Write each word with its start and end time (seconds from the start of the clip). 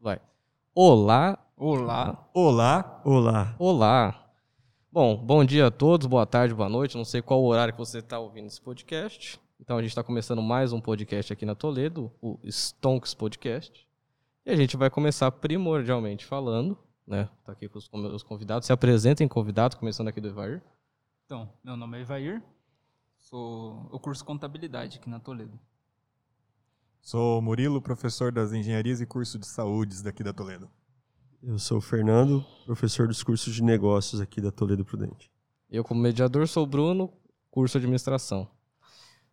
Vai. 0.00 0.20
Olá. 0.74 1.36
Olá. 1.56 2.30
Olá. 2.32 3.00
Olá. 3.04 3.56
Olá. 3.58 4.32
Bom, 4.92 5.16
bom 5.16 5.44
dia 5.44 5.66
a 5.66 5.70
todos, 5.72 6.06
boa 6.06 6.24
tarde, 6.24 6.54
boa 6.54 6.68
noite. 6.68 6.96
Não 6.96 7.04
sei 7.04 7.20
qual 7.20 7.42
horário 7.42 7.74
que 7.74 7.78
você 7.78 7.98
está 7.98 8.16
ouvindo 8.18 8.46
esse 8.46 8.60
podcast. 8.60 9.40
Então 9.60 9.76
a 9.76 9.82
gente 9.82 9.90
está 9.90 10.04
começando 10.04 10.40
mais 10.40 10.72
um 10.72 10.80
podcast 10.80 11.32
aqui 11.32 11.44
na 11.44 11.56
Toledo, 11.56 12.12
o 12.22 12.38
Stonks 12.44 13.12
Podcast. 13.12 13.88
E 14.46 14.50
a 14.52 14.56
gente 14.56 14.76
vai 14.76 14.88
começar 14.88 15.32
primordialmente 15.32 16.24
falando, 16.24 16.78
né? 17.04 17.28
Tá 17.44 17.50
aqui 17.50 17.68
com 17.68 17.78
os 17.78 18.22
convidados. 18.22 18.66
Se 18.66 18.72
apresentem 18.72 19.26
convidados, 19.26 19.76
começando 19.76 20.06
aqui 20.06 20.20
do 20.20 20.28
Evair. 20.28 20.62
Então, 21.26 21.52
meu 21.64 21.76
nome 21.76 21.98
é 21.98 22.02
Evair. 22.02 22.40
Sou 23.16 23.88
o 23.90 23.98
curso 23.98 24.24
Contabilidade 24.24 24.98
aqui 24.98 25.10
na 25.10 25.18
Toledo. 25.18 25.58
Sou 27.08 27.40
Murilo, 27.40 27.80
professor 27.80 28.30
das 28.30 28.52
Engenharias 28.52 29.00
e 29.00 29.06
Curso 29.06 29.38
de 29.38 29.46
Saúdes 29.46 30.02
daqui 30.02 30.22
da 30.22 30.30
Toledo. 30.30 30.70
Eu 31.42 31.58
sou 31.58 31.78
o 31.78 31.80
Fernando, 31.80 32.44
professor 32.66 33.08
dos 33.08 33.22
cursos 33.22 33.54
de 33.54 33.62
negócios 33.62 34.20
aqui 34.20 34.42
da 34.42 34.52
Toledo 34.52 34.84
Prudente. 34.84 35.32
Eu, 35.70 35.82
como 35.82 36.02
mediador, 36.02 36.46
sou 36.46 36.64
o 36.64 36.66
Bruno, 36.66 37.10
curso 37.50 37.78
de 37.78 37.86
administração. 37.86 38.46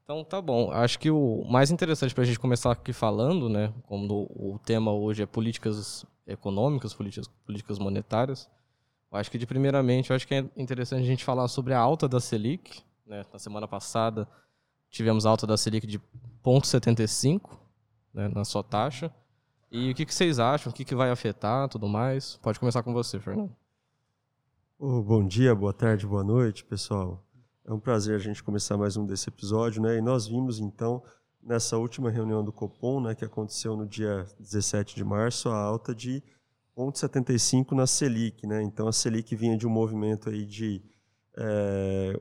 Então, 0.01 0.23
tá 0.23 0.41
bom. 0.41 0.71
Acho 0.71 0.97
que 0.97 1.11
o 1.11 1.43
mais 1.49 1.69
interessante 1.69 2.15
para 2.15 2.23
a 2.23 2.25
gente 2.25 2.39
começar 2.39 2.71
aqui 2.71 2.93
falando, 2.93 3.49
né, 3.49 3.73
como 3.83 4.25
o 4.33 4.57
tema 4.57 4.93
hoje 4.93 5.23
é 5.23 5.25
políticas 5.25 6.05
econômicas, 6.25 6.93
políticas, 6.93 7.27
políticas 7.45 7.77
monetárias, 7.77 8.49
eu 9.11 9.17
acho 9.17 9.29
que, 9.29 9.37
de 9.37 9.45
primeiramente, 9.45 10.11
eu 10.11 10.15
acho 10.15 10.25
que 10.25 10.33
é 10.33 10.49
interessante 10.55 11.03
a 11.03 11.05
gente 11.05 11.25
falar 11.25 11.49
sobre 11.49 11.73
a 11.73 11.79
alta 11.79 12.07
da 12.07 12.21
Selic. 12.21 12.81
Né? 13.05 13.25
Na 13.33 13.37
semana 13.37 13.67
passada, 13.67 14.25
tivemos 14.89 15.25
a 15.25 15.29
alta 15.29 15.45
da 15.45 15.57
Selic 15.57 15.85
de 15.85 15.99
0,75, 16.41 17.64
né, 18.15 18.29
na 18.33 18.45
sua 18.45 18.63
taxa. 18.63 19.13
E 19.69 19.91
o 19.91 19.93
que, 19.93 20.05
que 20.05 20.15
vocês 20.15 20.39
acham? 20.39 20.71
O 20.71 20.73
que, 20.73 20.85
que 20.85 20.95
vai 20.95 21.11
afetar 21.11 21.67
tudo 21.67 21.87
mais? 21.87 22.37
Pode 22.41 22.59
começar 22.59 22.81
com 22.81 22.93
você, 22.93 23.19
Fernando. 23.19 23.53
Oh, 24.79 25.01
bom 25.01 25.27
dia, 25.27 25.53
boa 25.53 25.73
tarde, 25.73 26.07
boa 26.07 26.23
noite, 26.23 26.63
pessoal. 26.63 27.21
É 27.65 27.73
um 27.73 27.79
prazer 27.79 28.15
a 28.15 28.19
gente 28.19 28.41
começar 28.41 28.77
mais 28.77 28.95
um 28.95 29.05
desse 29.05 29.27
episódio, 29.27 29.81
né? 29.81 29.97
E 29.97 30.01
nós 30.01 30.27
vimos 30.27 30.59
então 30.59 31.03
nessa 31.43 31.77
última 31.77 32.09
reunião 32.09 32.43
do 32.43 32.51
Copom, 32.51 32.99
né, 32.99 33.13
que 33.13 33.23
aconteceu 33.23 33.75
no 33.75 33.85
dia 33.85 34.25
17 34.39 34.95
de 34.95 35.03
março, 35.03 35.49
a 35.49 35.57
alta 35.57 35.93
de 35.93 36.23
0,75 36.75 37.73
na 37.73 37.85
Selic, 37.85 38.47
né? 38.47 38.61
Então 38.61 38.87
a 38.87 38.91
Selic 38.91 39.35
vinha 39.35 39.57
de 39.57 39.67
um 39.67 39.69
movimento 39.69 40.29
aí 40.29 40.45
de 40.45 40.81
é, 41.37 42.19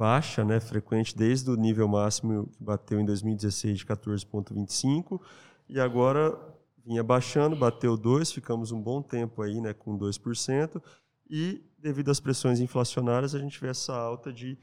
baixa, 0.00 0.42
né, 0.42 0.58
frequente 0.58 1.14
desde 1.14 1.50
o 1.50 1.56
nível 1.56 1.86
máximo 1.86 2.46
que 2.46 2.64
bateu 2.64 2.98
em 2.98 3.04
2016 3.04 3.80
de 3.80 3.84
14,25 3.84 5.20
e 5.68 5.78
agora 5.78 6.34
vinha 6.82 7.04
baixando, 7.04 7.54
bateu 7.54 7.98
2, 7.98 8.32
ficamos 8.32 8.72
um 8.72 8.80
bom 8.80 9.02
tempo 9.02 9.42
aí, 9.42 9.60
né, 9.60 9.74
com 9.74 9.98
2%, 9.98 10.82
e 11.28 11.62
devido 11.78 12.10
às 12.10 12.18
pressões 12.18 12.60
inflacionárias 12.60 13.34
a 13.34 13.38
gente 13.38 13.60
vê 13.60 13.68
essa 13.68 13.94
alta 13.94 14.32
de 14.32 14.56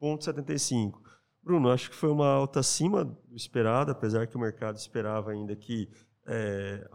0,75. 0.00 1.00
Bruno, 1.42 1.70
acho 1.70 1.90
que 1.90 1.96
foi 1.96 2.12
uma 2.12 2.28
alta 2.28 2.60
acima 2.60 3.04
do 3.04 3.34
esperado, 3.34 3.90
apesar 3.90 4.28
que 4.28 4.36
o 4.36 4.40
mercado 4.40 4.76
esperava 4.76 5.32
ainda 5.32 5.56
que 5.56 5.88
é, 6.24 6.88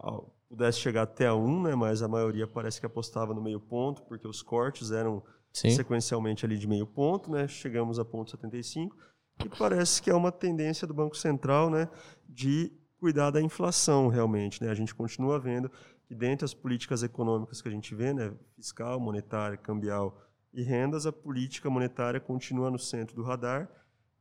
pudesse 0.47 0.79
chegar 0.79 1.01
até 1.01 1.27
a 1.27 1.35
1, 1.35 1.63
né, 1.63 1.75
mas 1.75 2.01
a 2.01 2.07
maioria 2.07 2.47
parece 2.47 2.79
que 2.79 2.85
apostava 2.85 3.33
no 3.33 3.41
meio 3.41 3.59
ponto, 3.59 4.03
porque 4.03 4.25
os 4.25 4.41
cortes 4.41 4.89
eram 4.89 5.21
Sim. 5.53 5.69
sequencialmente 5.69 6.45
ali 6.45 6.57
de 6.57 6.67
meio 6.67 6.87
ponto, 6.87 7.31
né? 7.31 7.47
Chegamos 7.47 7.99
a 7.99 8.05
ponto 8.05 8.31
75 8.31 8.97
e 9.45 9.49
parece 9.49 10.01
que 10.01 10.09
é 10.09 10.15
uma 10.15 10.31
tendência 10.31 10.87
do 10.87 10.93
Banco 10.93 11.15
Central, 11.15 11.69
né, 11.69 11.87
de 12.27 12.71
cuidar 12.97 13.29
da 13.31 13.41
inflação 13.41 14.07
realmente, 14.07 14.63
né? 14.63 14.69
A 14.69 14.73
gente 14.73 14.95
continua 14.95 15.39
vendo 15.39 15.69
que 16.05 16.15
dentre 16.15 16.45
as 16.45 16.53
políticas 16.53 17.03
econômicas 17.03 17.61
que 17.61 17.67
a 17.67 17.71
gente 17.71 17.93
vê, 17.93 18.13
né, 18.13 18.33
fiscal, 18.55 18.99
monetária, 18.99 19.57
cambial 19.57 20.19
e 20.53 20.63
rendas, 20.63 21.05
a 21.05 21.11
política 21.11 21.69
monetária 21.69 22.19
continua 22.19 22.71
no 22.71 22.79
centro 22.79 23.15
do 23.15 23.23
radar 23.23 23.69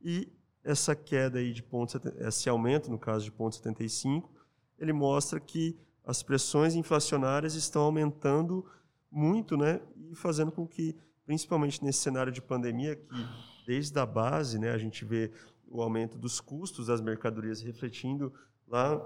e 0.01 0.31
essa 0.63 0.95
queda 0.95 1.39
aí 1.39 1.51
de 1.51 1.61
ponto, 1.61 1.99
esse 2.19 2.47
aumento 2.47 2.89
no 2.89 2.97
caso 2.97 3.25
de 3.25 3.31
ponto 3.31 3.55
75, 3.55 4.31
ele 4.77 4.93
mostra 4.93 5.39
que 5.39 5.77
as 6.05 6.21
pressões 6.21 6.75
inflacionárias 6.75 7.55
estão 7.55 7.83
aumentando 7.83 8.65
muito, 9.09 9.55
né, 9.55 9.79
e 9.95 10.15
fazendo 10.15 10.51
com 10.51 10.67
que 10.67 10.95
principalmente 11.25 11.83
nesse 11.83 11.99
cenário 11.99 12.31
de 12.31 12.41
pandemia 12.41 12.95
que 12.95 13.27
desde 13.65 13.97
a 13.99 14.05
base, 14.05 14.59
né, 14.59 14.71
a 14.71 14.77
gente 14.77 15.05
vê 15.05 15.31
o 15.67 15.81
aumento 15.81 16.17
dos 16.17 16.39
custos 16.39 16.87
das 16.87 17.01
mercadorias 17.01 17.61
refletindo 17.61 18.33
lá 18.67 19.01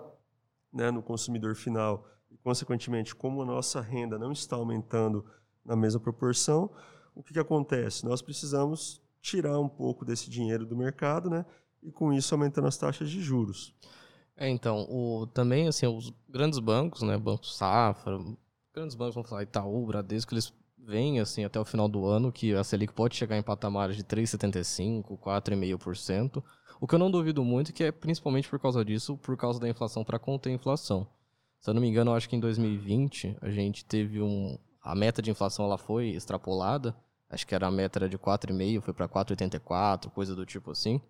né, 0.74 0.92
no 0.92 1.02
consumidor 1.02 1.56
final 1.56 2.08
e 2.30 2.38
consequentemente 2.38 3.16
como 3.16 3.42
a 3.42 3.46
nossa 3.46 3.80
renda 3.82 4.18
não 4.18 4.32
está 4.32 4.56
aumentando 4.56 5.26
na 5.64 5.76
mesma 5.76 6.00
proporção, 6.00 6.70
o 7.14 7.24
que, 7.24 7.34
que 7.34 7.40
acontece? 7.40 8.06
Nós 8.06 8.22
precisamos 8.22 9.02
tirar 9.22 9.60
um 9.60 9.68
pouco 9.68 10.06
desse 10.06 10.30
dinheiro 10.30 10.66
do 10.66 10.76
mercado, 10.76 11.30
né, 11.30 11.46
e 11.82 11.92
com 11.92 12.14
isso 12.14 12.34
aumentando 12.34 12.68
as 12.68 12.78
taxas 12.78 13.10
de 13.10 13.22
juros. 13.22 13.74
É, 14.36 14.48
então, 14.48 14.86
o, 14.90 15.26
também 15.28 15.68
assim, 15.68 15.88
os 15.88 16.14
grandes 16.30 16.60
bancos, 16.60 17.02
né, 17.02 17.18
Banco 17.18 17.46
Safra, 17.46 18.18
grandes 18.74 18.96
bancos, 18.96 19.16
vamos 19.16 19.30
falar 19.30 19.44
Itaú, 19.44 19.86
Bradesco, 19.86 20.34
eles 20.34 20.54
vem 20.88 21.20
assim 21.20 21.44
até 21.44 21.60
o 21.60 21.66
final 21.66 21.90
do 21.90 22.06
ano 22.06 22.32
que 22.32 22.54
a 22.56 22.64
Selic 22.64 22.94
pode 22.94 23.16
chegar 23.16 23.38
em 23.38 23.44
patamares 23.44 23.98
de 23.98 24.06
3,75, 24.06 25.20
4,5%. 25.20 26.42
O 26.80 26.88
que 26.88 26.96
eu 26.96 27.00
não 27.00 27.12
duvido 27.12 27.44
muito 27.44 27.74
que 27.74 27.84
é 27.84 27.92
principalmente 27.92 28.48
por 28.48 28.58
causa 28.58 28.86
disso, 28.86 29.18
por 29.18 29.36
causa 29.36 29.60
da 29.60 29.68
inflação 29.68 30.06
para 30.06 30.18
conter 30.18 30.50
a 30.50 30.54
inflação. 30.54 31.06
Se 31.60 31.70
eu 31.70 31.74
não 31.74 31.82
me 31.82 31.90
engano, 31.90 32.12
eu 32.12 32.16
acho 32.16 32.30
que 32.30 32.38
em 32.38 32.40
2020 32.40 33.36
a 33.42 33.50
gente 33.50 33.84
teve 33.84 34.22
um 34.22 34.58
a 34.82 34.96
meta 34.96 35.22
de 35.22 35.30
inflação 35.30 35.66
ela 35.66 35.78
foi 35.78 36.10
extrapolada. 36.12 36.96
Acho 37.30 37.46
que 37.46 37.54
era 37.54 37.68
a 37.68 37.72
meta 37.72 38.00
era 38.00 38.08
de 38.08 38.18
4,5, 38.18 38.80
foi 38.80 38.94
para 38.94 39.10
4,84, 39.10 40.10
coisa 40.12 40.34
do 40.34 40.46
tipo 40.46 40.72
assim. 40.72 41.02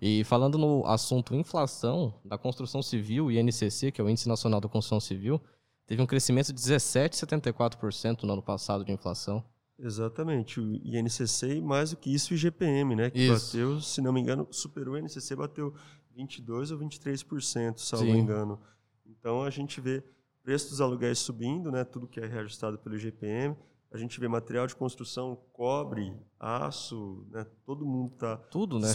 E 0.00 0.24
falando 0.24 0.58
no 0.58 0.84
assunto 0.86 1.36
inflação 1.36 2.12
da 2.24 2.36
construção 2.36 2.82
civil, 2.82 3.30
INCC, 3.30 3.92
que 3.92 4.00
é 4.00 4.04
o 4.04 4.10
Índice 4.10 4.28
Nacional 4.28 4.60
da 4.60 4.68
Construção 4.68 4.98
Civil, 4.98 5.40
teve 5.86 6.00
um 6.02 6.06
crescimento 6.06 6.52
de 6.52 6.60
17,74% 6.60 8.22
no 8.22 8.32
ano 8.32 8.42
passado 8.42 8.84
de 8.84 8.92
inflação. 8.92 9.44
Exatamente, 9.78 10.60
o 10.60 10.74
INCC 10.84 11.56
e 11.56 11.60
mais 11.60 11.90
do 11.90 11.96
que 11.96 12.12
isso 12.14 12.32
o 12.32 12.36
IGPM, 12.36 12.94
né, 12.94 13.10
que 13.10 13.18
isso. 13.18 13.56
bateu, 13.56 13.80
se 13.80 14.00
não 14.00 14.12
me 14.12 14.20
engano, 14.20 14.46
superou 14.50 14.94
o 14.94 14.98
INCC, 14.98 15.34
bateu 15.34 15.74
22 16.14 16.70
ou 16.70 16.78
23%, 16.78 17.78
salvo 17.78 18.06
engano. 18.06 18.60
Então 19.04 19.42
a 19.42 19.50
gente 19.50 19.80
vê 19.80 20.04
preço 20.42 20.70
dos 20.70 20.80
aluguéis 20.80 21.18
subindo, 21.18 21.72
né, 21.72 21.82
tudo 21.82 22.06
que 22.06 22.20
é 22.20 22.26
reajustado 22.26 22.78
pelo 22.78 22.94
IGPM, 22.94 23.56
a 23.90 23.98
gente 23.98 24.18
vê 24.20 24.28
material 24.28 24.66
de 24.66 24.76
construção, 24.76 25.38
cobre, 25.52 26.16
aço, 26.38 27.26
né, 27.30 27.44
todo 27.64 27.84
mundo 27.84 28.12
está 28.14 28.36
tudo, 28.36 28.78
né, 28.78 28.88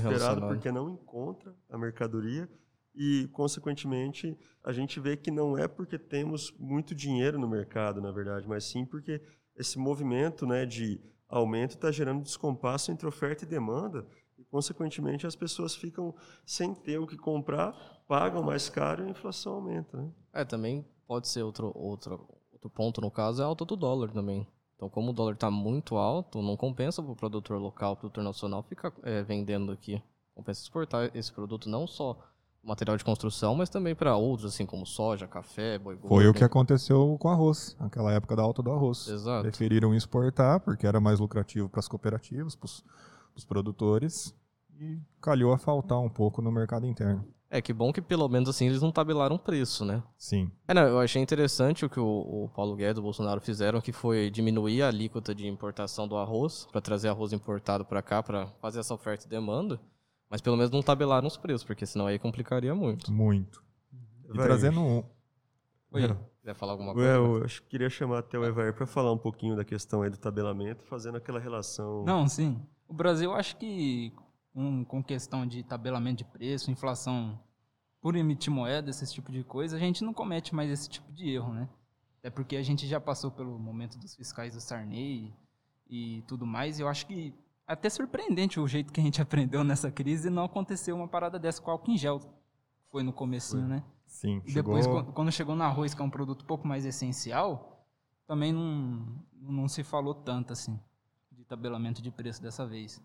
porque 0.47 0.72
não 0.72 0.89
encontra 0.89 1.53
a 1.69 1.78
mercadoria 1.78 2.49
e, 2.99 3.29
consequentemente, 3.29 4.37
a 4.61 4.73
gente 4.73 4.99
vê 4.99 5.15
que 5.15 5.31
não 5.31 5.57
é 5.57 5.69
porque 5.69 5.97
temos 5.97 6.53
muito 6.59 6.93
dinheiro 6.93 7.39
no 7.39 7.47
mercado, 7.47 8.01
na 8.01 8.11
verdade, 8.11 8.45
mas 8.45 8.65
sim 8.65 8.85
porque 8.85 9.21
esse 9.55 9.79
movimento 9.79 10.45
né, 10.45 10.65
de 10.65 10.99
aumento 11.29 11.75
está 11.75 11.89
gerando 11.93 12.21
descompasso 12.21 12.91
entre 12.91 13.07
oferta 13.07 13.45
e 13.45 13.47
demanda 13.47 14.05
e, 14.37 14.43
consequentemente, 14.43 15.25
as 15.25 15.33
pessoas 15.33 15.77
ficam 15.77 16.13
sem 16.45 16.75
ter 16.75 16.97
o 16.97 17.07
que 17.07 17.15
comprar, 17.15 17.71
pagam 18.05 18.43
mais 18.43 18.67
caro 18.67 19.01
e 19.01 19.07
a 19.07 19.11
inflação 19.11 19.53
aumenta. 19.53 19.95
Né? 19.95 20.11
É, 20.33 20.43
também 20.43 20.85
pode 21.07 21.29
ser 21.29 21.43
outro, 21.43 21.71
outro, 21.73 22.27
outro 22.51 22.69
ponto, 22.69 22.99
no 22.99 23.09
caso, 23.09 23.41
é 23.41 23.45
a 23.45 23.47
alta 23.47 23.63
do 23.63 23.77
dólar 23.77 24.11
também. 24.11 24.45
Então, 24.75 24.89
como 24.89 25.11
o 25.11 25.13
dólar 25.13 25.35
está 25.35 25.49
muito 25.49 25.95
alto, 25.95 26.41
não 26.41 26.57
compensa 26.57 27.01
para 27.01 27.13
o 27.13 27.16
produtor 27.16 27.61
local, 27.61 27.93
o 27.93 27.95
produtor 27.95 28.25
nacional 28.25 28.61
ficar 28.61 28.91
é, 29.03 29.23
vendendo 29.23 29.71
aqui. 29.71 30.03
Compensa 30.35 30.61
exportar 30.61 31.11
esse 31.16 31.31
produto 31.31 31.69
não 31.69 31.87
só 31.87 32.17
material 32.64 32.97
de 32.97 33.03
construção, 33.03 33.56
mas 33.56 33.70
também 33.70 33.96
para 33.96 34.16
outros, 34.16 34.53
assim 34.53 34.66
como 34.66 34.86
soja, 34.86 35.28
café, 35.28 35.78
boi 35.78 35.96
gordo. 35.96 36.09
Foi 36.09 36.28
o 36.28 36.34
que 36.34 36.44
aconteceu 36.44 37.18
com 37.20 37.29
arroz, 37.29 37.76
naquela 37.79 38.11
época 38.11 38.35
da 38.35 38.44
alta 38.44 38.61
do 38.61 38.72
arroz. 38.72 39.08
Exato. 39.08 39.44
Preferiram 39.44 39.94
exportar 39.96 40.59
porque 40.59 40.85
era 40.85 41.00
mais 41.00 41.20
lucrativo 41.20 41.70
para 41.70 41.79
as 41.79 41.88
cooperativas, 41.88 42.56
para 42.56 42.70
os 43.35 43.46
produtores, 43.46 44.35
e 44.79 45.00
calhou 45.22 45.53
a 45.53 45.58
faltar 45.58 46.00
um 46.00 46.09
pouco 46.09 46.41
no 46.41 46.52
mercado 46.52 46.85
interno. 46.85 47.26
É, 47.52 47.61
que 47.61 47.73
bom 47.73 47.91
que 47.91 48.02
pelo 48.02 48.29
menos 48.29 48.47
assim 48.47 48.67
eles 48.67 48.82
não 48.82 48.91
tabelaram 48.91 49.35
preço, 49.35 49.84
né? 49.84 50.03
Sim. 50.16 50.52
É, 50.67 50.73
não, 50.73 50.84
eu 50.84 51.00
achei 51.00 51.20
interessante 51.20 51.84
o 51.84 51.90
que 51.90 52.00
o, 52.00 52.05
o 52.05 52.50
Paulo 52.55 52.76
Guedes 52.76 52.97
e 52.97 53.00
o 53.00 53.03
Bolsonaro 53.03 53.41
fizeram, 53.41 53.82
que 53.82 53.91
foi 53.91 54.29
diminuir 54.29 54.84
a 54.84 54.88
alíquota 54.88 55.34
de 55.34 55.47
importação 55.47 56.08
do 56.08 56.16
arroz, 56.16 56.67
para 56.72 56.79
trazer 56.79 57.09
arroz 57.09 57.34
importado 57.34 57.84
para 57.84 58.03
cá, 58.03 58.22
para 58.22 58.47
fazer 58.62 58.79
essa 58.82 58.94
oferta 58.94 59.26
e 59.26 59.29
demanda. 59.29 59.79
Mas 60.29 60.41
pelo 60.41 60.55
menos 60.55 60.72
não 60.72 60.81
tabelaram 60.81 61.28
os 61.28 61.37
preços, 61.37 61.64
porque 61.66 61.85
senão 61.85 62.05
aí 62.05 62.20
complicaria 62.20 62.76
muito. 62.76 63.11
Muito. 63.11 63.64
E 64.26 64.37
Vai. 64.37 64.46
trazendo 64.46 64.79
um. 64.79 65.03
Oi, 65.91 66.03
é. 66.03 66.17
quiser 66.40 66.53
falar 66.53 66.73
alguma 66.73 66.93
coisa? 66.93 67.09
Eu 67.09 67.43
acho 67.43 67.64
que 67.64 67.70
queria 67.70 67.90
chamar 67.90 68.20
até 68.20 68.37
o 68.37 68.46
Evair 68.46 68.73
para 68.73 68.85
falar 68.85 69.11
um 69.11 69.17
pouquinho 69.17 69.55
da 69.55 69.66
questão 69.66 70.03
aí 70.03 70.09
do 70.09 70.17
tabelamento, 70.17 70.84
fazendo 70.84 71.17
aquela 71.17 71.40
relação. 71.40 72.03
Não, 72.05 72.28
sim. 72.28 72.61
O 72.87 72.93
Brasil, 72.93 73.34
acho 73.34 73.58
que 73.58 74.14
um, 74.53 74.84
com 74.84 75.03
questão 75.03 75.47
de 75.47 75.64
tabelamento 75.64 76.17
de 76.17 76.26
preço, 76.26 76.70
inflação 76.70 77.40
por 77.99 78.16
emitir 78.16 78.53
moeda, 78.53 78.90
esse 78.90 79.11
tipo 79.11 79.31
de 79.31 79.43
coisa, 79.43 79.78
a 79.78 79.79
gente 79.79 80.03
não 80.03 80.14
comete 80.14 80.53
mais 80.53 80.70
esse 80.70 80.87
tipo 80.87 81.11
de 81.11 81.29
erro, 81.31 81.53
né? 81.53 81.67
Até 82.20 82.29
porque 82.29 82.55
a 82.55 82.61
gente 82.61 82.87
já 82.87 82.99
passou 82.99 83.31
pelo 83.31 83.58
momento 83.58 83.97
dos 83.97 84.16
fiscais 84.16 84.53
do 84.53 84.61
Sarney 84.61 85.34
e 85.90 86.23
tudo 86.28 86.46
mais, 86.46 86.78
e 86.78 86.84
eu 86.84 86.87
acho 86.87 87.08
que 87.08 87.34
até 87.69 87.89
surpreendente 87.89 88.59
o 88.59 88.67
jeito 88.67 88.91
que 88.91 88.99
a 88.99 89.03
gente 89.03 89.21
aprendeu 89.21 89.63
nessa 89.63 89.91
crise 89.91 90.27
e 90.27 90.31
não 90.31 90.43
aconteceu 90.45 90.95
uma 90.95 91.07
parada 91.07 91.37
dessa 91.39 91.61
com 91.61 91.71
álcool 91.71 91.91
em 91.91 91.97
gel. 91.97 92.19
Foi 92.91 93.03
no 93.03 93.13
comecinho, 93.13 93.61
Foi. 93.67 93.69
né? 93.69 93.83
Sim, 94.05 94.41
E 94.45 94.51
chegou... 94.51 94.75
depois, 94.75 94.87
quan- 94.87 95.11
quando 95.13 95.31
chegou 95.31 95.55
no 95.55 95.63
arroz, 95.63 95.93
que 95.93 96.01
é 96.01 96.05
um 96.05 96.09
produto 96.09 96.41
um 96.41 96.45
pouco 96.45 96.67
mais 96.67 96.83
essencial, 96.85 97.85
também 98.25 98.51
não, 98.51 99.05
não 99.39 99.67
se 99.67 99.83
falou 99.83 100.13
tanto 100.16 100.51
assim 100.53 100.79
de 101.31 101.43
tabelamento 101.45 102.01
de 102.01 102.09
preço 102.11 102.41
dessa 102.41 102.66
vez. 102.66 103.01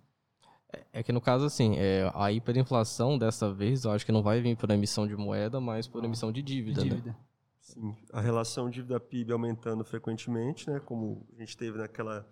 É 0.93 1.03
que 1.03 1.13
no 1.13 1.21
caso, 1.21 1.45
assim, 1.45 1.77
é, 1.77 2.11
a 2.15 2.33
hiperinflação 2.33 3.17
dessa 3.17 3.53
vez, 3.53 3.85
eu 3.85 3.93
acho 3.93 4.05
que 4.05 4.11
não 4.11 4.23
vai 4.23 4.41
vir 4.41 4.57
por 4.57 4.69
emissão 4.71 5.07
de 5.07 5.15
moeda, 5.15 5.61
mas 5.61 5.87
por 5.87 6.03
emissão 6.05 6.33
de 6.33 6.43
De 6.43 6.55
dívida, 6.55 6.83
né? 6.83 6.89
dívida. 6.91 7.17
Sim, 7.61 7.95
a 8.13 8.21
relação 8.21 8.69
dívida-PIB 8.69 9.33
aumentando 9.33 9.85
frequentemente, 9.85 10.69
né, 10.69 10.81
como 10.81 11.27
a 11.37 11.41
gente 11.41 11.57
teve 11.57 11.79
naquela 11.79 12.27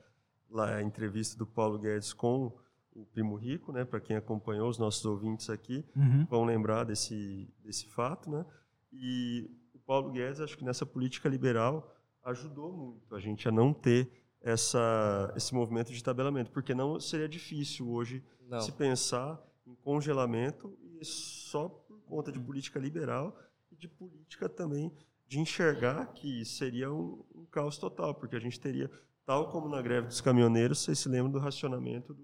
lá, 0.53 0.83
entrevista 0.83 1.37
do 1.39 1.47
Paulo 1.47 1.79
Guedes 1.79 2.13
com 2.13 2.53
o 2.95 3.07
Primo 3.07 3.37
Rico, 3.37 3.73
né, 3.73 3.85
para 3.85 4.01
quem 4.01 4.17
acompanhou, 4.17 4.69
os 4.69 4.79
nossos 4.79 5.05
ouvintes 5.05 5.49
aqui, 5.49 5.85
Uhum. 5.97 6.27
vão 6.27 6.45
lembrar 6.45 6.85
desse, 6.85 7.49
desse 7.65 7.87
fato. 7.87 8.31
Né, 8.31 8.45
e 8.93 9.51
o 9.75 9.79
Paulo 9.79 10.11
Guedes, 10.13 10.41
acho 10.41 10.57
que 10.59 10.65
nessa 10.65 10.85
política 10.85 11.29
liberal, 11.29 11.91
ajudou 12.25 12.73
muito 12.73 13.15
a 13.17 13.21
gente 13.21 13.49
a 13.49 13.53
não 13.53 13.73
ter 13.73 14.11
essa, 14.41 15.33
esse 15.37 15.55
movimento 15.55 15.93
de 15.93 16.03
tabelamento, 16.03 16.51
porque 16.51 16.75
não 16.75 17.01
seria 17.01 17.29
difícil 17.29 17.89
hoje 17.91 18.23
Não. 18.49 18.61
se 18.61 18.73
pensar 18.73 19.41
em 19.67 19.75
congelamento 19.77 20.77
e 21.01 21.05
só 21.05 21.69
por 21.69 21.99
conta 22.03 22.31
de 22.31 22.39
política 22.41 22.79
liberal 22.79 23.37
e 23.71 23.77
de 23.77 23.89
política 23.89 24.49
também 24.49 24.93
de 25.27 25.41
enxergar 25.41 26.07
que 26.13 26.45
seria 26.45 26.93
um, 26.93 27.25
um 27.35 27.45
caos 27.47 27.79
total, 27.79 28.15
porque 28.15 28.37
a 28.37 28.41
gente 28.41 28.61
teria, 28.61 28.91
tal 29.27 29.49
como 29.49 29.69
na 29.69 29.81
greve 29.81 30.07
dos 30.09 30.21
caminhoneiros, 30.21 30.81
vocês 30.81 30.99
se 30.99 31.09
lembram 31.09 31.31
do 31.33 31.39
racionamento 31.39 32.13
do- 32.15 32.23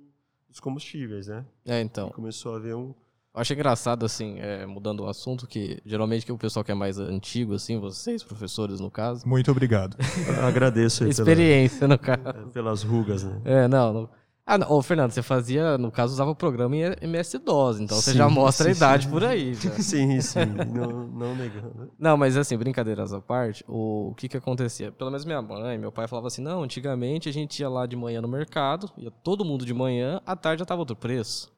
dos 0.48 0.60
combustíveis, 0.60 1.26
né? 1.28 1.44
É, 1.66 1.80
então. 1.80 2.08
E 2.08 2.12
começou 2.12 2.54
a 2.54 2.56
haver 2.56 2.74
um... 2.74 2.94
Eu 3.34 3.40
acho 3.42 3.52
engraçado, 3.52 4.04
assim, 4.04 4.38
é, 4.40 4.66
mudando 4.66 5.00
o 5.00 5.06
assunto, 5.06 5.46
que 5.46 5.80
geralmente 5.84 6.24
que 6.26 6.32
o 6.32 6.38
pessoal 6.38 6.64
que 6.64 6.72
é 6.72 6.74
mais 6.74 6.98
antigo, 6.98 7.54
assim, 7.54 7.78
vocês, 7.78 8.24
professores, 8.24 8.80
no 8.80 8.90
caso, 8.90 9.28
Muito 9.28 9.50
obrigado. 9.50 9.96
Agradeço 10.44 11.04
aí 11.04 11.10
pela- 11.14 11.20
experiência, 11.30 11.86
no 11.86 11.98
caso. 11.98 12.20
é, 12.26 12.50
pelas 12.52 12.82
rugas, 12.82 13.22
né? 13.22 13.40
É, 13.44 13.68
não. 13.68 13.92
não. 13.92 14.10
Ah, 14.50 14.56
não. 14.56 14.72
Ô, 14.72 14.80
Fernando, 14.80 15.10
você 15.10 15.20
fazia, 15.20 15.76
no 15.76 15.92
caso, 15.92 16.14
usava 16.14 16.30
o 16.30 16.34
programa 16.34 16.74
em 16.74 16.80
MS-DOS, 17.02 17.80
então 17.80 18.00
você 18.00 18.12
Sim, 18.12 18.16
já 18.16 18.30
mostra 18.30 18.70
a 18.70 18.72
sim, 18.72 18.78
idade 18.78 19.04
sim. 19.04 19.10
por 19.10 19.22
aí. 19.22 19.52
já. 19.60 19.70
Sim, 19.72 20.18
sim, 20.22 20.46
não, 20.74 21.06
não 21.06 21.36
negando. 21.36 21.90
Não, 21.98 22.16
mas 22.16 22.34
assim, 22.34 22.56
brincadeiras 22.56 23.12
à 23.12 23.20
parte, 23.20 23.62
o, 23.68 24.08
o 24.08 24.14
que 24.14 24.26
que 24.26 24.38
acontecia? 24.38 24.90
Pelo 24.90 25.10
menos 25.10 25.26
minha 25.26 25.42
mãe, 25.42 25.76
meu 25.76 25.92
pai 25.92 26.08
falava 26.08 26.28
assim, 26.28 26.40
não, 26.40 26.62
antigamente 26.62 27.28
a 27.28 27.32
gente 27.32 27.60
ia 27.60 27.68
lá 27.68 27.84
de 27.84 27.94
manhã 27.94 28.22
no 28.22 28.28
mercado, 28.28 28.90
ia 28.96 29.10
todo 29.10 29.44
mundo 29.44 29.66
de 29.66 29.74
manhã, 29.74 30.18
à 30.24 30.34
tarde 30.34 30.60
já 30.60 30.64
tava 30.64 30.80
outro 30.80 30.96
preço. 30.96 31.52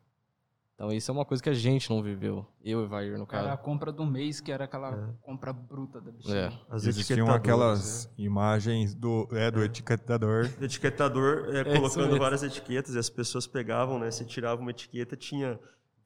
Então 0.81 0.91
isso 0.91 1.11
é 1.11 1.13
uma 1.13 1.27
coisa 1.27 1.43
que 1.43 1.51
a 1.51 1.53
gente 1.53 1.91
não 1.91 2.03
viveu. 2.03 2.47
Eu 2.65 2.83
e 2.83 2.87
Vair, 2.87 3.19
no 3.19 3.27
Era 3.31 3.41
a 3.41 3.51
caso. 3.51 3.63
compra 3.63 3.93
do 3.93 4.07
mês, 4.07 4.41
que 4.41 4.51
era 4.51 4.65
aquela 4.65 4.95
É. 4.95 5.13
compra 5.21 5.53
bruta 5.53 6.01
da 6.01 6.11
bichinha. 6.11 6.35
É. 6.35 6.53
As 6.71 6.87
Existiam 6.87 7.31
aquelas 7.31 8.07
né? 8.07 8.13
imagens 8.25 8.95
do, 8.95 9.29
é, 9.33 9.51
do 9.51 9.63
etiquetador. 9.63 10.49
etiquetador 10.59 11.55
é, 11.55 11.61
isso 11.61 11.77
colocando 11.83 12.19
várias 12.19 12.43
etiquetas 12.43 12.95
e 12.95 12.99
as 12.99 13.11
pessoas 13.11 13.47
pegavam, 13.47 13.99
né? 13.99 14.11
Se 14.11 14.25
tirava 14.25 14.63
uma 14.63 14.71
etiqueta, 14.71 15.15
tinha 15.19 15.61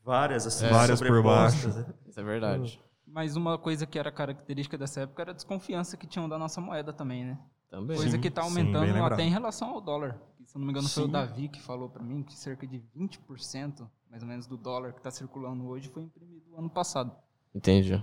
várias 0.04 0.44
assim, 0.44 0.66
É. 0.66 0.70
Várias 0.70 0.98
por 0.98 1.06
sobrepostas, 1.06 1.76
né? 1.76 1.86
Isso 2.08 2.18
é 2.18 2.24
verdade. 2.24 2.80
Mas 3.06 3.36
uma 3.36 3.56
coisa 3.56 3.86
que 3.86 3.96
era 3.96 4.10
característica 4.10 4.76
dessa 4.76 5.02
época 5.02 5.22
era 5.22 5.30
a 5.30 5.34
desconfiança 5.34 5.96
que 5.96 6.04
tinham 6.04 6.28
da 6.28 6.36
nossa 6.36 6.60
moeda 6.60 6.92
também, 6.92 7.24
né? 7.24 7.38
Também. 7.70 7.96
Coisa 7.96 8.10
Sim, 8.16 8.20
que 8.20 8.26
está 8.26 8.42
sim, 8.42 8.48
aumentando 8.48 8.86
lembrado. 8.86 9.12
até 9.12 9.22
em 9.22 9.30
relação 9.30 9.68
ao 9.70 9.80
dólar. 9.80 10.18
Se 10.44 10.58
não 10.58 10.64
me 10.66 10.72
engano, 10.72 10.88
foi 10.88 11.04
o 11.04 11.06
Sim. 11.06 11.12
Davi 11.12 11.48
que 11.48 11.60
falou 11.62 11.88
para 11.88 12.02
mim 12.02 12.24
que 12.24 12.34
cerca 12.34 12.66
de 12.66 12.82
20%, 12.96 13.88
mais 14.14 14.22
ou 14.22 14.28
menos, 14.28 14.46
do 14.46 14.56
dólar 14.56 14.92
que 14.92 15.00
está 15.00 15.10
circulando 15.10 15.66
hoje 15.66 15.88
foi 15.88 16.04
imprimido 16.04 16.56
ano 16.56 16.70
passado. 16.70 17.12
Entendi. 17.52 18.00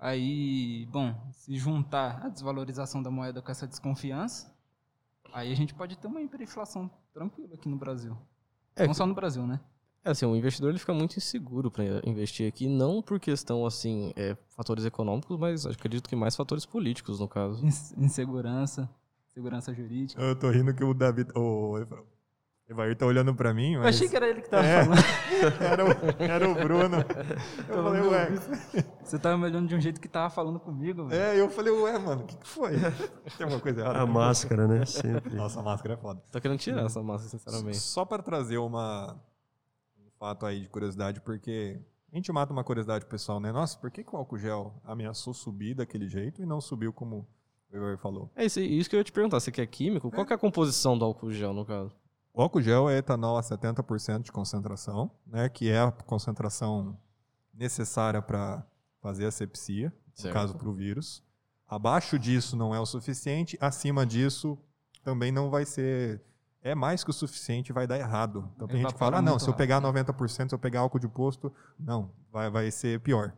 Aí, 0.00 0.84
bom, 0.90 1.14
se 1.30 1.56
juntar 1.56 2.26
a 2.26 2.28
desvalorização 2.28 3.00
da 3.00 3.08
moeda 3.08 3.40
com 3.40 3.48
essa 3.48 3.68
desconfiança, 3.68 4.52
aí 5.32 5.52
a 5.52 5.54
gente 5.54 5.72
pode 5.72 5.96
ter 5.96 6.08
uma 6.08 6.20
hiperinflação 6.20 6.90
tranquila 7.14 7.54
aqui 7.54 7.68
no 7.68 7.76
Brasil. 7.76 8.16
É 8.74 8.84
Não 8.84 8.94
só 8.94 9.06
no 9.06 9.14
Brasil, 9.14 9.46
né? 9.46 9.60
É 10.04 10.10
assim, 10.10 10.26
o 10.26 10.34
investidor 10.34 10.70
ele 10.70 10.78
fica 10.80 10.92
muito 10.92 11.16
inseguro 11.16 11.70
para 11.70 11.84
investir 12.04 12.48
aqui, 12.48 12.66
não 12.68 13.00
por 13.00 13.20
questão 13.20 13.64
assim, 13.64 14.12
é, 14.16 14.36
fatores 14.56 14.84
econômicos, 14.84 15.38
mas 15.38 15.64
acredito 15.66 16.08
que 16.08 16.16
mais 16.16 16.34
fatores 16.34 16.66
políticos 16.66 17.20
no 17.20 17.28
caso. 17.28 17.64
Ins- 17.64 17.92
Insegurança, 17.96 18.90
segurança 19.28 19.72
jurídica. 19.72 20.20
Eu 20.20 20.36
tô 20.36 20.50
rindo 20.50 20.74
que 20.74 20.82
o 20.82 20.92
David. 20.92 21.30
O 21.36 21.78
Evair 22.68 22.96
tá 22.96 23.06
olhando 23.06 23.32
pra 23.32 23.54
mim, 23.54 23.74
Eu 23.74 23.80
mas. 23.82 23.94
achei 23.94 24.08
que 24.08 24.16
era 24.16 24.28
ele 24.28 24.42
que 24.42 24.48
tava 24.50 24.66
É. 24.66 24.84
falando. 24.84 24.98
Era 25.62 25.84
o, 25.84 26.22
era 26.22 26.48
o 26.48 26.54
Bruno. 26.54 26.96
Eu 27.68 27.82
falei, 27.84 28.00
ué. 28.02 28.28
Você 29.04 29.18
tava 29.20 29.38
me 29.38 29.44
olhando 29.44 29.68
de 29.68 29.74
um 29.76 29.80
jeito 29.80 30.00
que 30.00 30.08
tava 30.08 30.30
falando 30.30 30.58
comigo, 30.58 31.06
velho. 31.06 31.20
É, 31.22 31.38
eu 31.40 31.48
falei, 31.48 31.72
ué, 31.72 31.96
mano, 31.98 32.22
o 32.22 32.26
que, 32.26 32.36
que 32.36 32.46
foi? 32.48 32.72
Tem 33.38 33.44
alguma 33.44 33.60
coisa 33.60 33.82
errada? 33.82 34.00
A 34.00 34.06
máscara, 34.06 34.66
né? 34.66 34.84
Sempre. 34.84 35.36
Nossa, 35.36 35.60
a 35.60 35.62
máscara 35.62 35.94
é 35.94 35.96
foda. 35.96 36.20
Tô 36.32 36.40
querendo 36.40 36.58
tirar 36.58 36.84
essa 36.86 37.00
massa, 37.02 37.28
sinceramente. 37.28 37.76
Só 37.76 38.04
para 38.04 38.20
trazer 38.22 38.58
uma, 38.58 39.12
um 39.96 40.10
fato 40.18 40.44
aí 40.44 40.62
de 40.62 40.68
curiosidade, 40.68 41.20
porque 41.20 41.78
a 42.12 42.16
gente 42.16 42.32
mata 42.32 42.52
uma 42.52 42.64
curiosidade 42.64 43.06
pessoal, 43.06 43.38
né? 43.38 43.52
Nossa, 43.52 43.78
por 43.78 43.92
que, 43.92 44.02
que 44.02 44.12
o 44.12 44.18
álcool 44.18 44.38
gel 44.38 44.74
ameaçou 44.84 45.32
subir 45.32 45.74
daquele 45.74 46.08
jeito 46.08 46.42
e 46.42 46.46
não 46.46 46.60
subiu 46.60 46.92
como 46.92 47.28
o 47.72 47.76
Evair 47.76 47.98
falou? 47.98 48.28
É 48.34 48.44
isso, 48.44 48.58
isso 48.58 48.90
que 48.90 48.96
eu 48.96 49.00
ia 49.00 49.04
te 49.04 49.12
perguntar, 49.12 49.38
você 49.38 49.52
que 49.52 49.60
é 49.60 49.66
químico, 49.66 50.10
qual 50.10 50.26
que 50.26 50.32
é 50.32 50.36
a 50.36 50.38
composição 50.38 50.98
do 50.98 51.04
álcool 51.04 51.30
gel 51.30 51.52
no 51.52 51.64
caso? 51.64 51.94
O 52.36 52.42
álcool 52.42 52.60
gel 52.60 52.90
é 52.90 52.98
etanol 52.98 53.38
a 53.38 53.40
70% 53.40 54.24
de 54.24 54.30
concentração, 54.30 55.10
né? 55.26 55.48
Que 55.48 55.70
é 55.70 55.80
a 55.80 55.90
concentração 55.90 56.94
necessária 57.54 58.20
para 58.20 58.62
fazer 59.00 59.24
a 59.24 59.30
sepsia, 59.30 59.90
no 60.22 60.32
caso 60.34 60.54
para 60.54 60.68
o 60.68 60.72
vírus. 60.74 61.24
Abaixo 61.66 62.18
disso 62.18 62.54
não 62.54 62.74
é 62.74 62.78
o 62.78 62.84
suficiente, 62.84 63.56
acima 63.58 64.04
disso 64.04 64.58
também 65.02 65.32
não 65.32 65.48
vai 65.48 65.64
ser. 65.64 66.20
É 66.60 66.74
mais 66.74 67.02
que 67.02 67.08
o 67.08 67.12
suficiente, 67.12 67.72
vai 67.72 67.86
dar 67.86 67.98
errado. 67.98 68.52
Então 68.54 68.68
tem 68.68 68.82
gente 68.82 68.92
que 68.92 68.98
fala, 68.98 69.16
ah, 69.16 69.22
não, 69.22 69.38
se 69.38 69.48
eu 69.48 69.54
pegar 69.54 69.80
90%, 69.80 70.50
se 70.50 70.54
eu 70.54 70.58
pegar 70.58 70.80
álcool 70.80 70.98
de 70.98 71.08
posto, 71.08 71.50
não, 71.78 72.10
vai, 72.30 72.50
vai 72.50 72.70
ser 72.70 73.00
pior. 73.00 73.32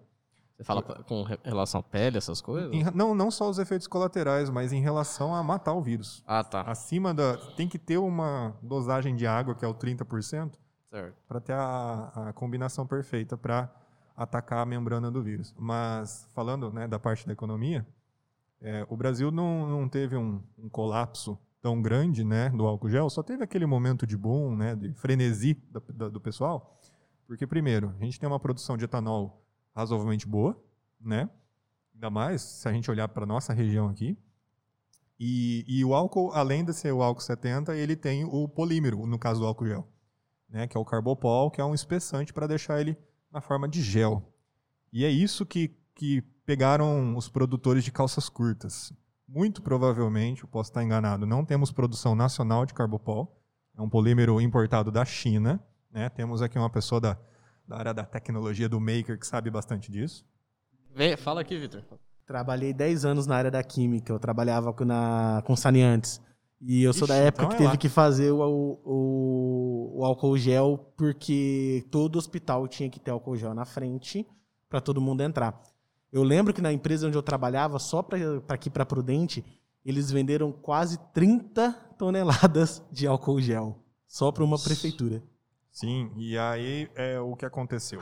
Você 0.59 0.65
fala 0.65 0.83
com 0.83 1.23
re- 1.23 1.39
relação 1.45 1.79
à 1.79 1.83
pele, 1.85 2.19
essas 2.19 2.41
coisas? 2.41 2.73
Em- 2.73 2.83
não, 2.93 3.15
não 3.15 3.31
só 3.31 3.49
os 3.49 3.61
efeitos 3.61 3.87
colaterais, 3.87 4.51
mas 4.51 4.73
em 4.73 4.81
relação 4.83 5.33
a 5.33 5.41
matar 5.41 5.73
o 5.73 5.81
vírus. 5.81 6.21
Ah, 6.27 6.43
tá. 6.43 6.63
Acima 6.63 7.15
da. 7.15 7.37
Tem 7.57 7.69
que 7.69 7.79
ter 7.79 7.97
uma 7.97 8.57
dosagem 8.61 9.15
de 9.15 9.25
água, 9.25 9.55
que 9.55 9.65
é 9.65 9.69
o 9.69 9.73
30%, 9.75 10.59
Certo. 10.91 11.15
para 11.29 11.41
ter 11.41 11.53
a, 11.53 12.11
a 12.29 12.33
combinação 12.33 12.85
perfeita 12.87 13.37
para 13.37 13.73
atacar 14.17 14.59
a 14.59 14.67
membrana 14.67 15.13
do 15.13 15.23
vírus. 15.23 15.55
Mas 15.57 16.27
falando 16.35 16.73
né, 16.73 16.89
da 16.89 16.99
parte 16.99 17.25
da 17.25 17.33
economia, 17.33 17.87
é, 18.61 18.85
o 18.91 18.97
Brasil 18.97 19.31
não, 19.31 19.69
não 19.69 19.89
teve 19.89 20.17
um, 20.17 20.43
um 20.59 20.69
colapso 20.69 21.39
tão 21.63 21.81
grande 21.81 22.25
né, 22.25 22.49
do 22.51 22.67
álcool 22.67 22.89
gel, 22.89 23.09
só 23.11 23.23
teve 23.23 23.45
aquele 23.45 23.65
momento 23.67 24.05
de 24.05 24.17
boom, 24.17 24.57
né, 24.57 24.75
de 24.75 24.93
frenesi 24.95 25.55
da- 25.95 26.09
do 26.09 26.21
pessoal, 26.21 26.77
porque 27.29 27.47
primeiro, 27.47 27.95
a 28.01 28.05
gente 28.05 28.19
tem 28.19 28.29
uma 28.29 28.41
produção 28.41 28.77
de 28.77 28.85
etanol 28.85 29.45
razoavelmente 29.81 30.27
boa, 30.27 30.61
né? 31.01 31.31
Ainda 31.95 32.11
mais 32.11 32.43
se 32.43 32.69
a 32.69 32.73
gente 32.73 32.91
olhar 32.91 33.09
para 33.09 33.27
nossa 33.27 33.53
região 33.53 33.89
aqui. 33.89 34.17
E, 35.19 35.65
e 35.67 35.85
o 35.85 35.95
álcool, 35.95 36.33
além 36.33 36.65
de 36.65 36.73
ser 36.73 36.93
o 36.93 37.03
álcool 37.03 37.21
70, 37.21 37.75
ele 37.77 37.97
tem 37.97 38.25
o 38.25 38.49
polímero, 38.49 39.05
no 39.07 39.19
caso 39.19 39.41
do 39.41 39.47
álcool 39.47 39.67
gel 39.67 39.89
né, 40.49 40.67
que 40.67 40.77
é 40.77 40.81
o 40.81 40.85
carbopol, 40.85 41.51
que 41.51 41.61
é 41.61 41.65
um 41.65 41.75
espessante 41.75 42.33
para 42.33 42.47
deixar 42.47 42.81
ele 42.81 42.97
na 43.31 43.41
forma 43.41 43.69
de 43.69 43.83
gel. 43.83 44.33
E 44.93 45.05
é 45.05 45.11
isso 45.11 45.45
que, 45.45 45.77
que 45.95 46.23
pegaram 46.47 47.17
os 47.17 47.29
produtores 47.29 47.85
de 47.85 47.93
calças 47.93 48.29
curtas. 48.29 48.93
Muito 49.27 49.61
provavelmente, 49.61 50.43
eu 50.43 50.49
posso 50.49 50.71
estar 50.71 50.83
enganado, 50.83 51.27
não 51.27 51.45
temos 51.45 51.71
produção 51.71 52.15
nacional 52.15 52.65
de 52.65 52.73
carbopol, 52.73 53.39
é 53.77 53.83
um 53.83 53.89
polímero 53.89 54.41
importado 54.41 54.91
da 54.91 55.05
China. 55.05 55.61
Né? 55.91 56.09
Temos 56.09 56.41
aqui 56.41 56.59
uma 56.59 56.71
pessoa 56.71 57.01
da, 57.01 57.19
da 57.69 57.77
área 57.77 57.95
da 57.95 58.05
tecnologia 58.05 58.69
do 58.69 58.81
maker 58.81 59.19
que 59.19 59.27
sabe 59.27 59.51
bastante 59.51 59.93
disso. 59.93 60.25
Vem, 60.95 61.17
fala 61.17 61.43
aqui, 61.43 61.59
Vitor. 61.59 61.85
Trabalhei 62.27 62.73
10 62.73 63.05
anos 63.05 63.27
na 63.27 63.37
área 63.37 63.51
da 63.51 63.63
química. 63.63 64.13
Eu 64.13 64.19
trabalhava 64.19 64.73
com, 64.73 64.85
na, 64.85 65.43
com 65.47 65.55
saneantes. 65.55 66.21
E 66.61 66.83
eu 66.83 66.93
sou 66.93 67.07
da 67.07 67.15
Ixi, 67.15 67.27
época 67.29 67.45
então 67.45 67.49
que 67.51 67.55
é 67.55 67.59
teve 67.59 67.71
lá. 67.71 67.77
que 67.77 67.89
fazer 67.89 68.33
o, 68.33 68.81
o, 68.85 70.01
o 70.01 70.05
álcool 70.05 70.37
gel, 70.37 70.93
porque 70.97 71.87
todo 71.91 72.19
hospital 72.19 72.67
tinha 72.67 72.91
que 72.91 72.99
ter 72.99 73.13
álcool 73.13 73.37
gel 73.37 73.55
na 73.55 73.65
frente 73.65 74.27
para 74.69 74.81
todo 74.81 75.01
mundo 75.01 75.23
entrar. 75.23 75.63
Eu 76.11 76.23
lembro 76.25 76.53
que 76.53 76.61
na 76.61 76.73
empresa 76.73 77.07
onde 77.07 77.17
eu 77.17 77.23
trabalhava, 77.23 77.79
só 77.79 78.03
para 78.03 78.19
aqui 78.49 78.69
para 78.69 78.85
Prudente, 78.85 79.45
eles 79.85 80.11
venderam 80.11 80.51
quase 80.51 80.99
30 81.13 81.73
toneladas 81.97 82.83
de 82.91 83.07
álcool 83.07 83.41
gel. 83.41 83.79
Só 84.07 84.33
para 84.33 84.43
uma 84.43 84.59
prefeitura. 84.59 85.23
Sim, 85.79 86.11
e 86.17 86.37
aí 86.37 86.91
é 86.97 87.21
o 87.21 87.37
que 87.37 87.47
aconteceu. 87.47 88.01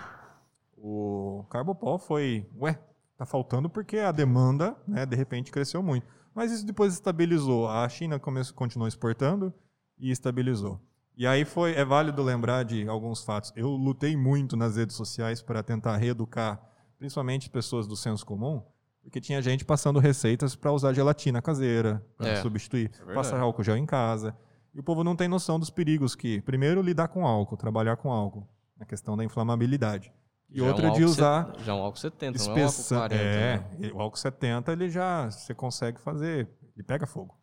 O 0.78 1.44
Carbopol 1.50 1.98
foi, 1.98 2.46
ué, 2.58 2.80
tá 3.18 3.26
faltando 3.26 3.68
porque 3.68 3.98
a 3.98 4.10
demanda, 4.10 4.74
né, 4.88 5.04
de 5.04 5.14
repente 5.14 5.52
cresceu 5.52 5.82
muito. 5.82 6.06
Mas 6.34 6.50
isso 6.52 6.64
depois 6.64 6.94
estabilizou. 6.94 7.68
A 7.68 7.86
China 7.90 8.18
começou, 8.18 8.54
continuou 8.54 8.88
exportando 8.88 9.52
e 9.98 10.10
estabilizou. 10.10 10.80
E 11.14 11.26
aí 11.26 11.44
foi, 11.44 11.74
é 11.74 11.84
válido 11.84 12.22
lembrar 12.22 12.62
de 12.62 12.88
alguns 12.88 13.22
fatos. 13.22 13.52
Eu 13.54 13.68
lutei 13.68 14.16
muito 14.16 14.56
nas 14.56 14.76
redes 14.76 14.96
sociais 14.96 15.42
para 15.42 15.62
tentar 15.62 15.98
reeducar, 15.98 16.58
principalmente 16.98 17.50
pessoas 17.50 17.86
do 17.86 17.94
senso 17.94 18.24
comum, 18.24 18.62
porque 19.02 19.20
tinha 19.20 19.42
gente 19.42 19.66
passando 19.66 19.98
receitas 19.98 20.56
para 20.56 20.72
usar 20.72 20.94
gelatina 20.94 21.42
caseira, 21.42 22.02
para 22.16 22.28
É, 22.28 22.36
substituir, 22.36 22.88
verdade. 22.90 23.14
passar 23.14 23.38
álcool 23.40 23.62
gel 23.62 23.76
em 23.76 23.84
casa. 23.84 24.34
E 24.76 24.80
o 24.80 24.82
povo 24.82 25.02
não 25.02 25.16
tem 25.16 25.26
noção 25.26 25.58
dos 25.58 25.70
perigos 25.70 26.14
que, 26.14 26.42
primeiro, 26.42 26.82
lidar 26.82 27.08
com 27.08 27.26
álcool, 27.26 27.56
trabalhar 27.56 27.96
com 27.96 28.12
álcool, 28.12 28.46
na 28.78 28.84
questão 28.84 29.16
da 29.16 29.24
inflamabilidade. 29.24 30.12
E 30.50 30.58
Já 30.58 30.62
é 30.62 30.66
um 30.66 30.68
outra 30.68 30.90
de 30.90 31.02
usar 31.02 31.50
Já 31.60 31.72
é 31.72 31.74
um 31.74 31.80
álcool 31.80 31.98
70, 31.98 32.38
não 32.38 32.44
é 32.44 32.48
um 32.48 32.50
álcool 32.50 32.66
espessa, 32.66 32.94
40. 32.94 33.14
é, 33.16 33.56
né? 33.56 33.90
o 33.94 34.00
álcool 34.02 34.18
70 34.18 34.72
ele 34.72 34.90
já 34.90 35.30
você 35.30 35.54
consegue 35.54 35.98
fazer, 35.98 36.46
ele 36.74 36.84
pega 36.84 37.06
fogo. 37.06 37.34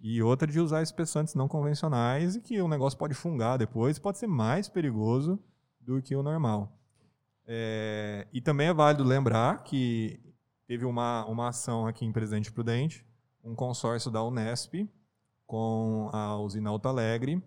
E 0.00 0.20
outra 0.24 0.50
de 0.50 0.58
usar 0.58 0.82
espessantes 0.82 1.36
não 1.36 1.46
convencionais 1.46 2.34
e 2.34 2.40
que 2.40 2.60
o 2.60 2.66
negócio 2.66 2.98
pode 2.98 3.14
fungar 3.14 3.58
depois, 3.58 4.00
pode 4.00 4.18
ser 4.18 4.26
mais 4.26 4.68
perigoso 4.68 5.38
do 5.80 6.02
que 6.02 6.16
o 6.16 6.22
normal. 6.22 6.76
É, 7.46 8.26
e 8.32 8.40
também 8.40 8.66
é 8.66 8.74
válido 8.74 9.04
lembrar 9.04 9.62
que 9.62 10.18
teve 10.66 10.84
uma, 10.84 11.24
uma 11.26 11.50
ação 11.50 11.86
aqui 11.86 12.04
em 12.04 12.10
Presidente 12.10 12.50
Prudente, 12.50 13.06
um 13.44 13.54
consórcio 13.54 14.10
da 14.10 14.20
Unesp 14.24 14.88
com 15.52 16.08
a 16.14 16.38
usina 16.38 16.70
Alto 16.70 16.88
Alegre, 16.88 17.42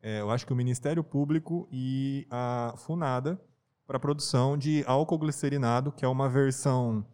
é, 0.00 0.20
eu 0.20 0.30
acho 0.30 0.46
que 0.46 0.52
o 0.52 0.56
Ministério 0.56 1.02
Público 1.02 1.66
e 1.72 2.24
a 2.30 2.72
Funada 2.76 3.36
para 3.84 3.96
a 3.96 4.00
produção 4.00 4.56
de 4.56 4.84
álcool 4.86 5.18
glicerinado, 5.18 5.90
que 5.90 6.04
é 6.04 6.08
uma 6.08 6.28
versão 6.28 7.04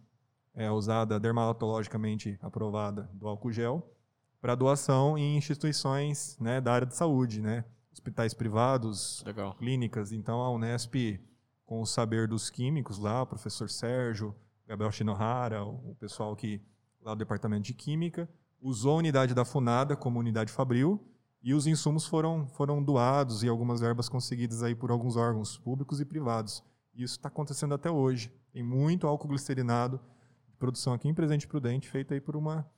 é, 0.52 0.70
usada 0.70 1.18
dermatologicamente 1.18 2.38
aprovada 2.42 3.08
do 3.14 3.26
álcool 3.26 3.50
gel, 3.50 3.90
para 4.38 4.54
doação 4.54 5.16
em 5.16 5.34
instituições 5.38 6.36
né, 6.38 6.60
da 6.60 6.74
área 6.74 6.86
de 6.86 6.94
saúde, 6.94 7.40
né? 7.40 7.64
hospitais 7.90 8.34
privados, 8.34 9.24
Legal. 9.24 9.54
clínicas. 9.54 10.12
Então 10.12 10.42
a 10.42 10.50
Unesp, 10.50 11.18
com 11.64 11.80
o 11.80 11.86
saber 11.86 12.28
dos 12.28 12.50
químicos 12.50 12.98
lá, 12.98 13.22
o 13.22 13.26
professor 13.26 13.70
Sérgio, 13.70 14.36
Gabriel 14.66 14.92
Shinohara, 14.92 15.64
o 15.64 15.92
o 15.92 15.94
pessoal 15.94 16.36
que 16.36 16.60
lá 17.00 17.14
do 17.14 17.18
departamento 17.18 17.62
de 17.62 17.72
química, 17.72 18.28
usou 18.60 18.94
a 18.94 18.98
unidade 18.98 19.34
da 19.34 19.44
Funada 19.44 19.96
como 19.96 20.18
unidade 20.18 20.52
fabril 20.52 21.00
e 21.42 21.54
os 21.54 21.66
insumos 21.66 22.06
foram, 22.06 22.46
foram 22.48 22.82
doados 22.82 23.42
e 23.42 23.48
algumas 23.48 23.80
verbas 23.80 24.08
conseguidas 24.08 24.62
aí 24.62 24.74
por 24.74 24.90
alguns 24.90 25.16
órgãos 25.16 25.56
públicos 25.56 26.00
e 26.00 26.04
privados. 26.04 26.62
E 26.94 27.02
isso 27.02 27.14
está 27.14 27.28
acontecendo 27.28 27.74
até 27.74 27.90
hoje. 27.90 28.32
Tem 28.52 28.62
muito 28.62 29.06
álcool 29.06 29.28
glicerinado 29.28 30.00
de 30.48 30.56
produção 30.56 30.92
aqui 30.92 31.08
em 31.08 31.14
Presidente 31.14 31.46
Prudente, 31.46 31.88
feita 31.88 32.14
aí 32.14 32.20
por 32.20 32.34
uma, 32.36 32.68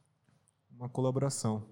uma 0.71 0.89
colaboração. 0.89 1.65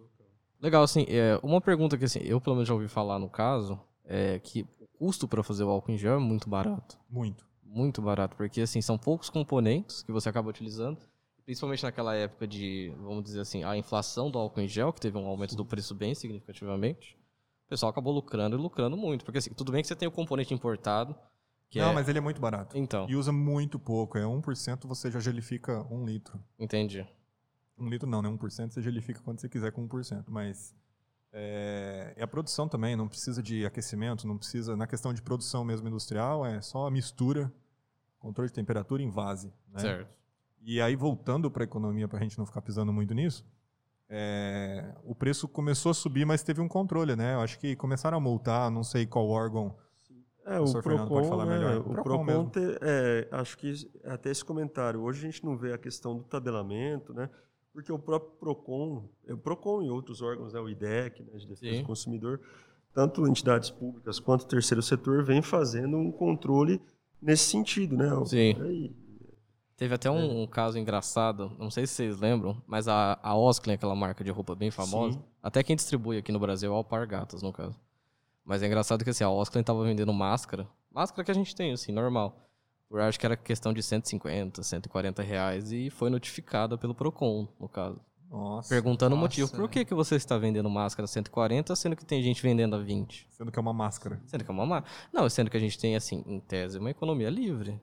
Legal, 0.60 0.82
assim, 0.82 1.04
é, 1.08 1.38
uma 1.42 1.60
pergunta 1.60 1.96
que 1.96 2.04
assim, 2.04 2.20
eu 2.20 2.40
pelo 2.40 2.56
menos 2.56 2.68
já 2.68 2.74
ouvi 2.74 2.88
falar 2.88 3.18
no 3.18 3.28
caso, 3.28 3.78
é 4.04 4.38
que 4.38 4.66
o 4.80 4.86
custo 4.86 5.28
para 5.28 5.42
fazer 5.42 5.64
o 5.64 5.68
álcool 5.68 5.92
em 5.92 5.98
gel 5.98 6.14
é 6.14 6.18
muito 6.18 6.48
barato. 6.48 6.98
Muito. 7.08 7.46
Muito 7.62 8.00
barato, 8.00 8.34
porque 8.34 8.62
assim, 8.62 8.80
são 8.80 8.96
poucos 8.96 9.28
componentes 9.28 10.02
que 10.02 10.10
você 10.10 10.28
acaba 10.28 10.48
utilizando, 10.48 10.98
principalmente 11.48 11.82
naquela 11.82 12.14
época 12.14 12.46
de, 12.46 12.92
vamos 12.98 13.24
dizer 13.24 13.40
assim, 13.40 13.64
a 13.64 13.74
inflação 13.74 14.30
do 14.30 14.38
álcool 14.38 14.60
em 14.60 14.68
gel, 14.68 14.92
que 14.92 15.00
teve 15.00 15.16
um 15.16 15.26
aumento 15.26 15.56
do 15.56 15.64
preço 15.64 15.94
bem 15.94 16.14
significativamente. 16.14 17.18
O 17.64 17.70
pessoal 17.70 17.88
acabou 17.88 18.12
lucrando 18.12 18.54
e 18.54 18.60
lucrando 18.60 18.98
muito, 18.98 19.24
porque 19.24 19.38
assim, 19.38 19.54
tudo 19.54 19.72
bem 19.72 19.80
que 19.80 19.88
você 19.88 19.96
tem 19.96 20.06
o 20.06 20.10
componente 20.10 20.52
importado, 20.52 21.16
Não, 21.74 21.92
é... 21.92 21.94
mas 21.94 22.06
ele 22.06 22.18
é 22.18 22.20
muito 22.20 22.38
barato. 22.38 22.76
Então, 22.76 23.08
E 23.08 23.16
usa 23.16 23.32
muito 23.32 23.78
pouco. 23.78 24.18
É 24.18 24.24
1% 24.24 24.86
você 24.86 25.10
já 25.10 25.20
gelifica 25.20 25.86
um 25.90 26.04
litro. 26.04 26.38
entendi. 26.58 27.06
Um 27.78 27.88
litro 27.88 28.06
não, 28.06 28.20
né? 28.20 28.28
1% 28.28 28.70
você 28.70 28.82
gelifica 28.82 29.22
quando 29.22 29.40
você 29.40 29.48
quiser 29.48 29.72
com 29.72 29.88
1%. 29.88 30.24
Mas 30.28 30.76
é, 31.32 32.12
e 32.14 32.22
a 32.22 32.26
produção 32.26 32.68
também, 32.68 32.94
não 32.94 33.08
precisa 33.08 33.42
de 33.42 33.64
aquecimento, 33.64 34.26
não 34.26 34.36
precisa. 34.36 34.76
Na 34.76 34.86
questão 34.86 35.14
de 35.14 35.22
produção 35.22 35.64
mesmo 35.64 35.88
industrial, 35.88 36.44
é 36.44 36.60
só 36.60 36.86
a 36.86 36.90
mistura, 36.90 37.50
controle 38.18 38.50
de 38.50 38.54
temperatura 38.54 39.02
em 39.02 39.08
vase. 39.08 39.50
Né? 39.72 39.80
Certo. 39.80 40.18
E 40.62 40.80
aí, 40.80 40.94
voltando 40.96 41.50
para 41.50 41.62
a 41.62 41.66
economia, 41.66 42.06
para 42.08 42.18
a 42.18 42.22
gente 42.22 42.36
não 42.38 42.44
ficar 42.46 42.60
pisando 42.62 42.92
muito 42.92 43.14
nisso, 43.14 43.44
é, 44.08 44.94
o 45.04 45.14
preço 45.14 45.46
começou 45.48 45.90
a 45.90 45.94
subir, 45.94 46.24
mas 46.24 46.42
teve 46.42 46.60
um 46.60 46.68
controle, 46.68 47.14
né? 47.16 47.34
Eu 47.34 47.40
acho 47.40 47.58
que 47.58 47.76
começaram 47.76 48.16
a 48.16 48.20
multar, 48.20 48.70
não 48.70 48.82
sei 48.82 49.06
qual 49.06 49.28
órgão. 49.28 49.76
É, 50.44 50.52
o 50.54 50.58
Professor 50.60 50.82
Fernando 50.82 51.08
pode 51.08 51.28
Procon, 51.28 51.28
falar 51.28 51.46
né, 51.46 51.58
melhor. 51.58 51.78
o 51.80 51.84
Procon 51.84 52.02
Procon, 52.02 52.24
mesmo. 52.24 52.50
te- 52.50 52.78
é, 52.80 53.28
acho 53.32 53.58
que 53.58 53.72
até 54.04 54.30
esse 54.30 54.42
comentário, 54.44 55.00
hoje 55.02 55.18
a 55.26 55.30
gente 55.30 55.44
não 55.44 55.56
vê 55.58 55.72
a 55.74 55.78
questão 55.78 56.16
do 56.16 56.24
tabelamento, 56.24 57.12
né? 57.12 57.28
Porque 57.72 57.92
o 57.92 57.98
próprio 57.98 58.32
Procon, 58.38 59.08
é, 59.26 59.34
o 59.34 59.38
Procon 59.38 59.82
e 59.82 59.90
outros 59.90 60.22
órgãos, 60.22 60.54
né, 60.54 60.60
o 60.60 60.68
IDEC, 60.70 61.22
né, 61.22 61.36
de 61.38 61.46
defesa 61.46 61.74
Sim. 61.76 61.82
do 61.82 61.86
consumidor, 61.86 62.40
tanto 62.94 63.28
entidades 63.28 63.70
públicas 63.70 64.18
quanto 64.18 64.42
o 64.42 64.46
terceiro 64.48 64.82
setor 64.82 65.22
vem 65.22 65.42
fazendo 65.42 65.98
um 65.98 66.10
controle 66.10 66.80
nesse 67.20 67.44
sentido, 67.44 67.94
né? 67.94 68.10
O- 68.14 68.24
Sim. 68.24 68.56
aí, 68.62 68.96
Teve 69.78 69.94
até 69.94 70.10
um, 70.10 70.42
um 70.42 70.46
caso 70.46 70.76
engraçado, 70.76 71.52
não 71.56 71.70
sei 71.70 71.86
se 71.86 71.94
vocês 71.94 72.18
lembram, 72.18 72.60
mas 72.66 72.88
a, 72.88 73.16
a 73.22 73.36
Osklen, 73.36 73.76
aquela 73.76 73.94
marca 73.94 74.24
de 74.24 74.30
roupa 74.32 74.56
bem 74.56 74.72
famosa, 74.72 75.16
Sim. 75.16 75.24
até 75.40 75.62
quem 75.62 75.76
distribui 75.76 76.18
aqui 76.18 76.32
no 76.32 76.40
Brasil 76.40 76.68
é 76.68 76.74
o 76.74 76.76
Alpargatas, 76.76 77.42
no 77.42 77.52
caso. 77.52 77.78
Mas 78.44 78.60
é 78.60 78.66
engraçado 78.66 79.04
que 79.04 79.10
assim, 79.10 79.22
a 79.22 79.30
Osklen 79.30 79.62
tava 79.62 79.84
vendendo 79.84 80.12
máscara, 80.12 80.66
máscara 80.90 81.24
que 81.24 81.30
a 81.30 81.34
gente 81.34 81.54
tem, 81.54 81.72
assim, 81.72 81.92
normal. 81.92 82.50
Por 82.88 83.00
acho 83.00 83.20
que 83.20 83.24
era 83.26 83.36
questão 83.36 83.72
de 83.72 83.80
150, 83.80 84.64
140 84.64 85.22
reais 85.22 85.70
e 85.70 85.90
foi 85.90 86.10
notificada 86.10 86.76
pelo 86.76 86.92
Procon, 86.92 87.46
no 87.60 87.68
caso. 87.68 88.00
Nossa. 88.28 88.68
Perguntando 88.68 89.14
o 89.14 89.18
Nossa, 89.18 89.28
motivo, 89.28 89.50
por 89.52 89.70
que, 89.70 89.84
que 89.84 89.94
você 89.94 90.16
está 90.16 90.36
vendendo 90.36 90.68
máscara 90.68 91.04
a 91.04 91.08
140, 91.08 91.76
sendo 91.76 91.94
que 91.94 92.04
tem 92.04 92.20
gente 92.20 92.42
vendendo 92.42 92.74
a 92.74 92.80
20? 92.80 93.28
Sendo 93.30 93.52
que 93.52 93.58
é 93.58 93.62
uma 93.62 93.72
máscara. 93.72 94.20
Sendo 94.26 94.42
que 94.42 94.50
é 94.50 94.52
uma 94.52 94.66
máscara. 94.66 94.92
Não, 95.12 95.28
sendo 95.30 95.48
que 95.48 95.56
a 95.56 95.60
gente 95.60 95.78
tem, 95.78 95.94
assim, 95.94 96.24
em 96.26 96.40
tese, 96.40 96.78
uma 96.78 96.90
economia 96.90 97.30
livre. 97.30 97.80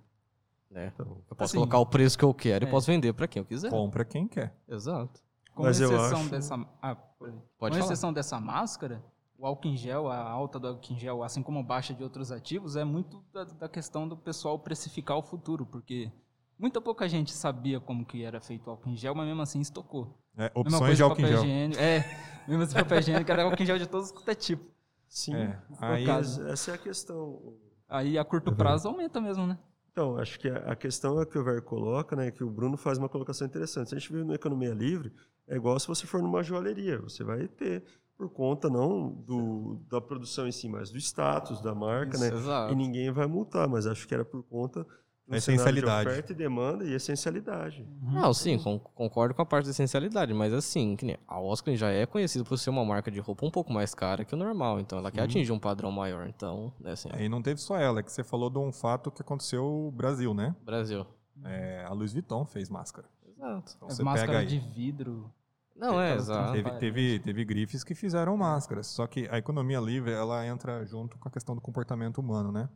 Né? 0.75 0.91
então, 0.94 1.05
Eu 1.29 1.36
posso 1.38 1.44
Assim, 1.51 1.58
colocar 1.58 1.79
o 1.79 1.86
preço 1.86 2.17
que 2.17 2.25
eu 2.25 2.34
quero 2.34 2.65
e 2.65 2.67
é. 2.67 2.70
posso 2.72 2.88
vender 2.88 3.13
pra 3.13 3.27
quem 3.29 3.39
eu 3.39 3.46
quiser. 3.46 3.70
Compra 3.70 4.03
quem 4.03 4.27
quer. 4.27 4.53
Exato. 4.67 5.22
Com 5.53 5.63
Mas 5.63 5.79
eu 5.79 5.89
exceção 5.89 6.20
acho- 6.20 6.29
dessa. 6.29 6.55
Ah, 6.82 6.96
pode 6.96 7.34
com 7.38 7.60
falar. 7.60 7.79
exceção 7.79 8.12
dessa 8.12 8.39
máscara, 8.41 9.01
o 9.39 9.46
álcool 9.48 9.70
em 9.70 9.77
gel, 9.77 10.10
a 10.12 10.17
alta 10.29 10.60
do 10.60 10.67
álcool 10.67 10.94
em 10.94 11.00
gel, 11.00 11.24
assim 11.24 11.41
como 11.41 11.60
a 11.60 11.63
baixa 11.63 11.94
de 11.94 12.03
outros 12.03 12.29
ativos, 12.29 12.75
é 12.75 12.84
muito 12.84 13.24
da, 13.32 13.46
da 13.46 13.70
questão 13.70 14.05
do 14.05 14.17
pessoal 14.17 14.60
precificar 14.60 15.17
o 15.17 15.22
futuro, 15.24 15.65
porque 15.65 16.12
muita 16.60 16.82
pouca 16.82 17.08
gente 17.08 17.32
sabia 17.32 17.79
como 17.79 18.05
que 18.05 18.22
era 18.25 18.41
feito 18.41 18.67
o 18.67 18.72
álcool 18.72 18.89
em 18.89 18.98
gel, 18.98 19.15
mas 19.15 19.25
mesmo 19.25 19.41
assim 19.41 19.62
estocou. 19.62 20.13
É, 20.38 20.44
Mesma 20.44 20.60
opções 20.60 20.79
coisa 20.82 20.96
de 20.96 21.03
álcool 21.03 21.20
em 21.22 21.24
papel 21.24 21.38
gel. 21.38 21.46
higiênico. 21.46 21.82
É, 21.82 22.17
mesmo 22.50 22.63
esse 22.63 22.75
papel 22.75 23.00
higiênico 23.00 23.32
era 23.32 23.44
álcool 23.44 23.63
em 23.63 23.65
gel 23.65 23.77
de 23.79 23.88
todos 23.88 24.12
quanto 24.12 24.27
é 24.29 24.36
tipo. 24.36 24.65
sim, 25.08 25.34
É, 25.34 25.58
aí- 25.79 26.05
essa 26.51 26.72
é 26.72 26.74
a 26.74 26.77
questão. 26.77 27.53
Aí 27.88 28.17
a 28.17 28.25
curto 28.25 28.53
prazo 28.53 28.89
aumenta 28.89 29.22
mesmo, 29.22 29.48
né? 29.48 29.58
Então, 29.95 30.17
acho 30.17 30.37
que 30.37 30.49
a 30.49 30.75
questão 30.75 31.21
é 31.21 31.25
que 31.25 31.39
o 31.39 31.43
Ver 31.43 31.61
coloca, 31.61 32.17
né, 32.17 32.29
que 32.29 32.43
o 32.43 32.49
Bruno 32.49 32.75
faz 32.75 32.97
uma 32.97 33.07
colocação 33.07 33.47
interessante. 33.47 33.87
Se 33.87 33.95
a 33.95 33.97
gente 33.97 34.11
vive 34.11 34.25
numa 34.25 34.35
economia 34.35 34.73
livre, 34.73 35.09
é 35.47 35.55
igual 35.55 35.79
se 35.79 35.87
você 35.87 36.05
for 36.05 36.21
numa 36.21 36.43
joalheria. 36.43 36.99
Você 36.99 37.23
vai 37.23 37.47
ter, 37.47 37.81
por 38.17 38.29
conta 38.29 38.69
não 38.69 39.09
do, 39.09 39.79
da 39.89 40.01
produção 40.01 40.49
em 40.49 40.51
si, 40.51 40.67
mas 40.67 40.91
do 40.91 40.97
status 40.97 41.61
da 41.61 41.73
marca, 41.73 42.17
né? 42.17 42.27
Exato. 42.27 42.73
E 42.73 42.75
ninguém 42.75 43.09
vai 43.09 43.25
multar, 43.25 43.69
mas 43.69 43.87
acho 43.87 44.05
que 44.05 44.13
era 44.13 44.25
por 44.25 44.43
conta 44.43 44.85
de 45.27 45.38
essencialidade. 45.38 46.10
oferta 46.10 46.32
e 46.32 46.36
demanda 46.36 46.84
e 46.84 46.94
essencialidade. 46.94 47.88
Não, 48.01 48.34
sim, 48.34 48.58
con- 48.60 48.77
concordo 48.79 49.34
com 49.34 49.41
a 49.41 49.46
parte 49.46 49.65
da 49.65 49.72
essencialidade, 49.72 50.34
mas 50.34 50.53
assim, 50.53 50.96
que 50.96 51.05
nem 51.05 51.17
a 51.27 51.39
Oscar 51.39 51.75
já 51.75 51.89
é 51.89 52.05
conhecida 52.05 52.44
por 52.46 52.58
ser 52.58 52.70
uma 52.70 52.86
marca 52.86 53.10
de 53.10 53.20
roupa 53.20 53.46
um 53.46 53.51
pouco 53.51 53.74
mais 53.74 53.96
cara 53.96 54.24
que 54.24 54.34
o 54.34 54.38
normal, 54.38 54.79
então 54.79 55.00
ela 55.00 55.12
quer 55.12 55.22
atingir 55.24 55.51
um 55.51 55.60
padrão 55.60 55.91
maior, 55.91 56.27
então, 56.27 56.72
né, 56.79 56.91
assim, 56.91 57.10
Aí 57.13 57.27
não 57.27 57.41
teve 57.41 57.60
só 57.60 57.77
ela, 57.77 58.00
é 58.00 58.03
que 58.03 58.12
você 58.12 58.24
falou 58.24 58.50
de 58.50 58.60
um 58.60 58.72
fato 58.72 59.10
que 59.12 59.22
aconteceu 59.22 59.63
no 59.63 59.91
Brasil, 59.91 60.34
né? 60.34 60.55
Brasil. 60.63 61.05
É, 61.44 61.84
a 61.86 61.91
Louis 61.94 62.13
Vuitton 62.13 62.46
fez 62.46 62.70
máscara. 62.70 63.08
Exato. 63.27 63.74
Então 63.75 63.88
As 63.88 63.96
você 63.98 64.03
pega 64.03 64.12
máscaras 64.12 64.41
aí. 64.41 64.48
de 64.48 64.60
vidro. 64.60 65.32
Não, 65.75 66.00
é, 66.00 66.15
exato. 66.15 66.53
Teve, 66.53 66.72
teve, 66.77 67.20
teve 67.20 67.44
grifes 67.44 67.84
que 67.84 67.94
fizeram 67.94 68.38
máscaras. 68.38 68.88
Só 68.88 69.05
que 69.05 69.27
a 69.29 69.38
economia 69.38 69.77
livre, 69.82 70.13
ela 70.13 70.48
entra 70.48 70.86
junto 70.86 71.17
com 71.17 71.27
a 71.27 71.32
questão 71.32 71.53
do 71.53 71.60
comportamento 71.60 72.20
humano, 72.20 72.50
né? 72.50 72.70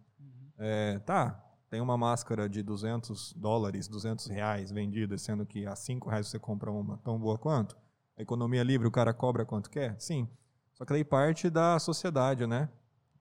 É, 0.58 1.00
tá, 1.00 1.42
tem 1.70 1.82
uma 1.82 1.98
máscara 1.98 2.50
de 2.50 2.64
200 2.64 3.34
dólares, 3.34 3.88
200 3.88 4.26
reais 4.28 4.72
vendida, 4.72 5.18
sendo 5.18 5.46
que 5.46 5.66
a 5.66 5.76
5 5.76 6.10
reais 6.10 6.28
você 6.28 6.40
compra 6.40 6.72
uma 6.72 6.98
tão 6.98 7.20
boa 7.20 7.38
quanto. 7.38 7.78
A 8.18 8.22
economia 8.22 8.64
livre, 8.64 8.88
o 8.88 8.92
cara 8.92 9.14
cobra 9.14 9.46
quanto 9.46 9.70
quer? 9.70 9.96
Sim. 10.00 10.28
Só 10.74 10.84
que 10.86 10.94
daí 10.94 11.04
parte 11.04 11.50
da 11.50 11.78
sociedade, 11.80 12.48
né? 12.48 12.70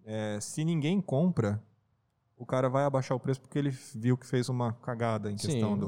É, 0.05 0.38
se 0.40 0.64
ninguém 0.64 1.00
compra, 1.00 1.62
o 2.37 2.47
cara 2.47 2.69
vai 2.69 2.85
abaixar 2.85 3.17
o 3.17 3.21
preço 3.21 3.40
porque 3.40 3.59
ele 3.59 3.71
viu 3.71 4.17
que 4.17 4.26
fez 4.26 4.49
uma 4.49 4.73
cagada 4.73 5.31
em 5.31 5.37
questão 5.37 5.75
Sim. 5.75 5.78
do, 5.81 5.87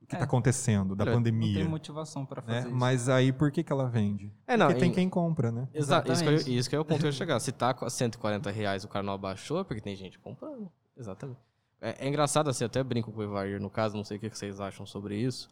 do 0.00 0.06
que 0.06 0.14
É. 0.14 0.18
está 0.18 0.24
acontecendo, 0.24 0.96
da 0.96 1.04
Olha, 1.04 1.14
Não 1.16 1.22
tem 1.22 1.32
pandemia. 1.32 1.68
motivação 1.68 2.24
pra 2.24 2.40
Né? 2.40 2.46
fazer 2.54 2.68
isso. 2.68 2.76
Mas 2.76 3.08
aí 3.10 3.32
por 3.32 3.50
que, 3.50 3.62
que 3.62 3.70
ela 3.72 3.88
vende? 3.88 4.32
É, 4.46 4.56
não, 4.56 4.68
porque 4.68 4.80
tem 4.80 4.90
em- 4.90 4.94
quem 4.94 5.10
compra, 5.10 5.52
né? 5.52 5.68
Exato, 5.74 6.10
isso 6.10 6.22
que, 6.22 6.28
eu, 6.28 6.32
Exatamente. 6.34 6.58
isso 6.58 6.70
que 6.70 6.76
é 6.76 6.80
o 6.80 6.84
ponto 6.84 7.00
que 7.00 7.04
eu 7.06 7.08
ia 7.08 7.12
chegar. 7.12 7.38
Se 7.40 7.52
tá 7.52 7.74
com 7.74 7.84
a 7.84 7.90
140 7.90 8.50
reais 8.50 8.84
o 8.84 8.88
cara 8.88 9.02
não 9.04 9.12
abaixou, 9.12 9.60
é 9.60 9.64
porque 9.64 9.82
tem 9.82 9.94
gente 9.94 10.18
comprando. 10.18 10.70
Exatamente. 10.96 11.38
É, 11.80 12.06
é 12.06 12.08
engraçado 12.08 12.50
assim, 12.50 12.64
até 12.64 12.82
brinco 12.82 13.12
com 13.12 13.20
o 13.20 13.22
Evair 13.22 13.60
no 13.60 13.70
caso, 13.70 13.96
não 13.96 14.04
sei 14.04 14.16
o 14.16 14.20
que 14.20 14.30
vocês 14.30 14.60
acham 14.60 14.84
sobre 14.84 15.16
isso. 15.16 15.50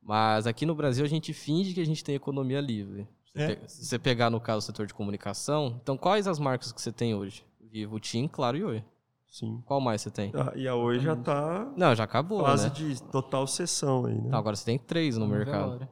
Mas 0.00 0.46
aqui 0.46 0.64
no 0.64 0.74
Brasil 0.74 1.04
a 1.04 1.08
gente 1.08 1.32
finge 1.32 1.74
que 1.74 1.80
a 1.80 1.86
gente 1.86 2.04
tem 2.04 2.14
economia 2.14 2.60
livre. 2.60 3.08
Se 3.32 3.42
É. 3.42 3.60
Se 3.66 3.84
você 3.84 3.98
pegar 3.98 4.30
no 4.30 4.40
caso 4.40 4.58
o 4.58 4.62
setor 4.62 4.86
de 4.86 4.94
comunicação, 4.94 5.78
então 5.82 5.96
quais 5.96 6.28
as 6.28 6.38
marcas 6.38 6.70
que 6.72 6.80
você 6.80 6.92
tem 6.92 7.14
hoje? 7.14 7.44
Vivo, 7.60 7.98
TIM, 7.98 8.28
Claro 8.28 8.56
e 8.56 8.64
Oi. 8.64 8.84
Sim. 9.28 9.62
Qual 9.66 9.80
mais 9.80 10.00
você 10.00 10.10
tem? 10.10 10.32
Ah, 10.34 10.52
e 10.54 10.66
a 10.66 10.74
Oi 10.74 10.98
já 10.98 11.14
tá 11.14 11.70
Não, 11.76 11.94
já 11.94 12.04
acabou, 12.04 12.40
quase 12.40 12.68
né? 12.68 12.74
de 12.74 13.02
total 13.02 13.46
sessão 13.46 14.06
aí, 14.06 14.14
né? 14.14 14.30
Não, 14.30 14.38
agora 14.38 14.56
você 14.56 14.64
tem 14.64 14.78
três 14.78 15.18
no 15.18 15.26
mercado. 15.26 15.72
agora. 15.72 15.90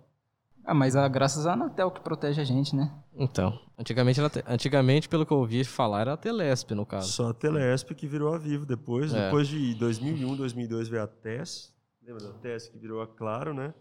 Ah, 0.66 0.72
mas 0.74 0.96
ah, 0.96 1.06
graças 1.08 1.46
à 1.46 1.52
Anatel 1.52 1.90
que 1.90 2.00
protege 2.00 2.40
a 2.40 2.44
gente, 2.44 2.74
né? 2.74 2.90
Então, 3.14 3.58
antigamente, 3.78 4.18
era 4.18 4.30
te- 4.30 4.42
antigamente, 4.46 5.08
pelo 5.08 5.26
que 5.26 5.32
eu 5.32 5.36
ouvi 5.38 5.62
falar, 5.62 6.00
era 6.00 6.12
a 6.14 6.16
Telesp, 6.16 6.72
no 6.72 6.86
caso. 6.86 7.12
Só 7.12 7.28
a 7.30 7.34
Telesp 7.34 7.90
que 7.94 8.06
virou 8.06 8.32
a 8.34 8.38
Vivo 8.38 8.64
depois. 8.64 9.12
É. 9.12 9.26
Depois 9.26 9.46
de 9.46 9.74
2001, 9.74 10.34
2002 10.36 10.88
veio 10.88 11.02
a 11.02 11.06
TES. 11.06 11.72
Lembra 12.02 12.24
da 12.24 12.32
TES 12.32 12.68
que 12.68 12.78
virou 12.78 13.02
a 13.02 13.06
Claro, 13.06 13.52
né? 13.52 13.74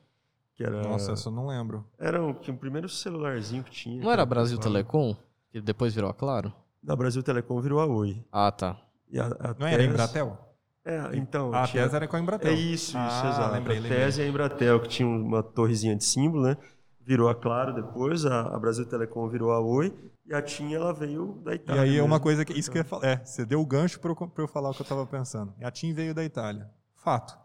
Que 0.55 0.63
era, 0.63 0.81
Nossa, 0.83 1.13
essa 1.13 1.29
eu 1.29 1.33
não 1.33 1.47
lembro. 1.47 1.85
era 1.97 2.21
o, 2.23 2.33
que 2.35 2.51
o 2.51 2.55
primeiro 2.57 2.87
celularzinho 2.89 3.63
que 3.63 3.71
tinha. 3.71 4.03
Não 4.03 4.11
era 4.11 4.23
que 4.23 4.29
Brasil 4.29 4.57
Claro. 4.57 4.71
Telecom? 4.71 5.15
Que 5.51 5.61
depois 5.61 5.93
virou 5.95 6.09
a 6.09 6.13
Claro? 6.13 6.53
Da 6.81 6.95
Brasil 6.95 7.23
Telecom 7.23 7.59
virou 7.61 7.79
a 7.79 7.85
Oi. 7.87 8.23
Ah, 8.31 8.51
tá. 8.51 8.77
E 9.09 9.19
a, 9.19 9.25
a 9.25 9.55
Não 9.57 9.65
era 9.67 9.77
TES 9.77 9.89
Embratel? 9.89 10.37
É, 10.85 11.15
então. 11.15 11.53
Ah, 11.53 11.63
a 11.63 11.67
tinha- 11.67 11.83
TES 11.83 11.93
era 11.93 12.07
com 12.07 12.15
a 12.15 12.19
Embratel. 12.19 12.51
É 12.51 12.55
isso, 12.55 12.89
isso, 12.89 12.97
Ah, 12.97 13.29
exato. 13.29 13.53
lembrei, 13.53 13.77
a 13.77 13.81
lembrei. 13.81 13.99
TES 14.05 14.17
e 14.17 14.21
a 14.21 14.27
Embratel, 14.27 14.79
que 14.81 14.87
tinha 14.89 15.07
uma 15.07 15.41
torrezinha 15.41 15.95
de 15.95 16.03
símbolo, 16.03 16.43
né? 16.43 16.57
Virou 16.99 17.29
a 17.29 17.35
Claro 17.35 17.73
depois, 17.73 18.25
a, 18.25 18.41
a 18.55 18.59
Brasil 18.59 18.85
Telecom 18.85 19.27
virou 19.29 19.51
a 19.51 19.59
Oi, 19.59 19.93
e 20.25 20.33
a 20.33 20.41
TIM 20.41 20.73
ela 20.73 20.93
veio 20.93 21.41
da 21.43 21.51
E 21.53 21.55
Itália. 21.55 21.81
aí 21.83 21.97
é 21.97 22.03
uma 22.03 22.19
coisa 22.19 22.43
que. 22.45 22.53
Isso 22.57 22.71
que 22.71 22.77
eu 22.77 22.81
ia 22.81 22.85
falar. 22.85 23.05
É, 23.05 23.17
você 23.23 23.45
deu 23.45 23.59
o 23.61 23.65
gancho 23.65 23.99
pra 23.99 24.09
eu, 24.11 24.31
eu 24.37 24.47
falar 24.47 24.69
o 24.69 24.73
que 24.73 24.81
eu 24.81 24.85
tava 24.85 25.05
pensando. 25.05 25.53
A 25.61 25.69
TIM 25.71 25.93
veio 25.93 26.13
da 26.13 26.23
Itália. 26.23 26.69
Fato. 26.95 27.37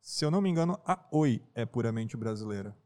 Se 0.00 0.24
eu 0.24 0.30
não 0.30 0.40
me 0.40 0.50
engano, 0.50 0.78
a 0.86 0.98
Oi 1.12 1.40
é 1.54 1.64
puramente 1.64 2.16
brasileira. 2.16 2.76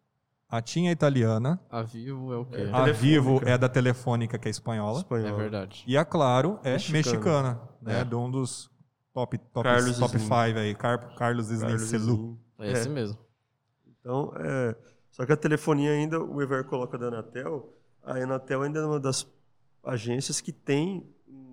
A 0.51 0.63
TIM 0.63 0.87
é 0.89 0.91
italiana. 0.93 1.61
A 1.71 1.83
Vivo 1.83 2.33
é 2.33 2.37
o 2.37 2.45
quê? 2.47 2.61
É. 2.61 2.71
A. 2.73 2.93
Vivo 2.93 3.41
é 3.45 3.59
da 3.59 3.69
Telefônica, 3.69 4.39
que 4.39 4.49
é 4.49 4.51
espanhola. 4.51 4.99
É 4.99 5.01
Espanhola. 5.01 5.37
verdade. 5.37 5.85
E 5.87 5.97
a 5.97 6.05
Claro 6.05 6.59
é 6.63 6.73
Mexicana. 6.73 6.97
mexicana, 6.99 7.61
né? 7.83 8.01
É. 8.01 8.05
De 8.05 8.15
um 8.15 8.31
dos 8.31 8.71
top, 9.21 9.39
top, 9.39 9.63
Carlos 9.69 9.99
top 9.99 10.17
Slim. 10.17 10.29
five 10.29 10.59
aí. 10.59 10.75
Car- 10.75 11.15
Carlos 11.17 11.51
Slim 11.51 11.61
Carlos 11.69 11.83
Celu. 11.89 12.05
Slim. 12.15 12.39
É 12.61 12.73
esse 12.73 12.89
É. 12.89 12.91
mesmo. 12.91 13.19
Então, 14.01 14.33
é, 14.37 14.77
só 15.11 15.27
que 15.27 15.33
a 15.33 15.37
telefonia 15.37 15.91
ainda, 15.91 16.21
o 16.23 16.41
Ever 16.41 16.65
coloca 16.65 16.97
da 16.97 17.09
Anatel, 17.09 17.73
a 18.03 18.15
Anatel 18.15 18.63
ainda 18.63 18.81
é 18.81 18.85
uma 18.87 19.01
das 19.01 19.27
agências 19.85 20.41
que 20.41 20.53
tem 20.53 21.05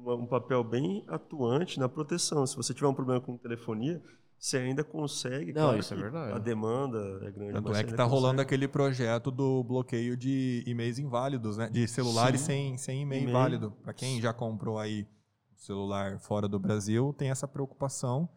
um, 0.06 0.26
papel 0.28 0.64
bem 0.64 1.04
atuante 1.08 1.80
na 1.80 1.90
proteção. 1.90 2.46
Se 2.46 2.56
você 2.56 2.74
tiver 2.74 2.88
um 2.88 2.94
problema 2.94 3.20
com 3.20 3.36
telefonia, 3.38 4.02
você 4.38 4.58
ainda 4.58 4.84
consegue. 4.84 5.52
Não, 5.52 5.64
claro 5.64 5.80
isso 5.80 5.94
é 5.94 5.98
verdade. 5.98 6.34
A 6.34 6.38
demanda 6.40 7.00
é 7.24 7.32
grande. 7.32 7.54
Tanto 7.54 7.70
mas 7.70 7.78
é 7.80 7.84
que 7.84 7.90
ainda 7.90 7.98
tá 7.98 8.04
rolando 8.04 8.40
aquele 8.42 8.68
projeto 8.68 9.32
do 9.32 9.64
bloqueio 9.64 10.16
de 10.16 10.64
e-mails 10.68 11.00
inválidos, 11.00 11.58
né? 11.58 11.70
De 11.72 11.88
celulares 11.88 12.42
Sim. 12.42 12.46
sem, 12.46 12.78
sem 12.78 13.02
e-mail 13.02 13.24
E-mail. 13.24 13.38
válido. 13.38 13.72
Para 13.84 13.94
quem 13.94 14.22
já 14.22 14.32
comprou 14.32 14.78
aí 14.78 15.08
celular 15.56 16.20
fora 16.20 16.48
do 16.48 16.60
Brasil, 16.60 17.14
tem 17.18 17.30
essa 17.30 17.48
preocupação 17.48 18.28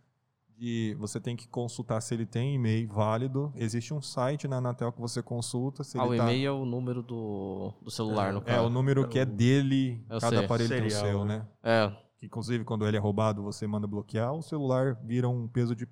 de 0.57 0.97
você 0.99 1.21
tem 1.21 1.37
que 1.37 1.47
consultar 1.47 2.01
se 2.01 2.13
ele 2.15 2.27
tem 2.27 2.55
e-mail 2.55 2.89
válido. 2.89 3.53
Existe 3.55 3.95
um 3.95 4.03
site 4.03 4.49
na 4.49 4.57
Anatel 4.57 4.91
que 4.93 5.01
você 5.01 5.23
consulta 5.23 5.85
se 5.85 5.97
Ah, 5.99 6.05
o 6.05 6.09
ele 6.13 6.17
tá... 6.19 6.25
e-mail 6.25 6.49
é 6.49 6.51
o 6.53 6.65
número 6.65 7.01
do, 7.03 7.73
do 7.81 7.91
celular, 7.91 8.33
no 8.33 8.41
É 8.41 8.45
caso. 8.45 8.67
o 8.67 8.71
número 8.71 9.07
que 9.09 9.19
é 9.21 9.25
dele, 9.25 10.05
Eu 10.11 10.19
cada 10.21 10.37
sei. 10.37 10.45
aparelho 10.45 10.69
tem 10.69 10.87
o 10.87 10.91
Serial, 10.91 11.07
seu, 11.13 11.25
né? 11.25 11.39
né? 11.39 11.47
É, 11.63 11.93
Que 12.19 12.27
inclusive 12.27 12.65
quando 12.65 12.85
ele 12.89 12.97
é 12.97 13.01
roubado, 13.01 13.41
você 13.43 13.67
manda 13.69 13.87
bloquear, 13.87 14.33
o 14.35 14.43
celular 14.43 14.95
vira 15.05 15.29
um 15.29 15.47
peso 15.47 15.77
de 15.77 15.87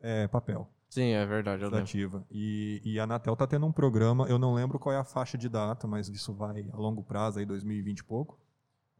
é, 0.00 0.26
papel. 0.26 0.68
sim, 0.88 1.12
é 1.12 1.24
verdade, 1.24 1.64
ativa. 1.64 2.26
E, 2.28 2.82
e 2.84 2.98
a 2.98 3.04
Anatel 3.04 3.36
tá 3.36 3.46
tendo 3.46 3.64
um 3.66 3.72
programa, 3.72 4.26
eu 4.26 4.36
não 4.36 4.52
lembro 4.52 4.80
qual 4.80 4.92
é 4.92 4.98
a 4.98 5.04
faixa 5.04 5.38
de 5.38 5.48
data, 5.48 5.86
mas 5.86 6.08
isso 6.08 6.34
vai 6.34 6.68
a 6.72 6.76
longo 6.76 7.04
prazo, 7.04 7.38
aí 7.38 7.46
2020 7.46 8.00
e 8.00 8.04
pouco, 8.04 8.36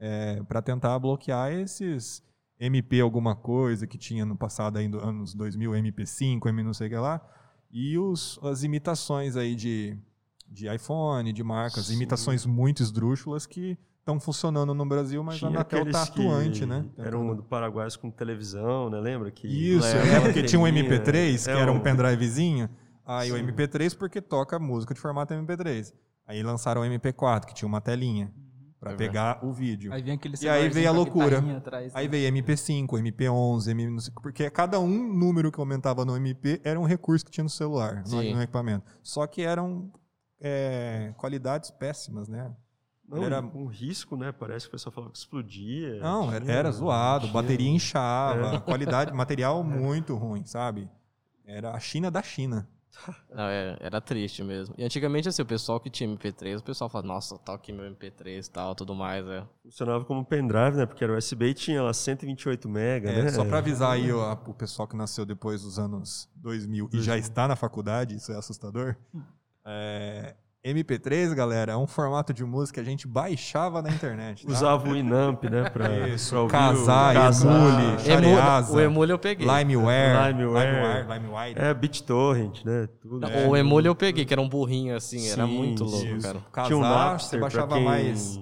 é, 0.04 0.42
para 0.48 0.60
tentar 0.60 0.98
bloquear 0.98 1.52
esses 1.52 2.22
MP 2.58 3.00
alguma 3.00 3.36
coisa 3.36 3.86
que 3.86 3.96
tinha 3.96 4.26
no 4.26 4.36
passado, 4.36 4.78
aí, 4.78 4.88
no 4.88 4.98
anos 4.98 5.32
2000, 5.32 5.70
MP5, 5.72 6.48
M 6.48 6.62
não 6.64 6.74
sei 6.74 6.88
o 6.88 6.90
que 6.90 6.96
lá, 6.96 7.20
e 7.70 7.96
os, 7.96 8.38
as 8.42 8.64
imitações 8.64 9.36
aí 9.36 9.54
de, 9.54 9.96
de 10.48 10.66
iPhone, 10.74 11.32
de 11.32 11.42
marcas, 11.44 11.86
Sim. 11.86 11.94
imitações 11.94 12.44
muito 12.44 12.82
esdrúxulas 12.82 13.46
que 13.46 13.78
estão 14.00 14.18
funcionando 14.18 14.74
no 14.74 14.84
Brasil, 14.84 15.22
mas 15.22 15.38
Tinha 15.38 15.50
a 15.50 15.54
Anatel 15.54 15.88
tá 15.90 16.02
atuante, 16.02 16.66
né? 16.66 16.84
Eram 16.98 17.36
do 17.36 17.42
Paraguai 17.44 17.86
com 18.00 18.10
televisão, 18.10 18.90
né? 18.90 18.98
Lembra? 18.98 19.30
Que 19.30 19.46
Isso, 19.46 19.86
é 19.86 20.20
porque 20.20 20.42
tinha 20.42 20.58
um 20.60 20.64
anteninha. 20.64 20.98
MP3, 20.98 21.44
que 21.44 21.50
É, 21.50 21.58
era 21.60 21.70
um 21.72 21.76
o- 21.76 21.80
pendrivezinho. 21.80 22.68
Aí 23.06 23.30
o 23.30 23.36
Sim. 23.36 23.42
MP3 23.46 23.96
porque 23.96 24.20
toca 24.20 24.58
música 24.58 24.92
de 24.92 25.00
formato 25.00 25.32
MP3. 25.32 25.92
Aí 26.26 26.42
lançaram 26.42 26.82
o 26.82 26.84
MP4, 26.84 27.44
que 27.46 27.54
tinha 27.54 27.68
uma 27.68 27.80
telinha 27.80 28.32
pra 28.82 28.92
É 28.94 28.96
pegar 28.96 29.38
o 29.44 29.52
vídeo. 29.52 29.92
Aí 29.92 30.02
vem 30.02 30.14
aquele 30.14 30.34
E 30.42 30.48
aí 30.48 30.68
veio 30.68 30.88
a 30.88 30.92
loucura. 30.92 31.38
Atrás, 31.56 31.94
Aí 31.94 32.06
né? 32.06 32.10
veio 32.10 32.32
MP5, 32.34 32.88
MP11, 32.98 33.68
M, 33.70 33.86
não 33.90 34.00
sei- 34.00 34.12
porque 34.20 34.50
cada 34.50 34.80
um 34.80 35.14
número 35.16 35.52
que 35.52 35.60
aumentava 35.60 36.04
no 36.04 36.16
MP 36.16 36.60
era 36.64 36.80
um 36.80 36.84
recurso 36.84 37.24
que 37.24 37.30
tinha 37.30 37.44
no 37.44 37.48
celular, 37.50 38.02
no, 38.08 38.16
no 38.20 38.42
equipamento. 38.42 38.84
Só 39.00 39.24
que 39.28 39.40
eram 39.42 39.88
é, 40.40 41.14
qualidades 41.16 41.70
péssimas, 41.70 42.26
né? 42.28 42.50
Não, 43.08 43.22
Era- 43.22 43.40
um 43.40 43.66
risco, 43.66 44.16
né? 44.16 44.32
Parece 44.32 44.64
que 44.66 44.70
o 44.70 44.72
pessoal 44.72 44.92
falava 44.92 45.12
que 45.12 45.18
explodia. 45.18 46.00
Não, 46.00 46.32
era, 46.32 46.50
era 46.50 46.72
zoado, 46.72 47.26
tinha- 47.26 47.32
bateria 47.34 47.70
inchava, 47.70 48.56
É. 48.56 48.58
qualidade, 48.60 49.12
material 49.12 49.62
muito 49.62 50.16
ruim, 50.16 50.44
sabe? 50.44 50.88
Era 51.46 51.70
a 51.70 51.78
China 51.78 52.10
da 52.10 52.20
China. 52.22 52.66
Não, 53.30 53.44
é- 53.44 53.76
era 53.80 54.00
triste 54.00 54.42
mesmo. 54.42 54.74
E 54.78 54.84
antigamente, 54.84 55.28
assim, 55.28 55.42
o 55.42 55.46
pessoal 55.46 55.80
que 55.80 55.88
tinha 55.90 56.08
MP3, 56.08 56.60
o 56.60 56.62
pessoal 56.62 56.90
falava, 56.90 57.08
nossa, 57.08 57.38
tá 57.38 57.54
aqui 57.54 57.72
meu 57.72 57.84
MP3 57.86 58.46
e 58.46 58.50
tal, 58.50 58.74
tudo 58.74 58.94
mais, 58.94 59.26
é. 59.26 59.44
Funcionava 59.62 60.04
como 60.04 60.24
pendrive, 60.24 60.76
né? 60.76 60.86
Porque 60.86 61.02
era 61.02 61.16
USB 61.16 61.46
e 61.46 61.54
tinha 61.54 61.82
lá 61.82 61.92
128 61.92 62.68
mega, 62.68 63.10
É, 63.10 63.22
né? 63.24 63.28
Só 63.30 63.44
para 63.44 63.58
avisar 63.58 63.92
aí 63.92 64.12
ó, 64.12 64.32
o 64.46 64.54
pessoal 64.54 64.86
que 64.86 64.96
nasceu 64.96 65.24
depois 65.24 65.62
dos 65.62 65.78
anos 65.78 66.28
2000 66.36 66.88
e 66.92 67.00
já 67.00 67.16
está 67.16 67.48
na 67.48 67.56
faculdade, 67.56 68.14
isso 68.16 68.30
é 68.32 68.36
assustador. 68.36 68.96
É, 69.64 70.34
MP3, 70.64 71.34
galera, 71.34 71.72
é 71.72 71.76
um 71.76 71.88
formato 71.88 72.32
de 72.32 72.44
música 72.44 72.80
que 72.80 72.86
a 72.86 72.88
gente 72.90 73.08
baixava 73.08 73.82
na 73.82 73.90
internet. 73.90 74.46
Tá? 74.46 74.52
Usava 74.52 74.88
o 74.88 74.96
Inamp, 74.96 75.42
né? 75.44 75.68
Pra, 75.68 76.08
Isso, 76.08 76.30
pra 76.30 76.40
ouvir 76.40 76.54
o 76.54 76.58
Kazaa. 76.58 77.14
Emule, 77.14 77.84
Emu- 77.84 77.98
Shareasa, 77.98 78.72
o 78.72 78.80
Emule 78.80 79.10
eu 79.12 79.18
peguei. 79.18 79.44
Limeware, 79.44 80.28
Limeware. 80.32 80.70
Limewire, 80.70 81.12
Limewire. 81.12 81.54
É, 81.60 81.74
BitTorrent, 81.74 82.64
né? 82.64 82.88
Tudo. 83.00 83.26
É. 83.26 83.48
o 83.48 83.56
Emule 83.56 83.88
eu 83.88 83.94
peguei, 83.96 84.24
que 84.24 84.32
era 84.32 84.40
um 84.40 84.48
burrinho 84.48 84.94
assim, 84.96 85.28
era 85.30 85.44
Sim, 85.46 85.52
muito 85.56 85.82
louco, 85.82 86.06
isso. 86.06 86.26
cara. 86.28 86.38
Kazaa, 86.52 86.66
Tinha 86.68 86.78
um 86.78 86.82
você 86.82 86.88
Napster, 86.94 87.40
baixava 87.40 87.66
pra 87.66 87.76
quem, 87.78 87.84
mais... 87.84 88.40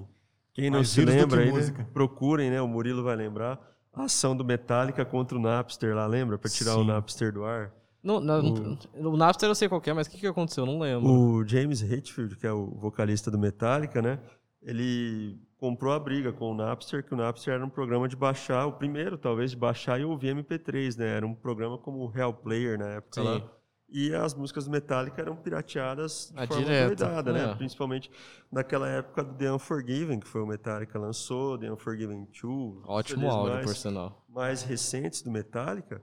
Quem 0.53 0.69
não 0.69 0.79
mais 0.81 0.91
se 0.91 1.03
lembra 1.03 1.41
aí, 1.41 1.51
né? 1.53 1.87
procurem, 1.95 2.51
né? 2.51 2.61
O 2.61 2.69
Murilo 2.69 3.03
vai 3.03 3.17
lembrar. 3.17 3.59
A 3.95 4.05
ação 4.05 4.37
do 4.37 4.45
Metallica 4.45 5.05
contra 5.07 5.39
o 5.39 5.41
Napster 5.41 5.95
lá, 5.95 6.07
lembra? 6.07 6.37
Pra 6.37 6.51
tirar 6.51 6.77
o 6.77 6.83
Sim. 6.83 6.87
Napster 6.89 7.33
do 7.33 7.45
ar. 7.45 7.73
No, 8.03 8.19
na- 8.21 8.39
o 8.39 9.17
Napster 9.17 9.49
eu 9.49 9.55
sei 9.55 9.69
qual 9.69 9.83
é, 9.85 9.93
mas 9.93 10.07
o 10.07 10.11
que, 10.11 10.19
que 10.19 10.27
aconteceu? 10.27 10.65
Eu 10.65 10.73
não 10.73 10.79
lembro. 10.81 11.11
O 11.11 11.47
James 11.47 11.83
Hetfield, 11.83 12.37
que 12.37 12.47
é 12.47 12.53
o 12.53 12.67
vocalista 12.77 13.31
do 13.31 13.39
Metallica, 13.39 14.01
né? 14.01 14.19
Ele 14.63 15.39
comprou 15.59 15.93
a 15.93 15.99
briga 15.99 16.33
com 16.33 16.51
o 16.53 16.55
Napster, 16.55 17.05
que 17.05 17.13
o 17.13 17.17
Napster 17.17 17.55
era 17.55 17.65
um 17.65 17.69
programa 17.69 18.09
de 18.09 18.17
baixar, 18.17 18.67
o 18.67 18.73
primeiro, 18.73 19.19
talvez, 19.19 19.51
de 19.51 19.57
baixar 19.57 20.01
e 20.01 20.05
ouvir 20.05 20.35
MP3, 20.35 20.97
né? 20.99 21.17
Era 21.17 21.27
um 21.27 21.35
programa 21.35 21.77
como 21.79 21.99
o 22.01 22.07
Real 22.07 22.33
Player 22.33 22.79
na 22.79 22.87
época 22.87 23.21
Sim. 23.21 23.27
lá. 23.29 23.43
E 23.93 24.15
as 24.15 24.35
músicas 24.35 24.65
do 24.67 24.71
Metallica 24.71 25.21
eram 25.21 25.35
pirateadas 25.35 26.33
de 26.35 26.41
Ah, 26.43 26.47
forma 26.47 26.63
doidada, 26.87 27.33
né? 27.33 27.51
é. 27.51 27.55
Principalmente 27.57 28.09
naquela 28.51 28.89
época 28.89 29.25
do 29.25 29.35
The 29.35 29.53
Unforgiven, 29.53 30.21
que 30.21 30.29
foi 30.29 30.41
o 30.41 30.47
Metallica 30.47 30.97
lançou, 30.99 31.59
The 31.59 31.73
Unforgiven 31.73 32.27
2. 32.41 32.85
Ótimo 32.87 33.29
áudio, 33.29 33.53
mais- 33.55 33.67
por 33.67 33.75
sinal. 33.77 34.25
mais 34.29 34.63
recentes 34.63 35.23
do 35.23 35.31
Metallica, 35.31 36.01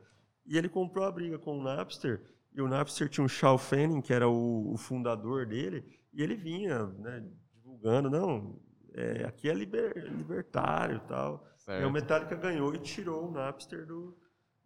e 0.47 0.57
ele 0.57 0.69
comprou 0.69 1.05
a 1.05 1.12
briga 1.12 1.38
com 1.38 1.60
o 1.60 1.63
Napster, 1.63 2.21
e 2.53 2.62
o 2.62 2.67
Napster 2.67 3.07
tinha 3.10 3.23
um 3.23 3.27
Shaw 3.27 3.57
Fanning, 3.57 4.01
que 4.01 4.13
era 4.13 4.27
o, 4.27 4.73
o 4.73 4.77
fundador 4.77 5.45
dele, 5.45 5.83
e 6.13 6.23
ele 6.23 6.36
vinha 6.36 6.86
né, 6.97 7.23
divulgando, 7.53 8.10
não, 8.10 8.55
é, 8.95 9.25
aqui 9.25 9.49
é 9.49 9.53
liber- 9.53 9.95
libertário 10.10 10.95
e 10.97 11.07
tal. 11.07 11.45
E 11.57 11.62
Certo. 11.62 11.88
o 11.88 11.91
Metallica 11.91 12.36
ganhou 12.36 12.73
e 12.73 12.79
tirou 12.79 13.27
o 13.27 13.31
Napster 13.31 13.86
do, 13.86 14.17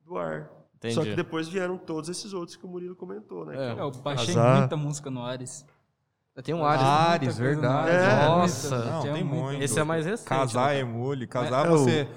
do 0.05 0.17
ar. 0.17 0.49
Entendi. 0.75 0.93
Só 0.93 1.03
que 1.03 1.15
depois 1.15 1.47
vieram 1.49 1.77
todos 1.77 2.09
esses 2.09 2.31
outros 2.33 2.55
que 2.55 2.65
o 2.65 2.69
Murilo 2.69 2.95
comentou, 2.95 3.45
né? 3.45 3.53
É. 3.71 3.73
que 3.75 3.79
É, 3.81 3.83
eu 3.83 3.91
baixei 3.91 4.33
Kazaa. 4.35 4.59
muita 4.59 4.77
música 4.77 5.09
no 5.11 5.21
Ares. 5.23 5.65
Tem 6.43 6.55
um 6.55 6.63
Ares. 6.65 6.83
Ah? 6.83 7.09
Ares, 7.11 7.37
verdade. 7.37 7.89
Ares, 7.91 8.03
É. 8.03 8.25
Nossa. 8.27 8.85
Não, 8.85 9.01
tem 9.01 9.23
muita. 9.23 9.35
muito. 9.45 9.63
Esse 9.63 9.79
é 9.79 9.83
mais 9.83 10.05
recente. 10.05 10.29
Casar 10.29 10.69
né? 10.73 10.79
emule, 10.79 11.27
casar 11.27 11.65
É, 11.65 11.69
você... 11.69 12.07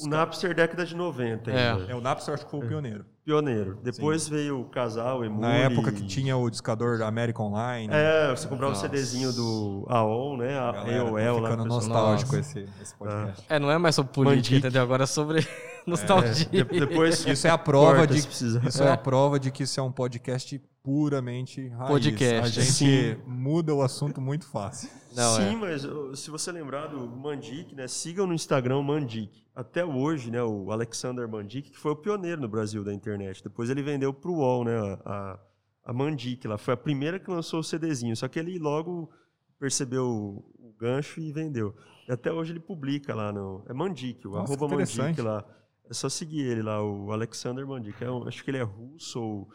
O 0.00 0.08
Napster 0.08 0.54
década 0.54 0.84
de 0.86 0.94
90 0.94 1.50
É. 1.50 1.70
ainda. 1.72 1.92
É, 1.92 1.94
o 1.94 2.00
Napster 2.00 2.34
acho 2.34 2.44
que 2.44 2.50
foi 2.50 2.60
o 2.60 2.68
pioneiro. 2.68 3.04
Pioneiro. 3.24 3.78
Depois 3.82 4.26
veio 4.26 4.60
o 4.60 4.64
Casal, 4.64 5.20
o 5.20 5.24
Emule. 5.24 5.42
Na 5.42 5.52
época 5.52 5.92
que 5.92 6.06
tinha 6.06 6.36
o 6.36 6.48
discador 6.48 6.96
da 6.98 7.06
América 7.06 7.42
Online. 7.42 7.88
É, 7.92 8.30
você 8.30 8.48
comprava 8.48 8.72
Nossa. 8.72 8.86
o 8.86 8.88
CDzinho 8.90 9.32
do 9.32 9.84
AOL, 9.88 10.36
né? 10.38 10.58
A 10.58 10.72
Galera, 10.72 11.02
AOL 11.02 11.38
lá. 11.40 11.50
ficando 11.50 11.64
nostálgico 11.68 12.36
Nossa. 12.36 12.58
esse, 12.60 12.68
esse 12.80 12.94
podcast. 12.94 13.44
É, 13.48 13.58
não 13.58 13.70
é 13.70 13.76
mais 13.76 13.94
sobre 13.94 14.12
política, 14.12 14.36
Mandique. 14.36 14.56
entendeu? 14.58 14.82
Agora 14.82 15.02
é 15.02 15.06
sobre 15.06 15.46
Nostalgia. 15.86 16.46
É, 16.52 16.64
de- 16.64 16.80
depois 16.80 17.26
Isso 17.26 17.46
é 17.46 17.50
a 17.50 17.58
prova 17.58 17.96
corta 17.98 18.14
de 18.14 18.18
isso 18.20 18.82
é. 18.82 18.90
a 18.90 18.96
prova 18.96 19.38
de 19.38 19.50
que 19.50 19.62
isso 19.62 19.78
é 19.78 19.82
um 19.82 19.92
podcast 19.92 20.60
puramente 20.88 21.68
raiz. 21.68 21.90
Podcast. 21.90 22.58
A 22.58 22.62
gente 22.62 22.72
Sim. 22.72 23.16
muda 23.26 23.74
o 23.74 23.82
assunto 23.82 24.22
muito 24.22 24.46
fácil. 24.46 24.88
Não, 25.14 25.36
Sim, 25.36 25.52
é. 25.52 25.56
mas 25.56 25.86
se 26.18 26.30
você 26.30 26.50
lembrar 26.50 26.86
do 26.86 27.06
Mandic, 27.06 27.74
né? 27.74 27.86
Sigam 27.86 28.26
no 28.26 28.32
Instagram 28.32 28.78
o 28.78 28.82
Mandic. 28.82 29.44
Até 29.54 29.84
hoje, 29.84 30.30
né? 30.30 30.42
O 30.42 30.72
Alexander 30.72 31.28
Mandic, 31.28 31.72
que 31.72 31.78
foi 31.78 31.92
o 31.92 31.96
pioneiro 31.96 32.40
no 32.40 32.48
Brasil 32.48 32.82
da 32.82 32.94
internet. 32.94 33.44
Depois 33.44 33.68
ele 33.68 33.82
vendeu 33.82 34.14
pro 34.14 34.32
UOL, 34.32 34.64
né? 34.64 34.78
A, 35.04 35.38
a, 35.84 35.92
Mandic 35.92 36.48
lá. 36.48 36.56
Foi 36.56 36.72
a 36.72 36.76
primeira 36.76 37.18
que 37.18 37.30
lançou 37.30 37.60
o 37.60 37.64
CDzinho. 37.64 38.16
Só 38.16 38.26
que 38.26 38.38
ele 38.38 38.58
logo 38.58 39.10
percebeu 39.58 40.06
o, 40.06 40.68
o 40.68 40.72
gancho 40.72 41.20
e 41.20 41.30
vendeu. 41.30 41.76
E 42.08 42.12
até 42.12 42.32
hoje 42.32 42.52
ele 42.52 42.60
publica 42.60 43.14
lá 43.14 43.30
no. 43.30 43.62
É 43.68 43.74
Mandic, 43.74 44.26
o 44.26 44.30
Nossa, 44.30 44.54
arroba 44.54 44.74
Mandic 44.74 45.20
lá. 45.20 45.44
É 45.90 45.92
só 45.92 46.08
seguir 46.08 46.46
ele 46.46 46.62
lá, 46.62 46.82
o 46.82 47.12
Alexander 47.12 47.66
Mandic. 47.66 48.02
É 48.02 48.10
um- 48.10 48.26
acho 48.26 48.42
que 48.42 48.50
ele 48.50 48.58
é 48.58 48.62
russo 48.62 49.20
ou 49.20 49.48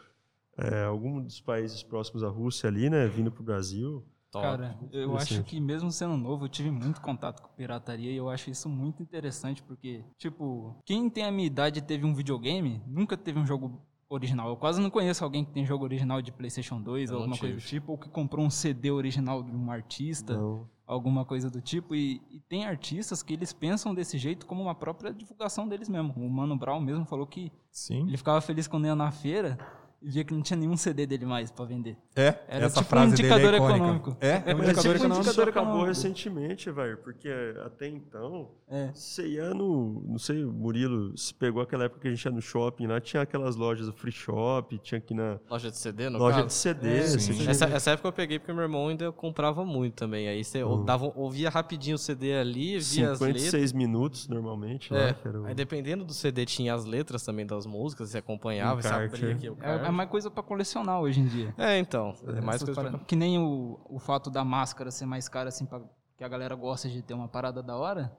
é, 0.56 0.84
algum 0.84 1.22
dos 1.22 1.40
países 1.40 1.82
próximos 1.82 2.22
à 2.22 2.28
Rússia 2.28 2.68
ali, 2.68 2.88
né? 2.88 3.06
Vindo 3.06 3.30
pro 3.30 3.42
Brasil. 3.42 4.04
Top. 4.30 4.44
Cara, 4.44 4.76
eu 4.90 5.16
acho 5.16 5.44
que 5.44 5.60
mesmo 5.60 5.92
sendo 5.92 6.16
novo, 6.16 6.46
eu 6.46 6.48
tive 6.48 6.68
muito 6.68 7.00
contato 7.00 7.40
com 7.40 7.48
pirataria 7.54 8.10
e 8.10 8.16
eu 8.16 8.28
acho 8.28 8.50
isso 8.50 8.68
muito 8.68 9.00
interessante 9.00 9.62
porque, 9.62 10.04
tipo, 10.18 10.74
quem 10.84 11.08
tem 11.08 11.24
a 11.24 11.30
minha 11.30 11.46
idade 11.46 11.78
e 11.78 11.82
teve 11.82 12.04
um 12.04 12.12
videogame, 12.12 12.82
nunca 12.84 13.16
teve 13.16 13.38
um 13.38 13.46
jogo 13.46 13.80
original. 14.08 14.48
Eu 14.48 14.56
quase 14.56 14.80
não 14.80 14.90
conheço 14.90 15.22
alguém 15.22 15.44
que 15.44 15.52
tem 15.52 15.64
jogo 15.64 15.84
original 15.84 16.20
de 16.20 16.32
PlayStation 16.32 16.80
2 16.80 17.10
Eu 17.10 17.16
ou 17.16 17.20
não 17.20 17.24
alguma 17.26 17.38
coisa 17.38 17.54
do 17.54 17.60
tive. 17.60 17.70
tipo, 17.70 17.92
ou 17.92 17.98
que 17.98 18.08
comprou 18.08 18.44
um 18.44 18.50
CD 18.50 18.90
original 18.90 19.40
de 19.40 19.52
um 19.52 19.70
artista, 19.70 20.32
Então, 20.32 20.68
alguma 20.84 21.24
coisa 21.24 21.48
do 21.48 21.60
tipo. 21.60 21.94
E, 21.94 22.20
e 22.28 22.40
tem 22.40 22.64
artistas 22.66 23.22
que 23.22 23.32
eles 23.34 23.52
pensam 23.52 23.94
desse 23.94 24.18
jeito 24.18 24.46
como 24.46 24.62
uma 24.62 24.74
própria 24.74 25.12
divulgação 25.12 25.68
deles 25.68 25.88
mesmo. 25.88 26.12
O 26.16 26.28
Mano 26.28 26.56
Brown 26.56 26.80
mesmo 26.80 27.04
falou 27.04 27.26
que 27.26 27.52
Sim. 27.70 28.08
ele 28.08 28.16
ficava 28.16 28.40
feliz 28.40 28.66
quando 28.66 28.86
ia 28.86 28.96
na 28.96 29.12
feira 29.12 29.56
via 30.04 30.22
que 30.24 30.34
não 30.34 30.42
tinha 30.42 30.56
nenhum 30.56 30.76
CD 30.76 31.06
dele 31.06 31.24
mais 31.26 31.50
pra 31.50 31.64
vender. 31.64 31.96
É, 32.14 32.38
Era 32.48 32.66
essa 32.66 32.80
tipo 32.80 32.80
um 32.80 32.84
frase 32.84 33.14
dele 33.16 33.28
indicador 33.28 33.54
é 33.54 33.56
icônica. 33.56 33.76
econômico. 33.78 34.16
É, 34.20 34.28
é 34.28 34.32
um 34.32 34.34
É, 34.34 34.54
Mas 34.54 34.54
indicador 34.68 34.72
tipo, 34.74 34.88
econômico. 34.94 35.20
isso 35.20 35.30
indicador 35.30 35.48
acabou 35.48 35.68
econômico. 35.70 35.86
recentemente, 35.88 36.70
velho, 36.70 36.98
porque 36.98 37.28
até 37.64 37.88
então, 37.88 38.48
É. 38.68 38.90
você 38.94 39.26
ia 39.26 39.52
no, 39.54 40.02
não 40.06 40.18
sei, 40.18 40.44
o 40.44 40.52
Murilo 40.52 41.16
se 41.16 41.32
pegou 41.34 41.62
aquela 41.62 41.84
época 41.84 42.00
que 42.02 42.08
a 42.08 42.10
gente 42.10 42.24
ia 42.24 42.30
no 42.30 42.40
shopping, 42.42 42.86
lá 42.86 43.00
tinha 43.00 43.22
aquelas 43.22 43.56
lojas 43.56 43.86
do 43.86 43.92
free 43.92 44.12
shop, 44.12 44.78
tinha 44.78 44.98
aqui 44.98 45.14
na 45.14 45.38
Loja 45.50 45.70
de 45.70 45.76
CD, 45.76 46.08
no 46.08 46.18
loja 46.18 46.36
caso? 46.42 46.46
de 46.48 46.52
CD, 46.54 46.88
É, 46.88 47.50
Essa, 47.50 47.64
essa 47.66 47.90
época 47.92 48.08
eu 48.08 48.12
peguei 48.12 48.38
porque 48.38 48.52
meu 48.52 48.62
irmão 48.62 48.88
ainda 48.88 49.10
comprava 49.12 49.64
muito 49.64 49.94
também. 49.94 50.28
Aí 50.28 50.44
você 50.44 50.62
Uhum. 50.62 50.84
dava, 50.84 51.10
ouvia 51.16 51.50
rapidinho 51.50 51.96
o 51.96 51.98
CD 51.98 52.34
ali, 52.34 52.78
via 52.78 53.10
as 53.12 53.20
letras. 53.20 53.42
56 53.42 53.72
minutos 53.72 54.28
normalmente, 54.28 54.92
lá, 54.92 55.00
É, 55.00 55.12
que 55.14 55.26
era 55.28 55.40
o- 55.40 55.46
aí 55.46 55.54
dependendo 55.54 56.04
do 56.04 56.12
CD 56.12 56.44
tinha 56.44 56.74
as 56.74 56.84
letras 56.84 57.22
também 57.24 57.46
das 57.46 57.66
músicas, 57.66 58.10
você 58.10 58.18
acompanhava, 58.18 58.80
você 58.82 58.88
abria 58.88 59.28
é. 59.30 59.32
aqui 59.32 59.48
o 59.48 59.56
É, 59.60 59.70
é. 59.74 59.78
Mais 59.94 60.10
coisa 60.10 60.30
pra 60.30 60.42
colecionar 60.42 61.00
hoje 61.00 61.20
em 61.20 61.26
dia. 61.26 61.54
É, 61.56 61.78
então. 61.78 62.14
É 62.26 62.40
mais 62.40 62.56
Essas 62.62 62.74
coisa 62.74 62.74
paradas. 62.82 63.06
Que 63.06 63.16
nem 63.16 63.38
o, 63.38 63.80
o 63.88 63.98
fato 63.98 64.30
da 64.30 64.44
máscara 64.44 64.90
ser 64.90 65.06
mais 65.06 65.28
cara, 65.28 65.48
assim, 65.48 65.64
pra, 65.66 65.80
que 66.16 66.24
a 66.24 66.28
galera 66.28 66.54
gosta 66.54 66.88
de 66.88 67.00
ter 67.02 67.14
uma 67.14 67.28
parada 67.28 67.62
da 67.62 67.76
hora. 67.76 68.16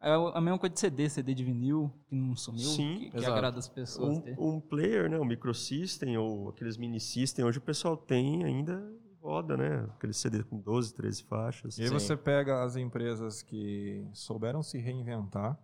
É 0.00 0.16
o- 0.18 0.28
a 0.28 0.40
mesma 0.40 0.58
coisa 0.58 0.74
de 0.74 0.80
CD, 0.80 1.08
CD 1.08 1.32
de 1.34 1.42
vinil, 1.44 1.90
que 2.06 2.14
não 2.14 2.36
sumiu, 2.36 2.68
Sim, 2.68 2.98
que, 2.98 3.10
que 3.18 3.24
agrada 3.24 3.58
as 3.58 3.68
pessoas 3.68 4.18
ter. 4.18 4.38
um, 4.38 4.56
um 4.56 4.60
player, 4.60 5.08
né, 5.08 5.18
um 5.18 5.24
microsystem 5.24 6.18
ou 6.18 6.50
aqueles 6.50 6.76
mini 6.76 7.00
system, 7.00 7.42
hoje 7.44 7.56
o 7.58 7.62
pessoal 7.62 7.96
tem 7.96 8.44
ainda 8.44 8.86
roda, 9.22 9.56
né? 9.56 9.86
Aquele 9.96 10.12
CD 10.12 10.42
com 10.44 10.58
12, 10.60 10.92
13 10.94 11.22
faixas. 11.22 11.78
E 11.78 11.82
aí 11.82 11.88
Sim. 11.88 11.94
você 11.94 12.14
pega 12.14 12.62
as 12.62 12.76
empresas 12.76 13.40
que 13.40 14.06
souberam 14.12 14.62
se 14.62 14.76
reinventar 14.76 15.58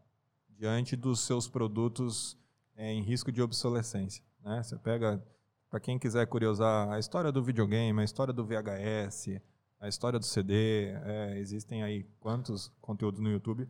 diante 0.49 0.97
dos 0.97 1.21
seus 1.21 1.47
produtos 1.47 2.39
é, 2.75 2.91
em 2.91 3.03
risco 3.03 3.31
de 3.31 3.43
obsolescência. 3.43 4.25
Né? 4.43 4.63
Você 4.63 4.79
pega, 4.79 5.23
para 5.71 5.79
quem 5.79 5.99
quiser 5.99 6.27
curiosar, 6.27 6.91
a 6.91 6.99
história 6.99 7.31
do 7.31 7.43
videogame, 7.43 8.01
a 8.01 8.05
história 8.05 8.35
do 8.35 8.45
VHS, 8.45 9.41
a 9.79 9.89
história 9.89 10.19
do 10.19 10.25
CD, 10.25 10.89
é, 11.05 11.39
existem 11.39 11.83
aí 11.85 12.05
quantos 12.19 12.73
conteúdos 12.81 13.21
no 13.21 13.31
YouTube. 13.31 13.69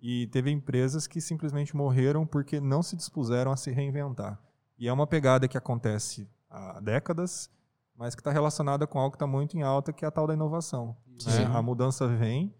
E 0.00 0.26
teve 0.28 0.50
empresas 0.50 1.06
que 1.06 1.20
simplesmente 1.20 1.76
morreram 1.76 2.26
porque 2.26 2.58
não 2.58 2.82
se 2.82 2.96
dispuseram 2.96 3.52
a 3.52 3.56
se 3.56 3.70
reinventar. 3.70 4.40
E 4.76 4.88
é 4.88 4.92
uma 4.92 5.06
pegada 5.06 5.46
que 5.46 5.56
acontece 5.56 6.28
há 6.50 6.80
décadas, 6.80 7.48
mas 7.94 8.14
que 8.14 8.20
está 8.20 8.32
relacionada 8.32 8.86
com 8.86 8.98
algo 8.98 9.12
que 9.12 9.16
está 9.16 9.26
muito 9.26 9.56
em 9.56 9.62
alta, 9.62 9.92
que 9.92 10.04
é 10.04 10.08
a 10.08 10.10
tal 10.10 10.26
da 10.26 10.34
inovação. 10.34 10.96
né? 11.26 11.44
A 11.54 11.62
mudança 11.62 12.08
vem 12.08 12.52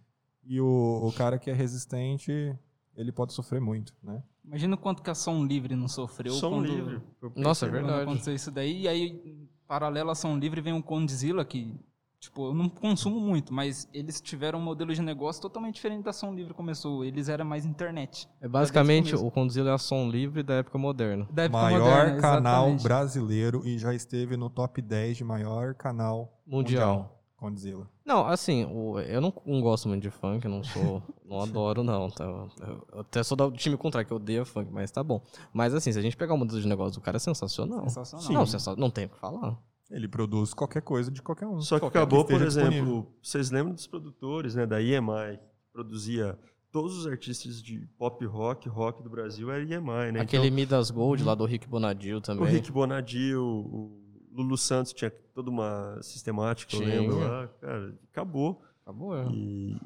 e 0.45 0.61
o, 0.61 1.01
o 1.03 1.13
cara 1.13 1.39
que 1.39 1.51
é 1.51 1.55
resistente, 1.55 2.57
ele 2.97 3.13
pode 3.13 3.33
sofrer 3.33 3.61
muito. 3.61 3.95
Né? 4.03 4.23
Imagina 4.45 4.75
o 4.75 4.79
quanto 4.79 5.03
que 5.03 5.11
a 5.11 5.15
Som 5.15 5.45
Livre 5.45 5.75
não 5.77 5.89
sofreu 5.89 6.33
Som 6.33 6.51
quando, 6.51 6.67
livre. 6.67 7.03
Nossa, 7.37 7.67
é 7.67 7.69
quando 7.69 7.87
verdade. 7.87 8.03
aconteceu 8.03 8.35
isso 8.35 8.51
daí. 8.51 8.83
E 8.83 8.89
aí, 8.89 9.49
paralelo 9.67 10.11
à 10.11 10.15
Som 10.15 10.37
Livre, 10.37 10.61
vem 10.61 10.73
o 10.73 10.83
Condzilla, 10.83 11.45
que, 11.45 11.75
tipo, 12.21 12.49
eu 12.49 12.55
não 12.55 12.69
consumo 12.69 13.21
muito, 13.21 13.55
mas 13.55 13.89
eles 13.95 14.21
tiveram 14.21 14.59
um 14.59 14.63
modelo 14.63 14.93
de 14.93 15.01
negócio 15.01 15.41
totalmente 15.41 15.77
diferente 15.77 16.05
da 16.05 16.13
Som 16.13 16.35
Livre 16.35 16.53
começou. 16.53 17.05
Eles 17.05 17.29
eram 17.29 17.45
mais 17.45 17.65
internet. 17.65 18.29
É 18.41 18.49
basicamente 18.49 19.15
o 19.15 19.31
Condzilla 19.31 19.71
é 19.71 19.75
a 19.75 19.79
som 19.79 20.09
livre 20.09 20.43
da 20.43 20.55
época 20.55 20.77
moderna. 20.77 21.27
Da 21.31 21.45
época 21.45 21.63
Maior 21.63 21.81
moderna, 21.81 22.21
canal 22.21 22.75
brasileiro 22.77 23.63
e 23.65 23.79
já 23.79 23.95
esteve 23.95 24.37
no 24.37 24.51
top 24.51 24.83
10 24.83 25.17
de 25.17 25.25
maior 25.25 25.75
canal 25.75 26.39
Mundial. 26.47 27.22
Condzilla. 27.43 27.91
Não, 28.07 28.25
assim, 28.27 28.63
eu 29.09 29.21
não, 29.21 29.33
não 29.45 29.61
gosto 29.61 29.89
muito 29.89 30.03
de 30.03 30.11
funk, 30.11 30.45
eu 30.45 30.51
não 30.51 30.63
sou. 30.63 31.03
não 31.25 31.41
adoro, 31.43 31.83
não. 31.83 32.09
Tá? 32.09 32.25
Eu, 32.25 32.87
eu 32.93 33.01
até 33.01 33.23
sou 33.23 33.37
do 33.37 33.51
time 33.53 33.77
contrário, 33.77 34.07
que 34.07 34.13
eu 34.13 34.17
odeio 34.17 34.45
funk, 34.45 34.71
mas 34.73 34.91
tá 34.91 35.03
bom. 35.03 35.21
Mas 35.53 35.75
assim, 35.75 35.91
se 35.93 35.99
a 35.99 36.03
gente 36.03 36.17
pegar 36.17 36.35
o 36.35 36.39
modelo 36.39 36.61
de 36.61 36.69
negócio 36.69 36.95
do 36.95 37.01
cara, 37.03 37.17
é 37.17 37.21
sensacional. 37.21 37.83
Sensacional. 37.89 38.33
Não, 38.33 38.47
sensa- 38.47 38.77
não 38.77 38.91
tem 38.91 39.07
o 39.07 39.09
que 39.09 39.19
falar. 39.19 39.59
Ele 39.91 40.07
produz 40.09 40.55
qualquer 40.55 40.83
coisa 40.83 41.11
de 41.11 41.21
qualquer 41.21 41.47
um. 41.47 41.61
Só 41.61 41.75
que 41.77 41.81
Qualquer 41.81 41.99
acabou, 41.99 42.25
por 42.25 42.33
esteja 42.41 42.47
exemplo, 42.47 42.71
disponível. 42.71 43.13
vocês 43.23 43.51
lembram 43.51 43.75
dos 43.75 43.87
produtores, 43.87 44.55
né, 44.55 44.65
da 44.67 44.81
EMI, 44.81 45.37
que 45.39 45.73
produzia 45.73 46.39
todos 46.71 46.97
os 46.97 47.07
artistas 47.07 47.63
de 47.63 47.87
pop 47.99 48.25
rock, 48.25 48.67
rock 48.71 49.03
do 49.03 49.11
Brasil, 49.11 49.51
era 49.51 49.63
EMI, 49.63 50.13
né? 50.13 50.21
Aquele 50.21 50.51
Midas 50.51 50.91
Gold 50.91 51.23
lá 51.23 51.35
do 51.35 51.45
Rick 51.45 51.69
Bonadil 51.69 52.17
Então, 52.19 52.35
também. 52.37 52.51
o 52.51 52.55
Rick 52.57 52.73
Bonadil, 52.73 53.43
o 53.45 54.02
Lulu 54.33 54.57
Santos 54.57 54.93
tinha 54.93 55.11
toda 55.35 55.51
uma 55.51 55.99
sistemática, 56.03 56.75
eu 56.75 56.81
lembro 56.81 57.19
lá, 57.19 57.49
cara, 57.61 57.95
acabou. 58.11 58.63
Acabou, 58.83 59.17
é. 59.17 59.25
E, 59.31 59.77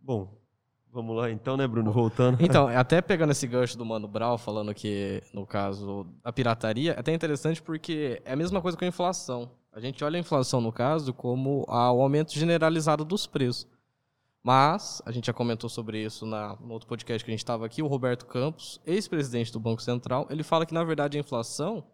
bom, 0.00 0.36
vamos 0.92 1.16
lá 1.16 1.30
então, 1.30 1.56
né, 1.56 1.66
Bruno, 1.66 1.92
voltando. 1.92 2.38
Então, 2.42 2.68
até 2.68 3.00
pegando 3.00 3.30
esse 3.30 3.46
gancho 3.46 3.78
do 3.78 3.84
Mano 3.84 4.08
Brown, 4.08 4.36
falando 4.36 4.74
que, 4.74 5.22
no 5.32 5.46
caso, 5.46 6.06
a 6.24 6.32
pirataria, 6.32 6.92
é 6.92 7.00
até 7.00 7.14
interessante 7.14 7.62
porque 7.62 8.20
é 8.24 8.32
a 8.32 8.36
mesma 8.36 8.60
coisa 8.60 8.76
com 8.76 8.84
a 8.84 8.88
inflação. 8.88 9.50
A 9.72 9.80
gente 9.80 10.02
olha 10.04 10.16
a 10.16 10.20
inflação, 10.20 10.60
no 10.60 10.72
caso, 10.72 11.12
como 11.14 11.64
o 11.68 11.72
aumento 11.72 12.32
generalizado 12.32 13.04
dos 13.04 13.26
preços. 13.26 13.66
Mas, 14.42 15.02
a 15.04 15.12
gente 15.12 15.26
já 15.26 15.32
comentou 15.32 15.68
sobre 15.68 16.02
isso 16.02 16.24
na, 16.24 16.56
no 16.60 16.72
outro 16.72 16.88
podcast 16.88 17.24
que 17.24 17.30
a 17.30 17.34
gente 17.34 17.40
estava 17.40 17.66
aqui, 17.66 17.82
o 17.82 17.86
Roberto 17.86 18.26
Campos, 18.26 18.80
ex-presidente 18.86 19.52
do 19.52 19.60
Banco 19.60 19.82
Central, 19.82 20.26
ele 20.30 20.42
fala 20.42 20.64
que, 20.64 20.74
na 20.74 20.82
verdade, 20.84 21.16
a 21.16 21.20
inflação 21.20 21.84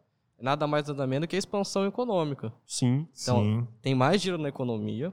nada 0.40 0.66
mais 0.66 0.87
nada 0.88 1.07
menos 1.07 1.29
que 1.29 1.37
a 1.37 1.38
expansão 1.38 1.87
econômica. 1.87 2.53
Sim, 2.66 3.07
Então, 3.23 3.38
Sim. 3.42 3.68
tem 3.81 3.94
mais 3.94 4.20
dinheiro 4.20 4.42
na 4.42 4.49
economia, 4.49 5.12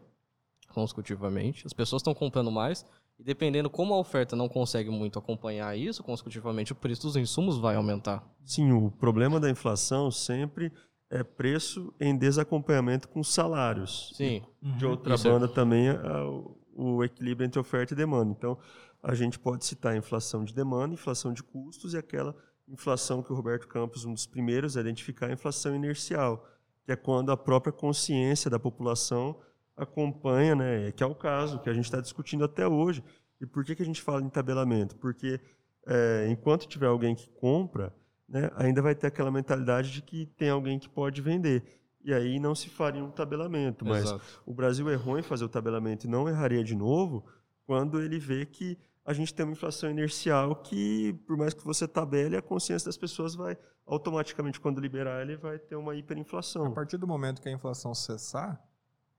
consecutivamente. 0.74 1.66
As 1.66 1.74
pessoas 1.74 2.02
estão 2.02 2.14
comprando 2.14 2.52
mais. 2.52 2.86
E 3.20 3.24
dependendo 3.24 3.70
como 3.70 3.94
a 3.94 3.98
oferta 4.00 4.36
não 4.36 4.50
consegue 4.50 4.90
muito 4.90 5.20
acompanhar 5.20 5.78
isso, 5.78 6.04
consecutivamente 6.04 6.72
o 6.72 6.76
preço 6.76 7.04
dos 7.04 7.16
insumos 7.16 7.58
vai 7.60 7.76
aumentar. 7.76 8.24
sim, 8.44 8.72
o 8.72 8.90
problema 8.90 9.40
da 9.40 9.50
inflação 9.50 10.10
sempre 10.10 10.72
é 11.10 11.24
preço 11.24 11.94
em 12.00 12.18
desacompanhamento 12.18 13.08
com 13.10 13.24
salários. 13.24 14.12
Sim. 14.16 14.42
de 14.62 14.86
outra 14.86 15.14
Isso 15.16 15.28
é- 15.28 15.32
banda 15.32 15.48
também 15.48 15.88
é 15.90 15.94
o, 16.24 16.58
o 16.74 17.04
equilíbrio 17.04 17.46
entre 17.46 17.60
oferta 17.60 17.94
e 17.94 17.98
demanda. 17.98 18.32
Então, 18.32 18.58
a 19.04 19.14
gente 19.14 19.38
pode 19.38 19.66
citar 19.66 19.94
a 19.94 19.98
inflação 19.98 20.44
de 20.44 20.54
demanda, 20.54 20.94
inflação 20.94 21.32
de 21.34 21.44
custos 21.44 21.94
e 21.94 21.98
aquela 21.98 22.36
inflação 22.72 23.22
que 23.22 23.32
o 23.32 23.36
Roberto 23.36 23.68
Campos, 23.68 24.06
um 24.06 24.14
dos 24.14 24.26
primeiros 24.26 24.78
a 24.78 24.82
identificar, 24.82 25.28
a 25.28 25.34
inflação 25.34 25.76
inercial, 25.76 26.48
que 26.84 26.92
é 26.92 26.96
quando 26.96 27.32
a 27.32 27.38
própria 27.38 27.74
consciência 27.74 28.50
da 28.50 28.60
população 28.60 29.40
acompanha, 29.76 30.56
né, 30.56 30.92
que 30.92 31.04
é 31.04 31.06
o 31.06 31.16
caso 31.16 31.60
que 31.60 31.70
a 31.70 31.74
gente 31.74 31.86
está 31.86 32.00
discutindo 32.00 32.44
até 32.44 32.68
hoje. 32.68 33.04
E 33.40 33.46
por 33.46 33.66
que, 33.66 33.76
que 33.76 33.82
a 33.82 33.86
gente 33.86 34.02
fala 34.02 34.22
em 34.22 34.30
tabelamento? 34.30 34.96
Porque 34.96 35.40
é, 35.88 36.28
enquanto 36.30 36.68
tiver 36.68 36.88
alguém 36.88 37.16
que 37.16 37.28
compra, 37.30 37.94
né, 38.28 38.50
ainda 38.56 38.82
vai 38.82 38.96
ter 38.96 39.08
aquela 39.08 39.32
mentalidade 39.32 39.92
de 39.92 40.02
que 40.02 40.26
tem 40.26 40.50
alguém 40.50 40.80
que 40.80 40.88
pode 40.88 41.22
vender. 41.22 41.64
E 42.04 42.14
aí 42.14 42.40
não 42.40 42.56
se 42.56 42.70
faria 42.70 43.04
um 43.04 43.12
tabelamento, 43.12 43.86
mas 43.86 44.06
Exato. 44.06 44.42
o 44.46 44.54
Brasil 44.54 44.90
errou 44.90 45.20
em 45.20 45.24
fazer 45.24 45.44
o 45.44 45.50
tabelamento 45.50 46.08
e 46.08 46.10
não 46.10 46.28
erraria 46.28 46.64
de 46.64 46.76
novo 46.76 47.26
quando 47.66 48.02
ele 48.02 48.18
vê 48.18 48.46
que 48.46 48.78
a 49.06 49.14
gente 49.14 49.34
tem 49.34 49.46
uma 49.46 49.54
inflação 49.54 49.90
inercial 49.90 50.56
que, 50.56 51.14
por 51.28 51.36
mais 51.38 51.54
que 51.54 51.64
você 51.64 51.88
tabele, 51.88 52.36
a 52.38 52.42
consciência 52.42 52.86
das 52.88 52.98
pessoas 52.98 53.36
vai 53.36 53.58
automaticamente, 53.86 54.60
quando 54.60 54.80
liberar, 54.80 55.22
ele 55.22 55.36
vai 55.36 55.58
ter 55.60 55.76
uma 55.76 55.92
A 55.92 55.96
hiperinflação. 55.96 56.72
partir 56.74 56.98
do 56.98 57.08
momento 57.08 57.42
que 57.42 57.50
a 57.50 57.52
inflação 57.52 57.94
cessar, 57.94 58.62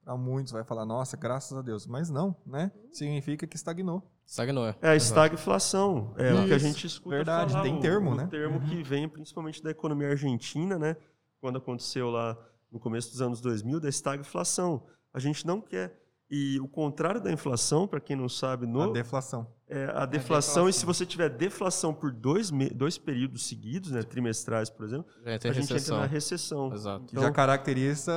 Para 0.03 0.17
muitos 0.17 0.51
vai 0.51 0.63
falar, 0.65 0.85
nossa, 0.85 1.15
graças 1.15 1.57
a 1.57 1.61
Deus. 1.61 1.87
Mas 1.87 2.09
não, 2.09 2.35
né? 2.45 2.71
Significa 2.91 3.47
que 3.47 3.55
estagnou. 3.55 4.03
Estagnou, 4.25 4.67
é. 4.67 4.75
É 4.81 4.89
a 4.89 4.95
estagflação. 4.97 6.13
É 6.17 6.33
o 6.33 6.45
que 6.45 6.53
a 6.53 6.57
Isso, 6.57 6.65
gente 6.67 6.87
escuta 6.87 7.15
verdade, 7.15 7.51
falar. 7.53 7.63
tem 7.63 7.79
termo, 7.79 8.11
o 8.11 8.15
né? 8.15 8.27
termo 8.27 8.59
Uhum. 8.59 8.65
que 8.67 8.83
vem 8.83 9.07
principalmente 9.07 9.63
da 9.63 9.71
economia 9.71 10.09
argentina, 10.09 10.77
né? 10.77 10.97
Quando 11.39 11.57
aconteceu 11.57 12.09
lá 12.09 12.37
no 12.71 12.79
começo 12.81 13.11
dos 13.11 13.21
anos 13.21 13.39
2000, 13.39 13.79
da 13.79 13.87
estagflação. 13.87 14.83
A 15.13 15.19
gente 15.19 15.45
não 15.47 15.61
quer. 15.61 16.02
E 16.35 16.59
o 16.59 16.67
contrário 16.67 17.21
da 17.21 17.31
inflação, 17.31 17.87
para 17.87 17.99
quem 17.99 18.15
não 18.15 18.27
sabe, 18.27 18.65
no, 18.65 18.81
A 18.81 18.91
deflação. 18.91 19.45
é 19.69 19.85
a 19.93 20.03
deflação. 20.03 20.67
E 20.67 20.73
se 20.73 20.83
você 20.83 21.05
tiver 21.05 21.29
deflação 21.29 21.93
por 21.93 22.11
dois, 22.11 22.49
dois 22.73 22.97
períodos 22.97 23.45
seguidos, 23.45 23.91
né, 23.91 24.01
trimestrais, 24.01 24.67
por 24.67 24.83
exemplo, 24.83 25.05
tem 25.23 25.51
a 25.51 25.53
gente 25.53 25.71
recessão. 25.71 25.97
entra 25.97 26.07
na 26.07 26.11
recessão. 26.11 26.73
Exato. 26.73 27.05
Que 27.05 27.21
já 27.21 27.31
caracteriza 27.31 28.11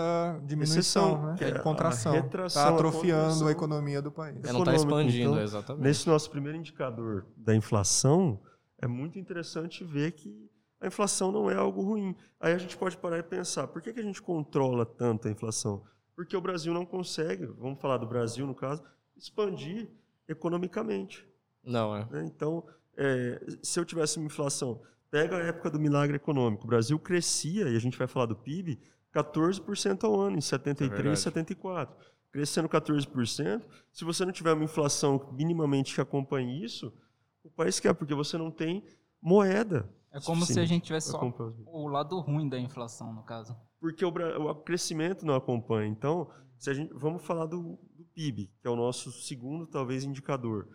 diminuição, 0.46 0.76
recessão, 0.76 1.26
né? 1.26 1.34
que 1.36 1.44
é 1.44 1.48
a 1.48 1.58
contração. 1.58 2.12
retração, 2.14 2.62
Está 2.62 2.72
a 2.72 2.74
atrofiando 2.74 3.22
contração. 3.24 3.48
a 3.48 3.50
economia 3.50 4.00
do 4.00 4.10
país. 4.10 4.42
É, 4.42 4.50
não 4.50 4.64
tá 4.64 4.72
econômico, 4.74 4.80
expandindo, 5.10 5.30
então, 5.32 5.42
exatamente. 5.42 5.82
Nesse 5.82 6.06
nosso 6.06 6.30
primeiro 6.30 6.56
indicador 6.56 7.26
da 7.36 7.54
inflação, 7.54 8.40
é 8.78 8.86
muito 8.86 9.18
interessante 9.18 9.84
ver 9.84 10.12
que 10.12 10.50
a 10.80 10.86
inflação 10.86 11.30
não 11.30 11.50
é 11.50 11.54
algo 11.54 11.82
ruim. 11.82 12.16
Aí 12.40 12.54
a 12.54 12.58
gente 12.58 12.78
pode 12.78 12.96
parar 12.96 13.18
e 13.18 13.22
pensar, 13.22 13.66
por 13.66 13.82
que, 13.82 13.92
que 13.92 14.00
a 14.00 14.02
gente 14.02 14.22
controla 14.22 14.86
tanto 14.86 15.28
a 15.28 15.30
inflação? 15.30 15.84
Porque 16.16 16.36
o 16.36 16.40
Brasil 16.40 16.72
não 16.72 16.86
consegue, 16.86 17.44
vamos 17.44 17.78
falar 17.78 17.98
do 17.98 18.06
Brasil 18.06 18.46
no 18.46 18.54
caso, 18.54 18.82
expandir 19.14 19.88
economicamente. 20.26 21.24
Não, 21.62 21.94
é. 21.94 22.06
né? 22.10 22.24
Então, 22.24 22.64
é, 22.96 23.44
se 23.62 23.78
eu 23.78 23.84
tivesse 23.84 24.16
uma 24.16 24.26
inflação, 24.26 24.80
pega 25.10 25.36
a 25.36 25.40
época 25.40 25.70
do 25.70 25.78
milagre 25.78 26.16
econômico, 26.16 26.64
o 26.64 26.66
Brasil 26.66 26.98
crescia, 26.98 27.68
e 27.68 27.76
a 27.76 27.78
gente 27.78 27.98
vai 27.98 28.06
falar 28.06 28.26
do 28.26 28.34
PIB, 28.34 28.80
14% 29.14 30.04
ao 30.04 30.18
ano, 30.18 30.38
em 30.38 30.40
73, 30.40 30.90
É 30.90 31.02
verdade. 31.02 31.20
74. 31.20 31.96
Crescendo 32.32 32.68
14%, 32.68 33.62
se 33.92 34.04
você 34.04 34.24
não 34.24 34.32
tiver 34.32 34.52
uma 34.52 34.64
inflação 34.64 35.28
minimamente 35.32 35.94
que 35.94 36.00
acompanhe 36.00 36.62
isso, 36.62 36.92
o 37.42 37.50
país 37.50 37.78
quer, 37.78 37.94
porque 37.94 38.14
você 38.14 38.36
não 38.36 38.50
tem 38.50 38.84
moeda. 39.20 39.88
É 40.10 40.20
como 40.20 40.44
se 40.44 40.58
a 40.58 40.64
gente 40.64 40.84
tivesse 40.84 41.10
só 41.10 41.20
o 41.66 41.88
lado 41.88 42.18
ruim 42.20 42.48
da 42.48 42.58
inflação, 42.58 43.12
no 43.12 43.22
caso. 43.22 43.56
Porque 43.80 44.04
o, 44.04 44.08
o 44.08 44.54
crescimento 44.54 45.24
não 45.26 45.34
acompanha. 45.34 45.88
Então, 45.88 46.30
se 46.58 46.70
a 46.70 46.74
gente, 46.74 46.92
vamos 46.94 47.22
falar 47.22 47.46
do, 47.46 47.78
do 47.94 48.04
PIB, 48.14 48.50
que 48.60 48.66
é 48.66 48.70
o 48.70 48.76
nosso 48.76 49.12
segundo, 49.12 49.66
talvez, 49.66 50.04
indicador. 50.04 50.68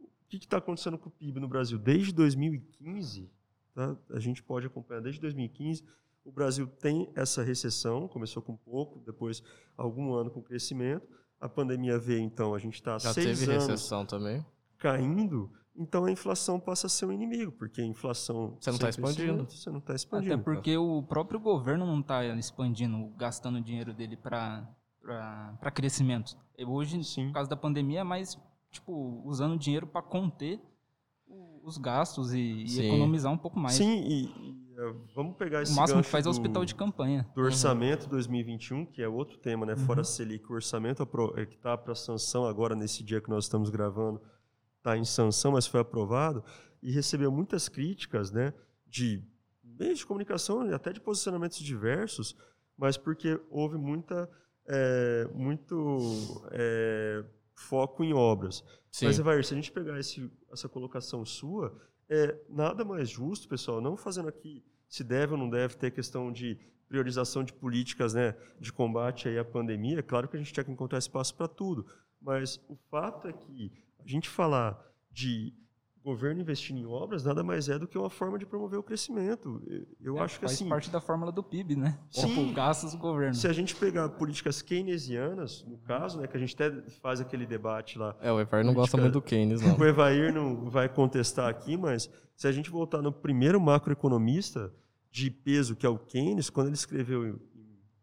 O 0.00 0.06
que 0.28 0.36
está 0.36 0.58
acontecendo 0.58 0.98
com 0.98 1.08
o 1.08 1.12
PIB 1.12 1.40
no 1.40 1.48
Brasil? 1.48 1.78
Desde 1.78 2.12
2015, 2.12 3.30
tá? 3.74 3.96
a 4.10 4.18
gente 4.18 4.42
pode 4.42 4.66
acompanhar, 4.66 5.00
desde 5.00 5.20
2015, 5.20 5.84
o 6.24 6.30
Brasil 6.30 6.66
tem 6.66 7.10
essa 7.14 7.42
recessão, 7.42 8.06
começou 8.06 8.42
com 8.42 8.56
pouco, 8.56 9.00
depois 9.00 9.42
algum 9.76 10.14
ano 10.14 10.30
com 10.30 10.40
crescimento. 10.42 11.06
A 11.40 11.48
pandemia 11.48 11.98
veio, 11.98 12.20
então, 12.20 12.54
a 12.54 12.58
gente 12.58 12.74
está 12.74 12.94
há 12.94 12.98
Já 12.98 13.12
seis 13.12 13.40
teve 13.40 13.50
anos 13.50 13.66
recessão 13.66 14.06
também. 14.06 14.44
caindo, 14.78 15.50
então 15.76 16.04
a 16.04 16.10
inflação 16.10 16.60
passa 16.60 16.86
a 16.86 16.90
ser 16.90 17.06
um 17.06 17.12
inimigo, 17.12 17.52
porque 17.52 17.80
a 17.80 17.84
inflação... 17.86 18.56
Você 18.60 18.70
não 18.70 18.78
tá 18.78 18.92
sem 18.92 19.04
expandindo. 19.04 19.50
Você 19.50 19.70
não 19.70 19.78
está 19.78 19.94
expandindo. 19.94 20.34
Até 20.34 20.42
porque 20.42 20.76
o 20.76 21.02
próprio 21.02 21.40
governo 21.40 21.86
não 21.86 22.00
está 22.00 22.24
expandindo, 22.36 23.08
gastando 23.16 23.56
o 23.58 23.60
dinheiro 23.62 23.92
dele 23.94 24.16
para 24.16 24.66
crescimento. 25.74 26.36
E 26.58 26.64
Hoje, 26.64 27.02
Sim. 27.04 27.28
por 27.28 27.34
causa 27.34 27.50
da 27.50 27.56
pandemia, 27.56 28.00
é 28.00 28.04
mais 28.04 28.38
tipo, 28.70 29.22
usando 29.26 29.58
dinheiro 29.58 29.86
para 29.86 30.02
conter 30.02 30.60
o- 31.26 31.60
os 31.64 31.76
gastos 31.78 32.32
e, 32.32 32.38
e 32.38 32.86
economizar 32.86 33.32
um 33.32 33.38
pouco 33.38 33.58
mais. 33.58 33.74
Sim, 33.74 34.02
e, 34.06 34.24
e, 34.24 34.74
eh, 34.78 34.94
vamos 35.14 35.36
pegar 35.36 35.62
esse 35.62 35.72
o 35.72 35.76
máximo 35.76 36.02
que 36.02 36.08
faz 36.08 36.24
é 36.24 36.28
o 36.28 36.32
do- 36.32 36.36
hospital 36.36 36.64
de 36.64 36.74
campanha. 36.74 37.28
do 37.34 37.42
orçamento 37.42 38.08
2021, 38.08 38.86
que 38.86 39.02
é 39.02 39.08
outro 39.08 39.36
tema, 39.38 39.66
né? 39.66 39.72
Uhum. 39.74 39.78
Fora 39.80 40.00
a 40.02 40.04
Selic, 40.04 40.50
o 40.50 40.54
orçamento 40.54 41.02
eh, 41.36 41.46
que 41.46 41.56
está 41.56 41.76
para 41.76 41.94
sanção 41.94 42.46
agora, 42.46 42.74
nesse 42.74 43.02
dia 43.02 43.20
que 43.20 43.28
nós 43.28 43.44
estamos 43.44 43.68
gravando, 43.70 44.20
está 44.82 44.96
em 44.98 45.04
sanção, 45.04 45.52
mas 45.52 45.66
foi 45.66 45.80
aprovado, 45.80 46.44
e 46.82 46.90
recebeu 46.90 47.30
muitas 47.30 47.68
críticas, 47.68 48.32
né? 48.32 48.52
De 48.86 49.22
meios 49.62 50.00
de 50.00 50.06
comunicação 50.06 50.68
e 50.68 50.74
até 50.74 50.92
de 50.92 51.00
posicionamentos 51.00 51.58
diversos, 51.58 52.36
mas 52.76 52.96
porque 52.96 53.40
houve 53.48 53.78
muita, 53.78 54.28
eh, 54.66 55.28
muito 55.32 56.44
eh, 56.50 57.24
foco 57.54 58.02
em 58.02 58.12
obras. 58.12 58.64
Sim. 58.90 59.06
Mas, 59.06 59.18
Evair, 59.20 59.44
se 59.44 59.54
a 59.54 59.56
gente 59.56 59.70
pegar 59.70 59.98
esse- 60.00 60.30
essa 60.52 60.68
colocação 60.68 61.24
sua, 61.24 61.80
é 62.08 62.36
nada 62.48 62.84
mais 62.84 63.08
justo, 63.08 63.48
pessoal, 63.48 63.80
não 63.80 63.96
fazendo 63.96 64.28
aqui 64.28 64.64
se 64.88 65.04
deve 65.04 65.32
ou 65.32 65.38
não 65.38 65.48
deve 65.48 65.76
ter 65.76 65.90
questão 65.92 66.30
de 66.32 66.58
priorização 66.88 67.42
de 67.44 67.52
políticas 67.54 68.12
né, 68.12 68.34
de 68.60 68.70
combate 68.72 69.28
aí 69.28 69.38
à 69.38 69.44
pandemia. 69.44 70.00
É 70.00 70.02
claro 70.02 70.28
que 70.28 70.36
a 70.36 70.38
gente 70.38 70.52
tinha 70.52 70.64
que 70.64 70.70
encontrar 70.72 70.98
espaço 70.98 71.34
para 71.36 71.48
tudo, 71.48 71.86
mas 72.20 72.60
o 72.68 72.76
fato 72.90 73.28
é 73.28 73.32
que 73.32 73.72
a 74.04 74.08
gente 74.08 74.28
falar 74.28 74.78
de 75.10 75.52
governo 76.04 76.40
investindo 76.40 76.78
em 76.80 76.84
obras 76.84 77.22
nada 77.22 77.44
mais 77.44 77.68
é 77.68 77.78
do 77.78 77.86
que 77.86 77.96
uma 77.96 78.10
forma 78.10 78.36
de 78.36 78.44
promover 78.44 78.76
o 78.76 78.82
crescimento. 78.82 79.62
Eu 80.00 80.18
É, 80.18 80.22
acho 80.22 80.34
que 80.34 80.46
faz 80.46 80.54
assim, 80.54 80.68
parte 80.68 80.90
da 80.90 81.00
fórmula 81.00 81.30
do 81.30 81.44
PIB, 81.44 81.76
né? 81.76 81.96
Sim. 82.10 82.52
Gastos 82.52 82.90
do 82.92 82.98
governo. 82.98 83.34
se 83.36 83.46
a 83.46 83.52
gente 83.52 83.76
pegar 83.76 84.08
políticas 84.08 84.60
keynesianas, 84.62 85.64
no 85.64 85.78
caso, 85.78 86.20
né, 86.20 86.26
que 86.26 86.36
a 86.36 86.40
gente 86.40 86.54
até 86.60 86.72
faz 87.00 87.20
aquele 87.20 87.46
debate 87.46 87.98
lá 87.98 88.16
É, 88.20 88.32
o 88.32 88.40
Evar 88.40 88.64
não 88.64 88.74
gosta 88.74 88.96
Política- 88.96 89.02
muito 89.02 89.12
do 89.14 89.22
Keynes, 89.22 89.60
não. 89.62 89.78
o 89.78 89.84
Evair 89.84 90.34
não 90.34 90.68
vai 90.68 90.88
contestar 90.88 91.48
aqui, 91.48 91.76
mas 91.76 92.10
se 92.34 92.48
a 92.48 92.52
gente 92.52 92.68
voltar 92.68 93.00
no 93.00 93.12
primeiro 93.12 93.60
macroeconomista 93.60 94.74
de 95.08 95.30
peso, 95.30 95.76
que 95.76 95.86
é 95.86 95.88
o 95.88 95.98
Keynes, 95.98 96.50
quando 96.50 96.66
ele 96.66 96.74
escreveu 96.74 97.26
em 97.28 97.38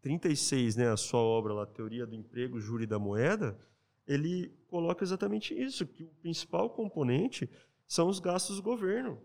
36, 0.00 0.76
né, 0.76 0.88
a 0.90 0.96
sua 0.96 1.20
obra 1.20 1.52
lá, 1.52 1.66
Teoria 1.66 2.06
do 2.06 2.14
Emprego, 2.14 2.58
Júri 2.58 2.86
da 2.86 2.98
Moeda, 2.98 3.58
ele 4.06 4.52
coloca 4.68 5.04
exatamente 5.04 5.54
isso, 5.54 5.86
que 5.86 6.04
o 6.04 6.10
principal 6.20 6.70
componente 6.70 7.48
são 7.86 8.08
os 8.08 8.18
gastos 8.18 8.56
do 8.56 8.62
governo. 8.62 9.18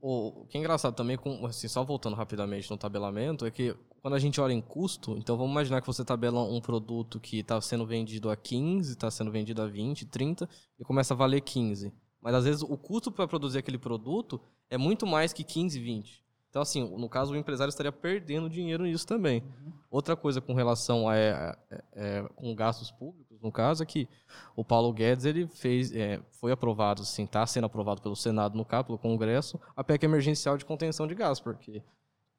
O 0.00 0.42
o 0.42 0.46
que 0.46 0.56
é 0.56 0.60
engraçado 0.60 0.94
também, 0.94 1.16
com, 1.16 1.46
assim, 1.46 1.68
só 1.68 1.84
voltando 1.84 2.16
rapidamente 2.16 2.70
no 2.70 2.76
tabelamento, 2.76 3.46
é 3.46 3.50
que 3.50 3.76
quando 4.00 4.14
a 4.14 4.18
gente 4.18 4.40
olha 4.40 4.52
em 4.52 4.60
custo, 4.60 5.16
então 5.16 5.36
vamos 5.36 5.52
imaginar 5.52 5.80
que 5.80 5.86
você 5.86 6.04
tabela 6.04 6.42
um 6.42 6.60
produto 6.60 7.20
que 7.20 7.38
está 7.38 7.60
sendo 7.60 7.86
vendido 7.86 8.28
a 8.28 8.36
15, 8.36 8.92
está 8.92 9.10
sendo 9.10 9.30
vendido 9.30 9.62
a 9.62 9.66
20, 9.66 10.06
30, 10.06 10.48
e 10.78 10.84
começa 10.84 11.14
a 11.14 11.16
valer 11.16 11.40
15. 11.40 11.92
Mas 12.20 12.34
às 12.34 12.44
vezes 12.44 12.62
o 12.62 12.76
custo 12.76 13.12
para 13.12 13.28
produzir 13.28 13.58
aquele 13.58 13.78
produto 13.78 14.40
é 14.68 14.76
muito 14.76 15.06
mais 15.06 15.32
que 15.32 15.44
15, 15.44 15.78
20. 15.78 16.22
Então, 16.52 16.60
assim, 16.60 16.86
no 16.98 17.08
caso, 17.08 17.32
o 17.32 17.36
empresário 17.36 17.70
estaria 17.70 17.90
perdendo 17.90 18.50
dinheiro 18.50 18.84
nisso 18.84 19.06
também. 19.06 19.42
Outra 19.90 20.14
coisa 20.14 20.38
com 20.38 20.52
relação 20.52 21.08
a, 21.08 21.16
é, 21.16 21.56
é, 21.70 21.82
é, 21.94 22.28
com 22.36 22.54
gastos 22.54 22.90
públicos, 22.90 23.31
no 23.42 23.50
caso, 23.50 23.82
é 23.82 23.86
que 23.86 24.08
o 24.54 24.64
Paulo 24.64 24.92
Guedes 24.92 25.24
ele 25.24 25.46
fez, 25.48 25.92
é, 25.94 26.20
foi 26.30 26.52
aprovado, 26.52 27.02
assim, 27.02 27.24
está 27.24 27.44
sendo 27.46 27.64
aprovado 27.64 28.00
pelo 28.00 28.14
Senado, 28.14 28.56
no 28.56 28.64
caso, 28.64 28.84
pelo 28.84 28.98
Congresso, 28.98 29.60
a 29.76 29.82
PEC 29.82 30.04
emergencial 30.04 30.56
de 30.56 30.64
contenção 30.64 31.06
de 31.06 31.14
gastos, 31.14 31.40
porque 31.40 31.82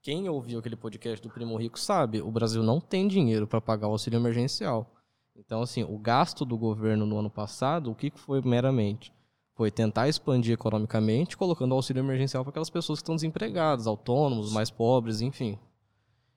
quem 0.02 0.28
ouviu 0.30 0.60
aquele 0.60 0.76
podcast 0.76 1.22
do 1.22 1.30
Primo 1.30 1.58
Rico 1.58 1.80
sabe, 1.80 2.22
o 2.22 2.32
Brasil 2.32 2.64
não 2.64 2.80
tem 2.80 3.08
dinheiro 3.08 3.46
para 3.46 3.62
pagar 3.62 3.88
o 3.88 3.92
auxílio 3.92 4.18
emergencial. 4.18 4.90
Então, 5.36 5.62
assim, 5.62 5.84
o 5.84 5.98
gasto 5.98 6.46
do 6.46 6.58
governo 6.58 7.06
no 7.06 7.18
ano 7.18 7.30
passado, 7.30 7.92
o 7.92 7.96
que 7.96 8.10
que 8.10 8.20
foi 8.20 8.42
meramente? 8.42 9.14
Foi 9.56 9.70
tentar 9.70 10.08
expandir 10.08 10.54
economicamente, 10.54 11.38
colocando 11.38 11.72
o 11.72 11.76
auxílio 11.76 12.02
emergencial 12.02 12.44
para 12.44 12.52
aquelas 12.52 12.70
pessoas 12.70 13.00
que 13.00 13.04
estão 13.04 13.16
desempregadas, 13.16 13.88
autônomos, 13.88 14.52
mais 14.52 14.72
pobres, 14.72 15.22
enfim. 15.22 15.60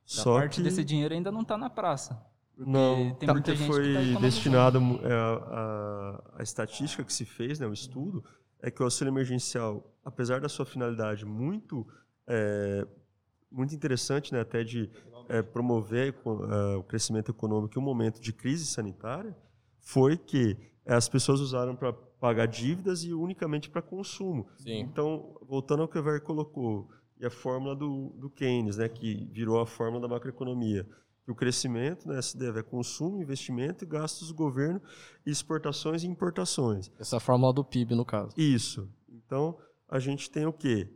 A 0.06 0.22
Só 0.22 0.38
parte 0.38 0.56
que 0.56 0.62
desse 0.62 0.84
dinheiro 0.84 1.14
ainda 1.14 1.32
não 1.32 1.42
está 1.42 1.56
na 1.56 1.70
praça. 1.70 2.20
Porque 2.56 2.70
não, 2.70 3.14
tem 3.14 3.28
muita 3.28 3.52
porque 3.52 3.54
gente 3.54 3.66
que 3.66 3.72
foi 3.72 4.14
tá 4.14 4.20
destinado 4.20 4.78
é, 5.02 5.12
a, 5.12 6.22
a 6.38 6.42
estatística 6.42 7.04
que 7.04 7.12
se 7.12 7.26
fez, 7.26 7.60
né, 7.60 7.66
o 7.66 7.72
estudo, 7.72 8.24
é 8.62 8.70
que 8.70 8.80
o 8.80 8.84
auxílio 8.84 9.10
emergencial, 9.10 9.94
apesar 10.02 10.40
da 10.40 10.48
sua 10.48 10.64
finalidade 10.64 11.26
muito 11.26 11.86
é, 12.26 12.86
muito 13.50 13.74
interessante, 13.74 14.32
né, 14.32 14.40
até 14.40 14.64
de 14.64 14.90
é, 15.28 15.42
promover 15.42 16.14
é, 16.14 16.76
o 16.76 16.82
crescimento 16.82 17.30
econômico 17.30 17.78
em 17.78 17.82
um 17.82 17.84
momento 17.84 18.20
de 18.20 18.32
crise 18.32 18.66
sanitária, 18.66 19.36
foi 19.80 20.16
que 20.16 20.56
é, 20.84 20.94
as 20.94 21.08
pessoas 21.08 21.40
usaram 21.40 21.76
para 21.76 21.92
pagar 21.92 22.46
dívidas 22.46 23.04
e 23.04 23.12
unicamente 23.12 23.68
para 23.68 23.82
consumo. 23.82 24.48
Sim. 24.56 24.80
Então, 24.80 25.36
voltando 25.42 25.82
ao 25.82 25.88
que 25.88 25.98
o 25.98 26.00
Ever 26.00 26.22
colocou, 26.22 26.88
e 27.18 27.24
a 27.24 27.30
fórmula 27.30 27.74
do, 27.74 28.10
do 28.18 28.28
Keynes, 28.28 28.76
né, 28.76 28.88
que 28.88 29.28
virou 29.32 29.60
a 29.60 29.66
fórmula 29.66 30.02
da 30.02 30.08
macroeconomia, 30.08 30.86
que 31.26 31.32
o 31.32 31.34
crescimento 31.34 32.06
né, 32.08 32.22
se 32.22 32.38
deve 32.38 32.60
a 32.60 32.62
consumo, 32.62 33.20
investimento 33.20 33.82
e 33.82 33.86
gastos 33.86 34.28
do 34.28 34.34
governo, 34.34 34.80
exportações 35.26 36.04
e 36.04 36.06
importações. 36.06 36.88
Essa 37.00 37.16
é 37.16 37.18
a 37.18 37.20
fórmula 37.20 37.52
do 37.52 37.64
PIB, 37.64 37.96
no 37.96 38.04
caso. 38.04 38.30
Isso. 38.36 38.88
Então, 39.08 39.58
a 39.88 39.98
gente 39.98 40.30
tem 40.30 40.46
o 40.46 40.52
quê? 40.52 40.88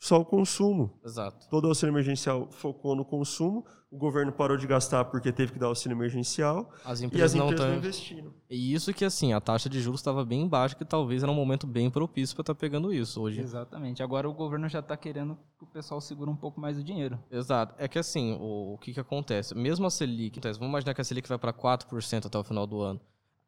Só 0.00 0.18
o 0.18 0.24
consumo. 0.24 0.98
Exato. 1.04 1.46
Todo 1.50 1.68
auxílio 1.68 1.92
emergencial 1.92 2.48
focou 2.50 2.96
no 2.96 3.04
consumo, 3.04 3.64
o 3.90 3.98
governo 3.98 4.32
parou 4.32 4.56
de 4.56 4.66
gastar 4.66 5.04
porque 5.04 5.30
teve 5.30 5.52
que 5.52 5.58
dar 5.58 5.66
auxílio 5.66 5.94
emergencial 5.94 6.70
As 6.84 7.00
e 7.00 7.04
empresas 7.06 7.32
as 7.32 7.38
não 7.38 7.46
empresas 7.46 7.66
não 7.68 7.74
estão. 7.76 7.78
investiram. 7.90 8.34
E 8.48 8.72
isso 8.72 8.94
que, 8.94 9.04
assim, 9.04 9.32
a 9.34 9.40
taxa 9.40 9.68
de 9.68 9.78
juros 9.80 10.00
estava 10.00 10.24
bem 10.24 10.48
baixa, 10.48 10.74
que 10.74 10.84
talvez 10.84 11.22
era 11.22 11.30
um 11.30 11.34
momento 11.34 11.66
bem 11.66 11.90
propício 11.90 12.34
para 12.34 12.42
estar 12.44 12.54
pegando 12.54 12.92
isso 12.94 13.20
hoje. 13.20 13.40
Exatamente. 13.42 14.02
Agora 14.02 14.28
o 14.28 14.32
governo 14.32 14.68
já 14.68 14.78
está 14.78 14.96
querendo 14.96 15.36
que 15.58 15.64
o 15.64 15.66
pessoal 15.66 16.00
segure 16.00 16.30
um 16.30 16.36
pouco 16.36 16.60
mais 16.60 16.78
o 16.78 16.82
dinheiro. 16.82 17.18
Exato. 17.30 17.74
É 17.76 17.86
que 17.86 17.98
assim, 17.98 18.38
o, 18.40 18.74
o 18.74 18.78
que, 18.78 18.94
que 18.94 19.00
acontece? 19.00 19.54
Mesmo 19.54 19.86
a 19.86 19.90
Selic, 19.90 20.38
acontece, 20.38 20.58
vamos 20.58 20.70
imaginar 20.70 20.94
que 20.94 21.00
a 21.00 21.04
Selic 21.04 21.28
vai 21.28 21.36
para 21.38 21.52
4% 21.52 22.26
até 22.26 22.38
o 22.38 22.44
final 22.44 22.66
do 22.66 22.80
ano. 22.80 23.00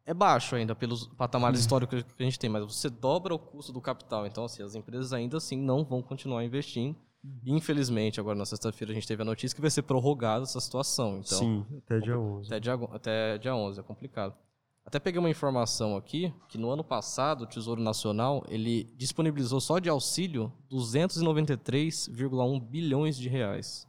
É 0.04 0.12
baixo 0.12 0.56
ainda 0.56 0.74
pelos 0.74 1.06
patamares 1.06 1.60
históricos 1.60 2.02
que 2.02 2.22
a 2.22 2.24
gente 2.24 2.38
tem, 2.38 2.50
mas 2.50 2.64
você 2.64 2.90
dobra 2.90 3.34
o 3.34 3.38
custo 3.38 3.72
do 3.72 3.80
capital. 3.80 4.26
Então, 4.26 4.44
assim, 4.44 4.62
as 4.62 4.74
empresas 4.74 5.12
ainda 5.12 5.36
assim 5.36 5.56
não 5.56 5.84
vão 5.84 6.02
continuar 6.02 6.44
investindo. 6.44 6.96
E, 7.44 7.52
infelizmente, 7.52 8.18
agora 8.18 8.36
na 8.36 8.44
sexta-feira 8.44 8.90
a 8.90 8.94
gente 8.94 9.06
teve 9.06 9.22
a 9.22 9.24
notícia 9.24 9.54
que 9.54 9.60
vai 9.60 9.70
ser 9.70 9.82
prorrogada 9.82 10.42
essa 10.42 10.60
situação. 10.60 11.20
Então, 11.24 11.38
Sim, 11.38 11.64
até 11.78 12.00
dia 12.00 12.18
11. 12.18 12.48
Até 12.48 12.60
dia, 12.60 12.74
até 12.74 13.38
dia 13.38 13.54
11, 13.54 13.78
é 13.78 13.82
complicado. 13.82 14.34
Até 14.84 14.98
peguei 14.98 15.20
uma 15.20 15.30
informação 15.30 15.96
aqui, 15.96 16.34
que 16.48 16.58
no 16.58 16.68
ano 16.68 16.82
passado 16.82 17.42
o 17.42 17.46
Tesouro 17.46 17.80
Nacional, 17.80 18.44
ele 18.48 18.92
disponibilizou 18.96 19.60
só 19.60 19.78
de 19.78 19.88
auxílio 19.88 20.52
293,1 20.68 22.60
bilhões 22.60 23.16
de 23.16 23.28
reais. 23.28 23.86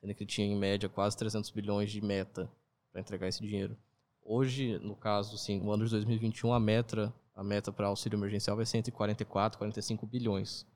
Sendo 0.00 0.12
que 0.14 0.24
ele 0.24 0.30
tinha, 0.30 0.46
em 0.46 0.56
média, 0.56 0.88
quase 0.88 1.16
300 1.16 1.48
bilhões 1.50 1.92
de 1.92 2.00
meta 2.00 2.50
para 2.90 3.00
entregar 3.00 3.28
esse 3.28 3.40
dinheiro. 3.40 3.76
Hoje, 4.26 4.78
no 4.80 4.96
caso, 4.96 5.36
assim, 5.36 5.60
no 5.60 5.70
ano 5.70 5.84
de 5.84 5.90
2021, 5.92 6.52
a 6.52 6.60
meta, 6.60 7.14
a 7.34 7.44
meta 7.44 7.70
para 7.70 7.86
auxílio 7.86 8.16
emergencial 8.18 8.56
vai 8.56 8.66
ser 8.66 8.78
entre 8.78 8.90
44 8.90 9.56
e 9.56 9.58
45 9.58 10.06
bilhões. 10.06 10.66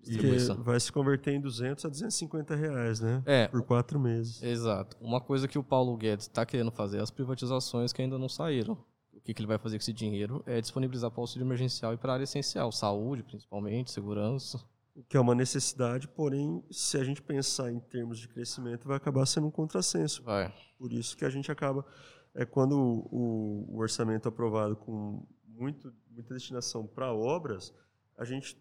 distribuição. 0.00 0.62
vai 0.62 0.78
se 0.78 0.92
converter 0.92 1.32
em 1.32 1.40
200 1.40 1.84
a 1.84 1.88
250 1.88 2.54
reais, 2.54 3.00
né? 3.00 3.22
É, 3.26 3.48
Por 3.48 3.62
quatro 3.62 3.98
meses. 3.98 4.42
Exato. 4.42 4.96
Uma 5.00 5.20
coisa 5.20 5.48
que 5.48 5.58
o 5.58 5.62
Paulo 5.62 5.96
Guedes 5.96 6.26
está 6.26 6.46
querendo 6.46 6.70
fazer 6.70 6.98
é 6.98 7.00
as 7.02 7.10
privatizações 7.10 7.92
que 7.92 8.00
ainda 8.00 8.18
não 8.18 8.28
saíram. 8.28 8.78
O 9.12 9.20
que, 9.20 9.34
que 9.34 9.40
ele 9.40 9.48
vai 9.48 9.58
fazer 9.58 9.76
com 9.76 9.82
esse 9.82 9.92
dinheiro 9.92 10.42
é 10.46 10.60
disponibilizar 10.60 11.10
para 11.10 11.20
o 11.20 11.22
auxílio 11.22 11.44
emergencial 11.44 11.92
e 11.92 11.96
para 11.98 12.12
a 12.12 12.14
área 12.14 12.24
essencial, 12.24 12.72
saúde, 12.72 13.22
principalmente, 13.22 13.90
segurança. 13.90 14.58
O 14.94 15.02
que 15.02 15.16
é 15.16 15.20
uma 15.20 15.34
necessidade, 15.34 16.08
porém, 16.08 16.64
se 16.70 16.96
a 16.96 17.04
gente 17.04 17.20
pensar 17.20 17.70
em 17.70 17.78
termos 17.80 18.18
de 18.18 18.28
crescimento, 18.28 18.86
vai 18.86 18.96
acabar 18.96 19.26
sendo 19.26 19.46
um 19.46 19.50
contrassenso. 19.50 20.22
Vai. 20.22 20.52
Por 20.78 20.92
isso 20.92 21.16
que 21.16 21.24
a 21.24 21.30
gente 21.30 21.50
acaba, 21.52 21.84
é 22.34 22.44
quando 22.44 22.76
o, 22.76 23.66
o 23.68 23.78
orçamento 23.78 24.28
aprovado 24.28 24.76
com 24.76 25.26
muito, 25.46 25.92
muita 26.10 26.34
destinação 26.34 26.86
para 26.86 27.12
obras, 27.12 27.74
a 28.16 28.24
gente, 28.24 28.56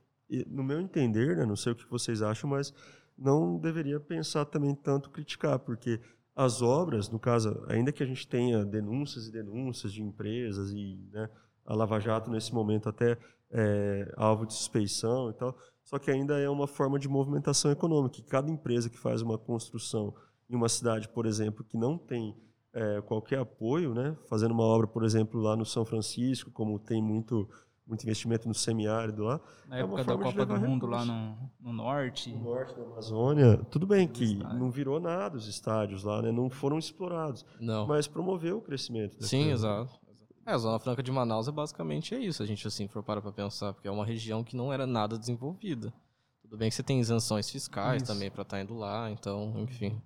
no 0.47 0.63
meu 0.63 0.79
entender, 0.79 1.37
né, 1.37 1.45
não 1.45 1.55
sei 1.55 1.71
o 1.71 1.75
que 1.75 1.89
vocês 1.89 2.21
acham, 2.21 2.49
mas 2.49 2.73
não 3.17 3.57
deveria 3.57 3.99
pensar 3.99 4.45
também 4.45 4.73
tanto 4.73 5.09
criticar, 5.09 5.59
porque 5.59 5.99
as 6.35 6.61
obras, 6.61 7.09
no 7.09 7.19
caso, 7.19 7.65
ainda 7.67 7.91
que 7.91 8.01
a 8.01 8.05
gente 8.05 8.27
tenha 8.27 8.63
denúncias 8.63 9.27
e 9.27 9.31
denúncias 9.31 9.91
de 9.91 10.01
empresas 10.01 10.71
e 10.71 10.97
né, 11.11 11.29
a 11.65 11.75
Lava 11.75 11.99
Jato 11.99 12.31
nesse 12.31 12.53
momento 12.53 12.87
até 12.87 13.17
é, 13.51 14.13
alvo 14.15 14.45
de 14.45 14.53
suspeição 14.53 15.29
e 15.29 15.33
tal, 15.33 15.57
só 15.83 15.99
que 15.99 16.09
ainda 16.09 16.39
é 16.39 16.49
uma 16.49 16.67
forma 16.67 16.97
de 16.97 17.09
movimentação 17.09 17.71
econômica. 17.71 18.21
Cada 18.23 18.49
empresa 18.49 18.89
que 18.89 18.97
faz 18.97 19.21
uma 19.21 19.37
construção 19.37 20.13
em 20.49 20.55
uma 20.55 20.69
cidade, 20.69 21.09
por 21.09 21.25
exemplo, 21.25 21.63
que 21.63 21.77
não 21.77 21.97
tem 21.97 22.35
é, 22.79 23.01
qualquer 23.01 23.39
apoio, 23.39 23.93
né, 23.93 24.15
fazendo 24.27 24.51
uma 24.51 24.63
obra, 24.63 24.87
por 24.87 25.03
exemplo, 25.03 25.39
lá 25.41 25.55
no 25.55 25.65
São 25.65 25.83
Francisco, 25.83 26.49
como 26.51 26.79
tem 26.79 27.01
muito, 27.01 27.49
muito 27.85 28.03
investimento 28.03 28.47
no 28.47 28.53
semiárido 28.53 29.23
lá, 29.23 29.39
Na 29.67 29.77
É 29.79 29.83
uma 29.83 29.99
época 29.99 30.17
da 30.17 30.23
Copa 30.23 30.45
do 30.45 30.59
Mundo 30.59 30.85
lá 30.87 31.03
no, 31.03 31.37
no 31.59 31.73
norte. 31.73 32.31
no 32.31 32.43
norte 32.43 32.73
da 32.75 32.83
Amazônia, 32.83 33.57
tudo 33.69 33.85
bem 33.85 34.07
que 34.07 34.23
estádios. 34.23 34.59
não 34.59 34.71
virou 34.71 34.99
nada 34.99 35.35
os 35.37 35.47
estádios 35.47 36.03
lá, 36.03 36.21
né, 36.21 36.31
não 36.31 36.49
foram 36.49 36.77
explorados, 36.79 37.45
Não. 37.59 37.85
mas 37.85 38.07
promoveu 38.07 38.57
o 38.57 38.61
crescimento. 38.61 39.21
Sim, 39.23 39.51
exato. 39.51 39.99
É, 40.45 40.53
a 40.53 40.57
Zona 40.57 40.79
Franca 40.79 41.03
de 41.03 41.11
Manaus 41.11 41.47
é 41.47 41.51
basicamente 41.51 42.15
é 42.15 42.19
isso, 42.19 42.41
a 42.41 42.45
gente 42.45 42.65
assim 42.65 42.87
for 42.87 43.03
para 43.03 43.21
pensar, 43.31 43.73
porque 43.73 43.87
é 43.87 43.91
uma 43.91 44.05
região 44.05 44.43
que 44.43 44.55
não 44.55 44.71
era 44.71 44.87
nada 44.87 45.17
desenvolvida. 45.17 45.93
Tudo 46.41 46.57
bem 46.57 46.69
que 46.69 46.75
você 46.75 46.81
tem 46.81 46.99
isenções 46.99 47.47
fiscais 47.47 48.01
Isso. 48.01 48.11
também 48.11 48.31
para 48.31 48.41
estar 48.41 48.59
indo 48.59 48.73
lá, 48.73 49.11
então, 49.11 49.53
enfim. 49.59 50.01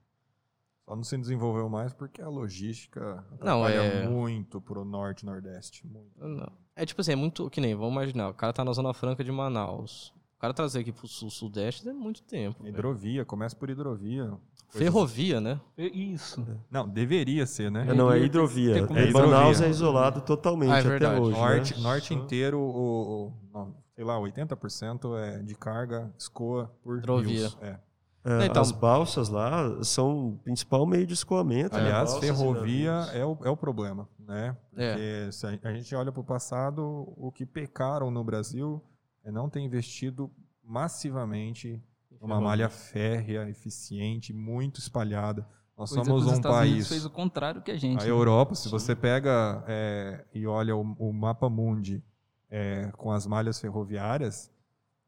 Só 0.86 0.96
não 0.96 1.04
se 1.04 1.18
desenvolveu 1.18 1.70
mais 1.70 1.94
porque 1.94 2.22
a 2.22 2.28
logística 2.28 3.24
Não, 3.42 3.66
é- 3.68 4.08
muito 4.08 4.60
pro 4.60 4.84
norte 4.84 5.22
e 5.22 5.26
nordeste. 5.26 5.88
Muito. 5.88 6.12
Não. 6.20 6.52
É 6.76 6.86
tipo 6.86 7.00
assim, 7.02 7.14
é 7.14 7.16
muito. 7.16 7.50
Que 7.50 7.62
nem, 7.62 7.74
vamos 7.76 7.94
imaginar, 7.94 8.30
o 8.30 8.34
cara 8.34 8.52
tá 8.52 8.66
na 8.66 8.74
Zona 8.74 8.94
Franca 8.94 9.24
de 9.24 9.32
Manaus. 9.32 10.14
O 10.36 10.40
cara 10.44 10.54
trazer 10.54 10.80
aqui 10.82 10.92
pro 10.92 11.08
sul 11.08 11.30
sudeste 11.30 11.88
é 11.88 11.94
muito 11.94 12.22
tempo. 12.24 12.68
Hidrovia, 12.68 13.24
começa 13.24 13.56
por 13.56 13.70
hidrovia. 13.70 14.30
Ferrovia, 14.68 15.40
né? 15.40 15.62
Isso. 15.78 16.46
Não, 16.70 16.86
deveria 16.90 17.46
ser, 17.46 17.72
né? 17.72 17.86
É, 17.90 17.94
não, 17.94 18.12
é 18.12 18.20
hidrovia. 18.20 18.74
É, 18.76 18.78
hidrovia. 18.80 19.12
Manaus 19.14 19.62
é 19.62 19.70
isolado 19.70 20.20
totalmente 20.22 20.72
Ah, 20.72 20.78
é 20.78 20.80
até 20.80 20.90
verdade. 20.90 21.22
hoje. 21.22 21.38
norte, 21.40 21.76
né? 21.76 21.80
norte 21.82 22.14
inteiro, 22.14 22.60
o, 22.60 23.28
o- 23.54 23.74
sei 23.96 24.04
lá, 24.04 24.18
80% 24.20 25.16
é 25.18 25.38
de 25.44 25.54
carga 25.56 26.12
escoa 26.18 26.74
por 26.84 26.98
Hidrovia. 26.98 27.32
rios. 27.40 27.58
É. 27.62 27.80
É, 28.26 28.46
Então- 28.46 28.62
as 28.62 28.72
balsas 28.72 29.28
lá 29.30 29.84
são 29.84 30.30
o 30.30 30.38
principal 30.38 30.86
meio 30.86 31.06
de 31.06 31.14
escoamento. 31.14 31.76
né? 31.76 31.82
Aliás, 31.84 32.18
ferrovia 32.20 32.92
é 33.14 33.26
o, 33.26 33.38
é 33.44 33.50
o 33.50 33.58
problema, 33.58 34.08
né? 34.18 34.56
É. 34.78 35.30
Se 35.32 35.46
a, 35.46 35.60
a 35.64 35.74
gente 35.74 35.94
olha 35.94 36.12
para 36.12 36.22
o 36.22 36.24
passado, 36.24 36.82
o 37.18 37.32
que 37.32 37.46
pecaram 37.46 38.10
no 38.10 38.24
Brasil 38.24 38.82
é 39.26 39.32
não 39.32 39.50
ter 39.50 39.60
investido 39.60 40.32
massivamente 40.64 41.82
numa 42.22 42.40
malha 42.40 42.70
férrea, 42.70 43.50
eficiente, 43.50 44.32
muito 44.34 44.80
espalhada. 44.80 45.46
Nós 45.78 45.90
Coisa 45.90 46.06
somos 46.06 46.26
os 46.26 46.32
um 46.32 46.34
Estados 46.36 46.60
Unidos 46.60 46.76
país. 46.78 46.88
fez 46.90 47.06
o 47.06 47.10
contrário 47.10 47.62
que 47.62 47.72
a 47.72 47.78
gente. 47.78 48.02
A 48.02 48.06
né? 48.06 48.10
Europa, 48.12 48.54
se 48.56 48.70
você 48.70 48.96
pega 48.96 49.64
é, 49.68 50.24
e 50.34 50.46
olha 50.46 50.76
o, 50.76 50.82
o 51.00 51.12
mapa 51.12 51.50
mundi 51.50 52.02
é, 52.50 52.92
com 52.96 53.12
as 53.12 53.26
malhas 53.26 53.60
ferroviárias, 53.60 54.52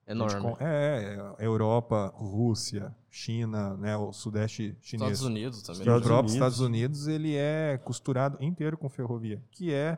Enorme. 0.08 0.42
con- 0.42 0.58
É, 0.60 1.18
é, 1.40 1.46
Europa, 1.46 2.14
Rússia, 2.16 2.96
China, 3.10 3.76
né, 3.78 3.98
o 3.98 4.12
sudeste 4.14 4.78
chinês. 4.82 5.14
Estados 5.14 5.22
Unidos 5.24 5.62
também. 5.64 5.80
O 5.80 5.82
Estados 5.82 6.04
próprio 6.04 6.20
Unidos. 6.20 6.34
Estados 6.34 6.60
Unidos 6.60 7.08
ele 7.08 7.36
é 7.36 7.80
costurado 7.84 8.38
inteiro 8.44 8.78
com 8.78 8.88
ferrovia, 8.90 9.42
que 9.52 9.74
é 9.74 9.98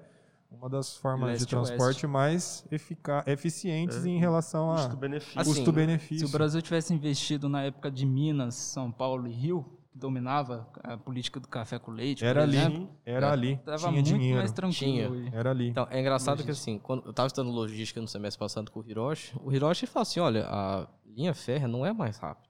uma 0.50 0.70
das 0.70 0.96
formas 0.96 1.26
de 1.28 1.40
Leste 1.40 1.56
oeste. 1.56 1.68
transporte 1.76 2.08
mais 2.08 2.66
efica- 2.72 3.22
eficientes 3.28 4.06
É. 4.06 4.08
em 4.08 4.18
relação 4.18 4.72
a 4.72 4.76
Custo-benefício. 4.86 5.42
Assim, 5.42 5.54
custo-benefício. 5.54 6.28
Se 6.28 6.34
o 6.34 6.38
Brasil 6.38 6.62
tivesse 6.62 6.94
investido 6.94 7.50
na 7.50 7.64
época 7.64 7.92
de 7.92 8.06
Minas, 8.06 8.56
São 8.56 8.90
Paulo 8.90 9.28
e 9.28 9.32
Rio, 9.32 9.66
dominava 9.98 10.68
a 10.84 10.98
política 10.98 11.40
do 11.40 11.48
café 11.48 11.78
com 11.80 11.92
leite, 11.92 12.24
Era 12.24 12.42
por 12.42 12.48
ali, 12.50 12.58
exemplo, 12.58 12.90
era 13.06 13.28
É. 13.28 13.32
ali, 13.32 13.58
tava 13.58 13.78
tinha 13.78 13.92
muito 13.92 14.06
dinheiro, 14.06 14.38
mais 14.38 14.52
tranquilo 14.52 15.16
Tinha. 15.16 15.32
era 15.34 15.50
ali. 15.52 15.70
Então, 15.70 15.88
é 15.90 16.00
engraçado 16.00 16.38
que 16.38 16.48
Logística. 16.48 16.72
assim, 16.72 16.80
quando 16.80 17.06
eu 17.06 17.14
tava 17.14 17.28
estudando 17.28 17.52
logística 17.52 18.00
no 18.00 18.08
semestre 18.08 18.40
passado 18.40 18.72
com 18.72 18.80
o 18.80 18.90
Hiroshi, 18.90 19.34
o 19.42 19.52
Hiroshi 19.52 19.86
fala 19.88 20.04
assim, 20.04 20.20
olha, 20.20 20.46
a 20.48 20.88
linha 21.06 21.34
férrea 21.34 21.68
não 21.68 21.86
é 21.86 21.92
mais 21.92 22.18
rápida. 22.18 22.48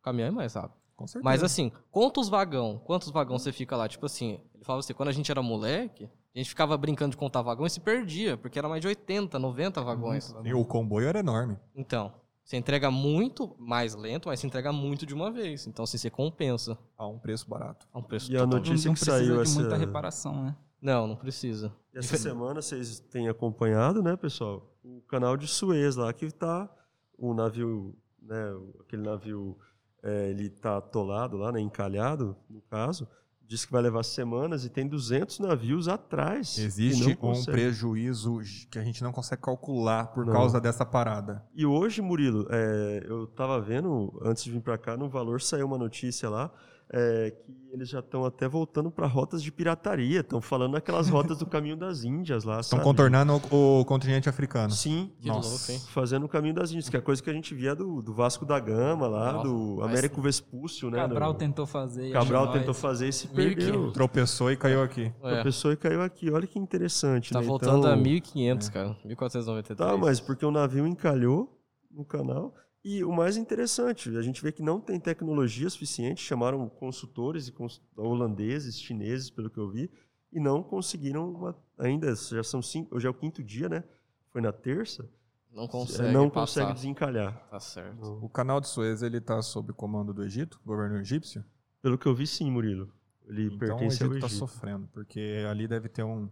O 0.00 0.02
caminhão 0.02 0.28
é 0.28 0.30
mais 0.32 0.54
rápido. 0.54 0.78
com 0.96 1.06
certeza. 1.06 1.24
Mas 1.24 1.42
assim, 1.44 1.70
quantos 1.90 2.28
vagão? 2.28 2.78
Quantos 2.84 3.10
vagão 3.10 3.38
você 3.38 3.52
fica 3.52 3.76
lá? 3.76 3.86
Tipo 3.88 4.06
assim, 4.06 4.40
ele 4.54 4.64
falava 4.64 4.80
assim, 4.80 4.92
quando 4.94 5.08
a 5.10 5.12
gente 5.12 5.30
era 5.30 5.40
moleque, 5.40 6.10
a 6.34 6.38
gente 6.38 6.48
ficava 6.50 6.76
brincando 6.76 7.12
de 7.12 7.16
contar 7.16 7.40
vagão 7.42 7.64
e 7.66 7.70
se 7.70 7.78
perdia, 7.80 8.36
porque 8.36 8.58
era 8.58 8.68
mais 8.68 8.80
de 8.80 8.88
80, 8.88 9.38
90 9.38 9.80
vagões. 9.82 10.34
E 10.44 10.52
o 10.54 10.64
comboio 10.64 11.06
era 11.08 11.20
enorme. 11.20 11.56
Então, 11.74 12.12
você 12.48 12.56
entrega 12.56 12.90
muito 12.90 13.54
mais 13.58 13.94
lento, 13.94 14.30
mas 14.30 14.40
você 14.40 14.46
entrega 14.46 14.72
muito 14.72 15.04
de 15.04 15.12
uma 15.12 15.30
vez. 15.30 15.66
Então, 15.66 15.82
assim, 15.82 15.98
você 15.98 16.08
compensa 16.08 16.78
A 16.96 17.06
um 17.06 17.18
preço 17.18 17.46
barato. 17.46 17.86
a 17.92 17.98
um 17.98 18.02
preço 18.02 18.32
E 18.32 18.38
a 18.38 18.46
notícia 18.46 18.88
não 18.88 18.94
que 18.94 19.00
precisa 19.04 19.18
saiu 19.18 19.44
de 19.44 19.50
muita 19.50 19.74
essa, 19.74 19.76
reparação, 19.76 20.44
né? 20.44 20.56
Não, 20.80 21.06
não 21.06 21.14
precisa. 21.14 21.70
essa 21.94 22.16
semana, 22.16 22.62
vocês 22.62 23.00
têm 23.00 23.28
acompanhado, 23.28 24.02
né, 24.02 24.16
pessoal? 24.16 24.74
O 24.82 25.02
canal 25.02 25.36
de 25.36 25.46
Suez 25.46 25.96
lá, 25.96 26.10
que 26.10 26.30
tá 26.30 26.74
o 27.18 27.34
navio, 27.34 27.94
né, 28.22 28.56
aquele 28.80 29.02
navio, 29.02 29.58
é, 30.02 30.30
ele 30.30 30.48
tá 30.48 30.78
atolado 30.78 31.36
lá, 31.36 31.52
né, 31.52 31.60
encalhado, 31.60 32.34
no 32.48 32.62
caso, 32.62 33.06
diz 33.48 33.64
que 33.64 33.72
vai 33.72 33.80
levar 33.80 34.04
semanas 34.04 34.66
e 34.66 34.68
tem 34.68 34.86
200 34.86 35.38
navios 35.38 35.88
atrás. 35.88 36.58
Existe 36.58 37.18
um 37.20 37.44
prejuízo 37.46 38.40
que 38.70 38.78
a 38.78 38.84
gente 38.84 39.02
não 39.02 39.10
consegue 39.10 39.40
calcular 39.40 40.08
por 40.08 40.26
Não. 40.26 40.32
causa 40.34 40.60
dessa 40.60 40.84
parada. 40.84 41.42
E 41.54 41.64
hoje, 41.64 42.02
Murilo, 42.02 42.46
é, 42.50 43.06
eu 43.08 43.24
estava 43.24 43.58
vendo, 43.58 44.20
antes 44.22 44.44
de 44.44 44.52
vir 44.52 44.60
para 44.60 44.76
cá, 44.76 44.98
no 44.98 45.08
Valor 45.08 45.40
saiu 45.40 45.66
uma 45.66 45.78
notícia 45.78 46.28
lá, 46.28 46.50
é, 46.92 47.30
que 47.30 47.52
eles 47.70 47.88
já 47.90 47.98
estão 47.98 48.24
até 48.24 48.48
voltando 48.48 48.90
para 48.90 49.06
rotas 49.06 49.42
de 49.42 49.52
pirataria. 49.52 50.20
Estão 50.20 50.40
falando 50.40 50.72
naquelas 50.72 51.06
rotas 51.10 51.38
do 51.38 51.44
caminho 51.46 51.76
das 51.76 52.02
Índias 52.02 52.44
lá, 52.44 52.60
Estão 52.60 52.78
contornando 52.80 53.40
o, 53.50 53.80
o 53.80 53.84
continente 53.84 54.26
africano. 54.28 54.70
Sim, 54.70 55.12
Nossa. 55.22 55.48
louco, 55.50 55.72
hein? 55.72 55.78
fazendo 55.92 56.24
o 56.24 56.28
caminho 56.28 56.54
das 56.54 56.70
Índias, 56.70 56.88
que 56.88 56.96
é 56.96 56.98
a 56.98 57.02
coisa 57.02 57.22
que 57.22 57.28
a 57.28 57.32
gente 57.32 57.54
via 57.54 57.74
do, 57.74 58.00
do 58.00 58.14
Vasco 58.14 58.46
da 58.46 58.58
Gama 58.58 59.06
lá, 59.06 59.32
Nossa, 59.34 59.48
do 59.48 59.82
Américo 59.82 60.22
Vespúcio, 60.22 60.90
né? 60.90 60.96
Cabral 60.98 61.32
do- 61.34 61.38
tentou 61.38 61.66
fazer. 61.66 62.10
Cabral 62.10 62.46
tentou 62.52 62.68
nós. 62.68 62.80
fazer 62.80 63.08
e 63.08 63.12
se 63.12 63.26
1500. 63.28 63.64
perdeu. 63.64 63.92
Tropeçou 63.92 64.50
e 64.50 64.56
caiu 64.56 64.82
aqui. 64.82 65.12
É, 65.22 65.42
pessoa 65.42 65.74
e 65.74 65.76
caiu 65.76 66.00
aqui. 66.02 66.30
Olha 66.30 66.46
que 66.46 66.58
interessante, 66.58 67.32
tá 67.32 67.40
né? 67.40 67.46
voltando 67.46 67.80
Então- 67.80 67.92
a 67.92 67.96
1.500, 67.96 68.70
cara. 68.72 68.96
1.493. 69.04 69.76
Tá, 69.76 69.96
mas 69.96 70.20
porque 70.20 70.44
o 70.46 70.50
navio 70.50 70.86
encalhou 70.86 71.54
no 71.90 72.04
canal 72.04 72.54
E 72.84 73.02
o 73.04 73.12
mais 73.12 73.36
interessante, 73.36 74.16
a 74.16 74.22
gente 74.22 74.42
vê 74.42 74.52
que 74.52 74.62
não 74.62 74.80
tem 74.80 74.98
tecnologia 75.00 75.68
suficiente, 75.68 76.22
chamaram 76.22 76.68
consultores 76.68 77.48
e 77.48 77.52
cons 77.52 77.82
holandeses, 77.96 78.80
chineses, 78.80 79.30
pelo 79.30 79.50
que 79.50 79.58
eu 79.58 79.68
vi, 79.68 79.90
e 80.32 80.38
não 80.38 80.62
conseguiram 80.62 81.30
uma, 81.32 81.56
ainda, 81.76 82.14
já 82.14 82.42
são 82.44 82.62
cinco, 82.62 82.94
hoje 82.94 83.06
é 83.06 83.10
o 83.10 83.14
quinto 83.14 83.42
dia, 83.42 83.68
né? 83.68 83.82
Foi 84.30 84.40
na 84.40 84.52
terça, 84.52 85.08
Não 85.52 85.66
consegue 85.66 86.12
não 86.12 86.30
passar. 86.30 86.60
consegue 86.62 86.74
desencalhar. 86.74 87.48
Tá 87.50 87.58
certo. 87.58 88.24
O 88.24 88.28
canal 88.28 88.60
de 88.60 88.68
Suez 88.68 89.02
ele 89.02 89.18
está 89.18 89.40
sob 89.42 89.72
comando 89.72 90.14
do 90.14 90.22
Egito, 90.22 90.60
governo 90.64 90.98
egípcio. 90.98 91.44
Pelo 91.82 91.98
que 91.98 92.06
eu 92.06 92.14
vi, 92.14 92.26
sim, 92.26 92.50
Murilo. 92.50 92.92
Ele 93.26 93.46
Então 93.46 93.56
o 93.56 93.58
pertence 93.58 94.02
ao 94.02 94.10
Egito 94.10 94.26
está 94.26 94.28
sofrendo, 94.38 94.88
porque 94.92 95.44
ali 95.50 95.66
deve 95.66 95.88
ter 95.88 96.04
um. 96.04 96.28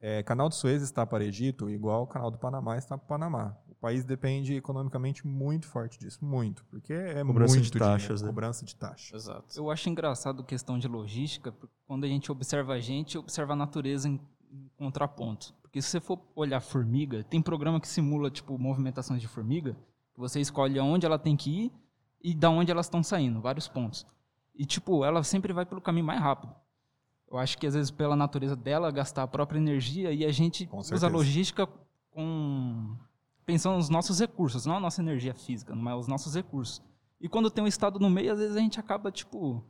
É, 0.00 0.22
canal 0.22 0.48
de 0.48 0.56
Suez 0.56 0.82
está 0.82 1.06
para 1.06 1.22
o 1.22 1.26
Egito, 1.26 1.70
igual 1.70 2.02
o 2.02 2.06
canal 2.06 2.30
do 2.30 2.38
Panamá 2.38 2.76
está 2.76 2.98
para 2.98 3.04
o 3.04 3.08
Panamá. 3.08 3.56
O 3.76 3.80
país 3.84 4.04
depende 4.04 4.54
economicamente 4.54 5.26
muito 5.26 5.66
forte 5.66 5.98
disso, 5.98 6.24
muito, 6.24 6.64
porque 6.66 6.92
é 6.92 7.22
Cobrança 7.24 7.54
de 7.54 7.60
muito 7.60 7.78
taxas, 7.78 8.00
dinheiro, 8.00 8.22
né? 8.22 8.28
cobrança 8.28 8.64
de 8.64 8.76
taxas. 8.76 9.22
Exato. 9.22 9.58
Eu 9.58 9.70
acho 9.70 9.90
engraçado 9.90 10.42
a 10.42 10.44
questão 10.44 10.78
de 10.78 10.88
logística, 10.88 11.52
porque 11.52 11.74
quando 11.86 12.04
a 12.04 12.08
gente 12.08 12.32
observa 12.32 12.74
a 12.74 12.80
gente, 12.80 13.18
observa 13.18 13.52
a 13.52 13.56
natureza 13.56 14.08
em, 14.08 14.18
em 14.50 14.70
contraponto. 14.76 15.52
Porque 15.60 15.82
se 15.82 15.88
você 15.88 16.00
for 16.00 16.18
olhar 16.34 16.60
formiga, 16.60 17.24
tem 17.24 17.42
programa 17.42 17.80
que 17.80 17.88
simula, 17.88 18.30
tipo, 18.30 18.56
movimentações 18.56 19.20
de 19.20 19.28
formiga, 19.28 19.76
que 20.14 20.20
você 20.20 20.40
escolhe 20.40 20.78
aonde 20.78 21.04
ela 21.04 21.18
tem 21.18 21.36
que 21.36 21.50
ir 21.50 21.72
e 22.22 22.32
da 22.34 22.48
onde 22.48 22.70
elas 22.70 22.86
estão 22.86 23.02
saindo, 23.02 23.40
vários 23.40 23.68
pontos. 23.68 24.06
E, 24.54 24.64
tipo, 24.64 25.04
ela 25.04 25.22
sempre 25.22 25.52
vai 25.52 25.66
pelo 25.66 25.80
caminho 25.80 26.06
mais 26.06 26.20
rápido. 26.20 26.54
Eu 27.30 27.38
acho 27.38 27.58
que, 27.58 27.66
às 27.66 27.74
vezes, 27.74 27.90
pela 27.90 28.14
natureza 28.14 28.54
dela, 28.54 28.90
gastar 28.90 29.24
a 29.24 29.26
própria 29.26 29.58
energia 29.58 30.12
e 30.12 30.24
a 30.24 30.30
gente 30.30 30.68
usa 30.72 31.06
a 31.06 31.10
logística 31.10 31.68
com... 32.10 32.96
pensando 33.46 33.76
nos 33.76 33.88
nossos 33.88 34.18
recursos, 34.20 34.66
não 34.66 34.76
a 34.76 34.80
nossa 34.80 35.00
energia 35.02 35.34
física, 35.34 35.74
mas 35.74 35.98
os 36.00 36.08
nossos 36.08 36.34
recursos. 36.34 36.82
E 37.20 37.28
quando 37.28 37.50
tem 37.50 37.62
um 37.64 37.66
estado 37.68 37.98
no 37.98 38.10
meio, 38.10 38.32
às 38.32 38.38
vezes 38.38 38.56
a 38.56 38.60
gente 38.60 38.78
acaba, 38.80 39.10
tipo, 39.10 39.62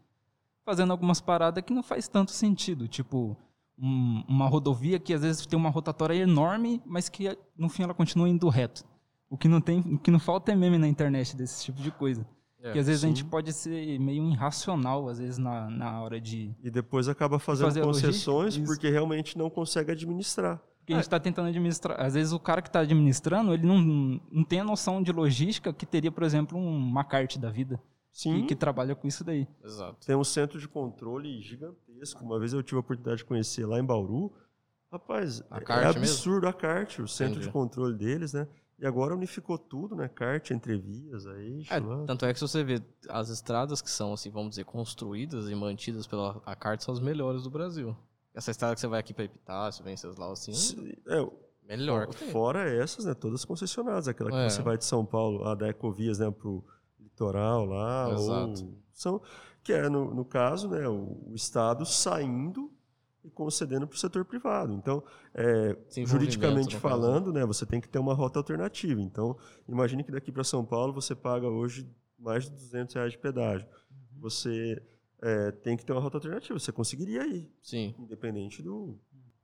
fazendo 0.64 0.90
algumas 0.92 1.20
paradas 1.20 1.62
que 1.62 1.72
não 1.72 1.82
faz 1.82 2.08
tanto 2.08 2.30
sentido. 2.32 2.88
Tipo, 2.88 3.36
um- 3.78 4.24
uma 4.28 4.46
rodovia 4.48 4.98
que 4.98 5.12
às 5.12 5.22
vezes 5.22 5.46
tem 5.46 5.58
uma 5.58 5.70
rotatória 5.70 6.14
enorme, 6.14 6.80
mas 6.86 7.08
que 7.08 7.36
no 7.56 7.68
fim 7.68 7.82
ela 7.82 7.94
continua 7.94 8.28
indo 8.28 8.48
reto. 8.48 8.84
O 9.28 9.36
que 9.36 9.48
não 9.48 9.60
tem, 9.60 9.80
o 9.80 9.98
que 9.98 10.10
não 10.10 10.18
falta 10.20 10.52
é 10.52 10.56
meme 10.56 10.78
na 10.78 10.88
internet 10.88 11.36
desse 11.36 11.64
tipo 11.64 11.80
de 11.82 11.90
coisa. 11.90 12.26
É, 12.62 12.72
que 12.72 12.78
às 12.78 12.86
vezes 12.86 13.04
a 13.04 13.08
sim. 13.08 13.14
gente 13.14 13.24
pode 13.26 13.52
ser 13.52 13.98
meio 14.00 14.26
irracional, 14.30 15.06
às 15.08 15.18
vezes, 15.18 15.36
na, 15.36 15.68
na 15.68 16.00
hora 16.00 16.18
de. 16.20 16.54
E 16.62 16.70
depois 16.70 17.08
acaba 17.08 17.38
fazendo 17.38 17.78
a 17.78 17.82
concessões 17.84 18.56
porque 18.56 18.88
realmente 18.88 19.36
não 19.36 19.50
consegue 19.50 19.92
administrar. 19.92 20.62
Porque 20.84 20.92
a 20.92 20.96
gente 20.96 21.04
está 21.06 21.18
tentando 21.18 21.48
administrar. 21.48 21.98
Às 21.98 22.12
vezes 22.12 22.34
o 22.34 22.38
cara 22.38 22.60
que 22.60 22.68
está 22.68 22.80
administrando, 22.80 23.54
ele 23.54 23.66
não, 23.66 24.20
não 24.30 24.44
tem 24.44 24.60
a 24.60 24.64
noção 24.64 25.02
de 25.02 25.10
logística 25.12 25.72
que 25.72 25.86
teria, 25.86 26.12
por 26.12 26.22
exemplo, 26.22 26.58
um 26.58 26.78
Macarte 26.78 27.38
da 27.38 27.48
vida, 27.50 27.82
Sim, 28.12 28.42
que, 28.42 28.48
que 28.48 28.54
trabalha 28.54 28.94
com 28.94 29.08
isso 29.08 29.24
daí. 29.24 29.48
Exato. 29.64 30.06
tem 30.06 30.14
um 30.14 30.22
centro 30.22 30.60
de 30.60 30.68
controle 30.68 31.40
gigantesco. 31.40 32.22
Uma 32.22 32.38
vez 32.38 32.52
eu 32.52 32.62
tive 32.62 32.76
a 32.76 32.80
oportunidade 32.80 33.18
de 33.18 33.24
conhecer 33.24 33.64
lá 33.64 33.78
em 33.78 33.84
Bauru. 33.84 34.30
Rapaz, 34.92 35.42
A 35.50 35.56
é 35.56 35.60
CART 35.60 35.84
mesmo? 35.86 36.00
absurdo 36.02 36.46
a 36.48 36.52
CART, 36.52 36.98
o 36.98 37.08
centro 37.08 37.36
Entendi. 37.36 37.46
de 37.46 37.52
controle 37.52 37.94
deles, 37.96 38.34
né? 38.34 38.46
E 38.78 38.86
agora 38.86 39.14
unificou 39.14 39.56
tudo, 39.56 39.96
né? 39.96 40.06
CART, 40.08 40.50
entrevias, 40.50 41.26
aí, 41.26 41.64
É, 41.70 41.80
tanto 42.06 42.26
é 42.26 42.32
que 42.32 42.38
se 42.38 42.46
você 42.46 42.62
vê 42.62 42.82
as 43.08 43.30
estradas 43.30 43.80
que 43.80 43.90
são, 43.90 44.12
assim, 44.12 44.30
vamos 44.30 44.50
dizer, 44.50 44.64
construídas 44.64 45.48
e 45.48 45.54
mantidas 45.54 46.06
pela 46.06 46.42
a 46.44 46.54
CART 46.54 46.82
são 46.82 46.92
as 46.92 47.00
melhores 47.00 47.44
do 47.44 47.50
Brasil. 47.50 47.96
Essa 48.34 48.50
estrada 48.50 48.74
que 48.74 48.80
você 48.80 48.86
vai 48.88 48.98
aqui 49.00 49.14
para 49.14 49.24
Epitácio, 49.24 49.84
Venceslau, 49.84 50.32
assim, 50.32 50.52
é, 51.06 51.30
melhor 51.66 52.12
fora 52.12 52.68
essas, 52.68 53.04
né? 53.04 53.14
Todas 53.14 53.44
concessionadas. 53.44 54.08
Aquela 54.08 54.30
que 54.30 54.36
É. 54.36 54.50
você 54.50 54.60
vai 54.60 54.76
de 54.76 54.84
São 54.84 55.04
Paulo, 55.06 55.44
a 55.44 55.54
da 55.54 55.68
Ecovias, 55.68 56.18
né? 56.18 56.30
Pro 56.30 56.64
litoral 56.98 57.64
lá. 57.64 58.10
Exato. 58.12 58.64
Ou 58.64 58.78
são, 58.92 59.22
que 59.62 59.72
é, 59.72 59.88
no, 59.88 60.12
no 60.12 60.24
caso, 60.24 60.68
né? 60.68 60.86
O, 60.88 61.30
o 61.30 61.34
Estado 61.34 61.86
saindo 61.86 62.70
e 63.22 63.30
concedendo 63.30 63.86
para 63.86 63.94
o 63.94 63.98
setor 63.98 64.24
privado. 64.24 64.74
Então, 64.74 65.02
é, 65.32 65.76
juridicamente 66.04 66.76
falando, 66.76 67.32
né? 67.32 67.46
Você 67.46 67.64
tem 67.64 67.80
que 67.80 67.88
ter 67.88 67.98
uma 67.98 68.14
rota 68.14 68.38
alternativa. 68.38 69.00
Então, 69.00 69.36
imagine 69.68 70.04
que 70.04 70.12
daqui 70.12 70.30
para 70.30 70.44
São 70.44 70.64
Paulo 70.64 70.92
você 70.92 71.14
paga 71.14 71.48
hoje 71.48 71.88
mais 72.18 72.44
de 72.44 72.50
200 72.50 72.94
reais 72.94 73.12
de 73.12 73.18
pedágio. 73.18 73.66
Uhum. 73.90 74.20
Você 74.20 74.82
é, 75.24 75.50
tem 75.52 75.74
que 75.74 75.84
ter 75.86 75.92
uma 75.92 76.02
rota 76.02 76.18
alternativa. 76.18 76.58
Você 76.58 76.70
conseguiria 76.70 77.26
ir, 77.26 77.50
Sim. 77.62 77.94
independente 77.98 78.62
do... 78.62 78.98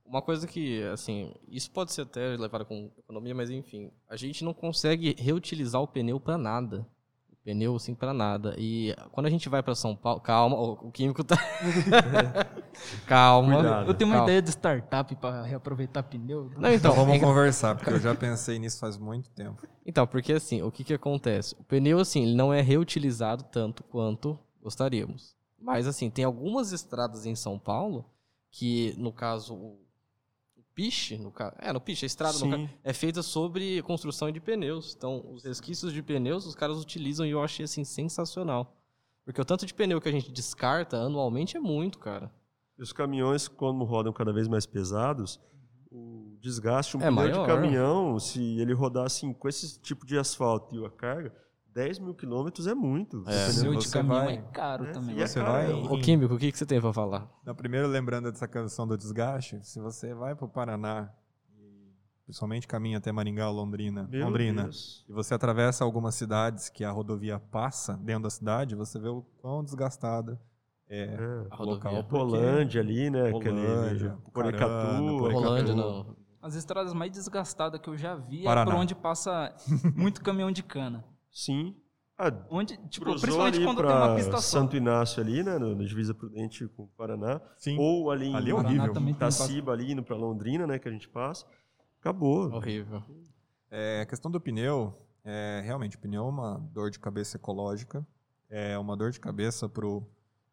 Uma 0.05 0.21
coisa 0.21 0.45
que, 0.45 0.83
assim, 0.83 1.33
isso 1.47 1.71
pode 1.71 1.91
ser 1.91 2.01
até 2.01 2.35
levado 2.37 2.65
com 2.65 2.91
economia, 2.99 3.33
mas 3.33 3.49
enfim, 3.49 3.89
a 4.07 4.15
gente 4.15 4.43
não 4.43 4.53
consegue 4.53 5.15
reutilizar 5.17 5.81
o 5.81 5.87
pneu 5.87 6.19
para 6.19 6.37
nada. 6.37 6.85
O 7.31 7.35
pneu, 7.43 7.75
assim, 7.77 7.95
para 7.95 8.13
nada. 8.13 8.53
E 8.57 8.93
quando 9.11 9.25
a 9.25 9.29
gente 9.29 9.47
vai 9.49 9.63
para 9.63 9.73
São 9.73 9.95
Paulo. 9.95 10.19
Calma, 10.19 10.55
o 10.57 10.91
químico 10.91 11.23
tá. 11.23 11.37
Calma. 13.07 13.55
Cuidado. 13.55 13.89
Eu 13.89 13.93
tenho 13.93 14.09
uma 14.09 14.17
calma. 14.17 14.29
ideia 14.29 14.41
de 14.41 14.49
startup 14.49 15.15
para 15.15 15.43
reaproveitar 15.43 16.03
pneu. 16.03 16.51
Não, 16.57 16.71
então, 16.71 16.91
Então 16.91 16.93
vamos 16.93 17.15
é- 17.15 17.19
conversar, 17.19 17.75
porque 17.75 17.91
eu 17.91 17.99
já 17.99 18.13
pensei 18.13 18.59
nisso 18.59 18.79
faz 18.79 18.97
muito 18.97 19.29
tempo. 19.31 19.65
Então, 19.85 20.05
porque 20.05 20.33
assim, 20.33 20.61
o 20.61 20.69
que 20.71 20.83
que 20.83 20.93
acontece? 20.93 21.55
O 21.57 21.63
pneu, 21.63 21.99
assim, 21.99 22.23
ele 22.23 22.35
não 22.35 22.53
é 22.53 22.61
reutilizado 22.61 23.43
tanto 23.45 23.83
quanto 23.83 24.37
gostaríamos. 24.61 25.35
Mas, 25.61 25.85
assim, 25.87 26.09
tem 26.09 26.25
algumas 26.25 26.71
estradas 26.71 27.25
em 27.25 27.35
São 27.35 27.59
Paulo 27.59 28.05
que, 28.49 28.93
no 28.97 29.13
caso, 29.13 29.53
o 29.55 29.79
piche, 30.73 31.17
no 31.17 31.31
caso, 31.31 31.55
é, 31.59 31.71
no 31.71 31.79
piche, 31.79 32.05
a 32.05 32.07
estrada 32.07 32.33
no 32.39 32.45
Sim. 32.45 32.67
ca- 32.67 32.73
é 32.83 32.93
feita 32.93 33.21
sobre 33.21 33.81
construção 33.83 34.31
de 34.31 34.39
pneus. 34.39 34.95
Então, 34.97 35.23
os 35.31 35.43
resquícios 35.43 35.93
de 35.93 36.01
pneus, 36.01 36.45
os 36.45 36.55
caras 36.55 36.77
utilizam 36.81 37.25
e 37.25 37.31
eu 37.31 37.43
achei, 37.43 37.65
assim, 37.65 37.83
sensacional. 37.83 38.75
Porque 39.23 39.39
o 39.39 39.45
tanto 39.45 39.65
de 39.65 39.73
pneu 39.73 40.01
que 40.01 40.09
a 40.09 40.11
gente 40.11 40.31
descarta 40.31 40.97
anualmente 40.97 41.55
é 41.55 41.59
muito, 41.59 41.99
cara. 41.99 42.33
E 42.77 42.81
os 42.81 42.91
caminhões, 42.91 43.47
quando 43.47 43.83
rodam 43.83 44.11
cada 44.11 44.33
vez 44.33 44.47
mais 44.47 44.65
pesados, 44.65 45.39
o 45.91 46.35
desgaste, 46.41 46.97
um 46.97 47.01
É 47.01 47.03
pneu 47.11 47.25
de 47.27 47.31
maior. 47.33 47.45
caminhão, 47.45 48.17
se 48.19 48.41
ele 48.59 48.73
rodar 48.73 49.05
assim, 49.05 49.31
com 49.33 49.47
esse 49.47 49.79
tipo 49.79 50.05
de 50.05 50.17
asfalto 50.17 50.73
e 50.75 50.83
a 50.83 50.89
carga, 50.89 51.31
10 51.73 51.99
mil 51.99 52.13
quilômetros 52.13 52.67
é 52.67 52.73
muito. 52.75 53.23
É. 53.27 53.47
Pneu 53.53 53.75
de 53.75 53.89
caminhão 53.89 54.25
vai- 54.25 54.33
é 54.35 54.41
caro 54.51 54.85
É, 54.85 54.91
também. 54.91 55.19
é 55.21 55.25
Você 55.27 55.39
caro, 55.39 55.51
vai 55.51 55.71
é. 55.71 55.73
Ô, 55.73 55.99
Químico, 55.99 56.33
o 56.33 56.37
que, 56.37 56.51
que 56.51 56.57
você 56.57 56.65
tem 56.65 56.81
pra 56.81 56.91
falar? 56.91 57.29
Não, 57.45 57.55
primeiro, 57.55 57.87
lembrando 57.87 58.29
dessa 58.31 58.47
questão 58.47 58.85
do 58.87 58.97
desgaste, 58.97 59.59
se 59.63 59.79
você 59.79 60.13
vai 60.13 60.35
para 60.35 60.45
o 60.45 60.49
Paraná, 60.49 61.09
e 61.57 61.93
principalmente 62.25 62.67
caminha 62.67 62.97
até 62.97 63.11
Maringá 63.11 63.47
ou 63.49 63.55
Londrina, 63.55 64.07
Meu 64.11 64.25
Londrina, 64.25 64.63
Deus. 64.63 65.05
e 65.07 65.13
você 65.13 65.33
atravessa 65.33 65.83
algumas 65.85 66.13
cidades 66.15 66.67
que 66.69 66.83
a 66.83 66.91
rodovia 66.91 67.39
passa 67.39 67.93
dentro 67.97 68.23
da 68.23 68.29
cidade, 68.29 68.75
você 68.75 68.99
vê 68.99 69.07
o 69.07 69.21
quão 69.41 69.63
desgastada 69.63 70.39
é, 70.89 71.03
É. 71.03 71.47
A 71.51 71.61
o 71.61 71.65
local. 71.65 71.93
rodovia. 71.93 72.03
Polândia 72.03 72.81
ali, 72.81 73.09
né? 73.09 73.31
Polândia, 73.31 74.17
Pucarana, 74.23 74.23
Porecatu. 74.33 75.17
Porecatu. 75.19 75.33
Rolândia, 75.45 75.73
não. 75.75 76.15
As 76.41 76.55
estradas 76.55 76.91
mais 76.93 77.11
desgastadas 77.11 77.79
que 77.79 77.87
eu 77.87 77.95
já 77.95 78.15
vi 78.15 78.41
é 78.41 78.43
Paraná. 78.43 78.71
por 78.71 78.77
onde 78.77 78.93
passa 78.95 79.55
muito 79.95 80.21
caminhão 80.21 80.51
de 80.51 80.61
cana. 80.63 81.05
Sim. 81.31 81.75
Ah, 82.17 82.31
Onde, 82.51 82.77
tipo, 82.87 83.05
principalmente 83.05 83.63
quando 83.63 83.77
tem 83.77 83.85
uma 83.85 84.05
pra 84.05 84.15
pista 84.15 84.31
só. 84.33 84.59
Santo 84.59 84.75
Inácio 84.75 85.23
ali, 85.23 85.41
né? 85.43 85.57
Na 85.57 85.73
divisa 85.83 86.13
Prudente 86.13 86.67
com 86.67 86.83
o 86.83 86.87
Paraná. 86.89 87.41
Sim, 87.57 87.77
Ou 87.79 88.11
ali 88.11 88.27
em 88.27 88.35
Ali 88.35 88.51
é 88.51 88.53
Paraná 88.53 88.83
horrível. 88.83 89.09
Itaciba, 89.09 89.71
ali 89.71 89.91
indo 89.91 90.03
pra 90.03 90.15
Londrina, 90.15 90.67
né? 90.67 90.77
Que 90.77 90.87
a 90.87 90.91
gente 90.91 91.09
passa. 91.09 91.47
Acabou. 91.99 92.51
Horrível. 92.51 93.01
É, 93.71 94.01
a 94.01 94.05
questão 94.05 94.29
do 94.29 94.39
pneu, 94.39 94.93
é, 95.23 95.61
realmente, 95.63 95.95
o 95.95 95.99
pneu 95.99 96.25
é 96.25 96.29
uma 96.29 96.57
dor 96.73 96.91
de 96.91 96.99
cabeça 96.99 97.37
ecológica, 97.37 98.05
é 98.49 98.77
uma 98.77 98.97
dor 98.97 99.11
de 99.11 99.19
cabeça 99.19 99.69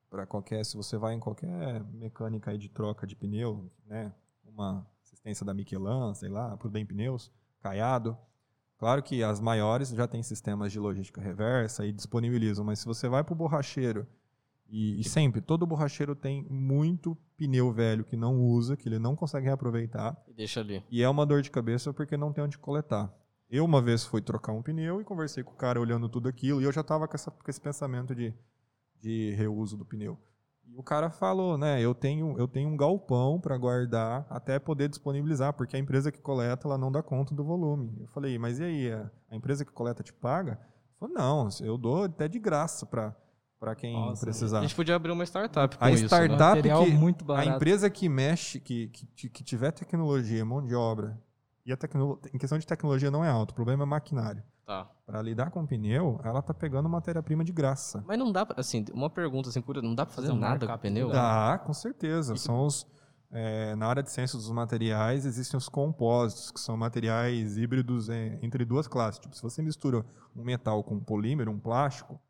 para 0.09 0.25
qualquer, 0.27 0.65
se 0.65 0.77
você 0.77 0.97
vai 0.97 1.15
em 1.15 1.21
qualquer 1.21 1.83
mecânica 1.93 2.51
aí 2.53 2.59
de 2.59 2.69
troca 2.69 3.07
de 3.07 3.17
pneu, 3.17 3.71
né, 3.87 4.13
uma 4.45 4.87
assistência 5.03 5.45
da 5.45 5.53
Michelin, 5.53 6.15
sei 6.15 6.29
lá, 6.29 6.57
por 6.57 6.71
bem 6.71 6.87
pneus, 6.87 7.31
caiado, 7.61 8.17
claro 8.79 9.03
que 9.03 9.23
as 9.23 9.41
maiores 9.41 9.91
já 9.91 10.07
têm 10.07 10.23
sistemas 10.23 10.73
de 10.73 10.79
logística 10.79 11.21
reversa 11.21 11.85
e 11.85 11.93
disponibilizam, 11.93 12.65
mas 12.65 12.79
se 12.79 12.87
você 12.87 13.09
vai 13.09 13.23
para 13.25 13.33
o 13.33 13.37
borracheiro, 13.37 14.07
e, 14.71 15.01
e 15.01 15.05
sempre, 15.05 15.41
todo 15.41 15.67
borracheiro 15.67 16.15
tem 16.15 16.45
muito 16.51 17.17
pneu 17.37 17.73
velho 17.73 18.05
que 18.05 18.17
não 18.17 18.39
usa, 18.41 18.77
que 18.77 18.89
ele 18.89 18.99
não 18.99 19.17
consegue 19.17 19.47
reaproveitar, 19.47 20.17
E 20.29 20.33
deixa 20.35 20.61
ali. 20.61 20.83
e 20.91 21.03
é 21.03 21.09
uma 21.09 21.25
dor 21.27 21.41
de 21.43 21.51
cabeça 21.51 21.93
porque 21.93 22.17
não 22.17 22.33
tem 22.33 22.45
onde 22.45 22.59
coletar. 22.59 23.13
Eu 23.51 23.65
uma 23.65 23.81
vez 23.81 24.05
fui 24.05 24.21
trocar 24.21 24.53
um 24.53 24.63
pneu 24.63 25.01
e 25.01 25.05
conversei 25.05 25.43
com 25.43 25.53
o 25.53 25.57
cara 25.57 25.81
olhando 25.81 26.07
tudo 26.07 26.29
aquilo 26.29 26.61
e 26.61 26.65
eu 26.65 26.73
já 26.73 26.83
estava 26.83 27.09
com, 27.09 27.17
com 27.17 27.51
esse 27.51 27.61
pensamento 27.61 28.15
de, 28.15 28.35
de 29.01 29.33
reuso 29.37 29.75
do 29.75 29.87
pneu. 29.87 30.19
E 30.71 30.77
o 30.77 30.83
cara 30.83 31.11
falou, 31.11 31.57
né, 31.59 31.81
eu 31.81 31.95
tenho, 31.95 32.37
eu 32.39 32.47
tenho 32.47 32.69
um 32.69 32.77
galpão 32.77 33.41
para 33.41 33.57
guardar 33.57 34.27
até 34.31 34.59
poder 34.59 34.89
disponibilizar, 34.89 35.53
porque 35.53 35.77
a 35.77 35.79
empresa 35.79 36.13
que 36.13 36.21
coleta 36.21 36.69
ela 36.69 36.79
não 36.79 36.93
dá 36.93 37.03
conta 37.03 37.35
do 37.35 37.43
volume. 37.45 37.93
Eu 38.01 38.07
falei, 38.09 38.39
mas 38.39 38.59
e 38.61 38.65
aí, 38.65 38.93
a, 38.93 39.11
a 39.31 39.37
empresa 39.37 39.65
que 39.65 39.73
coleta 39.73 40.03
te 40.03 40.13
paga? 40.13 40.53
Ele 40.53 40.99
falou, 41.01 41.15
não, 41.15 41.49
eu 41.61 41.77
dou 41.79 42.05
até 42.05 42.29
de 42.29 42.39
graça 42.39 42.87
para 42.87 43.75
quem 43.77 43.95
Nossa, 43.95 44.23
A 44.23 44.27
precisar. 44.27 44.61
gente 44.61 44.75
podia 44.75 44.95
abrir 44.95 45.11
uma 45.11 45.25
startup 45.25 45.77
com 45.77 45.85
A 45.85 45.91
isso, 45.91 46.03
né? 46.03 46.07
startup 46.09 46.39
Material 46.57 46.85
que- 46.85 46.91
muito 46.93 47.25
A 47.25 47.29
barato. 47.29 47.49
empresa 47.51 47.91
que 47.91 48.09
mexe, 48.09 48.61
que, 48.61 48.89
que, 48.89 49.29
que 49.29 49.43
tiver 49.45 49.73
tecnologia, 49.73 50.45
mão 50.45 50.65
de 50.65 50.75
obra, 50.75 51.19
e 51.67 51.73
a 51.73 51.77
tecno, 51.77 52.21
em 52.33 52.39
questão 52.39 52.59
de 52.59 52.67
tecnologia 52.67 53.11
não 53.11 53.25
é 53.25 53.29
alto, 53.29 53.51
o 53.51 53.55
problema 53.55 53.83
é 53.83 53.87
maquinário. 53.87 54.43
Tá. 54.65 54.89
Para 55.09 55.23
lidar 55.23 55.51
com 55.51 55.65
pneu, 55.65 56.21
ela 56.23 56.43
tá 56.43 56.53
pegando 56.53 56.87
matéria-prima 56.87 57.43
de 57.43 57.51
graça. 57.51 58.05
Mas 58.07 58.19
não 58.19 58.31
dá, 58.31 58.45
pra- 58.45 58.61
assim, 58.61 58.85
uma 58.93 59.09
pergunta 59.09 59.49
assim, 59.49 59.65
não 59.83 59.95
dá 59.95 60.05
pra 60.05 60.15
fazer 60.15 60.31
um 60.31 60.37
nada 60.37 60.67
com 60.67 60.73
o 60.75 60.79
pneu? 60.79 61.09
legal. 61.09 61.23
Dá, 61.23 61.59
com 61.59 61.73
certeza. 61.73 62.37
São 62.37 62.67
os, 62.67 62.87
é, 63.31 63.75
na 63.75 63.87
área 63.87 64.03
de 64.03 64.11
ciência 64.11 64.37
dos 64.37 64.51
materiais, 64.51 65.25
existem 65.25 65.57
os 65.57 65.67
compósitos, 65.67 66.51
que 66.51 66.61
são 66.61 66.77
materiais 66.77 67.57
híbridos 67.57 68.11
é, 68.11 68.39
entre 68.43 68.67
duas 68.67 68.87
classes. 68.87 69.19
Tipo, 69.19 69.35
se 69.35 69.41
você 69.43 69.63
mistura 69.63 70.05
um 70.37 70.45
metal 70.45 70.85
com 70.85 70.97
um 70.97 71.01
polímero, 71.01 71.51
um 71.51 71.59
plástico, 71.59 72.21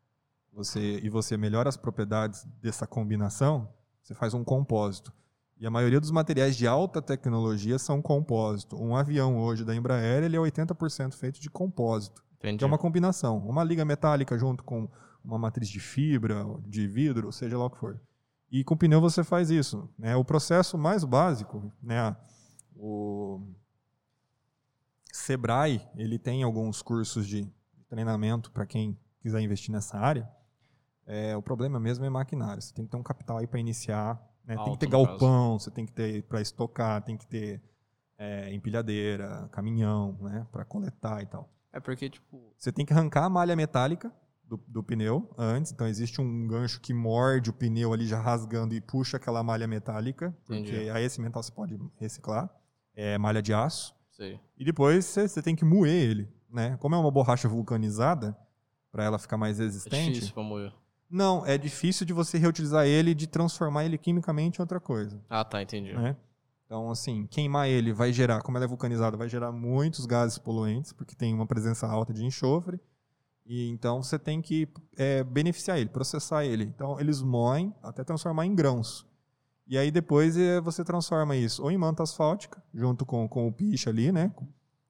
você, 0.53 1.01
e 1.03 1.09
você 1.09 1.35
melhora 1.35 1.67
as 1.67 1.75
propriedades 1.75 2.45
dessa 2.61 2.87
combinação, 2.87 3.67
você 4.01 4.13
faz 4.13 4.33
um 4.33 4.41
compósito. 4.45 5.11
E 5.57 5.67
a 5.67 5.69
maioria 5.69 5.99
dos 5.99 6.11
materiais 6.11 6.55
de 6.55 6.65
alta 6.65 7.01
tecnologia 7.01 7.77
são 7.77 8.01
compósito. 8.01 8.81
Um 8.81 8.95
avião 8.95 9.37
hoje 9.37 9.65
da 9.65 9.75
Embraer 9.75 10.23
ele 10.23 10.37
é 10.37 10.39
80% 10.39 11.15
feito 11.15 11.41
de 11.41 11.49
compósito. 11.49 12.23
Entendi. 12.39 12.63
É 12.63 12.67
uma 12.67 12.77
combinação. 12.77 13.37
Uma 13.37 13.63
liga 13.63 13.85
metálica 13.85 14.37
junto 14.37 14.63
com 14.63 14.89
uma 15.23 15.37
matriz 15.37 15.69
de 15.69 15.79
fibra, 15.79 16.45
de 16.65 16.87
vidro, 16.87 17.31
seja 17.31 17.57
lá 17.57 17.65
o 17.65 17.69
que 17.69 17.77
for. 17.77 17.99
E 18.51 18.63
com 18.63 18.75
pneu 18.75 18.99
você 18.99 19.23
faz 19.23 19.49
isso. 19.49 19.89
Né? 19.97 20.15
O 20.15 20.25
processo 20.25 20.77
mais 20.77 21.03
básico, 21.03 21.71
né? 21.81 22.15
o 22.75 23.41
Sebrae, 25.11 25.81
ele 25.95 26.17
tem 26.17 26.43
alguns 26.43 26.81
cursos 26.81 27.27
de 27.27 27.47
treinamento 27.89 28.51
para 28.51 28.65
quem 28.65 28.97
quiser 29.21 29.41
investir 29.41 29.71
nessa 29.71 29.97
área. 29.97 30.29
É, 31.05 31.35
o 31.35 31.41
problema 31.41 31.79
mesmo 31.79 32.05
é 32.05 32.09
maquinário. 32.09 32.61
Você 32.61 32.73
tem 32.73 32.85
que 32.85 32.91
ter 32.91 32.97
um 32.97 33.03
capital 33.03 33.37
aí 33.37 33.47
para 33.47 33.59
iniciar. 33.59 34.15
né? 34.45 34.55
Tem 34.55 34.63
que 34.63 34.69
Alto, 34.69 34.79
ter 34.79 34.87
galpão, 34.87 35.59
você 35.59 35.69
tem 35.69 35.85
que 35.85 35.91
ter 35.91 36.23
para 36.23 36.39
estocar, 36.39 37.01
tem 37.03 37.17
que 37.17 37.27
ter 37.27 37.61
é, 38.17 38.53
empilhadeira, 38.53 39.49
caminhão, 39.51 40.17
né? 40.21 40.47
para 40.51 40.63
coletar 40.63 41.21
e 41.21 41.25
tal. 41.25 41.49
É 41.71 41.79
porque, 41.79 42.09
tipo, 42.09 42.53
Você 42.57 42.71
tem 42.71 42.85
que 42.85 42.93
arrancar 42.93 43.25
a 43.25 43.29
malha 43.29 43.55
metálica 43.55 44.11
do, 44.43 44.57
do 44.67 44.83
pneu 44.83 45.29
antes. 45.37 45.71
Então 45.71 45.87
existe 45.87 46.19
um 46.19 46.47
gancho 46.47 46.79
que 46.81 46.93
morde 46.93 47.49
o 47.49 47.53
pneu 47.53 47.93
ali 47.93 48.05
já 48.07 48.19
rasgando 48.19 48.73
e 48.73 48.81
puxa 48.81 49.17
aquela 49.17 49.43
malha 49.43 49.67
metálica. 49.67 50.35
Porque 50.45 50.61
Entendi. 50.71 50.89
aí 50.89 51.03
esse 51.03 51.21
metal 51.21 51.43
você 51.43 51.51
pode 51.51 51.79
reciclar. 51.97 52.49
É 52.95 53.17
malha 53.17 53.41
de 53.41 53.53
aço. 53.53 53.95
sei. 54.11 54.39
E 54.57 54.65
depois 54.65 55.05
você, 55.05 55.27
você 55.27 55.41
tem 55.41 55.55
que 55.55 55.63
moer 55.63 55.93
ele. 55.93 56.29
Né? 56.51 56.75
Como 56.77 56.95
é 56.95 56.97
uma 56.97 57.11
borracha 57.11 57.47
vulcanizada, 57.47 58.35
para 58.91 59.03
ela 59.03 59.19
ficar 59.19 59.37
mais 59.37 59.59
É 59.59 59.63
resistente. 59.63 60.13
difícil 60.13 60.33
pra 60.33 60.41
moer. 60.43 60.73
Não, 61.07 61.45
é 61.45 61.57
difícil 61.57 62.05
de 62.05 62.13
você 62.13 62.37
reutilizar 62.39 62.85
ele 62.87 63.11
e 63.11 63.15
de 63.15 63.27
transformar 63.27 63.85
ele 63.85 63.97
quimicamente 63.97 64.59
em 64.59 64.61
outra 64.63 64.79
coisa. 64.79 65.23
Ah, 65.29 65.43
tá, 65.45 65.61
entendi. 65.61 65.93
Né? 65.93 66.15
Então, 66.69 66.91
assim, 66.91 67.25
queimar 67.25 67.67
ele 67.67 67.91
vai 67.91 68.13
gerar, 68.13 68.43
como 68.43 68.55
ela 68.55 68.65
é 68.65 68.67
vulcanizada, 68.67 69.17
vai 69.17 69.27
gerar 69.27 69.51
muitos 69.51 70.05
gases 70.05 70.37
poluentes, 70.37 70.93
porque 70.93 71.15
tem 71.15 71.33
uma 71.33 71.47
presença 71.47 71.87
alta 71.87 72.13
de 72.13 72.23
enxofre. 72.23 72.79
E 73.43 73.67
então 73.71 74.03
você 74.03 74.19
tem 74.19 74.39
que 74.39 74.67
é, 74.95 75.23
beneficiar 75.23 75.79
ele, 75.79 75.89
processar 75.89 76.45
ele. 76.45 76.65
Então 76.65 76.99
eles 76.99 77.23
moem 77.23 77.73
até 77.81 78.03
transformar 78.03 78.45
em 78.45 78.53
grãos. 78.53 79.03
E 79.65 79.79
aí 79.79 79.89
depois 79.89 80.37
é, 80.37 80.61
você 80.61 80.83
transforma 80.83 81.35
isso 81.35 81.63
ou 81.63 81.71
em 81.71 81.77
manta 81.77 82.03
asfáltica, 82.03 82.61
junto 82.71 83.03
com, 83.03 83.27
com 83.27 83.47
o 83.47 83.51
piche 83.51 83.89
ali, 83.89 84.11
né? 84.11 84.31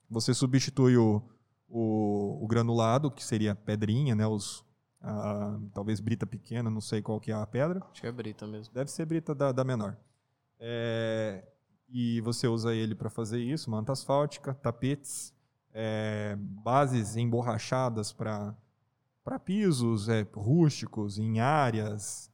Você 0.09 0.33
substitui 0.33 0.97
o, 0.97 1.21
o, 1.69 2.43
o 2.43 2.47
granulado, 2.47 3.09
que 3.09 3.23
seria 3.23 3.55
pedrinha, 3.55 4.15
né? 4.15 4.27
Os, 4.27 4.65
a- 4.99 5.57
talvez 5.73 6.01
brita 6.01 6.27
pequena, 6.27 6.69
não 6.69 6.81
sei 6.81 7.01
qual 7.01 7.21
que 7.21 7.31
é 7.31 7.35
a 7.35 7.47
pedra. 7.47 7.81
Acho 7.89 8.01
que 8.01 8.07
é 8.07 8.11
brita 8.11 8.45
mesmo. 8.45 8.73
Deve 8.73 8.91
ser 8.91 9.05
brita 9.05 9.33
da, 9.33 9.53
da 9.53 9.63
menor. 9.63 9.95
É, 10.59 11.45
e 11.91 12.21
você 12.21 12.47
usa 12.47 12.73
ele 12.73 12.95
para 12.95 13.09
fazer 13.09 13.39
isso, 13.39 13.69
manta 13.69 13.91
asfáltica, 13.91 14.53
tapetes, 14.53 15.33
é, 15.73 16.35
bases 16.37 17.15
emborrachadas 17.15 18.11
para 18.11 18.55
pisos 19.43 20.09
é, 20.09 20.25
rústicos, 20.33 21.17
em 21.17 21.39
áreas. 21.39 22.31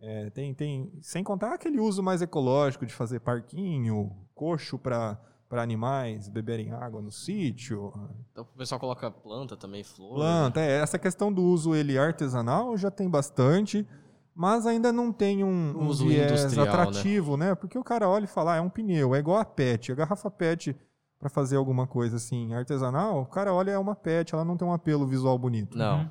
É, 0.00 0.30
tem, 0.30 0.52
tem, 0.52 0.92
sem 1.00 1.22
contar 1.22 1.54
aquele 1.54 1.78
uso 1.78 2.02
mais 2.02 2.22
ecológico 2.22 2.84
de 2.84 2.92
fazer 2.92 3.20
parquinho, 3.20 4.16
coxo 4.34 4.78
para 4.78 5.18
animais 5.50 6.28
beberem 6.28 6.72
água 6.72 7.00
no 7.00 7.12
sítio, 7.12 7.92
Então 8.32 8.42
o 8.42 8.58
pessoal 8.58 8.80
coloca 8.80 9.10
planta 9.10 9.56
também, 9.56 9.84
flor. 9.84 10.16
planta. 10.16 10.60
É, 10.60 10.80
essa 10.80 10.98
questão 10.98 11.32
do 11.32 11.42
uso 11.42 11.74
ele 11.74 11.96
artesanal 11.96 12.76
já 12.76 12.90
tem 12.90 13.08
bastante, 13.08 13.86
mas 14.34 14.66
ainda 14.66 14.92
não 14.92 15.12
tem 15.12 15.44
um, 15.44 15.48
um 15.78 15.86
Uso 15.86 16.06
viés 16.06 16.30
industrial, 16.42 16.66
né? 16.66 16.72
atrativo, 16.72 17.36
né? 17.36 17.54
Porque 17.54 17.78
o 17.78 17.84
cara 17.84 18.08
olha 18.08 18.24
e 18.24 18.28
fala, 18.28 18.54
ah, 18.54 18.56
é 18.56 18.60
um 18.60 18.70
pneu, 18.70 19.14
é 19.14 19.18
igual 19.18 19.38
a 19.38 19.44
PET. 19.44 19.92
A 19.92 19.94
garrafa 19.94 20.30
PET 20.30 20.76
para 21.18 21.28
fazer 21.28 21.56
alguma 21.56 21.86
coisa 21.86 22.16
assim 22.16 22.52
artesanal, 22.54 23.22
o 23.22 23.26
cara 23.26 23.52
olha 23.54 23.70
é 23.70 23.78
uma 23.78 23.94
PET, 23.94 24.34
ela 24.34 24.44
não 24.44 24.56
tem 24.56 24.66
um 24.66 24.72
apelo 24.72 25.06
visual 25.06 25.38
bonito, 25.38 25.78
Não. 25.78 26.00
Uhum. 26.00 26.08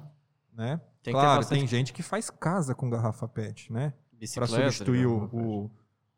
né? 0.54 0.82
Tem 1.04 1.14
claro, 1.14 1.40
bastante 1.40 1.60
tem 1.60 1.68
gente 1.68 1.92
que 1.94 2.04
faz 2.04 2.30
casa 2.30 2.76
com 2.76 2.90
garrafa 2.90 3.28
PET, 3.28 3.74
né? 3.74 3.94
Para 4.36 4.46
substituir 4.66 5.06
o, 5.08 5.24
o 5.34 5.72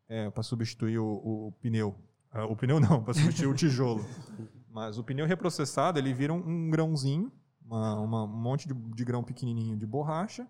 é, 0.08 0.28
para 0.30 0.42
substituir 0.42 0.98
o, 0.98 1.06
o 1.06 1.52
pneu. 1.60 1.94
Ah, 2.30 2.44
o 2.44 2.54
pneu 2.54 2.78
não, 2.78 3.02
para 3.02 3.14
substituir 3.14 3.46
o 3.48 3.54
tijolo. 3.54 4.04
Mas 4.70 4.98
o 4.98 5.02
pneu 5.04 5.24
reprocessado, 5.26 5.98
ele 5.98 6.12
vira 6.12 6.32
um, 6.34 6.42
um 6.46 6.70
grãozinho, 6.70 7.32
uma, 7.64 7.98
uma- 8.00 8.24
um 8.24 8.26
monte 8.26 8.68
de, 8.68 8.74
de 8.74 9.04
grão 9.04 9.22
pequenininho 9.24 9.76
de 9.76 9.86
borracha, 9.86 10.46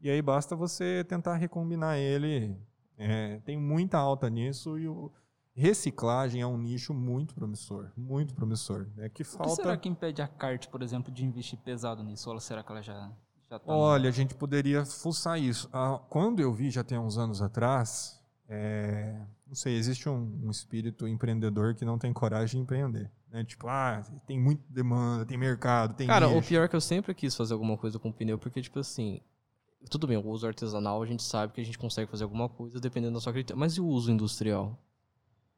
e 0.00 0.10
aí 0.10 0.20
basta 0.20 0.54
você 0.54 1.04
tentar 1.04 1.36
recombinar 1.36 1.98
ele. 1.98 2.56
É, 2.98 3.38
tem 3.44 3.58
muita 3.58 3.98
alta 3.98 4.28
nisso 4.30 4.78
e 4.78 4.88
o 4.88 5.12
reciclagem 5.54 6.42
é 6.42 6.46
um 6.46 6.58
nicho 6.58 6.92
muito 6.92 7.34
promissor, 7.34 7.90
muito 7.96 8.34
promissor. 8.34 8.86
É 8.98 9.08
que 9.08 9.22
O 9.22 9.24
que 9.24 9.24
falta 9.24 9.54
será 9.54 9.76
que 9.76 9.88
impede 9.88 10.20
a 10.20 10.28
CART, 10.28 10.68
por 10.68 10.82
exemplo, 10.82 11.12
de 11.12 11.24
investir 11.24 11.58
pesado 11.58 12.02
nisso? 12.02 12.30
Ou 12.30 12.38
será 12.40 12.62
que 12.62 12.70
ela 12.70 12.82
já, 12.82 13.10
já 13.50 13.58
tá... 13.58 13.72
Olha, 13.72 14.08
a 14.08 14.12
gente 14.12 14.34
poderia 14.34 14.84
fuçar 14.84 15.40
isso. 15.40 15.68
Ah, 15.72 16.00
quando 16.08 16.40
eu 16.40 16.52
vi, 16.52 16.70
já 16.70 16.84
tem 16.84 16.98
uns 16.98 17.16
anos 17.16 17.40
atrás, 17.40 18.22
é, 18.48 19.18
não 19.46 19.54
sei, 19.54 19.76
existe 19.76 20.08
um, 20.08 20.40
um 20.44 20.50
espírito 20.50 21.08
empreendedor 21.08 21.74
que 21.74 21.84
não 21.84 21.98
tem 21.98 22.12
coragem 22.12 22.60
de 22.60 22.62
empreender. 22.62 23.10
Né? 23.30 23.44
Tipo, 23.44 23.66
ah, 23.68 24.02
tem 24.26 24.38
muita 24.38 24.62
demanda, 24.68 25.24
tem 25.24 25.36
mercado, 25.38 25.94
tem 25.94 26.06
Cara, 26.06 26.28
o 26.28 26.36
nicho. 26.36 26.48
pior 26.48 26.64
é 26.64 26.68
que 26.68 26.76
eu 26.76 26.80
sempre 26.80 27.14
quis 27.14 27.34
fazer 27.34 27.54
alguma 27.54 27.76
coisa 27.76 27.98
com 27.98 28.12
pneu, 28.12 28.38
porque, 28.38 28.60
tipo 28.60 28.78
assim, 28.78 29.20
tudo 29.88 30.06
bem, 30.06 30.16
o 30.16 30.26
uso 30.28 30.46
artesanal 30.46 31.02
a 31.02 31.06
gente 31.06 31.22
sabe 31.22 31.52
que 31.52 31.60
a 31.60 31.64
gente 31.64 31.78
consegue 31.78 32.10
fazer 32.10 32.24
alguma 32.24 32.48
coisa 32.48 32.80
dependendo 32.80 33.14
da 33.14 33.20
sua 33.20 33.32
critério. 33.32 33.58
Mas 33.58 33.74
e 33.74 33.80
o 33.80 33.86
uso 33.86 34.10
industrial? 34.10 34.78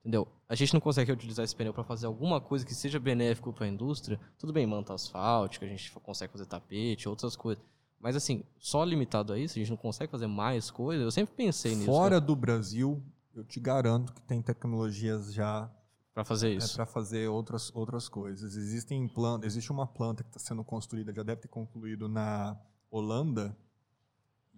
Entendeu? 0.01 0.29
A 0.49 0.55
gente 0.55 0.73
não 0.73 0.81
consegue 0.81 1.11
utilizar 1.12 1.45
esse 1.45 1.55
pneu 1.55 1.73
para 1.75 1.85
fazer 1.85 2.07
alguma 2.07 2.41
coisa 2.41 2.64
que 2.64 2.75
seja 2.75 2.99
benéfico 2.99 3.53
para 3.53 3.66
a 3.66 3.69
indústria. 3.69 4.19
Tudo 4.39 4.53
bem, 4.53 4.66
manta 4.66 4.95
asfáltica, 4.95 5.66
a 5.66 5.69
gente 5.69 5.91
consegue 5.93 6.33
fazer 6.33 6.47
tapete, 6.47 7.09
outras 7.09 7.37
coisas. 7.37 7.62
Mas 8.01 8.14
assim, 8.14 8.45
só 8.59 8.85
limitado 8.85 9.33
a 9.33 9.39
isso, 9.39 9.59
a 9.59 9.61
gente 9.61 9.71
não 9.71 9.77
consegue 9.77 10.11
fazer 10.11 10.27
mais 10.27 10.71
coisas. 10.71 11.05
Eu 11.05 11.11
sempre 11.11 11.35
pensei 11.35 11.75
nisso. 11.75 11.87
Fora 11.87 12.21
do 12.21 12.37
Brasil, 12.37 13.03
eu 13.35 13.45
te 13.45 13.59
garanto 13.61 14.12
que 14.12 14.23
tem 14.23 14.41
tecnologias 14.41 15.33
já 15.33 15.71
Para 16.14 16.25
fazer 16.25 16.51
é, 16.51 16.55
isso. 16.55 16.77
para 16.77 16.87
fazer 16.87 17.29
outras, 17.29 17.75
outras 17.75 18.09
coisas. 18.09 18.57
Existem 18.57 19.07
plantas, 19.09 19.53
existe 19.53 19.71
uma 19.73 19.87
planta 19.87 20.23
que 20.23 20.31
está 20.31 20.41
sendo 20.41 20.62
construída, 20.64 21.12
já 21.12 21.23
deve 21.23 21.43
ter 21.43 21.49
concluído 21.49 22.09
na 22.09 22.57
Holanda, 22.91 23.57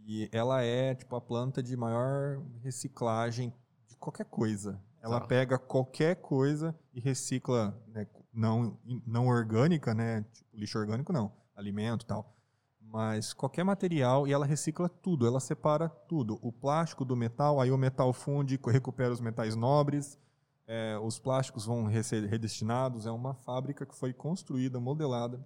e 0.06 0.28
ela 0.32 0.62
é 0.62 0.94
tipo 0.94 1.14
a 1.16 1.20
planta 1.20 1.62
de 1.62 1.76
maior 1.76 2.40
reciclagem 2.62 3.52
de 3.88 3.96
qualquer 3.96 4.24
coisa. 4.26 4.80
Ela 5.02 5.20
Tá. 5.20 5.26
pega 5.26 5.58
qualquer 5.58 6.16
coisa 6.16 6.74
e 6.92 7.00
recicla, 7.00 7.78
né, 7.88 8.06
não, 8.32 8.78
não 9.06 9.28
orgânica, 9.28 9.94
né, 9.94 10.24
tipo, 10.32 10.56
lixo 10.56 10.78
orgânico 10.78 11.12
não, 11.12 11.32
alimento 11.56 12.02
e 12.02 12.06
tal, 12.06 12.36
mas 12.80 13.32
qualquer 13.32 13.64
material 13.64 14.26
e 14.28 14.32
ela 14.32 14.44
recicla 14.44 14.88
tudo, 14.88 15.26
ela 15.26 15.40
separa 15.40 15.88
tudo, 15.88 16.38
o 16.42 16.52
plástico 16.52 17.04
do 17.04 17.16
metal, 17.16 17.60
aí 17.60 17.70
o 17.70 17.78
metal 17.78 18.12
funde, 18.12 18.58
recupera 18.66 19.12
os 19.12 19.20
metais 19.20 19.56
nobres, 19.56 20.18
é, 20.66 20.96
os 20.98 21.18
plásticos 21.18 21.64
vão 21.66 21.90
ser 22.02 22.24
redestinados. 22.28 23.04
É 23.04 23.10
uma 23.10 23.34
fábrica 23.34 23.84
que 23.84 23.92
foi 23.94 24.12
construída, 24.12 24.78
modelada 24.78 25.44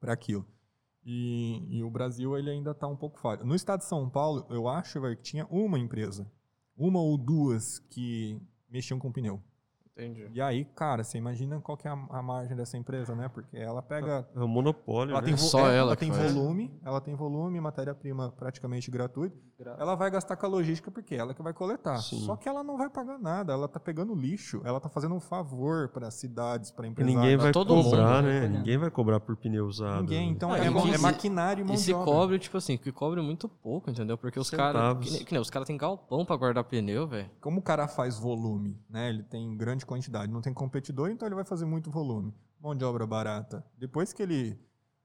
para 0.00 0.12
aquilo. 0.12 0.44
E, 1.04 1.78
e 1.78 1.82
o 1.82 1.90
Brasil 1.90 2.36
ele 2.38 2.50
ainda 2.50 2.70
está 2.70 2.86
um 2.86 2.96
pouco 2.96 3.18
falho. 3.18 3.44
No 3.44 3.54
estado 3.54 3.80
de 3.80 3.86
São 3.86 4.08
Paulo, 4.08 4.46
eu 4.50 4.68
acho 4.68 5.00
velho, 5.00 5.16
que 5.16 5.22
tinha 5.22 5.46
uma 5.50 5.78
empresa, 5.78 6.30
uma 6.76 7.00
ou 7.00 7.18
duas 7.18 7.78
que 7.90 8.40
mexiam 8.70 8.98
com 8.98 9.10
pneu. 9.10 9.42
Entendi. 9.94 10.26
E 10.32 10.40
aí, 10.40 10.64
cara, 10.64 11.04
você 11.04 11.18
imagina 11.18 11.60
qual 11.60 11.76
que 11.76 11.86
é 11.86 11.90
a, 11.90 12.06
a 12.08 12.22
margem 12.22 12.56
dessa 12.56 12.78
empresa, 12.78 13.14
né? 13.14 13.28
Porque 13.28 13.56
ela 13.58 13.82
pega 13.82 14.26
É 14.34 14.40
um 14.40 14.48
monopólio, 14.48 15.12
ela 15.12 15.20
né? 15.20 15.26
tem, 15.26 15.36
Só 15.36 15.70
é, 15.70 15.76
ela 15.76 15.94
que 15.94 16.00
tem 16.00 16.12
faz. 16.12 16.32
volume, 16.32 16.72
ela 16.82 16.98
tem 17.00 17.14
volume, 17.14 17.60
matéria-prima 17.60 18.32
praticamente 18.32 18.90
gratuita. 18.90 19.36
Ela 19.78 19.94
vai 19.94 20.10
gastar 20.10 20.36
com 20.36 20.44
a 20.46 20.48
logística 20.48 20.90
porque 20.90 21.14
é 21.14 21.18
ela 21.18 21.32
que 21.34 21.42
vai 21.42 21.52
coletar. 21.52 21.96
Sim. 21.98 22.20
Só 22.26 22.36
que 22.36 22.48
ela 22.48 22.62
não 22.62 22.76
vai 22.76 22.90
pagar 22.90 23.18
nada, 23.18 23.52
ela 23.52 23.68
tá 23.68 23.78
pegando 23.80 24.14
lixo, 24.14 24.60
ela 24.64 24.80
tá 24.80 24.88
fazendo 24.88 25.14
um 25.14 25.20
favor 25.20 25.88
para 25.88 26.10
cidades, 26.10 26.70
para 26.70 26.86
E 26.86 26.90
empresários. 26.90 27.20
ninguém 27.22 27.36
vai 27.36 27.52
todo 27.52 27.74
mundo, 27.74 27.84
cobrar, 27.90 28.22
né? 28.22 28.40
né? 28.40 28.58
Ninguém 28.58 28.76
vai 28.78 28.90
cobrar 28.90 29.20
por 29.20 29.36
pneu 29.36 29.66
usado. 29.66 30.00
Ninguém, 30.00 30.26
né? 30.28 30.32
então 30.32 30.48
Não, 30.50 30.56
é, 30.56 30.68
e 30.70 30.90
é 30.90 30.96
se- 30.96 31.02
maquinário 31.02 31.62
e 31.62 31.64
mão 31.64 31.74
E 31.74 31.76
de 31.78 31.82
se 31.84 31.92
obra. 31.94 32.04
cobre, 32.04 32.38
tipo 32.38 32.56
assim, 32.56 32.76
que 32.76 32.90
cobre 32.92 33.20
muito 33.22 33.48
pouco, 33.48 33.90
entendeu? 33.90 34.18
Porque 34.18 34.38
os 34.38 34.50
caras. 34.50 34.98
Que, 35.04 35.10
nem- 35.10 35.24
que 35.24 35.32
nem, 35.32 35.40
os 35.40 35.50
caras 35.50 35.66
têm 35.66 35.76
galpão 35.76 36.24
pra 36.24 36.36
guardar 36.36 36.64
pneu, 36.64 37.06
velho. 37.06 37.30
Como 37.40 37.60
o 37.60 37.62
cara 37.62 37.86
faz 37.88 38.18
volume, 38.18 38.78
né? 38.88 39.08
Ele 39.08 39.22
tem 39.22 39.56
grande 39.56 39.86
quantidade, 39.86 40.32
não 40.32 40.40
tem 40.40 40.52
competidor, 40.52 41.10
então 41.10 41.26
ele 41.26 41.34
vai 41.34 41.44
fazer 41.44 41.64
muito 41.64 41.90
volume. 41.90 42.34
Mão 42.60 42.74
de 42.74 42.84
obra 42.84 43.06
barata. 43.06 43.64
Depois 43.78 44.12
que 44.12 44.22
ele 44.22 44.58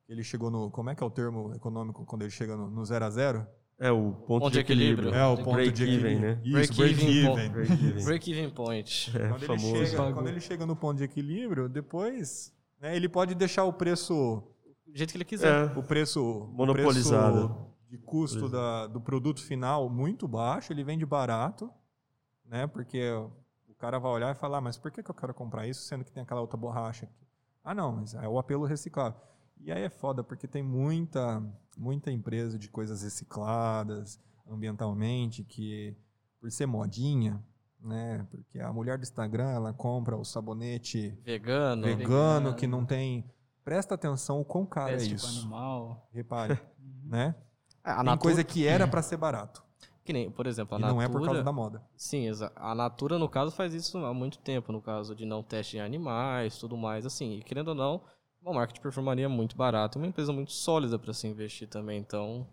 Ele 0.07 0.23
chegou 0.23 0.49
no. 0.49 0.71
Como 0.71 0.89
é 0.89 0.95
que 0.95 1.03
é 1.03 1.05
o 1.05 1.09
termo 1.09 1.53
econômico 1.53 2.05
quando 2.05 2.21
ele 2.21 2.31
chega 2.31 2.55
no, 2.55 2.69
no 2.69 2.85
zero 2.85 3.03
a 3.03 3.09
zero? 3.09 3.45
É 3.79 3.91
o 3.91 4.11
ponto, 4.11 4.25
Ponto 4.25 4.47
de 4.47 4.53
de 4.53 4.59
equilíbrio. 4.61 5.09
equilíbrio. 5.09 5.19
É, 5.19 5.25
o 5.27 5.35
Break 5.35 5.45
ponto 5.45 5.71
de 5.71 5.83
even, 5.83 5.95
equilíbrio. 5.95 6.19
né? 6.19 6.41
Isso, 6.43 6.51
Break 6.51 6.75
break 6.75 6.93
even 6.93 7.09
even. 7.31 7.49
Break 7.51 7.73
even. 7.73 8.03
Break-even 8.05 8.49
point. 8.49 9.11
É, 9.15 9.19
Quando 9.29 9.37
ele, 9.43 9.45
famoso. 9.45 9.85
chega, 9.85 10.13
quando 10.13 10.27
ele 10.27 10.39
chega 10.39 10.65
no 10.65 10.75
ponto 10.75 10.97
de 10.97 11.03
equilíbrio, 11.03 11.69
depois 11.69 12.51
né, 12.81 12.95
ele 12.95 13.07
pode 13.07 13.35
deixar 13.35 13.65
o 13.65 13.73
preço 13.73 14.41
Do 14.87 14.97
jeito 14.97 15.11
que 15.11 15.17
ele 15.17 15.25
quiser. 15.25 15.69
É, 15.75 15.77
o 15.77 15.83
preço 15.83 16.49
Monopolizado. 16.53 17.37
o 17.45 17.49
preço 17.49 17.67
de 17.89 17.97
custo 17.99 18.49
da- 18.49 18.87
do 18.87 18.99
produto 18.99 19.43
final 19.43 19.87
muito 19.89 20.27
baixo, 20.27 20.73
ele 20.73 20.83
vende 20.83 21.05
barato, 21.05 21.69
né? 22.45 22.65
Porque 22.67 23.11
o 23.69 23.75
cara 23.77 23.99
vai 23.99 24.11
olhar 24.11 24.31
e 24.31 24.35
falar, 24.39 24.57
"Ah, 24.57 24.61
mas 24.61 24.75
por 24.77 24.89
que, 24.91 25.03
que 25.03 25.11
eu 25.11 25.15
quero 25.15 25.33
comprar 25.35 25.67
isso 25.67 25.81
sendo 25.83 26.03
que 26.03 26.11
tem 26.11 26.23
aquela 26.23 26.41
outra 26.41 26.57
borracha 26.57 27.05
aqui? 27.05 27.27
Ah, 27.63 27.75
não, 27.75 27.91
mas 27.91 28.13
é 28.15 28.27
o 28.27 28.39
apelo 28.39 28.65
reciclável. 28.65 29.19
E 29.61 29.71
aí 29.71 29.83
é 29.83 29.89
foda, 29.89 30.23
porque 30.23 30.47
tem 30.47 30.63
muita, 30.63 31.43
muita 31.77 32.11
empresa 32.11 32.57
de 32.57 32.69
coisas 32.69 33.03
recicladas 33.03 34.19
ambientalmente 34.49 35.43
que, 35.43 35.95
por 36.39 36.49
ser 36.51 36.65
modinha, 36.65 37.43
né? 37.81 38.25
Porque 38.31 38.59
a 38.59 38.71
mulher 38.71 38.97
do 38.97 39.03
Instagram, 39.03 39.49
ela 39.49 39.73
compra 39.73 40.15
o 40.17 40.23
sabonete 40.23 41.09
Vegano. 41.23 41.83
vegano 41.83 42.55
que 42.55 42.65
não 42.67 42.85
tem... 42.85 43.25
Presta 43.63 43.95
atenção 43.95 44.39
o 44.39 44.45
quão 44.45 44.65
caro 44.65 44.93
é 44.93 45.03
isso. 45.03 45.27
animal. 45.27 46.07
Repare, 46.13 46.57
né? 47.03 47.35
É, 47.83 47.91
A 47.91 47.95
Tem 47.97 48.05
Natura, 48.05 48.17
coisa 48.17 48.43
que 48.43 48.65
era 48.65 48.87
pra 48.87 49.01
ser 49.01 49.17
barato. 49.17 49.61
que 50.05 50.13
nem, 50.13 50.31
por 50.31 50.47
exemplo, 50.47 50.75
a 50.75 50.79
E 50.79 50.81
Natura... 50.81 50.95
não 50.95 51.01
é 51.01 51.09
por 51.09 51.21
causa 51.25 51.43
da 51.43 51.51
moda. 51.51 51.83
Sim, 51.97 52.29
a 52.55 52.73
Natura, 52.73 53.19
no 53.19 53.27
caso, 53.27 53.51
faz 53.51 53.73
isso 53.73 53.97
há 54.05 54.13
muito 54.13 54.39
tempo, 54.39 54.71
no 54.71 54.81
caso 54.81 55.13
de 55.13 55.25
não 55.25 55.43
teste 55.43 55.75
em 55.75 55.81
animais, 55.81 56.57
tudo 56.57 56.77
mais, 56.77 57.05
assim. 57.05 57.33
E 57.33 57.43
querendo 57.43 57.69
ou 57.69 57.75
não, 57.75 58.01
uma 58.47 58.59
marca 58.59 58.73
de 58.73 58.79
perfumaria 58.79 59.25
é 59.25 59.27
muito 59.27 59.55
barata, 59.57 59.97
é 59.97 60.01
uma 60.01 60.07
empresa 60.07 60.31
muito 60.31 60.51
sólida 60.51 60.97
para 60.97 61.13
se 61.13 61.27
investir 61.27 61.67
também, 61.67 61.99
então 61.99 62.47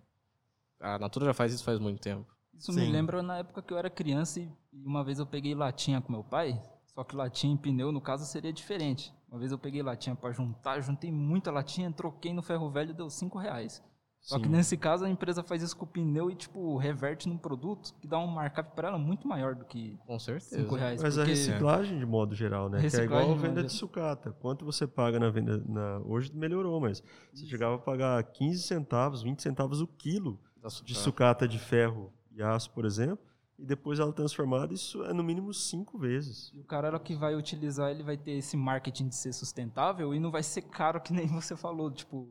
a 0.80 0.98
Natura 0.98 1.26
já 1.26 1.34
faz 1.34 1.52
isso 1.52 1.64
faz 1.64 1.78
muito 1.78 2.00
tempo. 2.00 2.26
Isso 2.52 2.72
Sim. 2.72 2.80
me 2.80 2.92
lembra 2.92 3.22
na 3.22 3.38
época 3.38 3.62
que 3.62 3.72
eu 3.72 3.78
era 3.78 3.88
criança 3.88 4.40
e 4.40 4.50
uma 4.72 5.04
vez 5.04 5.18
eu 5.18 5.26
peguei 5.26 5.54
latinha 5.54 6.00
com 6.00 6.12
meu 6.12 6.24
pai, 6.24 6.60
só 6.94 7.02
que 7.02 7.16
latinha 7.16 7.54
e 7.54 7.58
pneu, 7.58 7.90
no 7.90 8.00
caso, 8.00 8.24
seria 8.24 8.52
diferente. 8.52 9.12
Uma 9.28 9.38
vez 9.38 9.50
eu 9.50 9.58
peguei 9.58 9.82
latinha 9.82 10.14
pra 10.14 10.30
juntar, 10.30 10.80
juntei 10.80 11.10
muita 11.10 11.50
latinha, 11.50 11.92
troquei 11.92 12.32
no 12.32 12.42
ferro 12.42 12.70
velho 12.70 12.94
deu 12.94 13.10
5 13.10 13.36
reais. 13.36 13.82
Só 14.24 14.38
que 14.38 14.48
nesse 14.48 14.74
caso 14.78 15.04
a 15.04 15.10
empresa 15.10 15.42
faz 15.42 15.62
isso 15.62 15.76
com 15.76 15.84
o 15.84 15.86
pneu 15.86 16.30
e, 16.30 16.34
tipo, 16.34 16.78
reverte 16.78 17.28
num 17.28 17.36
produto 17.36 17.94
que 18.00 18.08
dá 18.08 18.18
um 18.18 18.26
markup 18.26 18.74
pra 18.74 18.88
ela 18.88 18.96
muito 18.96 19.28
maior 19.28 19.54
do 19.54 19.66
que 19.66 19.98
Com 20.06 20.18
certeza. 20.18 20.62
5 20.62 20.74
reais. 20.74 21.02
Mas 21.02 21.18
a 21.18 21.24
reciclagem 21.24 21.98
de 21.98 22.06
modo 22.06 22.34
geral, 22.34 22.70
né? 22.70 22.80
Que 22.88 22.96
é 22.96 23.04
igual 23.04 23.30
a 23.30 23.34
de 23.34 23.38
venda 23.38 23.62
de 23.62 23.70
sucata. 23.70 24.32
Quanto 24.40 24.64
você 24.64 24.86
paga 24.86 25.20
na 25.20 25.28
venda. 25.28 25.62
Na... 25.68 25.98
Hoje 26.06 26.34
melhorou, 26.34 26.80
mas 26.80 27.02
você 27.34 27.44
chegava 27.44 27.74
a 27.74 27.78
pagar 27.78 28.22
15 28.22 28.62
centavos, 28.62 29.22
20 29.22 29.42
centavos 29.42 29.82
o 29.82 29.86
quilo 29.86 30.40
Da 30.56 30.68
de 30.68 30.74
sucata. 30.74 30.94
sucata 30.94 31.48
de 31.48 31.58
ferro 31.58 32.10
e 32.32 32.42
aço, 32.42 32.70
por 32.70 32.86
exemplo, 32.86 33.18
e 33.58 33.64
depois 33.66 33.98
ela 33.98 34.12
transformada, 34.12 34.72
isso 34.72 35.04
é 35.04 35.12
no 35.12 35.22
mínimo 35.22 35.52
cinco 35.52 35.98
vezes. 35.98 36.50
E 36.54 36.58
o 36.58 36.64
cara 36.64 36.98
que 36.98 37.14
vai 37.14 37.36
utilizar, 37.36 37.90
ele 37.90 38.02
vai 38.02 38.16
ter 38.16 38.32
esse 38.32 38.56
marketing 38.56 39.08
de 39.08 39.16
ser 39.16 39.34
sustentável 39.34 40.14
e 40.14 40.18
não 40.18 40.30
vai 40.30 40.42
ser 40.42 40.62
caro 40.62 40.98
que 41.00 41.12
nem 41.12 41.26
você 41.28 41.54
falou, 41.54 41.90
tipo, 41.90 42.28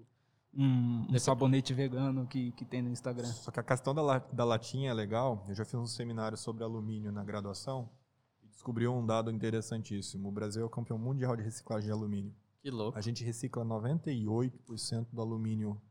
um, 0.56 1.08
um 1.10 1.20
sabonete 1.20 1.74
vegano 1.74 2.28
que, 2.28 2.52
que 2.52 2.66
tem 2.66 2.82
no 2.82 2.90
Instagram. 2.90 3.28
Só 3.28 3.52
que 3.52 3.60
a 3.60 3.64
questão 3.64 3.94
da, 3.94 4.20
da 4.20 4.46
latinha 4.46 4.92
é 4.92 4.94
legal. 4.94 5.46
Eu 5.48 5.56
já 5.56 5.66
fiz 5.66 5.76
um 5.76 5.86
seminário 5.86 6.38
sobre 6.38 6.64
alumínio 6.64 7.12
na 7.12 7.24
graduação 7.24 7.90
e 8.44 8.48
descobri 8.48 8.88
um 8.88 9.06
dado 9.06 9.32
interessantíssimo. 9.32 10.30
O 10.30 10.32
Brasil 10.32 10.62
é 10.62 10.66
o 10.66 10.70
campeão 10.70 10.98
mundial 10.98 11.36
de 11.36 11.44
reciclagem 11.44 11.88
de 11.88 11.92
alumínio. 11.92 12.34
Que 12.62 12.70
louco. 12.72 12.98
A 12.98 13.02
gente 13.02 13.24
recicla 13.24 13.66
98% 13.66 15.08
do 15.12 15.22
alumínio 15.22 15.82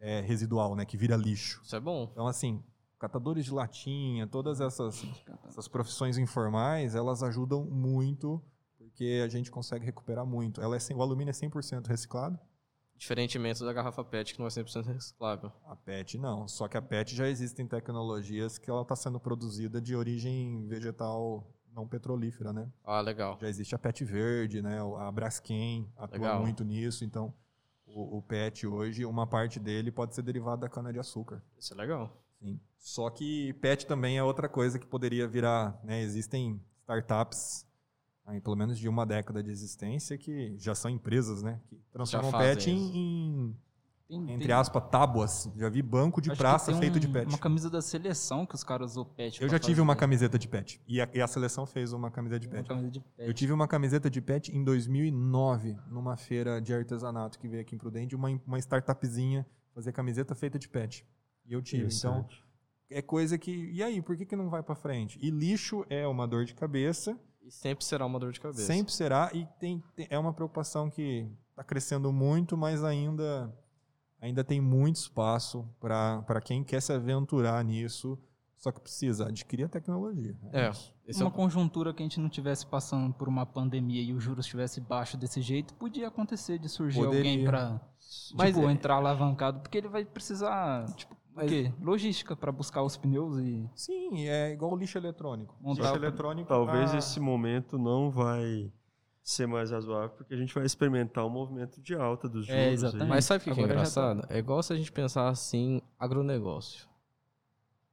é, 0.00 0.20
residual, 0.20 0.76
né? 0.76 0.84
Que 0.84 0.96
vira 0.96 1.16
lixo. 1.16 1.60
Isso 1.64 1.74
é 1.74 1.80
bom. 1.80 2.08
Então, 2.12 2.26
assim, 2.26 2.62
catadores 2.98 3.44
de 3.44 3.52
latinha, 3.52 4.26
todas 4.26 4.60
essas, 4.60 5.04
essas 5.48 5.66
profissões 5.66 6.18
informais, 6.18 6.94
elas 6.94 7.22
ajudam 7.22 7.64
muito 7.64 8.42
porque 8.76 9.22
a 9.24 9.28
gente 9.28 9.50
consegue 9.50 9.84
recuperar 9.84 10.26
muito. 10.26 10.60
Ela 10.60 10.76
é, 10.76 10.94
o 10.94 11.02
alumínio 11.02 11.30
é 11.30 11.34
100% 11.34 11.86
reciclado. 11.86 12.38
Diferentemente 13.02 13.64
da 13.64 13.72
garrafa 13.72 14.04
PET, 14.04 14.32
que 14.32 14.38
não 14.38 14.46
é 14.46 14.48
100% 14.48 14.86
reciclável. 14.86 15.50
A 15.66 15.74
PET 15.74 16.16
não. 16.18 16.46
Só 16.46 16.68
que 16.68 16.76
a 16.76 16.80
PET 16.80 17.16
já 17.16 17.28
existem 17.28 17.66
tecnologias 17.66 18.58
que 18.58 18.70
ela 18.70 18.82
está 18.82 18.94
sendo 18.94 19.18
produzida 19.18 19.80
de 19.80 19.96
origem 19.96 20.64
vegetal 20.68 21.44
não 21.74 21.88
petrolífera, 21.88 22.52
né? 22.52 22.70
Ah, 22.84 23.00
legal. 23.00 23.36
Já 23.40 23.48
existe 23.48 23.74
a 23.74 23.78
PET 23.78 24.04
verde, 24.04 24.62
né? 24.62 24.78
A 25.00 25.10
Braskem 25.10 25.92
atua 25.96 26.16
Legal. 26.16 26.42
muito 26.42 26.62
nisso. 26.62 27.04
Então, 27.04 27.34
o, 27.84 28.18
o 28.18 28.22
PET 28.22 28.68
hoje, 28.68 29.04
uma 29.04 29.26
parte 29.26 29.58
dele 29.58 29.90
pode 29.90 30.14
ser 30.14 30.22
derivada 30.22 30.60
da 30.60 30.68
cana-de-açúcar. 30.68 31.42
Isso 31.58 31.74
é 31.74 31.76
legal. 31.76 32.24
Sim. 32.40 32.60
Só 32.78 33.10
que 33.10 33.52
PET 33.54 33.84
também 33.84 34.16
é 34.16 34.22
outra 34.22 34.48
coisa 34.48 34.78
que 34.78 34.86
poderia 34.86 35.26
virar, 35.26 35.76
né? 35.82 36.00
Existem 36.02 36.64
startups, 36.82 37.66
aí, 38.26 38.40
pelo 38.40 38.56
menos 38.56 38.78
de 38.78 38.88
uma 38.88 39.04
década 39.06 39.42
de 39.42 39.50
existência, 39.50 40.16
que 40.18 40.54
já 40.58 40.74
são 40.74 40.90
empresas, 40.90 41.42
né? 41.42 41.60
Que 41.68 41.76
transformam 41.92 42.32
PET 42.32 42.70
em, 42.70 42.76
Tem- 42.76 44.18
em, 44.18 44.26
tem- 44.26 44.34
entre 44.36 44.52
aspas, 44.52 44.82
tábuas. 44.90 45.50
Já 45.56 45.68
vi 45.68 45.80
banco 45.82 46.20
de 46.20 46.30
acho 46.30 46.36
que 46.36 46.42
praça 46.42 46.70
tem 46.70 46.80
feito 46.80 47.00
de 47.00 47.06
um- 47.08 47.12
PET. 47.12 47.28
Uma 47.28 47.38
camisa 47.38 47.68
da 47.70 47.80
seleção 47.80 48.44
que 48.46 48.54
os 48.54 48.62
caras 48.62 48.92
usam 48.92 49.04
PET. 49.06 49.42
Eu 49.42 49.48
já 49.48 49.58
tive 49.58 49.80
uma 49.80 49.94
fazer. 49.94 50.00
camiseta 50.00 50.38
de 50.38 50.48
PET. 50.48 50.80
E 50.86 51.00
a, 51.00 51.08
e 51.12 51.20
a 51.20 51.26
seleção 51.26 51.64
fez 51.66 51.92
uma 51.92 52.10
camiseta 52.10 52.40
de 52.40 52.46
Uma 52.48 52.56
PET. 52.56 52.68
camisa 52.68 52.90
de 52.90 53.00
PET. 53.00 53.28
Eu 53.28 53.34
tive 53.34 53.52
uma 53.52 53.66
camiseta 53.66 54.10
de 54.10 54.20
PET 54.20 54.54
em 54.54 54.62
2009, 54.62 55.76
numa 55.90 56.16
feira 56.16 56.60
de 56.60 56.72
artesanato 56.74 57.38
que 57.38 57.48
veio 57.48 57.62
aqui 57.62 57.74
em 57.74 57.78
Prudente, 57.78 58.14
uma, 58.14 58.28
uma 58.46 58.58
startupzinha 58.58 59.46
fazer 59.74 59.92
camiseta 59.92 60.34
feita 60.34 60.58
de 60.58 60.68
PET. 60.68 61.06
E 61.46 61.52
eu 61.54 61.62
tive. 61.62 61.88
Então, 61.94 62.26
é 62.90 63.00
coisa 63.02 63.36
que. 63.38 63.70
E 63.72 63.82
aí, 63.82 64.00
por 64.02 64.16
que, 64.16 64.24
que 64.26 64.36
não 64.36 64.48
vai 64.50 64.62
pra 64.62 64.74
frente? 64.74 65.18
E 65.22 65.30
lixo 65.30 65.84
é 65.88 66.06
uma 66.06 66.28
dor 66.28 66.44
de 66.44 66.54
cabeça, 66.54 67.18
E 67.44 67.50
sempre 67.50 67.84
será 67.84 68.06
uma 68.06 68.18
dor 68.18 68.32
de 68.32 68.40
cabeça. 68.40 68.62
sempre 68.62 68.92
será, 68.92 69.30
e 69.34 69.46
tem, 69.58 69.82
tem- 69.96 70.06
é 70.10 70.18
uma 70.18 70.32
preocupação 70.32 70.88
que 70.90 71.28
está 71.50 71.64
crescendo 71.64 72.12
muito, 72.12 72.56
mas 72.56 72.82
ainda, 72.84 73.52
ainda 74.20 74.44
tem 74.44 74.60
muito 74.60 74.96
espaço 74.96 75.68
para 75.80 76.40
quem 76.42 76.62
quer 76.62 76.80
se 76.80 76.92
aventurar 76.92 77.62
nisso, 77.64 78.18
só 78.56 78.70
que 78.70 78.80
precisa 78.80 79.26
adquirir 79.26 79.64
a 79.64 79.68
tecnologia. 79.68 80.36
É. 80.52 80.70
isso. 80.70 80.94
Esse 81.04 81.20
é 81.20 81.24
uma 81.24 81.32
o- 81.32 81.34
conjuntura 81.34 81.92
que 81.92 82.00
a 82.00 82.06
gente 82.06 82.20
não 82.20 82.28
tivesse 82.28 82.64
passando 82.64 83.12
por 83.12 83.28
uma 83.28 83.44
pandemia 83.44 84.00
e 84.00 84.12
os 84.14 84.22
juros 84.22 84.46
estivesse 84.46 84.80
baixo 84.80 85.16
desse 85.16 85.42
jeito, 85.42 85.74
podia 85.74 86.06
acontecer 86.06 86.58
de 86.60 86.68
surgir 86.68 87.00
Poderia. 87.04 87.30
alguém 87.32 87.44
pra 87.44 87.80
Mas 88.34 88.54
tipo, 88.54 88.68
é- 88.68 88.72
entrar 88.72 88.94
alavancado, 88.94 89.58
porque 89.60 89.76
ele 89.78 89.88
vai 89.88 90.04
precisar, 90.04 90.86
tipo, 90.94 91.16
o 91.34 91.46
quê? 91.46 91.72
Logística 91.80 92.36
pra 92.36 92.52
buscar 92.52 92.82
os 92.82 92.96
pneus 92.96 93.38
e 93.38 93.68
Sim, 93.74 94.26
é 94.26 94.52
igual 94.52 94.72
o 94.72 94.76
lixo 94.76 94.98
eletrônico. 94.98 95.56
Montar 95.60 95.82
lixo 95.82 95.94
o- 95.94 95.96
eletrônico. 95.96 96.48
Talvez 96.48 96.92
ah, 96.94 96.98
esse 96.98 97.18
momento 97.20 97.78
não 97.78 98.10
vai 98.10 98.72
ser 99.22 99.46
mais 99.46 99.70
razoável, 99.70 100.10
porque 100.10 100.34
a 100.34 100.36
gente 100.36 100.54
vai 100.54 100.64
experimentar 100.64 101.24
um 101.24 101.30
movimento 101.30 101.80
de 101.80 101.94
alta 101.94 102.28
dos 102.28 102.46
juros. 102.46 102.60
É, 102.60 102.68
aí. 102.68 102.74
exatamente. 102.74 103.08
Mas 103.08 103.24
sabe 103.24 103.40
o 103.40 103.44
que, 103.44 103.50
é 103.50 103.54
tá. 103.54 103.62
engraçado? 103.62 104.26
É 104.28 104.38
igual 104.38 104.62
se 104.62 104.72
a 104.72 104.76
gente 104.76 104.90
pensar 104.90 105.28
assim, 105.28 105.80
agronegócio. 105.98 106.88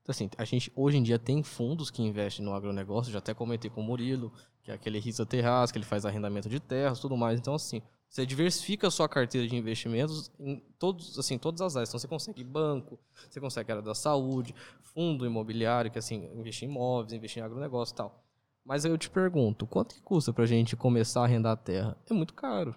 Então, 0.02 0.12
assim, 0.12 0.30
a 0.38 0.44
gente 0.44 0.72
hoje 0.76 0.98
em 0.98 1.04
dia 1.04 1.20
tem 1.20 1.44
fundos 1.44 1.92
que 1.92 2.02
investem 2.02 2.44
no 2.44 2.54
agronegócio, 2.54 3.12
já 3.14 3.20
até 3.20 3.34
comentei 3.34 3.70
com 3.70 3.82
o 3.82 3.84
Murilo, 3.84 4.34
que 4.64 4.72
é 4.72 4.74
aquele 4.74 4.98
Risa 4.98 5.26
Terras, 5.26 5.72
que 5.72 5.78
ele 5.78 5.86
faz 5.86 6.04
arrendamento 6.04 6.50
de 6.50 6.60
terras 6.60 7.00
tudo 7.00 7.16
mais. 7.16 7.40
Então, 7.40 7.54
assim, 7.54 7.82
você 8.10 8.26
diversifica 8.26 8.88
a 8.88 8.92
sua 8.92 9.08
carteira 9.08 9.48
de 9.48 9.56
investimentos 9.56 10.32
em 10.40 10.58
todos, 10.80 11.18
assim, 11.20 11.38
todas 11.38 11.62
as 11.62 11.76
áreas. 11.76 11.90
Então, 11.90 12.00
você 12.00 12.08
consegue 12.08 12.44
banco, 12.44 13.00
você 13.30 13.40
consegue 13.40 13.72
área 13.72 13.84
da 13.84 13.94
saúde, 13.94 14.56
fundo 14.82 15.26
imobiliário, 15.26 15.92
que 15.92 16.00
assim, 16.00 16.28
investir 16.36 16.68
em 16.68 16.72
imóveis, 16.72 17.14
investir 17.14 17.42
em 17.42 17.46
agronegócio 17.46 17.94
e 17.94 17.96
tal. 17.96 18.24
Mas 18.66 18.84
aí 18.84 18.92
eu 18.92 18.98
te 18.98 19.10
pergunto, 19.10 19.68
quanto 19.68 19.94
que 19.96 20.02
custa 20.02 20.34
pra 20.34 20.46
gente 20.46 20.76
começar 20.76 21.22
a 21.22 21.24
arrendar 21.26 21.56
terra? 21.58 21.96
É 22.10 22.14
muito 22.14 22.34
caro. 22.34 22.76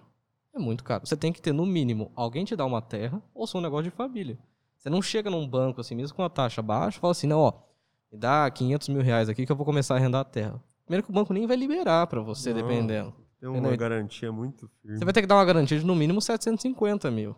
É 0.53 0.59
muito 0.59 0.83
caro. 0.83 1.05
Você 1.05 1.17
tem 1.17 1.33
que 1.33 1.41
ter, 1.41 1.51
no 1.51 1.65
mínimo, 1.65 2.11
alguém 2.15 2.45
te 2.45 2.55
dar 2.55 2.65
uma 2.65 2.81
terra 2.81 3.21
ou 3.33 3.47
ser 3.47 3.57
um 3.57 3.61
negócio 3.61 3.85
de 3.85 3.91
família. 3.91 4.37
Você 4.77 4.89
não 4.89 5.01
chega 5.01 5.31
num 5.31 5.47
banco 5.47 5.81
assim, 5.81 5.95
mesmo 5.95 6.15
com 6.15 6.21
uma 6.21 6.29
taxa 6.29 6.61
baixa, 6.61 6.97
e 6.97 7.01
fala 7.01 7.11
assim, 7.11 7.25
não, 7.25 7.39
ó, 7.39 7.53
me 8.11 8.19
dá 8.19 8.49
500 8.51 8.89
mil 8.89 9.01
reais 9.01 9.29
aqui 9.29 9.45
que 9.45 9.51
eu 9.51 9.55
vou 9.55 9.65
começar 9.65 9.95
a 9.95 9.97
arrendar 9.97 10.21
a 10.21 10.25
terra. 10.25 10.61
Primeiro 10.85 11.03
que 11.03 11.09
o 11.09 11.13
banco 11.13 11.33
nem 11.33 11.47
vai 11.47 11.55
liberar 11.55 12.05
pra 12.05 12.21
você, 12.21 12.53
Não. 12.53 12.61
dependendo. 12.61 13.15
Tem 13.43 13.49
uma 13.49 13.59
Entendeu? 13.59 13.77
garantia 13.77 14.31
muito 14.31 14.69
firme. 14.81 14.97
Você 14.99 15.03
vai 15.03 15.13
ter 15.13 15.19
que 15.21 15.27
dar 15.27 15.35
uma 15.35 15.43
garantia 15.43 15.77
de 15.77 15.85
no 15.85 15.93
mínimo 15.93 16.21
750 16.21 17.11
mil. 17.11 17.35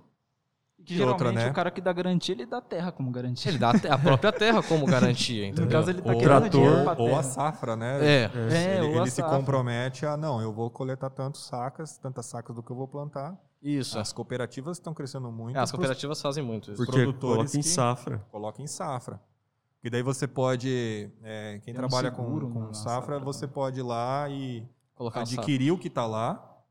que 0.86 0.94
geralmente 0.98 1.24
outra, 1.24 1.32
né? 1.46 1.50
o 1.50 1.54
cara 1.54 1.72
que 1.72 1.82
dá 1.82 1.92
garantia, 1.92 2.36
ele 2.36 2.46
dá 2.46 2.62
terra 2.62 2.92
como 2.92 3.10
garantia. 3.10 3.50
Ele 3.52 3.58
dá 3.58 3.72
a 3.72 3.80
te- 3.80 3.88
a 3.88 3.98
própria 3.98 4.32
terra 4.32 4.62
como 4.62 4.86
garantia, 4.86 5.42
No 5.46 5.50
entendeu? 5.54 5.70
caso, 5.72 5.90
ele 5.90 6.02
tá 6.04 6.14
ou, 6.14 6.20
querendo 6.20 6.48
dinheiro 6.50 6.84
pra 6.84 6.94
ou, 7.02 7.10
ou 7.10 7.16
a 7.18 7.24
safra, 7.24 7.76
né? 7.76 8.06
É, 8.06 8.30
É, 8.52 8.78
ele 8.78 8.88
ou 8.90 8.94
a 8.94 9.02
ele 9.02 9.10
se 9.10 9.16
safra. 9.20 9.36
compromete 9.38 10.06
a, 10.06 10.16
não, 10.16 10.40
eu 10.40 10.54
vou 10.54 10.70
coletar 10.70 11.10
tantos 11.10 11.44
sacas, 11.48 11.98
tantas 11.98 12.28
sacas 12.28 12.56
do 12.56 12.62
que 12.62 12.72
eu 12.72 12.76
vou 12.76 12.88
plantar. 12.88 13.36
isso. 13.60 13.98
As 13.98 14.14
cooperativas 14.14 14.78
estão 14.78 14.94
crescendo 14.94 15.32
muito. 15.32 15.58
É, 15.58 15.60
as 15.60 15.72
pros- 15.72 15.80
cooperativas 15.80 16.22
fazem 16.22 16.44
muito 16.44 16.72
isso. 16.72 16.78
Porque 16.86 16.92
produtores 17.02 17.38
coloca 17.52 17.58
em 17.58 17.62
que- 17.62 17.68
safra. 17.68 18.18
Coloca 18.32 18.62
em 18.62 18.68
safra. 18.68 19.20
E 19.84 19.90
daí 19.90 20.04
você 20.04 20.28
pode, 20.28 21.10
é, 21.24 21.54
quem 21.64 21.74
Tem 21.74 21.74
um 21.74 21.78
trabalha 21.88 22.12
com, 22.12 22.24
seguro 22.26 22.48
com 22.50 22.60
na 22.60 22.74
safra, 22.74 22.92
safra 23.16 23.20
você 23.20 23.48
pode 23.48 23.80
ir 23.80 23.84
lá 23.84 24.30
e 24.30 24.64
Colocar 24.96 25.22
adquirir 25.22 25.72
o 25.72 25.78
que 25.78 25.90
está 25.90 26.06
lá, 26.06 26.64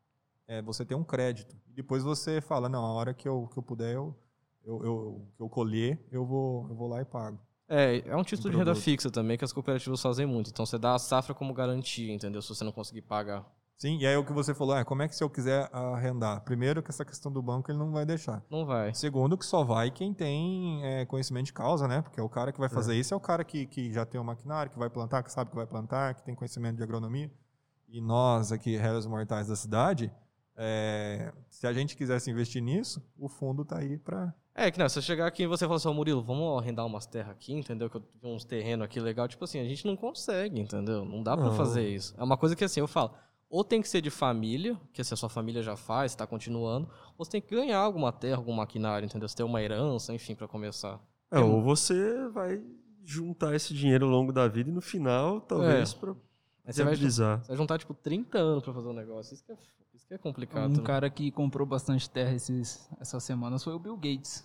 é 0.48 0.62
você 0.62 0.84
ter 0.84 0.94
um 0.94 1.04
crédito. 1.04 1.56
Depois 1.68 2.02
você 2.02 2.40
fala, 2.40 2.68
não, 2.68 2.84
a 2.84 2.92
hora 2.92 3.12
que 3.12 3.28
eu, 3.28 3.48
que 3.52 3.58
eu 3.58 3.62
puder, 3.62 3.94
eu, 3.94 4.16
eu, 4.64 4.84
eu, 4.84 5.28
que 5.36 5.42
eu 5.42 5.48
colher, 5.48 6.02
eu 6.10 6.24
vou, 6.24 6.66
eu 6.68 6.74
vou 6.74 6.88
lá 6.88 7.00
e 7.00 7.04
pago. 7.04 7.38
É, 7.68 8.02
é 8.06 8.16
um 8.16 8.22
título 8.22 8.50
de 8.50 8.56
renda 8.58 8.74
fixa 8.74 9.10
também 9.10 9.38
que 9.38 9.44
as 9.44 9.52
cooperativas 9.52 10.00
fazem 10.00 10.26
muito. 10.26 10.50
Então 10.50 10.66
você 10.66 10.78
dá 10.78 10.94
a 10.94 10.98
safra 10.98 11.34
como 11.34 11.52
garantia, 11.52 12.12
entendeu? 12.12 12.40
Se 12.42 12.48
você 12.48 12.64
não 12.64 12.72
conseguir 12.72 13.02
pagar. 13.02 13.44
Sim, 13.76 13.98
e 13.98 14.06
aí 14.06 14.16
o 14.16 14.24
que 14.24 14.32
você 14.32 14.54
falou, 14.54 14.76
é 14.76 14.84
como 14.84 15.02
é 15.02 15.08
que 15.08 15.16
se 15.16 15.24
eu 15.24 15.28
quiser 15.28 15.68
arrendar? 15.72 16.42
Primeiro 16.42 16.82
que 16.82 16.90
essa 16.90 17.04
questão 17.04 17.32
do 17.32 17.42
banco 17.42 17.70
ele 17.70 17.78
não 17.78 17.90
vai 17.90 18.06
deixar. 18.06 18.42
Não 18.48 18.64
vai. 18.64 18.94
Segundo 18.94 19.36
que 19.36 19.44
só 19.44 19.64
vai 19.64 19.90
quem 19.90 20.14
tem 20.14 20.84
é, 20.84 21.04
conhecimento 21.04 21.46
de 21.46 21.52
causa, 21.52 21.88
né? 21.88 22.00
Porque 22.00 22.20
o 22.20 22.28
cara 22.28 22.52
que 22.52 22.60
vai 22.60 22.68
fazer 22.68 22.94
isso 22.94 23.12
é 23.12 23.16
o 23.16 23.20
cara 23.20 23.42
que, 23.42 23.66
que 23.66 23.92
já 23.92 24.06
tem 24.06 24.20
o 24.20 24.24
maquinário, 24.24 24.70
que 24.70 24.78
vai 24.78 24.88
plantar, 24.88 25.22
que 25.22 25.32
sabe 25.32 25.50
que 25.50 25.56
vai 25.56 25.66
plantar, 25.66 26.14
que 26.14 26.22
tem 26.22 26.34
conhecimento 26.34 26.76
de 26.76 26.82
agronomia. 26.82 27.30
E 27.94 28.00
nós 28.00 28.50
aqui, 28.50 28.76
réis 28.76 29.06
mortais 29.06 29.46
da 29.46 29.54
cidade, 29.54 30.12
é, 30.56 31.32
se 31.48 31.64
a 31.64 31.72
gente 31.72 31.96
quisesse 31.96 32.28
investir 32.28 32.60
nisso, 32.60 33.00
o 33.16 33.28
fundo 33.28 33.64
tá 33.64 33.78
aí 33.78 33.96
para 33.96 34.34
É, 34.52 34.68
que 34.68 34.80
não, 34.80 34.88
se 34.88 34.98
eu 34.98 35.02
chegar 35.02 35.28
aqui 35.28 35.44
e 35.44 35.46
você 35.46 35.64
falar 35.64 35.76
assim, 35.76 35.94
Murilo, 35.94 36.20
vamos 36.20 36.60
arrendar 36.60 36.84
umas 36.84 37.06
terras 37.06 37.30
aqui, 37.30 37.54
entendeu? 37.54 37.88
Que 37.88 37.98
eu 37.98 38.02
vi 38.20 38.26
uns 38.26 38.44
terrenos 38.44 38.84
aqui 38.84 38.98
legal. 38.98 39.28
Tipo 39.28 39.44
assim, 39.44 39.60
a 39.60 39.64
gente 39.64 39.86
não 39.86 39.94
consegue, 39.96 40.58
entendeu? 40.58 41.04
Não 41.04 41.22
dá 41.22 41.36
pra 41.36 41.46
Não. 41.46 41.54
fazer 41.54 41.88
isso. 41.88 42.12
É 42.18 42.24
uma 42.24 42.36
coisa 42.36 42.56
que 42.56 42.64
assim, 42.64 42.80
eu 42.80 42.88
falo, 42.88 43.12
ou 43.48 43.62
tem 43.62 43.80
que 43.80 43.88
ser 43.88 44.00
de 44.00 44.10
família, 44.10 44.76
que 44.92 45.04
se 45.04 45.14
a 45.14 45.16
sua 45.16 45.28
família 45.28 45.62
já 45.62 45.76
faz, 45.76 46.16
tá 46.16 46.26
continuando, 46.26 46.88
ou 47.16 47.24
você 47.24 47.30
tem 47.30 47.40
que 47.40 47.54
ganhar 47.54 47.78
alguma 47.78 48.10
terra, 48.10 48.38
algum 48.38 48.54
maquinário, 48.54 49.06
entendeu? 49.06 49.28
Você 49.28 49.36
tem 49.36 49.46
uma 49.46 49.62
herança, 49.62 50.12
enfim, 50.12 50.34
pra 50.34 50.48
começar. 50.48 51.00
É, 51.30 51.38
ou 51.38 51.62
você 51.62 52.28
vai 52.30 52.60
juntar 53.04 53.54
esse 53.54 53.72
dinheiro 53.72 54.06
ao 54.06 54.10
longo 54.10 54.32
da 54.32 54.48
vida 54.48 54.68
e 54.68 54.72
no 54.72 54.80
final, 54.80 55.40
talvez, 55.40 55.94
pra 55.94 56.16
Aí 56.66 56.72
você 56.72 56.82
vai, 56.82 56.92
viabilizar. 56.94 57.40
você 57.42 57.48
vai 57.48 57.56
juntar, 57.56 57.78
tipo, 57.78 57.92
30 57.94 58.38
anos 58.38 58.62
pra 58.64 58.72
fazer 58.72 58.88
um 58.88 58.92
negócio. 58.94 59.34
Isso 59.34 59.44
que 59.44 59.52
é, 59.52 59.56
isso 59.94 60.06
que 60.08 60.14
é 60.14 60.18
complicado. 60.18 60.70
Um 60.72 60.76
né? 60.78 60.82
cara 60.82 61.10
que 61.10 61.30
comprou 61.30 61.66
bastante 61.66 62.08
terra 62.08 62.32
esses, 62.32 62.88
essas 62.98 63.22
semanas 63.22 63.62
foi 63.62 63.74
o 63.74 63.78
Bill 63.78 63.96
Gates. 63.96 64.44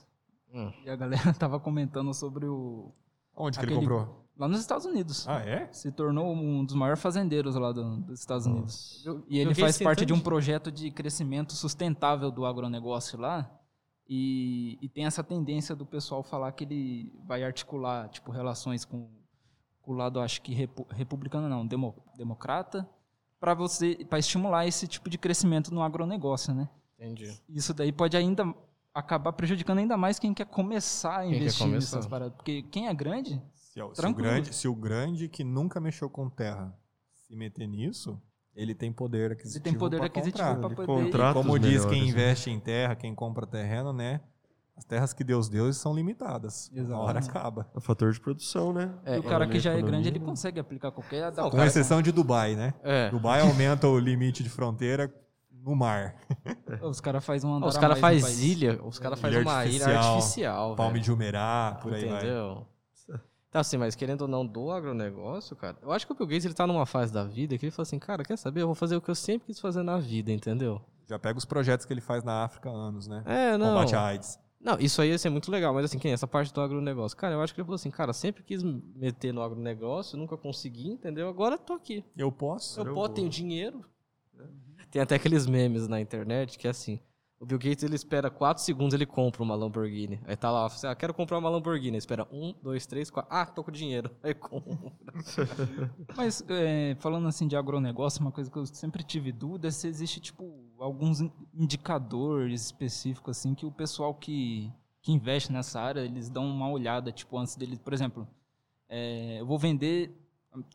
Hum. 0.54 0.72
E 0.84 0.90
a 0.90 0.96
galera 0.96 1.34
tava 1.38 1.60
comentando 1.60 2.14
sobre 2.14 2.46
o. 2.46 2.92
Onde 3.36 3.58
que 3.58 3.66
ele 3.66 3.74
Aquele- 3.74 3.88
comprou? 3.88 4.26
Lá 4.38 4.48
nos 4.48 4.60
Estados 4.62 4.86
Unidos. 4.86 5.28
Ah, 5.28 5.40
é? 5.42 5.68
Se 5.72 5.92
tornou 5.92 6.34
um 6.34 6.64
dos 6.64 6.74
maiores 6.74 7.02
fazendeiros 7.02 7.56
lá 7.56 7.74
do- 7.74 7.98
dos 7.98 8.20
Estados 8.22 8.46
Unidos. 8.46 9.04
E 9.28 9.38
ele 9.38 9.54
faz 9.54 9.78
parte 9.82 10.06
de 10.06 10.14
um 10.14 10.20
projeto 10.20 10.72
de 10.72 10.90
crescimento 10.92 11.54
sustentável 11.54 12.32
do 12.32 12.46
agronegócio 12.46 13.20
lá. 13.20 13.50
E, 14.08 14.78
e 14.82 14.90
tem 14.90 15.06
essa 15.06 15.24
tendência 15.24 15.76
do 15.76 15.86
pessoal 15.86 16.24
falar 16.24 16.52
que 16.54 16.64
ele 16.64 17.14
vai 17.28 17.44
articular 17.44 18.08
tipo 18.10 18.32
relações 18.32 18.84
com 18.86 19.10
o 19.92 19.96
lado, 19.96 20.20
acho 20.20 20.42
que 20.42 20.54
repu- 20.54 20.88
republicano 20.90 21.48
não, 21.50 21.66
demo- 21.66 21.96
democrata, 22.18 22.88
para 23.40 23.54
você 23.54 23.96
para 24.10 24.20
estimular 24.20 24.66
esse 24.68 24.88
tipo 24.88 25.10
de 25.10 25.18
crescimento 25.18 25.74
no 25.74 25.82
agronegócio, 25.82 26.54
né? 26.54 26.70
Entendi. 26.98 27.34
Isso 27.50 27.74
daí 27.74 27.92
pode 27.92 28.18
ainda 28.18 28.54
acabar 28.94 29.32
prejudicando 29.34 29.78
ainda 29.80 29.96
mais 29.96 30.20
quem 30.20 30.34
quer 30.34 30.46
começar 30.46 31.20
a 31.20 31.24
Quem 31.24 31.36
investir 31.38 31.66
começar. 31.66 31.98
nessas 31.98 32.10
paradas. 32.10 32.36
Porque 32.36 32.64
quem 32.64 32.88
é 32.88 32.94
grande, 32.94 33.42
Se, 33.54 33.82
o- 33.82 33.94
se 33.96 34.06
o 34.06 34.14
grande, 34.14 34.54
se 34.54 34.68
o 34.68 34.76
grande 34.76 35.30
que 35.30 35.44
nunca 35.44 35.80
mexeu 35.80 36.10
com 36.10 36.30
terra 36.30 36.78
se 37.14 37.36
meter 37.36 37.68
nisso, 37.68 38.20
ele 38.56 38.76
tem 38.76 38.92
poder 38.92 39.32
aquisitivo. 39.32 39.54
você 39.54 39.60
tem 39.70 39.74
poder 39.80 39.98
pra 39.98 40.08
aquisitivo 40.08 40.44
para 40.58 40.66
Ele 40.68 40.76
poder... 40.76 40.86
contrata 41.04 41.34
Como 41.40 41.58
diz 41.58 41.86
quem 41.86 41.92
melhores, 41.92 42.02
né? 42.04 42.10
investe 42.10 42.50
em 42.50 42.60
terra, 42.60 42.96
quem 42.96 43.16
compra 43.16 43.48
terreno, 43.48 43.94
né? 43.94 44.20
As 44.80 44.86
terras 44.86 45.12
que 45.14 45.26
Deus 45.26 45.50
deu 45.50 45.72
são 45.74 45.94
limitadas. 45.94 46.72
Exato. 46.74 46.94
Uma 46.98 47.04
hora 47.04 47.20
acaba. 47.20 47.68
É 47.76 47.78
o 47.78 47.82
fator 47.82 48.14
de 48.14 48.20
produção, 48.22 48.72
né? 48.72 48.90
É, 49.06 49.18
E 49.18 49.20
o 49.20 49.24
cara 49.24 49.46
que 49.46 49.60
já 49.60 49.74
é 49.74 49.82
grande, 49.82 50.08
ele 50.08 50.22
consegue 50.22 50.58
aplicar 50.58 50.90
qualquer 50.90 51.20
Com 51.20 51.28
adaptação. 51.42 51.66
exceção 51.66 52.02
de 52.02 52.14
Dubai, 52.14 52.56
né? 52.56 52.74
É. 52.82 53.10
Dubai 53.10 53.42
aumenta 53.42 53.90
o 53.90 54.00
limite 54.00 54.42
de 54.42 54.50
fronteira 54.50 55.14
no 55.52 55.76
mar. 55.76 56.16
Os 56.82 57.02
caras 57.02 57.26
fazem 57.26 57.50
um 57.50 57.56
andar 57.56 57.68
Os 57.68 57.76
a 57.76 57.80
caras 57.82 58.00
fazem 58.00 58.48
ilha, 58.48 58.80
os 58.82 58.98
caras 58.98 59.20
fazem 59.20 59.42
uma 59.42 59.66
ilha 59.66 59.86
artificial, 59.86 60.16
artificial, 60.16 60.76
Palme 60.78 60.94
velho. 60.94 61.04
de 61.04 61.12
Umerá, 61.12 61.78
por 61.82 61.94
aí 61.94 62.06
vai. 62.06 62.18
Entendeu? 62.20 62.66
Então, 63.50 63.60
assim, 63.62 63.76
mas 63.78 63.96
querendo 63.96 64.22
ou 64.22 64.28
não, 64.30 64.46
do 64.46 64.72
agronegócio, 64.72 65.56
cara, 65.58 65.76
eu 65.82 65.92
acho 65.92 66.06
que 66.08 66.14
o 66.14 66.16
Bill 66.16 66.28
Gates, 66.28 66.46
ele 66.46 66.54
tá 66.54 66.66
numa 66.66 66.86
fase 66.86 67.12
da 67.12 67.24
vida 67.26 67.58
que 67.58 67.66
ele 67.66 67.72
fala 67.72 67.84
assim, 67.84 68.00
cara, 68.00 68.24
quer 68.24 68.38
saber? 68.38 68.62
Eu 68.62 68.68
vou 68.68 68.76
fazer 68.76 68.96
o 68.96 69.02
que 69.02 69.10
eu 69.12 69.16
sempre 69.16 69.48
quis 69.48 69.60
fazer 69.60 69.84
na 69.84 69.98
vida, 69.98 70.32
entendeu? 70.32 70.80
Já 71.08 71.18
pega 71.20 71.38
os 71.38 71.46
projetos 71.46 71.86
que 71.86 71.92
ele 71.92 72.00
faz 72.00 72.24
na 72.24 72.44
África 72.46 72.70
há 72.70 72.72
anos, 72.72 73.08
né? 73.08 73.24
É, 73.26 73.58
não. 73.58 73.74
Combate 73.74 73.96
à 73.96 74.04
AIDS. 74.06 74.40
Não, 74.62 74.78
isso 74.78 75.02
aí 75.02 75.10
ia 75.10 75.18
ser 75.18 75.30
muito 75.30 75.50
legal, 75.50 75.74
mas 75.74 75.86
assim, 75.86 75.98
quem 75.98 76.12
é 76.12 76.14
essa 76.14 76.28
parte 76.28 76.54
do 76.54 76.60
agronegócio? 76.60 77.18
Cara, 77.18 77.34
eu 77.36 77.42
acho 77.42 77.54
que 77.54 77.62
ele 77.62 77.66
falou 77.66 77.76
assim, 77.76 77.90
cara, 77.90 78.12
sempre 78.12 78.44
quis 78.44 78.62
me 78.62 78.84
meter 78.96 79.34
no 79.34 79.42
agronegócio, 79.42 80.18
nunca 80.18 80.36
consegui, 80.36 80.90
entendeu? 80.90 81.30
Agora 81.30 81.58
tô 81.58 81.74
aqui. 81.74 82.04
Eu 82.18 82.30
posso? 82.32 82.82
Eu, 82.82 82.88
Eu 82.88 82.94
posso, 82.94 83.08
vou. 83.08 83.16
tenho 83.16 83.30
dinheiro. 83.30 83.86
Tem 84.92 85.02
até 85.02 85.16
aqueles 85.16 85.46
memes 85.46 85.88
na 85.88 86.02
internet 86.02 86.58
que 86.58 86.68
é 86.68 86.72
assim. 86.72 87.00
O 87.40 87.46
Bill 87.46 87.58
Gates 87.58 87.84
ele 87.84 87.96
espera 87.96 88.30
4 88.30 88.62
segundos 88.62 88.94
ele 88.94 89.06
compra 89.06 89.42
uma 89.42 89.56
Lamborghini. 89.56 90.20
Aí 90.28 90.36
tá 90.36 90.52
lá, 90.52 90.66
assim, 90.66 90.86
ah, 90.88 90.94
quero 90.94 91.14
comprar 91.14 91.38
uma 91.38 91.50
Lamborghini. 91.50 91.96
Aí 91.96 91.98
espera 92.00 92.28
1, 92.32 92.56
2, 92.62 92.86
3, 92.86 93.10
4. 93.10 93.34
Ah, 93.34 93.46
tô 93.46 93.64
com 93.64 93.72
dinheiro. 93.72 94.12
Aí 94.22 94.34
compra. 94.34 94.92
Mas 96.18 96.44
é, 96.50 96.96
falando 97.00 97.28
assim 97.30 97.48
de 97.48 97.56
agronegócio, 97.56 98.20
uma 98.22 98.32
coisa 98.32 98.52
que 98.52 98.58
eu 98.58 98.66
sempre 98.66 99.04
tive 99.04 99.32
dúvida 99.32 99.70
é 99.70 99.72
se 99.72 99.88
existe 99.88 100.20
tipo 100.20 100.54
alguns 100.80 101.22
in- 101.22 101.32
indicadores 101.54 102.66
específicos 102.66 103.38
assim 103.38 103.56
que 103.56 103.66
o 103.66 103.72
pessoal 103.72 104.14
que, 104.14 104.72
que 105.02 105.12
investe 105.14 105.52
nessa 105.52 105.80
área 105.80 106.02
eles 106.02 106.30
dão 106.30 106.46
uma 106.46 106.70
olhada 106.70 107.10
tipo 107.12 107.38
antes 107.38 107.56
deles, 107.56 107.80
por 107.80 107.94
exemplo, 107.94 108.28
é, 108.90 109.40
eu 109.40 109.46
vou 109.46 109.58
vender 109.58 110.12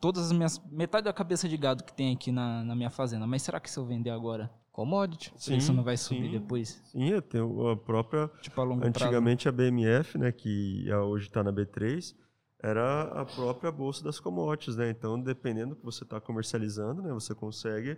todas 0.01 0.25
as 0.25 0.31
minhas 0.31 0.59
metade 0.71 1.05
da 1.05 1.13
cabeça 1.13 1.47
de 1.47 1.57
gado 1.57 1.83
que 1.83 1.93
tem 1.93 2.13
aqui 2.13 2.31
na, 2.31 2.63
na 2.63 2.75
minha 2.75 2.89
fazenda, 2.89 3.27
mas 3.27 3.41
será 3.43 3.59
que 3.59 3.69
se 3.69 3.77
eu 3.77 3.85
vender 3.85 4.09
agora 4.09 4.49
Commodity. 4.75 5.33
isso 5.57 5.71
não 5.71 5.83
vai 5.83 5.95
subir 5.95 6.25
sim. 6.25 6.31
depois? 6.31 6.81
Sim, 6.91 7.21
tem 7.21 7.39
o- 7.39 7.69
a 7.69 7.77
própria 7.77 8.27
Tipo 8.41 8.59
a 8.59 8.63
longo 8.65 8.81
prazo? 8.81 8.89
Antigamente 9.05 9.47
a 9.47 9.51
BMF, 9.53 10.17
né, 10.17 10.33
que 10.33 10.85
é- 10.89 10.97
hoje 10.97 11.27
está 11.27 11.41
na 11.41 11.49
B3, 11.51 12.13
era 12.61 13.03
a 13.03 13.23
própria 13.25 13.71
bolsa 13.71 14.03
das 14.03 14.19
commodities, 14.19 14.75
né? 14.75 14.89
Então, 14.89 15.17
dependendo 15.21 15.69
do 15.69 15.75
que 15.77 15.85
você 15.85 16.03
está 16.03 16.19
comercializando, 16.19 17.01
né, 17.01 17.13
você 17.13 17.33
consegue 17.33 17.97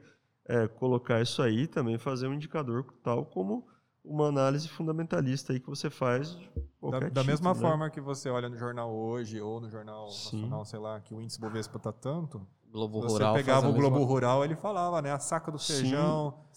é, 0.50 0.66
colocar 0.66 1.20
isso 1.22 1.42
aí 1.42 1.64
e 1.64 1.68
também 1.68 1.98
fazer 1.98 2.26
um 2.28 2.34
indicador 2.34 2.86
tal 3.04 3.26
como 3.26 3.68
uma 4.06 4.28
análise 4.28 4.70
fundamentalista 4.70 5.52
aí 5.52 5.60
que 5.60 5.68
você 5.68 5.90
faz. 5.90 6.38
Da, 6.90 7.10
da 7.10 7.24
mesma 7.24 7.54
né? 7.54 7.60
forma 7.60 7.90
que 7.90 8.00
você 8.00 8.30
olha 8.30 8.48
no 8.48 8.56
jornal 8.58 8.90
hoje 8.96 9.42
ou 9.42 9.60
no 9.60 9.70
jornal 9.70 10.08
Sim. 10.10 10.38
nacional, 10.44 10.64
sei 10.64 10.80
lá, 10.80 11.02
que 11.02 11.14
o 11.14 11.20
índice 11.22 11.38
Bovespa 11.42 11.78
tá 11.80 11.92
tanto, 11.92 12.48
Globo 12.72 13.02
você 13.02 13.14
Rural. 13.16 13.34
pegava 13.34 13.68
o 13.68 13.74
mesma- 13.74 13.90
Globo 13.90 14.06
Rural, 14.06 14.46
ele 14.46 14.56
falava, 14.56 15.02
né? 15.02 15.12
A 15.12 15.20
saca 15.20 15.52
do 15.52 15.60
Sim. 15.60 15.74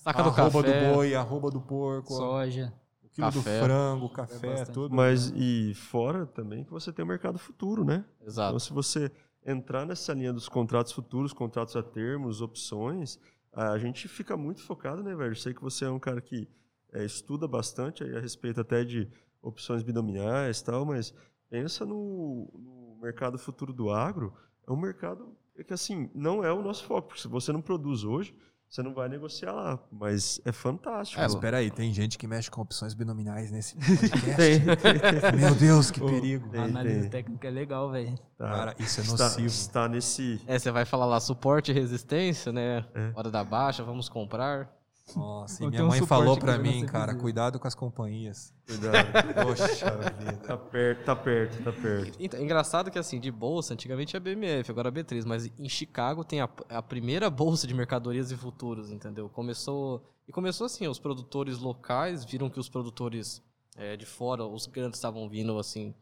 Saca 0.03 0.20
a 0.20 0.22
do 0.22 0.28
arroba 0.30 0.62
café. 0.62 0.88
do 0.88 0.94
boi, 0.94 1.14
a 1.14 1.20
arroba 1.20 1.51
do 1.51 1.61
porco, 1.61 2.14
soja. 2.14 2.72
o 3.05 3.09
quilo 3.11 3.26
café. 3.26 3.61
do 3.61 3.64
frango, 3.66 4.07
o 4.07 4.09
café, 4.09 4.48
bastante. 4.48 4.72
tudo. 4.72 4.94
Mas 4.94 5.30
e 5.36 5.74
fora 5.74 6.24
também 6.24 6.64
que 6.64 6.70
você 6.70 6.90
tem 6.90 7.05
o 7.05 7.09
mercado 7.09 7.38
futuro, 7.38 7.84
né? 7.84 8.03
Exato. 8.26 8.48
Então, 8.48 8.59
se 8.59 8.72
você 8.72 9.12
entrar 9.44 9.84
nessa 9.84 10.14
linha 10.14 10.32
dos 10.32 10.48
contratos 10.48 10.92
futuros, 10.92 11.34
contratos 11.34 11.76
a 11.76 11.82
termos, 11.82 12.40
opções, 12.40 13.18
a 13.53 13.76
gente 13.76 14.09
fica 14.09 14.38
muito 14.38 14.62
focado, 14.62 15.03
né, 15.03 15.14
velho? 15.14 15.32
Eu 15.32 15.36
sei 15.36 15.53
que 15.53 15.61
você 15.61 15.84
é 15.84 15.90
um 15.90 15.98
cara 15.98 16.20
que 16.22 16.48
é, 16.92 17.05
estuda 17.05 17.46
bastante 17.46 18.03
aí 18.03 18.16
a 18.16 18.20
respeito 18.20 18.59
até 18.59 18.84
de 18.84 19.07
opções 19.42 19.82
binomiais 19.82 20.61
e 20.61 20.64
tal, 20.64 20.86
mas 20.86 21.12
pensa 21.51 21.84
no, 21.84 22.51
no 22.55 22.98
mercado 23.03 23.38
futuro 23.38 23.70
do 23.70 23.90
agro. 23.90 24.32
É 24.66 24.72
um 24.72 24.76
mercado 24.76 25.36
que, 25.66 25.74
assim, 25.74 26.11
não 26.14 26.42
é 26.42 26.51
o 26.51 26.62
nosso 26.62 26.84
foco, 26.84 27.09
porque 27.09 27.20
se 27.20 27.28
você 27.28 27.53
não 27.53 27.61
produz 27.61 28.03
hoje, 28.03 28.34
você 28.70 28.84
não 28.84 28.94
vai 28.94 29.08
negociar 29.08 29.50
lá, 29.52 29.78
mas 29.90 30.40
é 30.44 30.52
fantástico. 30.52 31.20
É, 31.20 31.24
mano. 31.24 31.34
Espera 31.34 31.56
aí, 31.56 31.70
tem 31.72 31.92
gente 31.92 32.16
que 32.16 32.24
mexe 32.26 32.48
com 32.48 32.60
opções 32.60 32.94
binominais 32.94 33.50
nesse 33.50 33.76
Tem, 34.36 34.60
podcast. 34.64 35.36
Meu 35.36 35.54
Deus, 35.56 35.90
que 35.90 36.00
perigo. 36.00 36.46
A 36.48 36.52
Tem, 36.52 36.60
análise 36.62 37.00
tem. 37.00 37.10
técnica 37.10 37.48
é 37.48 37.50
legal, 37.50 37.90
velho. 37.90 38.14
Tá. 38.38 38.48
Cara, 38.48 38.74
isso 38.78 39.00
é 39.00 39.02
Está- 39.02 39.24
nocivo. 39.24 39.46
Está 39.48 39.88
nesse... 39.88 40.40
É, 40.46 40.56
você 40.58 40.70
vai 40.70 40.84
falar 40.84 41.06
lá 41.06 41.18
suporte 41.18 41.72
e 41.72 41.74
resistência, 41.74 42.52
né? 42.52 42.84
É. 42.94 43.10
Hora 43.14 43.30
da 43.30 43.42
baixa, 43.42 43.82
vamos 43.82 44.08
comprar. 44.08 44.70
Nossa, 45.18 45.64
e 45.64 45.68
minha 45.68 45.84
um 45.84 45.88
mãe 45.88 45.98
suporte 45.98 46.22
falou 46.24 46.38
pra 46.38 46.58
mim, 46.58 46.84
cara, 46.86 47.14
cuidado 47.14 47.58
com 47.58 47.66
as 47.66 47.74
companhias. 47.74 48.52
Cuidado. 48.66 49.06
Poxa 49.46 49.90
vida. 50.18 50.36
Tá 50.38 50.56
perto, 50.56 51.04
tá 51.04 51.16
perto, 51.16 51.62
tá 51.62 51.72
perto. 51.72 52.16
Então, 52.18 52.38
é 52.38 52.42
engraçado 52.42 52.90
que 52.90 52.98
assim, 52.98 53.18
de 53.18 53.30
bolsa, 53.30 53.74
antigamente 53.74 54.16
é 54.16 54.20
BMF, 54.20 54.70
agora 54.70 54.88
é 54.88 54.92
B3, 54.92 55.24
mas 55.26 55.50
em 55.58 55.68
Chicago 55.68 56.24
tem 56.24 56.40
a, 56.40 56.48
a 56.68 56.82
primeira 56.82 57.28
bolsa 57.30 57.66
de 57.66 57.74
mercadorias 57.74 58.30
e 58.30 58.36
futuros, 58.36 58.90
entendeu? 58.90 59.28
Começou. 59.28 60.02
E 60.28 60.32
começou 60.32 60.66
assim, 60.66 60.86
os 60.86 60.98
produtores 60.98 61.58
locais 61.58 62.24
viram 62.24 62.48
que 62.48 62.61
os 62.61 62.68
produtores 62.68 63.42
é, 63.76 63.96
de 63.96 64.06
fora, 64.06 64.44
os 64.44 64.66
grandes 64.66 64.98
estavam 64.98 65.28
vindo 65.28 65.58
assim 65.58 65.94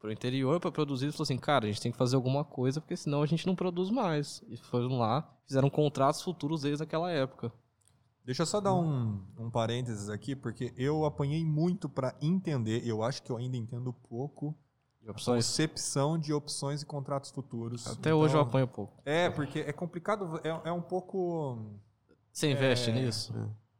pro 0.00 0.10
interior 0.10 0.58
para 0.58 0.72
produzir 0.72 1.08
e 1.08 1.12
falou 1.12 1.24
assim, 1.24 1.36
cara, 1.36 1.66
a 1.66 1.68
gente 1.68 1.80
tem 1.80 1.92
que 1.92 1.98
fazer 1.98 2.16
alguma 2.16 2.42
coisa, 2.42 2.80
porque 2.80 2.96
senão 2.96 3.22
a 3.22 3.26
gente 3.26 3.46
não 3.46 3.54
produz 3.54 3.90
mais. 3.90 4.42
E 4.48 4.56
foram 4.56 4.98
lá, 4.98 5.30
fizeram 5.46 5.68
contratos 5.68 6.22
futuros 6.22 6.62
desde 6.62 6.82
aquela 6.82 7.10
época. 7.10 7.52
Deixa 8.24 8.42
eu 8.42 8.46
só 8.46 8.60
dar 8.60 8.74
um, 8.74 9.20
um 9.38 9.50
parênteses 9.50 10.08
aqui, 10.08 10.36
porque 10.36 10.72
eu 10.76 11.04
apanhei 11.04 11.44
muito 11.44 11.88
pra 11.88 12.14
entender, 12.20 12.86
eu 12.86 13.02
acho 13.02 13.22
que 13.22 13.30
eu 13.32 13.36
ainda 13.36 13.56
entendo 13.56 13.92
pouco, 13.92 14.54
opções. 15.08 15.46
concepção 15.46 16.18
de 16.18 16.32
opções 16.32 16.82
e 16.82 16.86
contratos 16.86 17.30
futuros. 17.30 17.86
Até 17.86 18.14
hoje 18.14 18.34
eu 18.34 18.40
Então, 18.40 18.48
apanho 18.48 18.68
pouco. 18.68 19.00
É, 19.04 19.30
porque 19.30 19.60
é 19.60 19.72
complicado, 19.72 20.40
é, 20.44 20.68
é 20.68 20.72
um 20.72 20.82
pouco... 20.82 21.58
Você 22.32 22.52
investe 22.52 22.90
É. 22.90 22.92
nisso? 22.92 23.34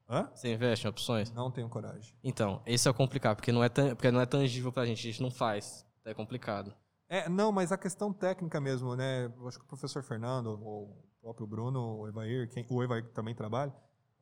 Hã? 0.08 0.28
Você 0.34 0.52
investe 0.52 0.86
em 0.86 0.90
opções? 0.90 1.30
Não 1.32 1.50
tenho 1.52 1.68
coragem. 1.68 2.12
Então, 2.24 2.60
esse 2.66 2.88
é 2.88 2.90
o 2.90 2.94
complicado, 2.94 3.36
porque 3.36 3.52
não 3.52 3.62
é, 3.62 3.68
porque 3.68 4.10
não 4.10 4.20
é 4.20 4.26
tangível 4.26 4.72
pra 4.72 4.84
gente, 4.84 4.98
a 5.06 5.10
gente 5.12 5.22
não 5.22 5.30
faz. 5.30 5.86
É 6.04 6.12
complicado. 6.12 6.74
É, 7.08 7.28
não, 7.28 7.52
mas 7.52 7.70
a 7.70 7.78
questão 7.78 8.12
técnica 8.12 8.60
mesmo, 8.60 8.96
né? 8.96 9.26
Eu 9.26 9.46
acho 9.46 9.58
que 9.58 9.64
o 9.64 9.68
professor 9.68 10.02
Fernando, 10.02 10.46
ou 10.64 10.84
o 10.84 10.96
próprio 11.22 11.46
Bruno, 11.46 11.98
o 12.00 12.08
Evair, 12.08 12.48
quem, 12.50 12.66
o 12.68 12.82
Evair 12.82 13.04
que 13.04 13.12
também 13.12 13.34
trabalha, 13.34 13.72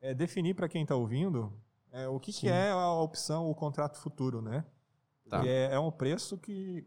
é 0.01 0.13
definir 0.13 0.55
para 0.55 0.67
quem 0.67 0.83
está 0.83 0.95
ouvindo 0.95 1.53
é, 1.91 2.07
o 2.07 2.19
que, 2.19 2.31
que 2.31 2.47
é 2.47 2.69
a 2.71 2.91
opção, 2.93 3.49
o 3.49 3.55
contrato 3.55 3.97
futuro, 3.97 4.41
né? 4.41 4.63
Tá. 5.29 5.37
Porque 5.37 5.49
é, 5.49 5.73
é 5.73 5.79
um 5.79 5.91
preço 5.91 6.37
que 6.37 6.85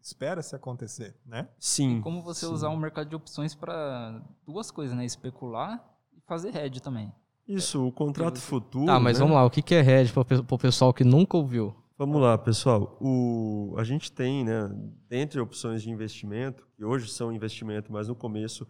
espera 0.00 0.42
se 0.42 0.56
acontecer, 0.56 1.16
né? 1.24 1.48
Sim. 1.58 2.00
Como 2.00 2.22
você 2.22 2.46
sim. 2.46 2.52
usar 2.52 2.68
o 2.70 2.76
mercado 2.76 3.08
de 3.08 3.16
opções 3.16 3.54
para 3.54 4.22
duas 4.46 4.70
coisas, 4.70 4.96
né? 4.96 5.04
Especular 5.04 5.84
e 6.16 6.20
fazer 6.20 6.54
hedge 6.56 6.80
também. 6.80 7.12
Isso, 7.46 7.86
o 7.86 7.92
contrato 7.92 8.38
futuro. 8.40 8.86
Tá, 8.86 9.00
mas 9.00 9.18
né? 9.18 9.24
vamos 9.24 9.36
lá, 9.36 9.44
o 9.44 9.50
que 9.50 9.62
que 9.62 9.74
é 9.74 9.80
hedge 9.80 10.12
pe- 10.12 10.42
pro 10.42 10.58
pessoal 10.58 10.94
que 10.94 11.04
nunca 11.04 11.36
ouviu? 11.36 11.74
Vamos 11.98 12.20
lá, 12.22 12.38
pessoal. 12.38 12.96
O, 13.00 13.74
a 13.76 13.84
gente 13.84 14.10
tem, 14.10 14.42
né, 14.42 14.70
dentre 15.08 15.38
opções 15.38 15.82
de 15.82 15.90
investimento, 15.90 16.66
que 16.74 16.84
hoje 16.84 17.10
são 17.10 17.30
investimento, 17.30 17.92
mas 17.92 18.08
no 18.08 18.14
começo 18.14 18.66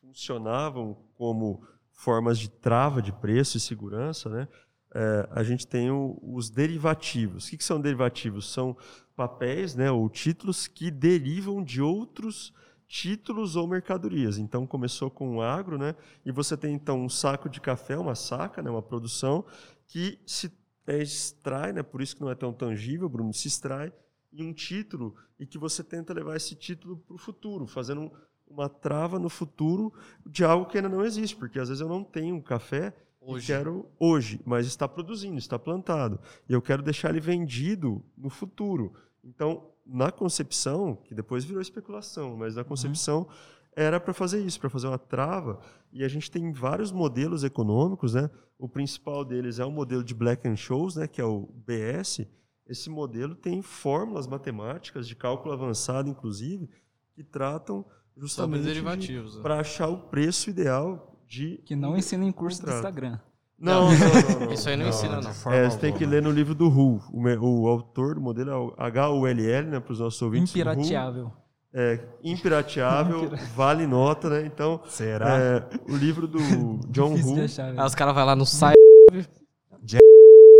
funcionavam 0.00 0.96
como 1.14 1.62
formas 2.02 2.36
de 2.36 2.50
trava 2.50 3.00
de 3.00 3.12
preço 3.12 3.56
e 3.56 3.60
segurança, 3.60 4.28
né? 4.28 4.48
É, 4.92 5.28
a 5.30 5.42
gente 5.44 5.64
tem 5.66 5.88
o- 5.88 6.18
os 6.20 6.50
derivativos. 6.50 7.46
O 7.46 7.50
que, 7.50 7.56
que 7.56 7.64
são 7.64 7.80
derivativos? 7.80 8.52
São 8.52 8.76
papéis, 9.14 9.76
né, 9.76 9.88
ou 9.90 10.08
títulos 10.10 10.66
que 10.66 10.90
derivam 10.90 11.62
de 11.62 11.80
outros 11.80 12.52
títulos 12.88 13.54
ou 13.54 13.68
mercadorias. 13.68 14.36
Então 14.36 14.66
começou 14.66 15.10
com 15.10 15.36
o 15.36 15.42
agro, 15.42 15.78
né? 15.78 15.94
E 16.26 16.32
você 16.32 16.56
tem 16.56 16.74
então 16.74 17.00
um 17.00 17.08
saco 17.08 17.48
de 17.48 17.60
café, 17.60 17.96
uma 17.96 18.16
saca, 18.16 18.60
né, 18.60 18.68
uma 18.68 18.82
produção 18.82 19.44
que 19.86 20.18
se 20.26 20.52
é, 20.86 21.00
extrai, 21.00 21.72
né? 21.72 21.84
Por 21.84 22.02
isso 22.02 22.16
que 22.16 22.22
não 22.22 22.30
é 22.30 22.34
tão 22.34 22.52
tangível, 22.52 23.08
Bruno, 23.08 23.32
se 23.32 23.46
extrai 23.46 23.92
em 24.32 24.42
um 24.44 24.52
título 24.52 25.14
e 25.38 25.46
que 25.46 25.56
você 25.56 25.84
tenta 25.84 26.12
levar 26.12 26.36
esse 26.36 26.56
título 26.56 26.96
para 26.98 27.14
o 27.14 27.18
futuro, 27.18 27.66
fazendo 27.66 28.10
uma 28.52 28.68
trava 28.68 29.18
no 29.18 29.28
futuro 29.28 29.92
de 30.26 30.44
algo 30.44 30.66
que 30.66 30.76
ainda 30.76 30.88
não 30.88 31.04
existe, 31.04 31.36
porque 31.36 31.58
às 31.58 31.68
vezes 31.68 31.80
eu 31.80 31.88
não 31.88 32.04
tenho 32.04 32.36
um 32.36 32.40
café 32.40 32.94
Hoje. 33.20 33.46
quero 33.46 33.86
hoje, 33.98 34.40
mas 34.44 34.66
está 34.66 34.86
produzindo, 34.86 35.38
está 35.38 35.58
plantado, 35.58 36.20
e 36.48 36.52
eu 36.52 36.60
quero 36.60 36.82
deixar 36.82 37.10
ele 37.10 37.20
vendido 37.20 38.04
no 38.16 38.28
futuro. 38.28 38.92
Então, 39.24 39.70
na 39.86 40.10
concepção, 40.10 40.96
que 40.96 41.14
depois 41.14 41.44
virou 41.44 41.62
especulação, 41.62 42.36
mas 42.36 42.56
na 42.56 42.64
concepção 42.64 43.26
era 43.74 43.98
para 43.98 44.12
fazer 44.12 44.44
isso, 44.44 44.60
para 44.60 44.68
fazer 44.68 44.88
uma 44.88 44.98
trava, 44.98 45.60
e 45.92 46.04
a 46.04 46.08
gente 46.08 46.30
tem 46.30 46.52
vários 46.52 46.92
modelos 46.92 47.42
econômicos, 47.42 48.14
né? 48.14 48.28
O 48.58 48.68
principal 48.68 49.24
deles 49.24 49.58
é 49.58 49.64
o 49.64 49.70
modelo 49.70 50.04
de 50.04 50.14
Black 50.14 50.46
and 50.46 50.56
Scholes, 50.56 50.96
né, 50.96 51.08
que 51.08 51.20
é 51.20 51.24
o 51.24 51.48
BS. 51.66 52.26
Esse 52.66 52.88
modelo 52.88 53.34
tem 53.34 53.60
fórmulas 53.60 54.26
matemáticas 54.26 55.08
de 55.08 55.16
cálculo 55.16 55.52
avançado, 55.52 56.08
inclusive, 56.08 56.68
que 57.12 57.24
tratam 57.24 57.84
justamente 58.16 58.62
derivativos. 58.64 59.36
para 59.36 59.60
achar 59.60 59.88
o 59.88 59.96
preço 59.98 60.50
ideal 60.50 61.16
de 61.26 61.60
Que 61.64 61.74
não 61.74 61.96
ensina 61.96 62.24
em 62.24 62.32
curso 62.32 62.60
do 62.60 62.66
Contrato. 62.66 62.78
Instagram. 62.80 63.18
Não, 63.58 63.90
não, 63.90 63.98
não, 63.98 64.40
não. 64.46 64.52
Isso 64.52 64.68
aí 64.68 64.76
não, 64.76 64.88
ensina, 64.88 65.20
não. 65.20 65.32
forma 65.32 65.56
É, 65.56 65.70
você 65.70 65.78
tem 65.78 65.92
que 65.92 66.04
ler 66.04 66.20
no 66.20 66.30
livro 66.30 66.54
do 66.54 66.66
Hu. 66.68 67.00
O, 67.12 67.62
o 67.62 67.68
autor 67.68 68.16
do 68.16 68.20
modelo 68.20 68.50
é 68.50 68.56
o 68.56 68.74
H-U-L-L, 68.76 69.68
né, 69.68 69.80
para 69.80 69.92
os 69.92 70.00
nossos 70.00 70.20
ouvintes. 70.20 70.50
Impirateável. 70.50 71.32
É, 71.72 72.00
impirateável, 72.22 73.30
vale 73.54 73.86
nota, 73.86 74.28
né? 74.28 74.44
Então, 74.44 74.80
Será? 74.86 75.38
é, 75.38 75.64
o 75.88 75.96
livro 75.96 76.26
do 76.26 76.38
John 76.90 77.14
Difícil 77.14 77.34
de 77.34 77.40
Hu. 77.40 77.44
achar, 77.44 77.78
Aí 77.78 77.86
os 77.86 77.94
caras 77.94 78.14
vão 78.14 78.24
lá 78.24 78.36
no 78.36 78.44
site. 78.44 78.76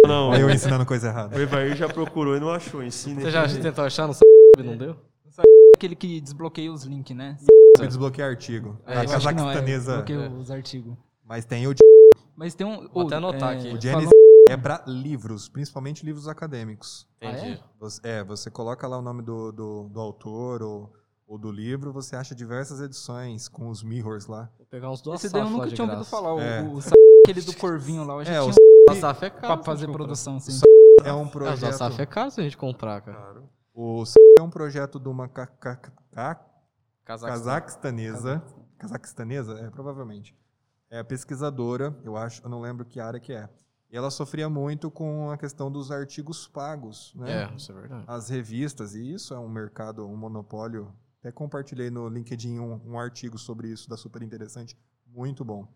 Não, 0.06 0.34
eu 0.34 0.50
ensinando 0.50 0.84
coisa 0.84 1.08
errada. 1.08 1.36
o 1.36 1.40
Evair 1.40 1.76
já 1.76 1.88
procurou 1.88 2.36
e 2.36 2.40
não 2.40 2.50
achou. 2.50 2.82
Ensina 2.82 3.20
Você 3.20 3.30
já 3.30 3.46
tentou 3.48 3.84
achar 3.84 4.06
no 4.06 4.14
site? 4.14 4.22
Não 4.64 4.76
deu? 4.76 4.96
Aquele 5.76 5.96
que 5.96 6.20
desbloqueia 6.20 6.72
os 6.72 6.84
links, 6.84 7.16
né? 7.16 7.36
Você 7.76 7.86
desbloqueia 7.86 8.28
artigo. 8.28 8.78
É, 8.86 8.98
a 8.98 9.04
que 9.06 9.32
não, 9.34 9.50
é, 9.50 9.60
desbloqueia 9.60 10.30
os 10.30 10.50
artigos. 10.50 10.94
Mas 11.24 11.44
tem 11.44 11.66
o 11.66 11.74
Mas 12.36 12.54
tem 12.54 12.66
um. 12.66 12.88
Vou 12.88 13.06
até 13.06 13.16
anotar 13.16 13.56
aqui. 13.56 13.68
O 13.68 13.74
O 13.76 13.80
Jenny 13.80 13.94
falando- 14.04 14.10
é 14.50 14.56
para 14.56 14.84
livros, 14.86 15.48
principalmente 15.48 16.04
livros 16.04 16.28
acadêmicos. 16.28 17.08
Entendi. 17.20 17.58
Ah, 17.62 17.68
Você, 17.80 18.00
é, 18.04 18.24
você 18.24 18.50
coloca 18.50 18.86
lá 18.86 18.98
o 18.98 19.02
nome 19.02 19.22
do, 19.22 19.50
do, 19.52 19.88
do 19.88 20.00
autor 20.00 20.62
ou, 20.62 20.92
ou 21.26 21.38
do 21.38 21.50
livro, 21.50 21.92
você 21.92 22.14
acha 22.16 22.34
diversas 22.34 22.80
edições 22.80 23.48
com 23.48 23.68
os 23.68 23.82
mirrors 23.82 24.26
lá. 24.26 24.50
Vou 24.58 24.66
pegar 24.66 24.90
uns 24.90 25.00
dois 25.00 25.24
Esse 25.24 25.32
daí 25.32 25.42
eu 25.42 25.48
nunca 25.50 25.68
tinha 25.68 25.84
ouvido 25.86 26.04
falar. 26.04 26.34
o- 26.34 26.40
É. 26.40 26.62
O, 26.62 26.78
aquele 27.24 27.40
do 27.40 27.56
Corvinho 27.56 28.04
lá, 28.04 28.14
eu 28.14 28.24
já 28.24 28.32
É, 28.32 28.40
tinha 28.40 28.54
o 28.90 28.94
SAF 28.94 29.24
é 29.24 29.30
caro. 29.30 29.54
pra 29.54 29.64
fazer 29.64 29.84
a 29.84 29.86
gente 29.86 29.96
produção, 29.96 30.36
assim. 30.36 30.60
É 31.04 31.12
um 31.12 31.24
comprar. 31.24 31.46
Ah, 31.46 31.54
o 31.54 31.58
projeto. 31.58 31.72
SAF 31.78 32.00
é 32.02 32.06
caro 32.06 32.30
se 32.30 32.40
a 32.40 32.44
gente 32.44 32.56
comprar, 32.56 33.00
cara. 33.00 33.16
Claro. 33.16 33.48
O 33.74 34.04
é 34.38 34.42
um 34.42 34.50
projeto 34.50 34.98
de 35.00 35.08
uma 35.08 35.28
ca- 35.28 35.46
ca- 35.46 35.76
ca- 35.76 36.46
Casaquistão. 37.04 37.28
cazaquestanesa. 37.44 38.42
Cazaquestanesa? 38.78 39.58
É, 39.60 39.70
provavelmente. 39.70 40.36
É 40.90 41.02
pesquisadora, 41.02 41.96
eu 42.04 42.16
acho, 42.16 42.42
eu 42.44 42.50
não 42.50 42.60
lembro 42.60 42.84
que 42.84 43.00
área 43.00 43.18
que 43.18 43.32
é. 43.32 43.48
E 43.90 43.96
ela 43.96 44.10
sofria 44.10 44.48
muito 44.48 44.90
com 44.90 45.30
a 45.30 45.36
questão 45.38 45.70
dos 45.70 45.90
artigos 45.90 46.46
pagos, 46.46 47.12
né? 47.14 47.44
É, 47.44 47.54
isso 47.54 47.72
é 47.72 47.74
verdade. 47.74 48.04
As 48.06 48.28
revistas, 48.28 48.94
e 48.94 49.12
isso 49.12 49.34
é 49.34 49.38
um 49.38 49.48
mercado, 49.48 50.06
um 50.06 50.16
monopólio. 50.16 50.94
Até 51.20 51.30
compartilhei 51.32 51.90
no 51.90 52.08
LinkedIn 52.08 52.58
um, 52.58 52.80
um 52.84 52.98
artigo 52.98 53.38
sobre 53.38 53.68
isso, 53.68 53.88
da 53.88 53.96
super 53.96 54.22
interessante, 54.22 54.76
muito 55.06 55.44
bom. 55.44 55.66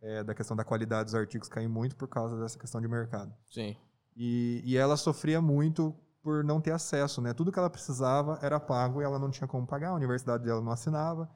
É, 0.00 0.22
da 0.22 0.34
questão 0.34 0.54
da 0.56 0.62
qualidade 0.64 1.06
dos 1.06 1.14
artigos 1.14 1.48
cair 1.48 1.68
muito 1.68 1.96
por 1.96 2.06
causa 2.08 2.38
dessa 2.38 2.58
questão 2.58 2.80
de 2.80 2.86
mercado. 2.88 3.34
Sim. 3.50 3.74
E, 4.14 4.60
e 4.64 4.76
ela 4.76 4.96
sofria 4.98 5.40
muito 5.40 5.94
por 6.24 6.42
não 6.42 6.58
ter 6.58 6.70
acesso, 6.70 7.20
né? 7.20 7.34
Tudo 7.34 7.52
que 7.52 7.58
ela 7.58 7.68
precisava 7.68 8.38
era 8.40 8.58
pago 8.58 9.02
e 9.02 9.04
ela 9.04 9.18
não 9.18 9.30
tinha 9.30 9.46
como 9.46 9.66
pagar, 9.66 9.90
a 9.90 9.94
universidade 9.94 10.42
dela 10.42 10.62
não 10.62 10.72
assinava. 10.72 11.28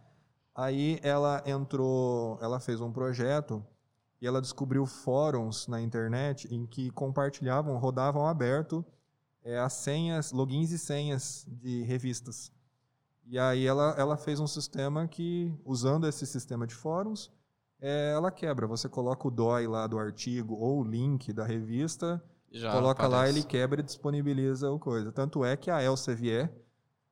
Aí 0.54 0.98
ela 1.02 1.42
entrou, 1.44 2.38
ela 2.40 2.58
fez 2.58 2.80
um 2.80 2.90
projeto 2.90 3.62
e 4.18 4.26
ela 4.26 4.40
descobriu 4.40 4.86
fóruns 4.86 5.68
na 5.68 5.78
internet 5.78 6.52
em 6.52 6.66
que 6.66 6.90
compartilhavam, 6.90 7.76
rodavam 7.76 8.26
aberto 8.26 8.82
é, 9.44 9.58
as 9.58 9.74
senhas, 9.74 10.32
logins 10.32 10.70
e 10.70 10.78
senhas 10.78 11.46
de 11.46 11.82
revistas. 11.82 12.50
E 13.26 13.38
aí 13.38 13.66
ela, 13.66 13.94
ela 13.98 14.16
fez 14.16 14.40
um 14.40 14.46
sistema 14.46 15.06
que, 15.06 15.54
usando 15.66 16.08
esse 16.08 16.26
sistema 16.26 16.66
de 16.66 16.74
fóruns, 16.74 17.30
é, 17.78 18.12
ela 18.14 18.30
quebra. 18.30 18.66
Você 18.66 18.88
coloca 18.88 19.28
o 19.28 19.30
DOI 19.30 19.66
lá 19.66 19.86
do 19.86 19.98
artigo 19.98 20.54
ou 20.54 20.80
o 20.80 20.84
link 20.84 21.30
da 21.30 21.44
revista, 21.44 22.24
Já 22.50 22.72
coloca 22.72 23.06
lá, 23.06 23.18
aparece. 23.18 23.38
ele 23.38 23.46
quebra 23.46 23.80
e 23.80 23.84
disponibiliza 23.84 24.70
o 24.70 24.78
coisa. 24.78 25.12
Tanto 25.12 25.44
é 25.44 25.56
que 25.56 25.70
a 25.70 25.82
Elsevier 25.82 26.50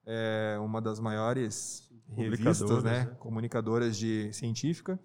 é 0.04 0.56
uma 0.60 0.80
das 0.80 0.98
maiores 1.00 1.90
revistas, 2.08 2.58
Publicadoras, 2.60 2.84
né, 2.84 3.04
né? 3.10 3.16
comunicadoras 3.18 3.96
de 3.96 4.32
científica, 4.32 4.98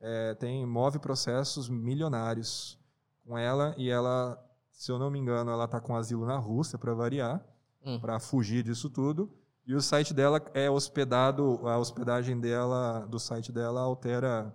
é, 0.00 0.34
tem 0.34 0.66
move 0.66 0.98
processos 0.98 1.68
milionários 1.68 2.78
com 3.24 3.38
ela 3.38 3.74
e 3.78 3.88
ela, 3.88 4.42
se 4.72 4.90
eu 4.90 4.98
não 4.98 5.10
me 5.10 5.18
engano, 5.18 5.50
ela 5.50 5.64
está 5.66 5.80
com 5.80 5.94
asilo 5.96 6.26
na 6.26 6.36
Rússia 6.36 6.78
para 6.78 6.92
variar, 6.94 7.44
Hum. 7.84 7.98
para 7.98 8.20
fugir 8.20 8.62
disso 8.62 8.90
tudo. 8.90 9.30
E 9.66 9.74
o 9.74 9.80
site 9.80 10.12
dela 10.12 10.42
é 10.52 10.68
hospedado, 10.68 11.66
a 11.66 11.78
hospedagem 11.78 12.38
dela, 12.38 13.06
do 13.08 13.18
site 13.18 13.50
dela 13.52 13.80
altera 13.80 14.54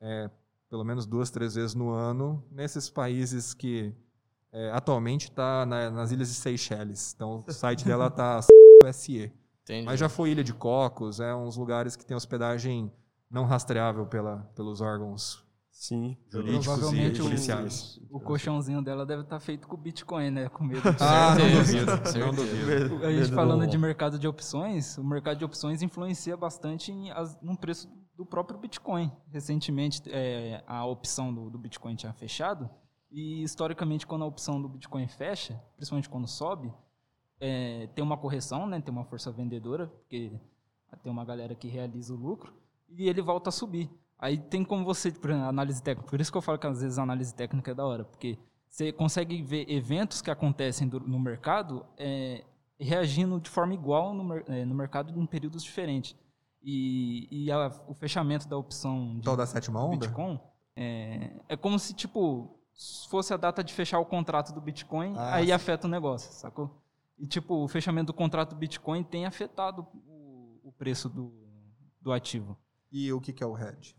é, 0.00 0.28
pelo 0.68 0.82
menos 0.84 1.06
duas, 1.06 1.30
três 1.30 1.54
vezes 1.54 1.74
no 1.74 1.90
ano 1.90 2.44
nesses 2.50 2.88
países 2.90 3.54
que 3.54 3.94
é, 4.52 4.70
atualmente 4.72 5.24
está 5.28 5.64
nas 5.66 6.10
ilhas 6.10 6.28
de 6.28 6.34
Seychelles. 6.34 7.12
Então 7.14 7.44
o 7.46 7.52
site 7.52 7.84
dela 7.84 8.06
está 8.08 8.40
SE. 8.92 9.32
Entendi. 9.62 9.84
Mas 9.86 10.00
já 10.00 10.08
foi 10.08 10.30
Ilha 10.30 10.42
de 10.44 10.54
Cocos, 10.54 11.20
é 11.20 11.34
uns 11.34 11.56
lugares 11.56 11.94
que 11.96 12.04
tem 12.06 12.16
hospedagem 12.16 12.90
não 13.30 13.44
rastreável 13.44 14.06
pela, 14.06 14.38
pelos 14.56 14.80
órgãos 14.80 15.44
Sim. 15.70 16.16
jurídicos 16.30 16.64
e 16.64 16.68
Provavelmente 16.70 17.20
policiais. 17.20 18.00
o, 18.10 18.16
o 18.16 18.20
colchãozinho 18.20 18.80
dela 18.82 19.04
deve 19.04 19.22
estar 19.24 19.38
feito 19.38 19.68
com 19.68 19.76
Bitcoin, 19.76 20.30
né? 20.30 20.48
Com 20.48 20.64
medo. 20.64 20.80
Ah, 20.98 21.34
não 21.34 21.64
Certeza, 21.64 21.96
duvido. 21.98 22.18
Não 22.26 22.34
duvido. 22.34 23.04
A 23.06 23.12
gente 23.12 23.30
falando 23.34 23.60
do- 23.66 23.70
de 23.70 23.76
mercado 23.76 24.18
de 24.18 24.26
opções, 24.26 24.96
o 24.96 25.04
mercado 25.04 25.36
de 25.36 25.44
opções 25.44 25.82
influencia 25.82 26.34
bastante 26.36 26.90
em 26.90 27.10
as- 27.10 27.38
no 27.42 27.54
preço 27.56 27.86
do 28.16 28.24
próprio 28.24 28.58
Bitcoin. 28.58 29.12
Recentemente, 29.30 30.02
é, 30.06 30.64
a 30.66 30.84
opção 30.86 31.32
do, 31.32 31.50
do 31.50 31.58
Bitcoin 31.58 31.94
tinha 31.94 32.12
fechado 32.14 32.68
e, 33.10 33.42
historicamente, 33.42 34.06
quando 34.06 34.22
a 34.22 34.26
opção 34.26 34.60
do 34.60 34.68
Bitcoin 34.68 35.06
fecha, 35.08 35.60
principalmente 35.76 36.08
quando 36.08 36.26
sobe, 36.26 36.72
é, 37.40 37.88
tem 37.94 38.04
uma 38.04 38.16
correção, 38.16 38.66
né? 38.66 38.80
tem 38.80 38.92
uma 38.92 39.04
força 39.04 39.30
vendedora, 39.30 39.86
porque 39.86 40.32
tem 41.02 41.12
uma 41.12 41.24
galera 41.24 41.54
que 41.54 41.68
realiza 41.68 42.12
o 42.14 42.16
lucro, 42.16 42.52
e 42.88 43.08
ele 43.08 43.20
volta 43.22 43.48
a 43.50 43.52
subir. 43.52 43.90
Aí 44.18 44.36
tem 44.36 44.64
como 44.64 44.84
você, 44.84 45.12
por 45.12 45.30
exemplo, 45.30 45.48
análise 45.48 45.82
técnica, 45.82 46.10
por 46.10 46.20
isso 46.20 46.32
que 46.32 46.38
eu 46.38 46.42
falo 46.42 46.58
que 46.58 46.66
às 46.66 46.80
vezes 46.82 46.98
a 46.98 47.02
análise 47.02 47.32
técnica 47.34 47.70
é 47.70 47.74
da 47.74 47.86
hora, 47.86 48.04
porque 48.04 48.36
você 48.68 48.90
consegue 48.92 49.40
ver 49.42 49.70
eventos 49.70 50.20
que 50.20 50.30
acontecem 50.30 50.88
do- 50.88 51.00
no 51.00 51.18
mercado 51.20 51.86
é, 51.96 52.44
reagindo 52.80 53.40
de 53.40 53.48
forma 53.48 53.74
igual 53.74 54.12
no, 54.12 54.34
eh, 54.36 54.64
no 54.64 54.74
mercado 54.74 55.18
em 55.18 55.26
períodos 55.26 55.62
diferentes. 55.62 56.16
E, 56.62 57.28
e 57.30 57.50
a- 57.52 57.70
o 57.86 57.94
fechamento 57.94 58.48
da 58.48 58.56
opção 58.56 59.16
de 59.16 59.22
Tal 59.22 59.36
da 59.36 59.46
sétima 59.46 59.82
onda? 59.84 59.96
Bitcoin 60.06 60.38
é, 60.76 61.30
é 61.48 61.56
como 61.56 61.78
se, 61.78 61.94
tipo, 61.94 62.57
fosse 63.08 63.34
a 63.34 63.36
data 63.36 63.62
de 63.64 63.72
fechar 63.72 63.98
o 63.98 64.04
contrato 64.06 64.52
do 64.52 64.60
Bitcoin, 64.60 65.14
Ah, 65.16 65.36
aí 65.36 65.46
sim. 65.46 65.52
afeta 65.52 65.86
o 65.86 65.90
negócio, 65.90 66.32
sacou? 66.32 66.70
E 67.18 67.26
tipo, 67.26 67.64
o 67.64 67.68
fechamento 67.68 68.06
do 68.06 68.14
contrato 68.14 68.50
do 68.50 68.56
Bitcoin 68.56 69.02
tem 69.02 69.26
afetado 69.26 69.86
o, 70.06 70.60
o 70.62 70.72
preço 70.72 71.08
do, 71.08 71.32
do 72.00 72.12
ativo. 72.12 72.56
E 72.92 73.12
o 73.12 73.20
que, 73.20 73.32
que 73.32 73.42
é 73.42 73.46
o 73.46 73.58
hedge? 73.58 73.96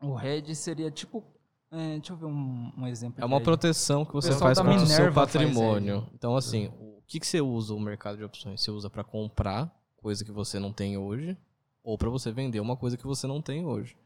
O 0.00 0.18
hedge 0.20 0.54
seria 0.54 0.90
tipo. 0.90 1.24
é, 1.70 1.94
deixa 1.96 2.12
eu 2.12 2.16
ver 2.16 2.26
um, 2.26 2.72
um 2.76 2.86
exemplo. 2.86 3.22
É 3.22 3.24
uma 3.24 3.40
proteção 3.40 4.04
que 4.04 4.12
você 4.12 4.32
faz 4.32 4.58
contra 4.58 4.74
o 4.74 4.86
seu 4.86 5.12
patrimônio. 5.12 6.08
Então, 6.12 6.36
assim, 6.36 6.66
o 6.80 7.02
que, 7.06 7.20
que 7.20 7.26
você 7.26 7.40
usa 7.40 7.72
o 7.74 7.80
mercado 7.80 8.18
de 8.18 8.24
opções? 8.24 8.60
Você 8.60 8.70
usa 8.70 8.90
para 8.90 9.04
comprar 9.04 9.72
coisa 9.96 10.24
que 10.24 10.32
você 10.32 10.58
não 10.58 10.72
tem 10.72 10.98
hoje 10.98 11.36
ou 11.82 11.96
para 11.96 12.10
você 12.10 12.32
vender 12.32 12.58
uma 12.60 12.76
coisa 12.76 12.96
que 12.96 13.06
você 13.06 13.26
não 13.26 13.40
tem 13.40 13.64
hoje. 13.64 13.96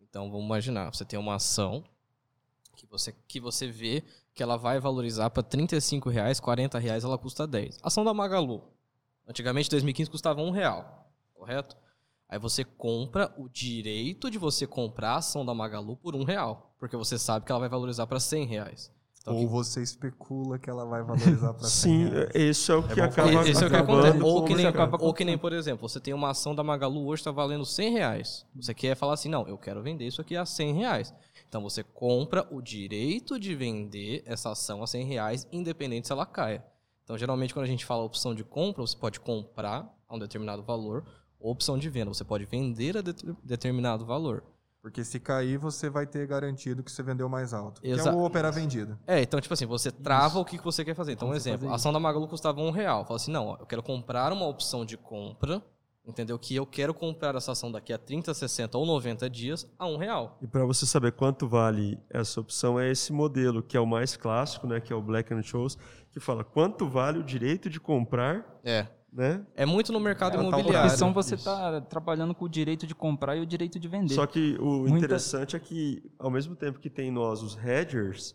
Então, 0.00 0.30
vamos 0.30 0.44
imaginar, 0.44 0.92
você 0.92 1.04
tem 1.04 1.18
uma 1.18 1.36
ação 1.36 1.84
que 2.76 2.86
você, 2.86 3.14
que 3.26 3.40
você 3.40 3.66
vê 3.66 4.02
que 4.34 4.42
ela 4.42 4.56
vai 4.56 4.80
valorizar 4.80 5.30
para 5.30 5.42
35 5.42 6.08
reais, 6.08 6.40
40 6.40 6.78
reais, 6.78 7.04
ela 7.04 7.18
custa 7.18 7.46
10. 7.46 7.78
Ação 7.82 8.04
da 8.04 8.14
Magalu. 8.14 8.62
Antigamente, 9.28 9.68
em 9.68 9.70
2015, 9.70 10.10
custava 10.10 10.40
um 10.40 10.50
real, 10.50 11.10
correto? 11.34 11.76
Aí 12.28 12.38
você 12.38 12.64
compra 12.64 13.32
o 13.36 13.48
direito 13.48 14.30
de 14.30 14.38
você 14.38 14.66
comprar 14.66 15.12
a 15.12 15.16
ação 15.16 15.44
da 15.44 15.52
Magalu 15.52 15.96
por 15.96 16.16
um 16.16 16.24
real, 16.24 16.74
porque 16.78 16.96
você 16.96 17.18
sabe 17.18 17.44
que 17.44 17.52
ela 17.52 17.60
vai 17.60 17.68
valorizar 17.68 18.06
para 18.06 18.18
100 18.18 18.46
reais. 18.46 18.90
Então, 19.22 19.36
Ou 19.36 19.48
você 19.48 19.80
especula 19.80 20.58
que 20.58 20.68
ela 20.68 20.84
vai 20.84 21.02
valorizar 21.02 21.54
para 21.54 21.62
Sim, 21.68 22.10
esse 22.34 22.72
é 22.72 22.74
o 22.74 22.82
que 22.82 22.96
bom 22.96 23.04
acaba 23.04 23.30
falar. 23.30 23.48
esse 23.48 23.62
é 23.62 23.66
o 23.66 23.70
que 23.70 23.76
acontece. 23.76 24.20
Ou 24.20 24.44
que, 24.44 24.54
nem, 24.54 24.66
ou 24.98 25.14
que 25.14 25.24
nem, 25.24 25.38
por 25.38 25.52
exemplo, 25.52 25.88
você 25.88 26.00
tem 26.00 26.12
uma 26.12 26.30
ação 26.30 26.54
da 26.54 26.64
Magalu 26.64 27.06
hoje 27.06 27.20
está 27.20 27.30
valendo 27.30 27.64
100 27.64 27.92
reais. 27.92 28.44
Você 28.56 28.74
quer 28.74 28.96
falar 28.96 29.14
assim, 29.14 29.28
não, 29.28 29.46
eu 29.46 29.56
quero 29.56 29.80
vender 29.80 30.06
isso 30.06 30.20
aqui 30.20 30.36
a 30.36 30.44
100 30.44 30.74
reais. 30.74 31.14
Então 31.52 31.60
você 31.60 31.82
compra 31.82 32.48
o 32.50 32.62
direito 32.62 33.38
de 33.38 33.54
vender 33.54 34.22
essa 34.24 34.52
ação 34.52 34.82
a 34.82 34.86
100 34.86 35.04
reais, 35.04 35.46
independente 35.52 36.06
se 36.06 36.12
ela 36.12 36.24
caia. 36.24 36.64
Então, 37.04 37.18
geralmente, 37.18 37.52
quando 37.52 37.64
a 37.64 37.68
gente 37.68 37.84
fala 37.84 38.02
opção 38.02 38.34
de 38.34 38.42
compra, 38.42 38.80
você 38.80 38.96
pode 38.96 39.20
comprar 39.20 39.86
a 40.08 40.16
um 40.16 40.18
determinado 40.18 40.62
valor, 40.62 41.04
ou 41.38 41.52
opção 41.52 41.76
de 41.76 41.90
venda, 41.90 42.08
você 42.08 42.24
pode 42.24 42.46
vender 42.46 42.96
a 42.96 43.02
det- 43.02 43.36
determinado 43.44 44.06
valor. 44.06 44.42
Porque 44.80 45.04
se 45.04 45.20
cair, 45.20 45.58
você 45.58 45.90
vai 45.90 46.06
ter 46.06 46.26
garantido 46.26 46.82
que 46.82 46.90
você 46.90 47.02
vendeu 47.02 47.28
mais 47.28 47.52
alto. 47.52 47.82
Que 47.82 47.90
é 47.90 48.02
o 48.02 48.24
operar 48.24 48.50
vendido. 48.50 48.98
É, 49.06 49.20
então, 49.20 49.38
tipo 49.38 49.52
assim, 49.52 49.66
você 49.66 49.92
trava 49.92 50.38
o 50.38 50.46
que 50.46 50.56
você 50.56 50.82
quer 50.82 50.94
fazer. 50.94 51.12
Então, 51.12 51.28
um 51.28 51.32
Como 51.32 51.38
você 51.38 51.50
exemplo, 51.50 51.66
fazer 51.66 51.72
a 51.72 51.76
ação 51.76 51.92
da 51.92 52.00
Magalu 52.00 52.28
custava 52.28 52.62
um 52.62 52.70
real. 52.70 53.04
Fala 53.04 53.16
assim, 53.16 53.30
não, 53.30 53.48
ó, 53.48 53.56
eu 53.60 53.66
quero 53.66 53.82
comprar 53.82 54.32
uma 54.32 54.46
opção 54.46 54.86
de 54.86 54.96
compra, 54.96 55.62
entendeu? 56.06 56.38
Que 56.38 56.54
eu 56.56 56.66
quero 56.66 56.92
comprar 56.92 57.34
essa 57.34 57.52
ação 57.52 57.70
daqui 57.70 57.92
a 57.92 57.98
30, 57.98 58.34
60 58.34 58.76
ou 58.76 58.84
90 58.86 59.28
dias 59.30 59.66
a 59.78 59.86
um 59.86 59.96
real. 59.96 60.38
E 60.42 60.46
para 60.46 60.64
você 60.64 60.84
saber 60.86 61.12
quanto 61.12 61.46
vale 61.48 61.98
essa 62.10 62.40
opção, 62.40 62.78
é 62.78 62.90
esse 62.90 63.12
modelo, 63.12 63.62
que 63.62 63.76
é 63.76 63.80
o 63.80 63.86
mais 63.86 64.16
clássico, 64.16 64.66
né, 64.66 64.80
que 64.80 64.92
é 64.92 64.96
o 64.96 65.02
Black 65.02 65.32
and 65.32 65.42
Scholes, 65.42 65.76
que 66.10 66.20
fala 66.20 66.42
quanto 66.44 66.88
vale 66.88 67.18
o 67.18 67.22
direito 67.22 67.70
de 67.70 67.78
comprar, 67.80 68.44
É. 68.64 68.86
né? 69.12 69.44
É 69.54 69.64
muito 69.64 69.92
no 69.92 70.00
mercado 70.00 70.34
É, 70.34 70.36
tá 70.38 70.42
imobiliário. 70.42 70.90
opção 70.90 71.12
você 71.12 71.34
está 71.36 71.80
trabalhando 71.82 72.34
com 72.34 72.44
o 72.44 72.48
direito 72.48 72.86
de 72.86 72.94
comprar 72.94 73.36
e 73.36 73.40
o 73.40 73.46
direito 73.46 73.78
de 73.78 73.86
vender. 73.88 74.14
Só 74.14 74.26
que 74.26 74.56
o 74.60 74.80
Muita- 74.80 74.96
interessante 74.98 75.54
é 75.56 75.58
que, 75.60 76.02
ao 76.18 76.30
mesmo 76.30 76.56
tempo 76.56 76.78
que 76.80 76.90
tem 76.90 77.10
nós, 77.10 77.42
os 77.42 77.56
hedgers, 77.56 78.34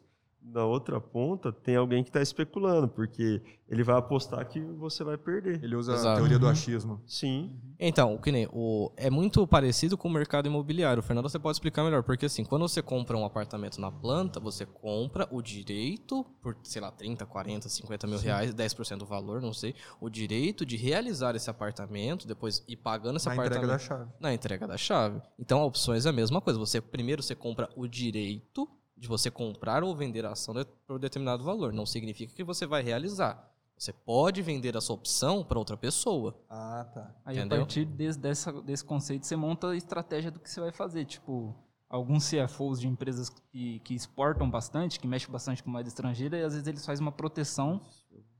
na 0.53 0.65
outra 0.65 0.99
ponta, 0.99 1.51
tem 1.51 1.75
alguém 1.75 2.03
que 2.03 2.09
está 2.09 2.21
especulando, 2.21 2.87
porque 2.87 3.41
ele 3.69 3.83
vai 3.83 3.97
apostar 3.97 4.47
que 4.47 4.59
você 4.59 5.03
vai 5.03 5.17
perder. 5.17 5.63
Ele 5.63 5.75
usa 5.75 5.91
a 5.91 5.95
Exato. 5.95 6.17
teoria 6.17 6.39
do 6.39 6.45
Uhum. 6.45 6.51
achismo. 6.51 7.01
Sim. 7.05 7.59
Então, 7.79 8.15
o 8.15 8.19
que 8.21 8.31
nem, 8.31 8.47
o, 8.51 8.91
é 8.95 9.09
muito 9.09 9.45
parecido 9.45 9.97
com 9.97 10.07
o 10.07 10.11
mercado 10.11 10.47
imobiliário. 10.47 11.03
Fernando, 11.03 11.29
você 11.29 11.37
pode 11.37 11.55
explicar 11.55 11.83
melhor. 11.83 12.01
Porque 12.01 12.25
assim, 12.25 12.43
quando 12.43 12.67
você 12.67 12.81
compra 12.81 13.15
um 13.17 13.25
apartamento 13.25 13.79
na 13.79 13.91
planta, 13.91 14.39
você 14.39 14.65
compra 14.65 15.27
o 15.31 15.41
direito, 15.41 16.23
por, 16.41 16.57
sei 16.63 16.81
lá, 16.81 16.91
30, 16.91 17.25
40, 17.25 17.67
50 17.69 18.07
mil 18.07 18.17
reais, 18.19 18.53
10% 18.53 18.97
do 18.99 19.05
valor, 19.05 19.41
não 19.41 19.53
sei, 19.53 19.75
o 20.01 20.09
direito 20.09 20.65
de 20.65 20.75
realizar 20.77 21.35
esse 21.35 21.49
apartamento, 21.49 22.27
depois 22.27 22.63
ir 22.67 22.77
pagando 22.77 23.17
esse 23.17 23.27
Na 23.27 23.33
apartamento. 23.33 23.63
entrega 23.65 23.73
da 23.73 23.79
chave. 23.79 24.11
na 24.19 24.33
entrega 24.33 24.67
da 24.67 24.77
chave. 24.77 25.21
Então, 25.37 25.59
a 25.61 25.65
opções 25.65 26.05
é 26.05 26.09
a 26.09 26.13
mesma 26.13 26.39
coisa. 26.41 26.57
Você 26.57 26.79
primeiro 26.81 27.21
você 27.21 27.35
compra 27.35 27.69
o 27.75 27.85
direito 27.87 28.67
de 28.97 29.07
você 29.07 29.29
comprar 29.29 29.83
ou 29.83 29.95
vender 29.95 30.25
a 30.25 30.31
ação 30.31 30.55
por 30.85 30.99
determinado 30.99 31.43
valor. 31.43 31.71
Não 31.71 31.85
significa 31.85 32.33
que 32.33 32.43
você 32.43 32.65
vai 32.65 32.81
realizar. 32.81 33.51
Você 33.77 33.93
pode 33.93 34.41
vender 34.41 34.75
a 34.75 34.81
sua 34.81 34.95
opção 34.95 35.43
para 35.43 35.59
outra 35.59 35.77
pessoa. 35.77 36.35
Ah, 36.49 36.85
tá. 36.91 37.15
Aí 37.23 37.37
Entendeu? 37.37 37.57
a 37.57 37.61
partir 37.61 37.85
desse, 37.85 38.17
dessa, 38.17 38.51
desse 38.63 38.83
conceito 38.83 39.27
você 39.27 39.35
monta 39.35 39.69
a 39.69 39.75
estratégia 39.75 40.31
do 40.31 40.39
que 40.39 40.49
você 40.49 40.59
vai 40.59 40.71
fazer. 40.71 41.05
Tipo, 41.05 41.55
alguns 41.87 42.27
CFOs 42.27 42.79
de 42.79 42.87
empresas 42.87 43.29
que, 43.29 43.79
que 43.81 43.93
exportam 43.93 44.49
bastante, 44.49 44.99
que 44.99 45.07
mexem 45.07 45.31
bastante 45.31 45.61
com 45.61 45.69
moeda 45.69 45.87
estrangeira, 45.87 46.37
e 46.37 46.43
às 46.43 46.53
vezes 46.53 46.67
eles 46.67 46.83
fazem 46.83 47.05
uma 47.05 47.11
proteção 47.11 47.81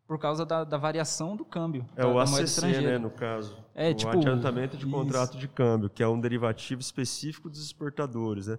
por 0.07 0.17
causa 0.17 0.45
da, 0.45 0.63
da 0.63 0.77
variação 0.77 1.35
do 1.35 1.45
câmbio. 1.45 1.85
É 1.95 2.01
da, 2.01 2.07
o 2.07 2.13
da 2.13 2.25
moeda 2.25 2.31
ACC, 2.31 2.43
estrangeira. 2.43 2.91
né, 2.93 2.97
no 2.97 3.11
caso. 3.11 3.57
É, 3.75 3.91
o 3.91 3.93
tipo, 3.93 4.11
adiantamento 4.11 4.77
de 4.77 4.87
isso. 4.87 4.91
contrato 4.91 5.37
de 5.37 5.47
câmbio, 5.47 5.89
que 5.89 6.01
é 6.01 6.07
um 6.07 6.19
derivativo 6.19 6.81
específico 6.81 7.49
dos 7.49 7.63
exportadores, 7.63 8.47
né? 8.47 8.57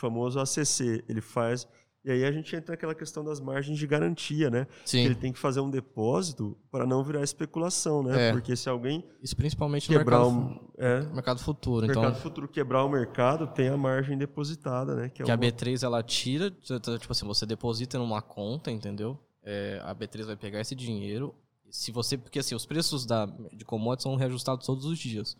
Famoso 0.00 0.40
ACC, 0.40 1.04
ele 1.08 1.20
faz... 1.20 1.66
E 2.02 2.10
aí 2.10 2.24
a 2.24 2.32
gente 2.32 2.56
entra 2.56 2.72
naquela 2.72 2.94
questão 2.94 3.22
das 3.22 3.40
margens 3.40 3.78
de 3.78 3.86
garantia, 3.86 4.48
né? 4.48 4.66
Sim. 4.86 5.04
Ele 5.04 5.14
tem 5.14 5.34
que 5.34 5.38
fazer 5.38 5.60
um 5.60 5.68
depósito 5.68 6.56
para 6.70 6.86
não 6.86 7.04
virar 7.04 7.22
especulação, 7.22 8.02
né? 8.02 8.28
É. 8.28 8.32
Porque 8.32 8.56
se 8.56 8.70
alguém 8.70 9.04
Isso 9.22 9.36
principalmente 9.36 9.92
no 9.92 9.98
quebrar 9.98 10.20
mercado, 10.20 10.34
um... 10.34 10.70
É, 10.78 11.00
mercado 11.12 11.40
futuro. 11.40 11.84
o 11.84 11.88
mercado 11.88 12.08
Então, 12.08 12.22
futuro 12.22 12.48
quebrar 12.48 12.84
o 12.84 12.88
mercado, 12.88 13.46
tem 13.48 13.68
a 13.68 13.76
margem 13.76 14.16
depositada, 14.16 14.94
né? 14.94 15.10
Que, 15.10 15.20
é 15.20 15.24
que 15.26 15.30
a 15.30 15.34
uma- 15.34 15.40
B3 15.42 15.82
ela 15.82 16.02
tira, 16.02 16.50
tipo 16.50 17.12
assim, 17.12 17.26
você 17.26 17.44
deposita 17.44 17.98
numa 17.98 18.22
conta, 18.22 18.70
entendeu? 18.70 19.18
É, 19.44 19.78
a 19.84 19.94
B3 19.94 20.24
vai 20.24 20.36
pegar 20.36 20.58
esse 20.58 20.74
dinheiro. 20.74 21.34
Se 21.70 21.92
você, 21.92 22.16
porque 22.16 22.38
assim, 22.38 22.54
os 22.54 22.64
preços 22.64 23.04
da, 23.04 23.26
de 23.52 23.64
commodities 23.66 24.04
são 24.04 24.16
reajustados 24.16 24.64
todos 24.64 24.86
os 24.86 24.98
dias. 24.98 25.36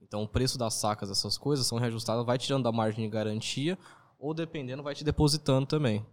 Então, 0.00 0.22
o 0.22 0.28
preço 0.28 0.56
das 0.56 0.74
sacas, 0.74 1.10
essas 1.10 1.36
coisas 1.36 1.66
são 1.66 1.76
reajustadas, 1.76 2.24
vai 2.24 2.38
tirando 2.38 2.62
da 2.62 2.70
margem 2.70 3.04
de 3.04 3.10
garantia 3.10 3.76
ou 4.24 4.32
dependendo 4.32 4.82
vai 4.82 4.94
te 4.94 5.04
depositando 5.04 5.66
também. 5.66 6.04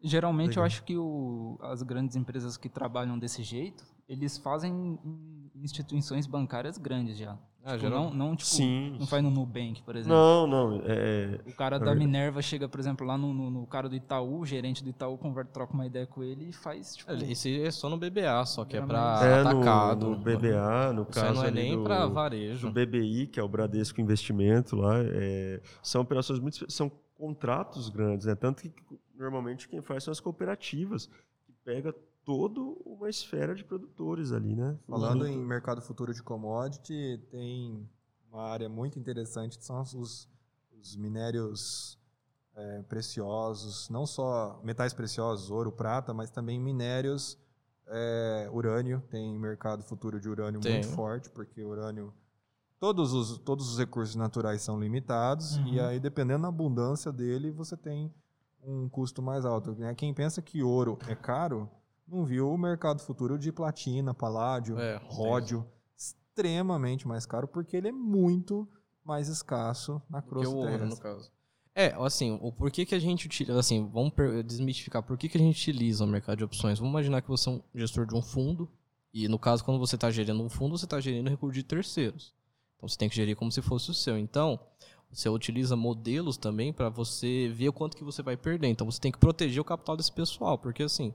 Geralmente 0.00 0.50
Legal. 0.50 0.62
eu 0.62 0.66
acho 0.66 0.82
que 0.82 0.96
o- 0.96 1.58
as 1.60 1.82
grandes 1.82 2.16
empresas 2.16 2.56
que 2.56 2.68
trabalham 2.68 3.18
desse 3.18 3.42
jeito, 3.42 3.84
eles 4.08 4.38
fazem 4.38 4.98
em 5.04 5.41
instituições 5.62 6.26
bancárias 6.26 6.76
grandes 6.78 7.16
já. 7.16 7.38
Ah, 7.64 7.74
Tipo, 7.76 7.82
geral- 7.82 8.04
não, 8.10 8.14
não, 8.30 8.36
tipo, 8.36 8.50
Sim. 8.50 8.96
não 8.98 9.06
faz 9.06 9.22
no 9.22 9.30
Nubank, 9.30 9.84
por 9.84 9.94
exemplo. 9.94 10.16
Não, 10.18 10.46
não. 10.48 10.82
É, 10.84 11.38
O 11.46 11.54
cara 11.54 11.76
É 11.76 11.78
da. 11.78 11.94
Minerva 11.94 12.42
chega, 12.42 12.68
por 12.68 12.80
exemplo, 12.80 13.06
lá 13.06 13.16
no, 13.16 13.32
no, 13.32 13.50
no 13.50 13.66
cara 13.68 13.88
do 13.88 13.94
Itaú, 13.94 14.40
o 14.40 14.44
gerente 14.44 14.82
do 14.82 14.90
Itaú 14.90 15.16
conversa, 15.16 15.52
troca 15.52 15.72
uma 15.72 15.86
ideia 15.86 16.04
com 16.04 16.24
ele 16.24 16.48
e 16.48 16.52
faz, 16.52 16.96
tipo... 16.96 17.12
Esse 17.12 17.62
é 17.62 17.70
só 17.70 17.88
no 17.88 17.96
BBA, 17.96 18.44
só 18.46 18.64
que 18.64 18.76
é 18.76 18.80
pra 18.84 19.20
é 19.22 19.44
no, 19.44 19.50
atacado. 19.60 20.10
no 20.10 20.16
BBA, 20.16 20.92
no 20.92 21.02
Isso 21.02 21.10
caso 21.12 21.34
não 21.34 21.44
é 21.44 21.50
nem 21.52 21.76
do, 21.76 21.84
pra 21.84 22.06
varejo. 22.08 22.68
BBI, 22.72 23.28
que 23.28 23.38
é 23.38 23.42
o 23.44 23.48
Bradesco 23.48 24.00
Investimento 24.00 24.74
lá, 24.74 24.96
é, 24.98 25.60
são 25.80 26.02
operações 26.02 26.40
muito 26.40 26.68
são 26.68 26.90
contratos 27.14 27.88
grandes, 27.88 28.26
né? 28.26 28.34
Tanto 28.34 28.60
que 28.62 28.72
normalmente 29.16 29.68
quem 29.68 29.80
faz 29.80 30.02
são 30.02 30.10
as 30.10 30.18
cooperativas, 30.18 31.06
que 31.46 31.52
pega 31.64 31.94
toda 32.24 32.60
uma 32.84 33.08
esfera 33.08 33.54
de 33.54 33.64
produtores 33.64 34.32
ali, 34.32 34.54
né? 34.54 34.78
Falando 34.88 35.26
em 35.26 35.38
mercado 35.44 35.80
futuro 35.82 36.12
de 36.14 36.22
commodity, 36.22 37.20
tem 37.30 37.88
uma 38.30 38.42
área 38.42 38.68
muito 38.68 38.98
interessante 38.98 39.58
que 39.58 39.64
são 39.64 39.80
os, 39.82 40.28
os 40.78 40.96
minérios 40.96 41.98
é, 42.54 42.82
preciosos, 42.82 43.88
não 43.88 44.06
só 44.06 44.60
metais 44.62 44.92
preciosos, 44.92 45.50
ouro, 45.50 45.72
prata, 45.72 46.14
mas 46.14 46.30
também 46.30 46.60
minérios 46.60 47.38
é, 47.86 48.48
urânio. 48.52 49.02
Tem 49.10 49.36
mercado 49.38 49.82
futuro 49.82 50.20
de 50.20 50.28
urânio 50.28 50.60
Tem. 50.60 50.72
muito 50.74 50.88
forte, 50.88 51.28
porque 51.30 51.62
urânio. 51.64 52.12
Todos 52.78 53.12
os, 53.12 53.38
todos 53.38 53.70
os 53.72 53.78
recursos 53.78 54.16
naturais 54.16 54.60
são 54.62 54.78
limitados, 54.78 55.56
Uhum. 55.58 55.66
e 55.68 55.80
aí, 55.80 56.00
dependendo 56.00 56.42
da 56.42 56.48
abundância 56.48 57.12
dele, 57.12 57.50
você 57.50 57.76
tem 57.76 58.12
um 58.64 58.88
custo 58.88 59.20
mais 59.22 59.44
alto. 59.44 59.72
né? 59.72 59.94
Quem 59.94 60.12
pensa 60.14 60.40
que 60.42 60.62
ouro 60.62 60.98
é 61.06 61.14
caro, 61.14 61.68
não 62.12 62.24
viu 62.24 62.52
o 62.52 62.58
mercado 62.58 63.00
futuro 63.00 63.38
de 63.38 63.50
platina, 63.50 64.12
paládio, 64.12 64.78
É, 64.78 65.00
ródio, 65.04 65.66
extremamente 65.96 67.08
mais 67.08 67.24
caro, 67.26 67.48
porque 67.48 67.76
ele 67.76 67.88
é 67.88 67.92
muito 67.92 68.68
mais 69.04 69.28
escasso 69.28 70.00
na 70.08 70.22
que 70.22 70.28
crosta 70.28 70.54
o 70.54 70.58
ouro, 70.58 70.86
no 70.86 70.96
caso. 70.96 71.30
É, 71.74 71.94
assim, 71.98 72.38
o 72.42 72.52
porquê 72.52 72.84
que 72.84 72.94
a 72.94 72.98
gente 72.98 73.26
utiliza, 73.26 73.58
assim, 73.58 73.88
vamos 73.88 74.12
desmistificar 74.44 75.02
por 75.02 75.16
que, 75.16 75.28
que 75.28 75.38
a 75.38 75.40
gente 75.40 75.56
utiliza 75.56 76.04
o 76.04 76.06
mercado 76.06 76.36
de 76.38 76.44
opções. 76.44 76.78
Vamos 76.78 76.92
imaginar 76.92 77.22
que 77.22 77.28
você 77.28 77.48
é 77.48 77.52
um 77.52 77.62
gestor 77.74 78.06
de 78.06 78.14
um 78.14 78.20
fundo, 78.20 78.68
e 79.12 79.26
no 79.26 79.38
caso, 79.38 79.64
quando 79.64 79.78
você 79.78 79.94
está 79.94 80.10
gerindo 80.10 80.42
um 80.42 80.50
fundo, 80.50 80.76
você 80.76 80.84
está 80.84 81.00
gerindo 81.00 81.30
recurso 81.30 81.54
de 81.54 81.62
terceiros. 81.62 82.34
Então 82.76 82.88
você 82.88 82.98
tem 82.98 83.08
que 83.08 83.16
gerir 83.16 83.36
como 83.36 83.50
se 83.50 83.62
fosse 83.62 83.90
o 83.90 83.94
seu. 83.94 84.18
Então, 84.18 84.58
você 85.10 85.28
utiliza 85.28 85.76
modelos 85.76 86.36
também 86.36 86.72
para 86.72 86.88
você 86.88 87.48
ver 87.54 87.68
o 87.68 87.72
quanto 87.72 87.96
que 87.96 88.04
você 88.04 88.22
vai 88.22 88.36
perder. 88.36 88.68
Então 88.68 88.90
você 88.90 89.00
tem 89.00 89.12
que 89.12 89.18
proteger 89.18 89.60
o 89.60 89.64
capital 89.64 89.96
desse 89.96 90.10
pessoal, 90.12 90.58
porque 90.58 90.82
assim, 90.82 91.14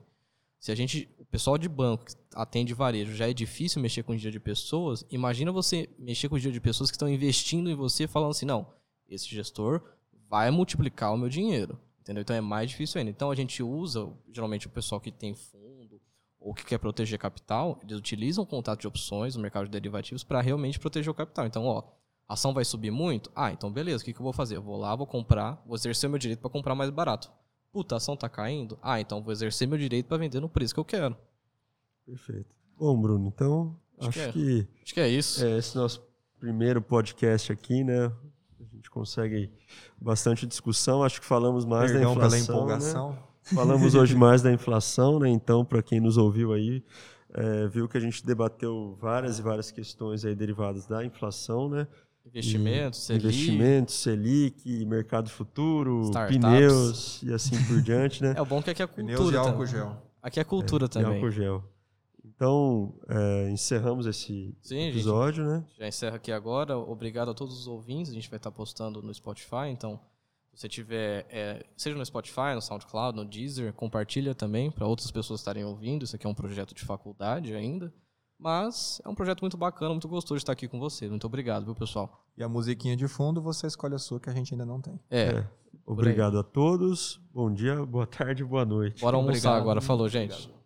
se 0.60 0.72
a 0.72 0.76
gente, 0.76 1.08
o 1.20 1.26
pessoal 1.26 1.58
de 1.58 1.70
banco 1.70 2.06
que 2.06 2.14
atende 2.34 2.74
varejo, 2.74 3.16
já 3.16 3.30
é 3.30 3.34
difícil 3.34 3.82
mexer 3.82 4.04
com 4.04 4.14
o 4.14 4.18
dia 4.18 4.32
de 4.32 4.40
pessoas, 4.40 5.06
imagina 5.10 5.52
você 5.52 5.90
mexer 6.00 6.30
com 6.30 6.36
o 6.36 6.40
dia 6.40 6.52
de 6.52 6.60
pessoas 6.60 6.90
que 6.90 6.96
estão 6.96 7.10
investindo 7.10 7.70
em 7.70 7.76
você 7.76 8.08
falando 8.08 8.32
assim, 8.32 8.46
não, 8.46 8.68
esse 9.08 9.28
gestor 9.28 9.82
vai 10.30 10.50
multiplicar 10.52 11.14
o 11.14 11.18
meu 11.18 11.30
dinheiro. 11.30 11.80
Entendeu? 12.02 12.22
Então 12.22 12.36
é 12.36 12.42
mais 12.42 12.70
difícil 12.70 13.00
ainda. 13.00 13.12
Então 13.12 13.30
a 13.30 13.36
gente 13.36 13.62
usa, 13.62 14.10
geralmente 14.32 14.66
o 14.66 14.70
pessoal 14.70 15.02
que 15.02 15.12
tem 15.12 15.36
fundo 15.36 16.02
ou 16.40 16.54
que 16.54 16.64
quer 16.64 16.78
proteger 16.78 17.20
capital, 17.20 17.78
eles 17.84 17.98
utilizam 17.98 18.46
o 18.46 18.48
contato 18.48 18.80
de 18.80 18.88
opções 18.88 19.36
no 19.36 19.42
mercado 19.42 19.66
de 19.66 19.72
derivativos 19.72 20.24
para 20.24 20.40
realmente 20.40 20.80
proteger 20.80 21.12
o 21.12 21.14
capital. 21.14 21.46
Então, 21.46 21.66
ó, 21.66 21.84
a 22.28 22.34
ação 22.34 22.54
vai 22.54 22.64
subir 22.64 22.92
muito? 22.92 23.30
Ah, 23.36 23.52
então 23.52 23.72
beleza, 23.72 24.02
o 24.02 24.06
que, 24.06 24.14
que 24.14 24.20
eu 24.20 24.24
vou 24.24 24.32
fazer? 24.32 24.56
Eu 24.56 24.62
vou 24.62 24.78
lá, 24.78 24.96
vou 24.96 25.06
comprar, 25.06 25.62
vou 25.66 25.76
exercer 25.76 26.10
meu 26.10 26.18
direito 26.18 26.40
para 26.40 26.50
comprar 26.50 26.76
mais 26.76 26.90
barato. 26.90 27.30
Puta, 27.78 27.94
a 27.94 27.98
ação 27.98 28.18
tá 28.18 28.28
caindo? 28.28 28.76
Ah, 28.82 29.00
então 29.00 29.22
vou 29.22 29.32
exercer 29.32 29.68
meu 29.68 29.78
direito 29.78 30.08
para 30.08 30.18
vender 30.18 30.40
no 30.40 30.50
preço 30.50 30.74
que 30.74 30.80
eu 30.80 30.84
quero. 30.84 31.16
Perfeito. 32.04 32.50
Bom, 32.76 33.00
Bruno, 33.00 33.28
então 33.28 33.80
Acho 34.00 34.10
acho, 34.10 34.18
que 34.20 34.22
é. 34.24 34.32
que 34.32 34.68
Acho 34.84 34.94
que 34.96 35.00
é 35.00 35.08
isso. 35.08 35.46
é 35.46 35.60
esse 35.60 35.76
nosso 35.76 36.02
primeiro 36.40 36.82
podcast 36.82 37.52
aqui, 37.52 37.84
né? 37.84 38.12
A 38.60 38.76
gente 38.76 38.90
consegue 38.90 39.52
bastante 40.02 40.48
discussão. 40.48 41.04
Acho 41.04 41.22
que 41.22 41.28
falamos 41.28 41.66
mais 41.66 41.92
Perdão 41.92 42.16
da 42.16 42.22
pela 42.22 42.36
inflação. 42.40 42.56
né? 42.56 42.62
empolgação. 42.64 43.20
Falamos 43.44 43.94
hoje 43.94 44.16
mais 44.18 44.42
da 44.42 44.52
inflação, 44.52 45.20
né? 45.20 45.30
Então, 45.30 45.64
para 45.64 45.84
quem 45.84 46.00
nos 46.00 46.18
ouviu 46.18 46.54
aí, 46.54 46.84
é, 47.32 47.68
viu 47.68 47.88
que 47.88 47.96
a 47.96 48.02
gente 48.02 48.26
debateu 48.26 48.98
várias 49.00 49.38
e 49.38 49.44
várias 49.44 49.70
questões 49.70 50.26
aí 50.26 50.34
derivadas 50.34 50.88
da 50.88 51.06
inflação, 51.06 51.70
né? 51.70 51.88
Investimentos, 52.28 53.00
Selic, 53.04 53.26
Investimentos, 53.26 53.96
Selic, 53.96 54.86
mercado 54.86 55.30
futuro, 55.30 56.02
Startups. 56.06 56.38
pneus 56.38 57.24
e 57.24 57.34
assim 57.34 57.56
por 57.66 57.82
diante, 57.82 58.22
né? 58.24 58.34
É 58.38 58.42
o 58.42 58.46
bom 58.46 58.62
que 58.62 58.70
aqui 58.70 58.82
é 58.84 58.88
Pneus 58.88 59.18
cultura 59.18 59.36
e 59.36 59.40
álcool 59.40 59.52
também. 59.66 59.68
gel. 59.68 60.02
Aqui 60.22 60.40
é 60.40 60.44
cultura 60.44 60.86
E 60.86 60.90
também. 60.90 61.14
álcool 61.16 61.32
gel. 61.32 61.64
Então, 62.26 62.94
é, 63.08 63.50
encerramos 63.50 64.06
esse 64.06 64.56
Sim, 64.62 64.76
gente. 64.76 64.92
episódio, 64.92 65.44
né? 65.44 65.66
Já 65.80 65.88
encerro 65.88 66.16
aqui 66.16 66.32
agora. 66.32 66.78
Obrigado 66.78 67.32
a 67.32 67.34
todos 67.34 67.58
os 67.60 67.68
ouvintes. 67.68 68.12
A 68.12 68.16
gente 68.16 68.30
vai 68.30 68.38
estar 68.38 68.52
postando 68.52 69.02
no 69.02 69.12
Spotify. 69.14 69.70
Então, 69.72 70.00
se 70.54 70.62
você 70.62 70.70
tiver, 70.70 71.26
é, 71.32 71.66
seja 71.76 71.98
no 71.98 72.06
Spotify, 72.06 72.54
no 72.54 72.62
SoundCloud, 72.62 73.16
no 73.16 73.26
Deezer, 73.26 73.74
compartilha 73.74 74.36
também 74.36 74.70
para 74.70 74.86
outras 74.86 75.10
pessoas 75.10 75.40
estarem 75.40 75.64
ouvindo. 75.66 76.04
Isso 76.04 76.16
aqui 76.16 76.28
é 76.28 76.30
um 76.30 76.34
projeto 76.36 76.76
de 76.76 76.84
faculdade 76.84 77.56
ainda. 77.56 77.92
Mas 78.40 79.02
é 79.04 79.10
um 79.10 79.16
projeto 79.16 79.42
muito 79.42 79.58
bacana, 79.58 79.92
muito 79.92 80.08
gostoso 80.08 80.38
de 80.38 80.44
estar 80.44 80.54
aqui 80.54 80.68
com 80.68 80.80
vocês. 80.80 81.10
Muito 81.10 81.26
obrigado, 81.26 81.66
viu, 81.66 81.74
pessoal? 81.74 82.24
E 82.38 82.44
a 82.44 82.48
musiquinha 82.50 82.96
de 82.96 83.08
fundo, 83.08 83.42
você 83.42 83.66
escolhe 83.66 83.96
a 83.96 84.00
sua 84.00 84.20
que 84.20 84.30
a 84.30 84.34
gente 84.34 84.54
ainda 84.54 84.66
não 84.66 84.80
tem. 84.80 85.00
É, 85.10 85.30
É. 85.30 85.48
Obrigado 85.86 86.38
a 86.38 86.44
todos. 86.44 87.20
Bom 87.34 87.52
dia, 87.52 87.84
boa 87.86 88.06
tarde, 88.06 88.44
boa 88.44 88.66
noite. 88.66 89.02
bora 89.02 89.16
almoçar 89.16 89.38
Obrigado. 89.38 89.62
agora. 89.62 89.82
Falou, 89.82 90.10
gente. 90.10 90.34
Obrigado. 90.34 90.57